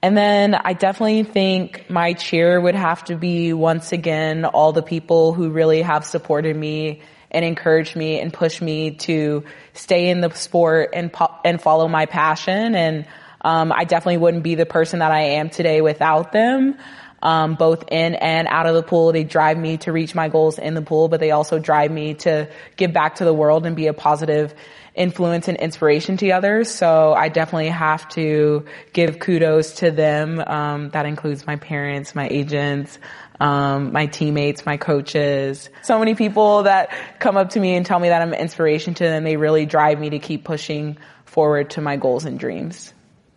And 0.00 0.16
then 0.16 0.54
I 0.54 0.74
definitely 0.74 1.24
think 1.24 1.90
my 1.90 2.12
cheer 2.12 2.60
would 2.60 2.76
have 2.76 3.04
to 3.04 3.16
be 3.16 3.52
once 3.52 3.90
again 3.92 4.44
all 4.44 4.72
the 4.72 4.82
people 4.82 5.32
who 5.32 5.50
really 5.50 5.82
have 5.82 6.04
supported 6.04 6.56
me 6.56 7.02
and 7.30 7.44
encouraged 7.44 7.96
me 7.96 8.20
and 8.20 8.32
pushed 8.32 8.62
me 8.62 8.92
to 8.92 9.44
stay 9.74 10.08
in 10.08 10.20
the 10.20 10.30
sport 10.30 10.90
and 10.94 11.12
po- 11.12 11.34
and 11.44 11.60
follow 11.60 11.88
my 11.88 12.06
passion. 12.06 12.74
And 12.74 13.06
um, 13.40 13.72
I 13.72 13.84
definitely 13.84 14.18
wouldn't 14.18 14.42
be 14.42 14.54
the 14.54 14.66
person 14.66 15.00
that 15.00 15.10
I 15.10 15.20
am 15.20 15.50
today 15.50 15.80
without 15.80 16.32
them. 16.32 16.76
Um, 17.20 17.56
both 17.56 17.84
in 17.88 18.14
and 18.14 18.46
out 18.46 18.66
of 18.66 18.74
the 18.74 18.82
pool, 18.82 19.12
they 19.12 19.24
drive 19.24 19.58
me 19.58 19.78
to 19.78 19.92
reach 19.92 20.14
my 20.14 20.28
goals 20.28 20.58
in 20.58 20.74
the 20.74 20.82
pool, 20.82 21.08
but 21.08 21.18
they 21.18 21.32
also 21.32 21.58
drive 21.58 21.90
me 21.90 22.14
to 22.14 22.48
give 22.76 22.92
back 22.92 23.16
to 23.16 23.24
the 23.24 23.34
world 23.34 23.66
and 23.66 23.74
be 23.74 23.88
a 23.88 23.92
positive 23.92 24.54
influence 24.94 25.48
and 25.48 25.56
inspiration 25.58 26.16
to 26.18 26.30
others. 26.30 26.70
So 26.70 27.14
I 27.14 27.28
definitely 27.28 27.68
have 27.68 28.08
to 28.10 28.66
give 28.92 29.18
kudos 29.18 29.76
to 29.76 29.90
them. 29.90 30.40
Um, 30.40 30.90
that 30.90 31.06
includes 31.06 31.46
my 31.46 31.56
parents, 31.56 32.14
my 32.14 32.28
agents, 32.28 32.98
um, 33.40 33.92
my 33.92 34.06
teammates, 34.06 34.66
my 34.66 34.76
coaches. 34.76 35.70
So 35.82 35.98
many 35.98 36.14
people 36.14 36.64
that 36.64 36.92
come 37.20 37.36
up 37.36 37.50
to 37.50 37.60
me 37.60 37.76
and 37.76 37.86
tell 37.86 37.98
me 37.98 38.08
that 38.08 38.22
I'm 38.22 38.32
an 38.32 38.40
inspiration 38.40 38.94
to 38.94 39.04
them. 39.04 39.24
They 39.24 39.36
really 39.36 39.66
drive 39.66 40.00
me 40.00 40.10
to 40.10 40.18
keep 40.18 40.44
pushing 40.44 40.98
forward 41.24 41.70
to 41.70 41.80
my 41.80 41.96
goals 41.96 42.24
and 42.24 42.38
dreams. 42.38 42.92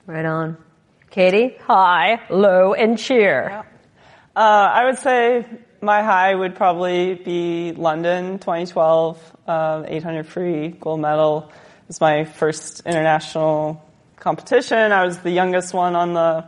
Right 0.08 0.26
on. 0.26 0.58
Katie, 1.12 1.58
high, 1.62 2.22
low, 2.30 2.74
and 2.74 2.98
cheer. 2.98 3.66
Uh, 4.34 4.40
I 4.40 4.86
would 4.86 4.98
say 4.98 5.46
my 5.82 6.04
high 6.04 6.34
would 6.34 6.56
probably 6.56 7.16
be 7.16 7.74
London 7.74 8.40
2012, 8.40 9.38
uh, 9.46 9.84
800 9.86 10.26
free 10.26 10.70
gold 10.70 11.02
medal. 11.02 11.50
It 11.50 11.88
was 11.90 12.00
my 12.00 12.24
first 12.24 12.86
international 12.86 13.86
competition. 14.16 14.94
I 14.94 15.04
was 15.04 15.18
the 15.20 15.32
youngest 15.32 15.74
one 15.74 15.98
on 15.98 16.14
the 16.14 16.48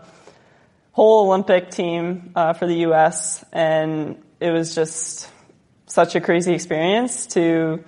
whole 0.93 1.27
Olympic 1.27 1.71
team 1.71 2.31
uh, 2.35 2.53
for 2.53 2.67
the 2.67 2.75
U.S., 2.87 3.43
and 3.51 4.15
it 4.39 4.51
was 4.51 4.75
just 4.75 5.29
such 5.85 6.15
a 6.15 6.21
crazy 6.21 6.53
experience 6.53 7.27
to 7.27 7.83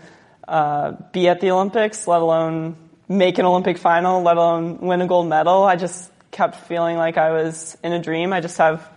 uh, 0.46 0.92
be 1.14 1.30
at 1.30 1.40
the 1.40 1.52
Olympics, 1.52 2.06
let 2.06 2.22
alone 2.22 2.76
make 3.08 3.38
an 3.38 3.46
Olympic 3.46 3.78
final, 3.78 4.22
let 4.24 4.36
alone 4.36 4.80
win 4.80 5.00
a 5.00 5.08
gold 5.08 5.30
medal. 5.30 5.64
I 5.64 5.78
just 5.78 6.12
kept 6.32 6.68
feeling 6.68 6.98
like 6.98 7.18
I 7.18 7.32
was 7.32 7.78
in 7.82 7.94
a 7.94 8.02
dream. 8.02 8.34
I 8.34 8.42
just 8.42 8.58
have 8.58 8.92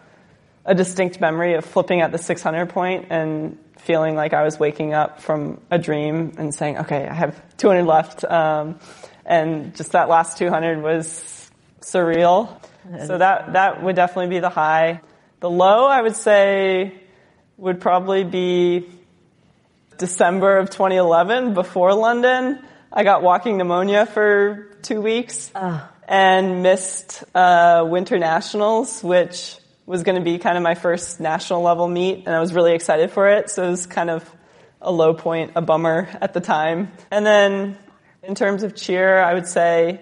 a 0.69 0.75
distinct 0.75 1.19
memory 1.19 1.55
of 1.55 1.65
flipping 1.65 2.03
at 2.03 2.13
the 2.13 2.19
600 2.19 2.69
point 2.69 3.07
and 3.09 3.59
feeling 3.79 4.15
like 4.15 4.35
I 4.35 4.45
was 4.45 4.59
waking 4.59 4.93
up 4.93 5.23
from 5.23 5.63
a 5.71 5.79
dream 5.79 6.35
and 6.37 6.55
saying, 6.55 6.79
okay, 6.79 7.09
I 7.09 7.15
have 7.15 7.41
200 7.57 7.85
left. 7.85 8.23
Um, 8.23 8.79
and 9.25 9.75
just 9.75 9.93
that 9.93 10.11
last 10.11 10.37
200 10.37 10.83
was 10.83 11.51
surreal. 11.81 12.61
So 13.07 13.19
that, 13.19 13.55
that 13.55 13.83
would 13.83 13.97
definitely 13.97 14.29
be 14.29 14.41
the 14.41 14.51
high. 14.51 15.01
The 15.41 15.51
low, 15.51 15.87
I 15.87 16.03
would 16.03 16.17
say, 16.17 16.93
would 17.57 17.81
probably 17.81 18.25
be 18.25 18.89
December 19.97 20.59
of 20.59 20.69
2011 20.69 21.55
before 21.55 21.95
London. 21.95 22.63
I 22.93 23.05
got 23.05 23.23
walking 23.23 23.57
pneumonia 23.57 24.05
for 24.05 24.69
two 24.83 25.01
weeks 25.01 25.51
and 26.07 26.63
missed 26.63 27.25
uh, 27.35 27.85
Winter 27.87 28.19
Nationals, 28.19 29.03
which 29.03 29.57
was 29.89 30.03
going 30.03 30.17
to 30.17 30.23
be 30.23 30.37
kind 30.37 30.59
of 30.59 30.63
my 30.63 30.75
first 30.75 31.19
national 31.19 31.63
level 31.63 31.89
meet, 31.89 32.19
and 32.19 32.29
I 32.29 32.41
was 32.41 32.53
really 32.53 32.75
excited 32.75 33.11
for 33.11 33.27
it. 33.27 33.49
So 33.49 33.65
it 33.65 33.71
was 33.71 33.87
kind 33.87 34.11
of 34.11 34.31
a 34.83 34.93
low 34.93 35.15
point, 35.15 35.53
a 35.57 35.63
bummer 35.63 36.11
at 36.21 36.35
the 36.35 36.41
time. 36.41 36.93
And 37.11 37.25
then 37.25 37.79
in 38.23 38.35
terms 38.35 38.65
of 38.65 38.77
cheer, 38.77 39.19
I 39.19 39.33
would 39.33 39.47
say 39.47 39.99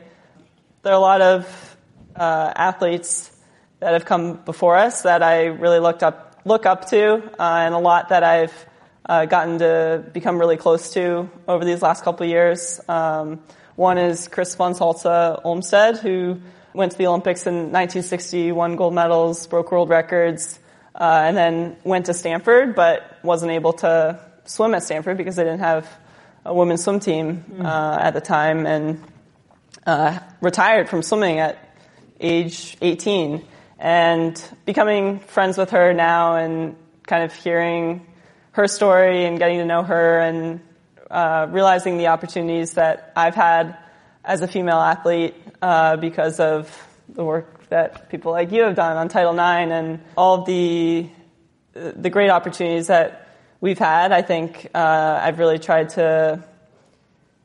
there 0.82 0.93
are 0.93 0.97
a 0.97 0.99
lot 0.99 1.20
of 1.20 1.76
uh, 2.16 2.53
athletes 2.57 3.30
that 3.78 3.93
have 3.93 4.05
come 4.05 4.39
before 4.45 4.76
us 4.76 5.03
that 5.03 5.22
I 5.22 5.45
really 5.47 5.78
looked 5.78 6.03
up 6.03 6.41
look 6.45 6.66
up 6.66 6.91
to, 6.91 7.14
uh, 7.39 7.43
and 7.43 7.72
a 7.72 7.78
lot 7.78 8.09
that 8.09 8.24
I've 8.24 8.66
uh, 9.09 9.26
gotten 9.26 9.59
to 9.59 10.05
become 10.12 10.39
really 10.39 10.57
close 10.57 10.91
to 10.95 11.30
over 11.47 11.64
these 11.64 11.80
last 11.80 12.03
couple 12.03 12.24
of 12.24 12.30
years. 12.30 12.80
Um, 12.89 13.41
one 13.76 13.99
is 13.99 14.26
Chris 14.26 14.53
von 14.57 14.72
Saltza 14.72 15.41
Olmsted, 15.45 15.99
who 15.99 16.41
went 16.77 16.93
to 16.93 16.99
the 16.99 17.07
Olympics 17.07 17.47
in 17.47 17.72
1960, 17.72 18.53
won 18.53 18.77
gold 18.77 18.95
medals, 18.95 19.47
broke 19.47 19.72
world 19.72 19.89
records, 19.89 20.59
uh, 20.95 21.22
and 21.24 21.37
then 21.37 21.77
went 21.85 22.07
to 22.07 22.14
Stanford, 22.14 22.74
but 22.74 23.18
wasn't 23.22 23.51
able 23.51 23.72
to 23.72 24.20
swim 24.45 24.74
at 24.74 24.83
Stanford 24.83 25.16
because 25.16 25.37
they 25.37 25.45
didn't 25.45 25.61
have 25.61 25.89
a 26.45 26.55
women's 26.55 26.85
swim 26.85 27.01
team 27.01 27.45
uh, 27.61 27.99
at 28.01 28.12
the 28.12 28.20
time, 28.20 28.66
and 28.66 29.03
uh, 29.87 30.18
retired 30.41 30.89
from 30.89 31.03
swimming 31.03 31.39
at 31.39 31.59
age 32.20 32.77
18. 32.81 33.45
And 33.79 34.43
becoming 34.64 35.18
friends 35.20 35.59
with 35.59 35.70
her 35.70 35.93
now 35.93 36.37
and 36.37 36.77
kind 37.07 37.24
of 37.24 37.35
hearing 37.35 38.07
her 38.53 38.68
story 38.68 39.27
and 39.27 39.39
getting 39.39 39.59
to 39.59 39.66
know 39.66 39.83
her 39.83 40.20
and 40.20 40.61
uh, 41.11 41.47
realizing 41.51 41.99
the 41.99 42.09
opportunities 42.09 42.74
that 42.74 43.12
I've 43.14 43.35
had 43.35 43.77
as 44.27 44.43
a 44.43 44.49
female 44.49 44.79
athlete 44.81 45.35
uh, 45.62 45.97
because 45.97 46.41
of 46.41 46.68
the 47.09 47.24
work 47.24 47.68
that 47.68 48.11
people 48.11 48.33
like 48.33 48.51
you 48.53 48.62
have 48.62 48.74
done 48.74 48.97
on 48.97 49.09
Title 49.09 49.33
IX 49.33 49.70
and 49.72 50.01
all 50.16 50.41
of 50.41 50.47
the 50.47 51.09
the 51.74 52.09
great 52.11 52.31
opportunities 52.31 52.87
that 52.87 53.29
we've 53.61 53.79
had. 53.79 54.11
I 54.11 54.22
think 54.22 54.68
uh, 54.75 55.21
I've 55.22 55.38
really 55.38 55.59
tried 55.59 55.91
to 55.91 56.42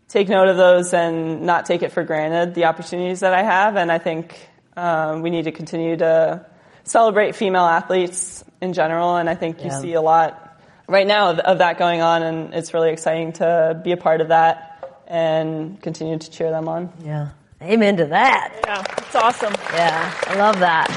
take 0.08 0.30
note 0.30 0.48
of 0.48 0.58
those 0.58 0.94
and 0.94 1.42
not 1.44 1.66
take 1.66 1.84
it 1.84 1.92
for 1.92 2.04
granted 2.04 2.54
the 2.56 2.66
opportunities 2.66 3.22
that 3.22 3.34
I 3.34 3.44
have. 3.44 3.76
And 3.76 3.92
I 3.92 3.98
think 3.98 4.38
um, 4.76 5.22
we 5.22 5.30
need 5.30 5.46
to 5.46 5.52
continue 5.52 5.98
to 5.98 6.46
celebrate 6.86 7.36
female 7.36 7.66
athletes 7.66 8.44
in 8.62 8.74
general. 8.74 9.18
And 9.18 9.30
I 9.30 9.36
think 9.36 9.60
you 9.60 9.70
Yeah. 9.70 9.80
see 9.80 9.94
a 9.94 10.02
lot 10.02 10.60
right 10.88 11.08
now 11.08 11.32
of, 11.32 11.40
of 11.40 11.58
that 11.60 11.78
going 11.78 12.02
on, 12.02 12.24
and 12.24 12.54
it's 12.54 12.74
really 12.74 12.92
exciting 12.92 13.34
to 13.34 13.80
be 13.84 13.92
a 13.92 13.98
part 13.98 14.22
of 14.22 14.30
that 14.30 14.71
and 15.12 15.80
continue 15.82 16.18
to 16.18 16.32
cheer 16.32 16.50
them 16.50 16.70
on. 16.70 16.90
Yeah. 17.04 17.30
Amen 17.62 17.98
to 17.98 18.06
that. 18.06 18.54
Yeah, 18.64 18.84
it's 18.98 19.16
awesome. 19.16 19.54
Yeah, 19.74 20.16
I 20.26 20.36
love 20.36 20.60
that. 20.60 20.88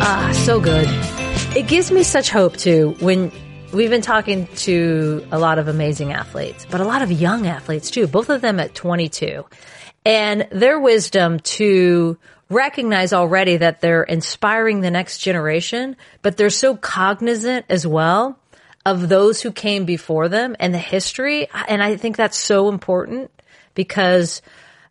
Ah, 0.00 0.32
so 0.44 0.60
good. 0.60 0.86
It 1.56 1.66
gives 1.66 1.90
me 1.90 2.04
such 2.04 2.30
hope 2.30 2.56
too 2.56 2.94
when 3.00 3.32
we've 3.72 3.90
been 3.90 4.00
talking 4.00 4.46
to 4.58 5.26
a 5.32 5.38
lot 5.38 5.58
of 5.58 5.66
amazing 5.66 6.12
athletes, 6.12 6.64
but 6.70 6.80
a 6.80 6.84
lot 6.84 7.02
of 7.02 7.10
young 7.10 7.46
athletes 7.46 7.90
too, 7.90 8.06
both 8.06 8.30
of 8.30 8.40
them 8.40 8.60
at 8.60 8.74
22. 8.74 9.44
And 10.06 10.46
their 10.52 10.78
wisdom 10.80 11.40
to 11.40 12.16
recognize 12.48 13.12
already 13.12 13.58
that 13.58 13.80
they're 13.80 14.04
inspiring 14.04 14.80
the 14.80 14.90
next 14.90 15.18
generation, 15.18 15.96
but 16.22 16.36
they're 16.36 16.48
so 16.48 16.76
cognizant 16.76 17.66
as 17.68 17.86
well 17.86 18.38
of 18.86 19.08
those 19.08 19.40
who 19.40 19.52
came 19.52 19.84
before 19.84 20.28
them 20.28 20.56
and 20.58 20.72
the 20.72 20.78
history. 20.78 21.48
And 21.68 21.82
I 21.82 21.96
think 21.96 22.16
that's 22.16 22.38
so 22.38 22.68
important 22.68 23.30
because 23.74 24.42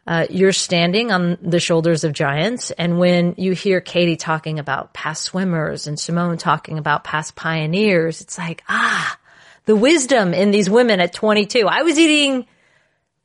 uh, 0.05 0.25
you're 0.29 0.53
standing 0.53 1.11
on 1.11 1.37
the 1.41 1.59
shoulders 1.59 2.03
of 2.03 2.13
giants. 2.13 2.71
And 2.71 2.99
when 2.99 3.35
you 3.37 3.51
hear 3.51 3.81
Katie 3.81 4.15
talking 4.15 4.59
about 4.59 4.93
past 4.93 5.23
swimmers 5.23 5.87
and 5.87 5.99
Simone 5.99 6.37
talking 6.37 6.77
about 6.77 7.03
past 7.03 7.35
pioneers, 7.35 8.21
it's 8.21 8.37
like, 8.37 8.63
ah, 8.69 9.17
the 9.65 9.75
wisdom 9.75 10.33
in 10.33 10.51
these 10.51 10.69
women 10.69 11.01
at 11.01 11.13
22. 11.13 11.67
I 11.67 11.81
was 11.81 11.99
eating 11.99 12.45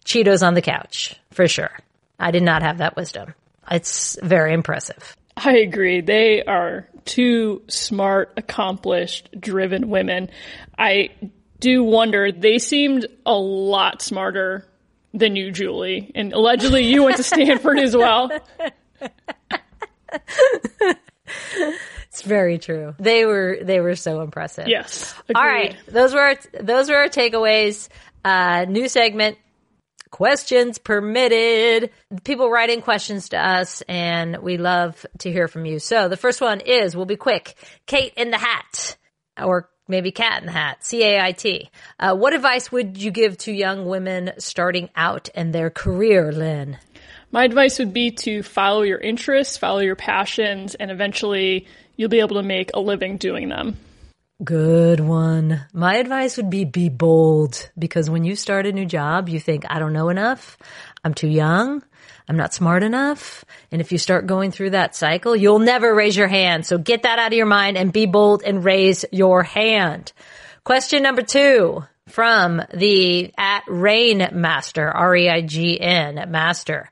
Cheetos 0.05 0.45
on 0.45 0.55
the 0.55 0.63
couch 0.63 1.15
for 1.31 1.47
sure. 1.47 1.71
I 2.19 2.33
did 2.33 2.43
not 2.43 2.63
have 2.63 2.79
that 2.79 2.97
wisdom. 2.97 3.35
It's 3.71 4.19
very 4.21 4.53
impressive. 4.53 5.17
I 5.37 5.59
agree. 5.59 6.01
They 6.01 6.43
are 6.43 6.89
two 7.05 7.63
smart, 7.69 8.33
accomplished, 8.37 9.29
driven 9.39 9.89
women. 9.91 10.31
I 10.79 11.11
do 11.61 11.85
wonder, 11.85 12.33
they 12.33 12.59
seemed 12.59 13.07
a 13.25 13.35
lot 13.35 14.03
smarter 14.03 14.67
than 15.15 15.37
you, 15.37 15.53
Julie. 15.53 16.11
And 16.15 16.33
allegedly 16.33 16.85
you 16.85 17.05
went 17.05 17.17
to 17.19 17.23
Stanford 17.23 17.79
as 17.79 17.97
well. 17.97 18.31
It's 22.13 22.21
very 22.21 22.59
true. 22.59 22.95
They 22.99 23.25
were 23.25 23.57
they 23.63 23.81
were 23.81 23.97
so 23.97 24.21
impressive. 24.21 24.69
Yes. 24.69 25.15
All 25.35 25.43
agreed. 25.43 25.51
right, 25.51 25.77
those 25.89 26.13
were 26.13 26.21
our, 26.21 26.37
those 26.61 26.91
were 26.91 26.97
our 26.97 27.09
takeaways. 27.09 27.89
Uh, 28.23 28.67
new 28.69 28.87
segment. 28.87 29.39
Questions 30.13 30.79
permitted. 30.79 31.91
People 32.23 32.51
write 32.51 32.71
in 32.71 32.83
questions 32.83 33.31
to 33.31 33.39
us, 33.39 33.83
and 33.89 34.37
we 34.37 34.59
love 34.59 35.05
to 35.21 35.33
hear 35.33 35.49
from 35.49 35.65
you. 35.65 35.81
So 35.81 36.09
the 36.09 36.17
first 36.17 36.41
one 36.41 36.61
is, 36.61 36.95
we'll 36.95 37.07
be 37.07 37.17
quick. 37.17 37.57
Kate 37.87 38.13
in 38.17 38.31
the 38.31 38.39
hat, 38.39 38.97
or 39.43 39.71
maybe 39.89 40.13
Cat 40.13 40.43
in 40.43 40.47
the 40.47 40.53
Hat. 40.53 40.85
C 40.85 41.03
A 41.03 41.21
I 41.21 41.33
T. 41.33 41.71
Uh, 41.99 42.15
what 42.15 42.35
advice 42.35 42.71
would 42.71 42.99
you 42.99 43.11
give 43.11 43.39
to 43.39 43.53
young 43.53 43.87
women 43.87 44.33
starting 44.39 44.91
out 44.95 45.29
in 45.31 45.51
their 45.51 45.71
career, 45.71 46.31
Lynn? 46.31 46.79
My 47.31 47.45
advice 47.45 47.79
would 47.79 47.95
be 47.95 48.11
to 48.11 48.43
follow 48.43 48.83
your 48.83 48.99
interests, 48.99 49.57
follow 49.57 49.81
your 49.81 49.97
passions, 49.97 50.75
and 50.75 50.91
eventually 50.91 51.67
you'll 51.97 52.11
be 52.11 52.21
able 52.21 52.37
to 52.37 52.43
make 52.43 52.71
a 52.75 52.81
living 52.81 53.17
doing 53.17 53.49
them. 53.49 53.79
Good 54.45 54.99
one. 54.99 55.67
My 55.73 55.97
advice 55.97 56.37
would 56.37 56.51
be 56.51 56.65
be 56.65 56.89
bold 56.89 57.71
because 57.79 58.11
when 58.11 58.25
you 58.25 58.35
start 58.35 58.67
a 58.67 58.73
new 58.73 58.87
job, 58.87 59.29
you 59.29 59.39
think, 59.39 59.65
I 59.69 59.79
don't 59.79 59.93
know 59.93 60.09
enough. 60.09 60.59
I'm 61.05 61.15
too 61.15 61.29
young. 61.29 61.83
I'm 62.29 62.37
not 62.37 62.55
smart 62.55 62.83
enough. 62.83 63.45
And 63.71 63.81
if 63.81 63.93
you 63.93 63.99
start 63.99 64.27
going 64.27 64.51
through 64.51 64.71
that 64.71 64.97
cycle, 64.97 65.37
you'll 65.37 65.61
never 65.61 65.95
raise 65.95 66.17
your 66.17 66.29
hand. 66.29 66.67
So 66.67 66.79
get 66.79 67.05
that 67.05 67.19
out 67.21 67.33
of 67.33 67.37
your 67.37 67.47
mind 67.47 67.77
and 67.77 67.93
be 67.93 68.07
bold 68.07 68.43
and 68.45 68.65
raise 68.65 69.05
your 69.13 69.43
hand. 69.45 70.13
Question 70.65 71.03
number 71.03 71.23
two 71.23 71.85
from 72.09 72.63
the 72.75 73.33
at 73.39 73.63
Rain 73.69 74.29
Master, 74.33 74.91
R-E-I-G-N 74.91 76.31
Master. 76.31 76.91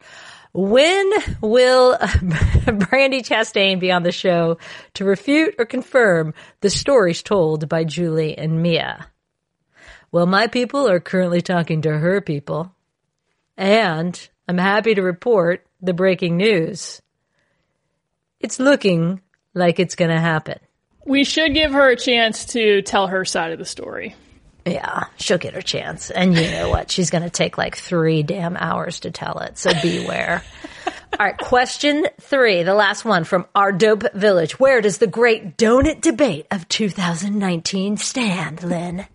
When 0.53 1.11
will 1.41 1.97
Brandi 1.99 3.21
Chastain 3.21 3.79
be 3.79 3.93
on 3.93 4.03
the 4.03 4.13
show 4.13 4.59
to 4.95 5.05
refute 5.05 5.55
or 5.59 5.65
confirm 5.65 6.35
the 6.61 6.71
stories 6.71 7.23
told 7.23 7.69
by 7.69 7.85
Julie 7.85 8.37
and 8.37 8.63
Mia? 8.63 9.07
Well, 10.13 10.27
my 10.27 10.49
people 10.49 10.89
are 10.89 10.99
currently 10.99 11.41
talking 11.41 11.83
to 11.83 11.99
her 11.99 12.21
people. 12.21 12.75
And 13.57 14.29
I'm 14.49 14.59
happy 14.59 14.95
to 14.95 15.03
report 15.03 15.65
the 15.81 15.95
breaking 15.95 16.37
news. 16.37 17.01
It's 18.41 18.59
looking 18.59 19.21
like 19.55 19.79
it's 19.79 19.95
going 19.95 20.11
to 20.11 20.19
happen. 20.19 20.59
We 21.07 21.25
should 21.25 21.55
give 21.55 21.73
her 21.73 21.91
a 21.91 21.97
chance 21.97 22.45
to 22.47 22.83
tell 22.83 23.07
her 23.07 23.25
side 23.25 23.53
of 23.53 23.59
the 23.59 23.65
story. 23.65 24.17
Yeah, 24.65 25.05
she'll 25.17 25.39
get 25.39 25.55
her 25.55 25.63
chance. 25.63 26.11
And 26.11 26.37
you 26.37 26.51
know 26.51 26.69
what? 26.71 26.91
She's 26.91 27.11
going 27.11 27.23
to 27.23 27.31
take 27.31 27.57
like 27.57 27.77
three 27.77 28.23
damn 28.23 28.57
hours 28.57 29.01
to 29.01 29.11
tell 29.11 29.39
it. 29.39 29.59
So 29.59 29.73
beware. 29.81 30.43
All 30.87 31.27
right. 31.27 31.37
Question 31.37 32.07
three, 32.21 32.63
the 32.63 32.75
last 32.75 33.05
one 33.05 33.25
from 33.25 33.47
our 33.55 33.73
dope 33.73 34.13
village. 34.15 34.59
Where 34.61 34.81
does 34.81 34.99
the 34.99 35.07
great 35.07 35.57
donut 35.57 36.01
debate 36.01 36.47
of 36.51 36.69
2019 36.69 37.97
stand, 37.97 38.63
Lynn? 38.63 39.07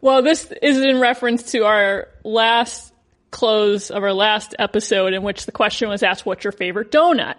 Well, 0.00 0.22
this 0.22 0.52
is 0.62 0.78
in 0.78 1.00
reference 1.00 1.52
to 1.52 1.64
our 1.64 2.08
last 2.24 2.92
close 3.30 3.90
of 3.90 4.02
our 4.02 4.12
last 4.12 4.54
episode 4.58 5.12
in 5.12 5.22
which 5.22 5.46
the 5.46 5.52
question 5.52 5.88
was 5.88 6.02
asked, 6.02 6.24
what's 6.26 6.44
your 6.44 6.52
favorite 6.52 6.92
donut? 6.92 7.36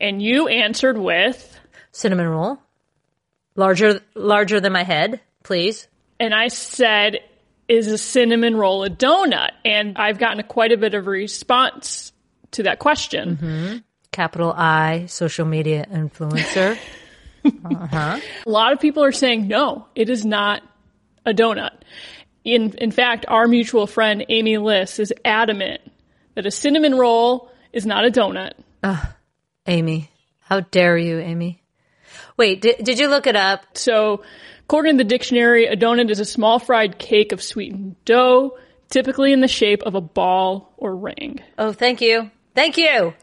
And 0.00 0.22
you 0.22 0.48
answered 0.48 0.98
with, 0.98 1.58
Cinnamon 1.92 2.28
roll. 2.28 2.58
Larger, 3.54 4.00
larger 4.14 4.60
than 4.60 4.72
my 4.72 4.84
head, 4.84 5.20
please. 5.42 5.87
And 6.20 6.34
I 6.34 6.48
said, 6.48 7.20
is 7.68 7.88
a 7.88 7.98
cinnamon 7.98 8.56
roll 8.56 8.84
a 8.84 8.90
donut? 8.90 9.50
And 9.64 9.98
I've 9.98 10.18
gotten 10.18 10.40
a, 10.40 10.42
quite 10.42 10.72
a 10.72 10.76
bit 10.76 10.94
of 10.94 11.06
response 11.06 12.12
to 12.52 12.64
that 12.64 12.78
question. 12.78 13.36
Mm-hmm. 13.36 13.76
Capital 14.10 14.52
I, 14.56 15.06
social 15.06 15.46
media 15.46 15.86
influencer. 15.90 16.78
A 17.44 18.20
lot 18.46 18.72
of 18.72 18.80
people 18.80 19.04
are 19.04 19.12
saying, 19.12 19.48
no, 19.48 19.86
it 19.94 20.10
is 20.10 20.24
not 20.24 20.62
a 21.24 21.32
donut. 21.32 21.72
In, 22.44 22.72
in 22.78 22.90
fact, 22.90 23.26
our 23.28 23.46
mutual 23.46 23.86
friend, 23.86 24.24
Amy 24.28 24.58
Liss, 24.58 24.98
is 24.98 25.12
adamant 25.24 25.80
that 26.34 26.46
a 26.46 26.50
cinnamon 26.50 26.94
roll 26.94 27.50
is 27.72 27.86
not 27.86 28.04
a 28.04 28.10
donut. 28.10 28.52
Amy. 29.66 30.10
How 30.40 30.60
dare 30.60 30.96
you, 30.96 31.18
Amy? 31.18 31.62
Wait, 32.36 32.60
did, 32.62 32.82
did 32.82 32.98
you 32.98 33.08
look 33.08 33.26
it 33.26 33.36
up? 33.36 33.76
So, 33.76 34.22
according 34.68 34.98
to 34.98 35.02
the 35.02 35.08
dictionary, 35.08 35.64
a 35.64 35.74
donut 35.76 36.10
is 36.10 36.20
a 36.20 36.26
small 36.26 36.58
fried 36.58 36.98
cake 36.98 37.32
of 37.32 37.42
sweetened 37.42 37.96
dough, 38.04 38.58
typically 38.90 39.32
in 39.32 39.40
the 39.40 39.48
shape 39.48 39.82
of 39.84 39.94
a 39.94 40.00
ball 40.00 40.74
or 40.76 40.94
ring. 40.94 41.40
Oh, 41.56 41.72
thank 41.72 42.02
you. 42.02 42.30
Thank 42.54 42.76
you. 42.76 43.14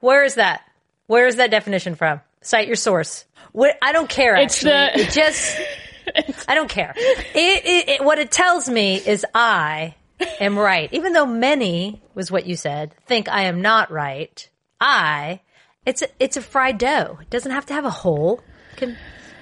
Where 0.00 0.24
is 0.24 0.34
that? 0.34 0.62
Where 1.06 1.28
is 1.28 1.36
that 1.36 1.52
definition 1.52 1.94
from? 1.94 2.20
Cite 2.40 2.66
your 2.66 2.74
source. 2.74 3.24
What, 3.52 3.78
I 3.80 3.92
don't 3.92 4.08
care. 4.08 4.34
It's 4.34 4.64
Actually, 4.64 5.04
the- 5.04 5.08
it 5.08 5.12
just. 5.12 5.56
I 6.48 6.56
don't 6.56 6.68
care. 6.68 6.94
It, 6.96 7.64
it, 7.64 7.88
it, 7.88 8.04
what 8.04 8.18
it 8.18 8.32
tells 8.32 8.68
me 8.68 8.96
is 8.96 9.24
I 9.34 9.94
am 10.40 10.58
right, 10.58 10.92
even 10.92 11.12
though 11.12 11.26
many 11.26 12.02
was 12.14 12.32
what 12.32 12.44
you 12.44 12.56
said 12.56 12.92
think 13.06 13.28
I 13.28 13.42
am 13.42 13.62
not 13.62 13.92
right. 13.92 14.48
I, 14.80 15.42
it's 15.84 16.02
a, 16.02 16.08
it's 16.18 16.36
a 16.36 16.42
fried 16.42 16.78
dough. 16.78 17.18
It 17.22 17.30
doesn't 17.30 17.52
have 17.52 17.66
to 17.66 17.74
have 17.74 17.84
a 17.84 17.90
hole. 17.90 18.40
It 18.72 18.78
can 18.78 18.96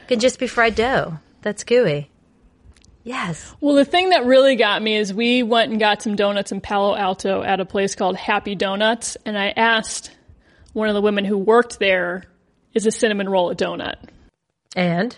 can 0.09 0.21
just 0.21 0.39
be 0.39 0.47
fried 0.47 0.75
dough. 0.75 1.19
That's 1.43 1.65
gooey. 1.65 2.11
Yes. 3.03 3.55
Well, 3.61 3.75
the 3.75 3.85
thing 3.85 4.11
that 4.11 4.25
really 4.25 4.57
got 4.57 4.81
me 4.83 4.97
is 4.97 5.13
we 5.13 5.43
went 5.43 5.71
and 5.71 5.79
got 5.79 6.01
some 6.01 6.17
donuts 6.17 6.53
in 6.53 6.61
Palo 6.63 6.97
Alto 6.97 7.43
at 7.43 7.61
a 7.61 7.67
place 7.67 7.95
called 7.95 8.17
Happy 8.17 8.55
Donuts, 8.55 9.19
and 9.27 9.37
I 9.37 9.49
asked 9.49 10.11
one 10.73 10.89
of 10.89 10.95
the 10.95 11.03
women 11.03 11.25
who 11.25 11.37
worked 11.37 11.79
there, 11.79 12.25
is 12.73 12.87
a 12.87 12.91
cinnamon 12.91 13.29
roll 13.29 13.51
a 13.51 13.55
donut? 13.55 13.97
And 14.75 15.17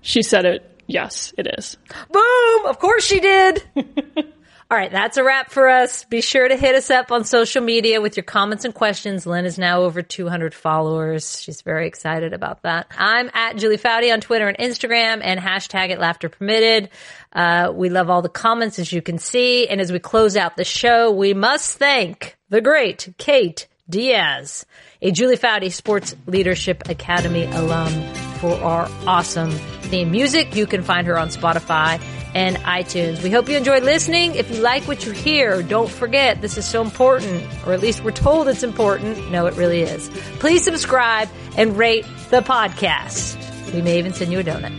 She 0.00 0.22
said 0.22 0.44
it, 0.46 0.82
yes, 0.86 1.32
it 1.38 1.46
is. 1.58 1.76
Boom! 2.10 2.66
Of 2.66 2.78
course 2.78 3.04
she 3.04 3.20
did. 3.20 3.62
All 4.74 4.80
right, 4.80 4.90
that's 4.90 5.18
a 5.18 5.22
wrap 5.22 5.52
for 5.52 5.68
us. 5.68 6.02
Be 6.02 6.20
sure 6.20 6.48
to 6.48 6.56
hit 6.56 6.74
us 6.74 6.90
up 6.90 7.12
on 7.12 7.22
social 7.22 7.62
media 7.62 8.00
with 8.00 8.16
your 8.16 8.24
comments 8.24 8.64
and 8.64 8.74
questions. 8.74 9.24
Lynn 9.24 9.44
is 9.44 9.56
now 9.56 9.82
over 9.82 10.02
200 10.02 10.52
followers. 10.52 11.40
She's 11.40 11.62
very 11.62 11.86
excited 11.86 12.32
about 12.32 12.62
that. 12.62 12.88
I'm 12.98 13.30
at 13.34 13.56
Julie 13.56 13.78
Foudy 13.78 14.12
on 14.12 14.20
Twitter 14.20 14.48
and 14.48 14.58
Instagram 14.58 15.20
and 15.22 15.38
hashtag 15.38 15.90
it 15.90 16.00
laughter 16.00 16.28
permitted. 16.28 16.90
Uh, 17.32 17.72
we 17.72 17.88
love 17.88 18.10
all 18.10 18.20
the 18.20 18.28
comments 18.28 18.80
as 18.80 18.92
you 18.92 19.00
can 19.00 19.18
see. 19.18 19.68
And 19.68 19.80
as 19.80 19.92
we 19.92 20.00
close 20.00 20.36
out 20.36 20.56
the 20.56 20.64
show, 20.64 21.12
we 21.12 21.34
must 21.34 21.78
thank 21.78 22.36
the 22.48 22.60
great 22.60 23.14
Kate 23.16 23.68
Diaz, 23.88 24.66
a 25.00 25.12
Julie 25.12 25.36
Foudy 25.36 25.70
Sports 25.70 26.16
Leadership 26.26 26.88
Academy 26.88 27.44
alum 27.44 27.92
for 28.40 28.54
our 28.54 28.90
awesome 29.06 29.52
theme 29.82 30.10
music. 30.10 30.56
You 30.56 30.66
can 30.66 30.82
find 30.82 31.06
her 31.06 31.16
on 31.16 31.28
Spotify 31.28 32.00
and 32.34 32.56
iTunes. 32.58 33.22
We 33.22 33.30
hope 33.30 33.48
you 33.48 33.56
enjoy 33.56 33.80
listening. 33.80 34.34
If 34.34 34.50
you 34.50 34.60
like 34.60 34.86
what 34.88 35.06
you 35.06 35.12
hear, 35.12 35.62
don't 35.62 35.90
forget 35.90 36.40
this 36.40 36.58
is 36.58 36.66
so 36.66 36.82
important, 36.82 37.44
or 37.66 37.72
at 37.72 37.80
least 37.80 38.04
we're 38.04 38.10
told 38.10 38.48
it's 38.48 38.62
important. 38.62 39.30
No, 39.30 39.46
it 39.46 39.54
really 39.54 39.82
is. 39.82 40.08
Please 40.38 40.64
subscribe 40.64 41.28
and 41.56 41.76
rate 41.76 42.04
the 42.30 42.40
podcast. 42.40 43.40
We 43.72 43.82
may 43.82 43.98
even 43.98 44.12
send 44.12 44.32
you 44.32 44.40
a 44.40 44.44
donut. 44.44 44.72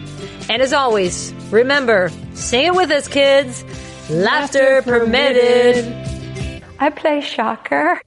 And 0.50 0.62
as 0.62 0.74
always, 0.74 1.34
remember, 1.50 2.12
sing 2.34 2.66
it 2.66 2.76
with 2.76 2.92
us, 2.92 3.08
kids. 3.08 3.64
Laughter 4.10 4.82
permitted. 4.84 6.62
I 6.80 6.90
play 6.90 7.22
shocker. 7.22 8.00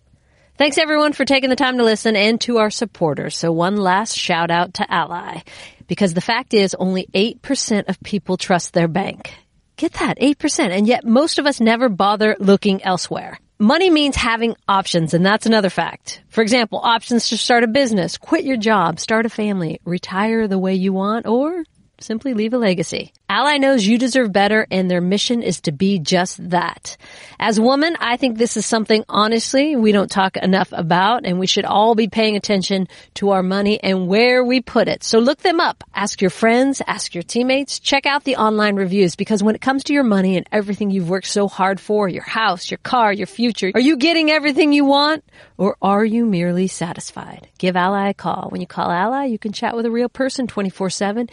Thanks 0.56 0.76
everyone 0.76 1.12
for 1.12 1.24
taking 1.24 1.50
the 1.50 1.56
time 1.56 1.78
to 1.78 1.84
listen 1.84 2.16
and 2.16 2.40
to 2.42 2.58
our 2.58 2.70
supporters. 2.70 3.36
So 3.36 3.52
one 3.52 3.76
last 3.76 4.16
shout 4.16 4.50
out 4.50 4.74
to 4.74 4.92
Ally. 4.92 5.42
Because 5.89 6.15
the 6.15 6.20
fact 6.20 6.55
is 6.55 6.77
only 6.78 7.09
8% 7.12 7.89
of 7.89 8.01
people 8.01 8.36
trust 8.36 8.73
their 8.73 8.86
bank. 8.86 9.35
Get 9.77 9.94
that, 9.94 10.19
8%. 10.20 10.70
And 10.70 10.86
yet 10.86 11.05
most 11.05 11.39
of 11.39 11.47
us 11.47 11.60
never 11.60 11.89
bother 11.89 12.36
looking 12.39 12.82
elsewhere. 12.85 13.39
Money 13.59 13.90
means 13.90 14.15
having 14.15 14.55
options, 14.69 15.15
and 15.15 15.27
that's 15.27 15.47
another 15.47 15.70
fact. 15.70 16.23
For 16.28 16.43
example, 16.43 16.78
options 16.81 17.31
to 17.31 17.36
start 17.36 17.65
a 17.65 17.66
business, 17.66 18.16
quit 18.16 18.44
your 18.44 18.56
job, 18.56 19.01
start 19.01 19.27
a 19.27 19.28
family, 19.28 19.81
retire 19.85 20.47
the 20.47 20.60
way 20.60 20.74
you 20.74 20.93
want, 20.93 21.27
or 21.27 21.65
Simply 22.00 22.32
leave 22.32 22.54
a 22.54 22.58
legacy. 22.58 23.12
Ally 23.28 23.58
knows 23.58 23.84
you 23.84 23.98
deserve 23.98 24.32
better 24.32 24.66
and 24.70 24.90
their 24.90 25.00
mission 25.00 25.42
is 25.42 25.60
to 25.62 25.72
be 25.72 25.98
just 25.98 26.50
that. 26.50 26.96
As 27.38 27.58
a 27.58 27.62
woman, 27.62 27.96
I 28.00 28.16
think 28.16 28.38
this 28.38 28.56
is 28.56 28.64
something 28.64 29.04
honestly 29.08 29.76
we 29.76 29.92
don't 29.92 30.10
talk 30.10 30.36
enough 30.36 30.72
about 30.72 31.26
and 31.26 31.38
we 31.38 31.46
should 31.46 31.64
all 31.64 31.94
be 31.94 32.08
paying 32.08 32.36
attention 32.36 32.88
to 33.14 33.30
our 33.30 33.42
money 33.42 33.82
and 33.82 34.06
where 34.06 34.44
we 34.44 34.60
put 34.60 34.86
it. 34.88 35.02
So 35.02 35.18
look 35.18 35.40
them 35.40 35.60
up. 35.60 35.84
Ask 35.92 36.22
your 36.22 36.30
friends, 36.30 36.80
ask 36.86 37.14
your 37.14 37.22
teammates, 37.24 37.80
check 37.80 38.06
out 38.06 38.24
the 38.24 38.36
online 38.36 38.76
reviews 38.76 39.16
because 39.16 39.42
when 39.42 39.56
it 39.56 39.60
comes 39.60 39.84
to 39.84 39.92
your 39.92 40.04
money 40.04 40.36
and 40.36 40.46
everything 40.52 40.90
you've 40.90 41.10
worked 41.10 41.26
so 41.26 41.48
hard 41.48 41.80
for, 41.80 42.08
your 42.08 42.22
house, 42.22 42.70
your 42.70 42.78
car, 42.78 43.12
your 43.12 43.26
future, 43.26 43.72
are 43.74 43.80
you 43.80 43.96
getting 43.96 44.30
everything 44.30 44.72
you 44.72 44.84
want 44.84 45.24
or 45.58 45.76
are 45.82 46.04
you 46.04 46.24
merely 46.24 46.68
satisfied? 46.68 47.48
Give 47.58 47.76
Ally 47.76 48.08
a 48.08 48.14
call. 48.14 48.48
When 48.50 48.60
you 48.60 48.66
call 48.66 48.90
Ally, 48.90 49.24
you 49.24 49.38
can 49.38 49.52
chat 49.52 49.76
with 49.76 49.84
a 49.84 49.90
real 49.90 50.08
person 50.08 50.46
24-7, 50.46 51.28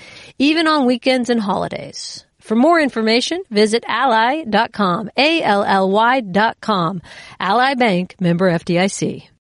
even 0.55 0.67
on 0.67 0.85
weekends 0.85 1.29
and 1.29 1.41
holidays. 1.41 2.23
For 2.39 2.55
more 2.55 2.79
information, 2.79 3.43
visit 3.49 3.83
ally.com, 3.89 5.09
A-L-L-Y 5.17 6.21
dot 6.21 6.61
com. 6.61 7.01
Ally 7.41 7.73
Bank, 7.73 8.15
member 8.21 8.49
FDIC. 8.49 9.27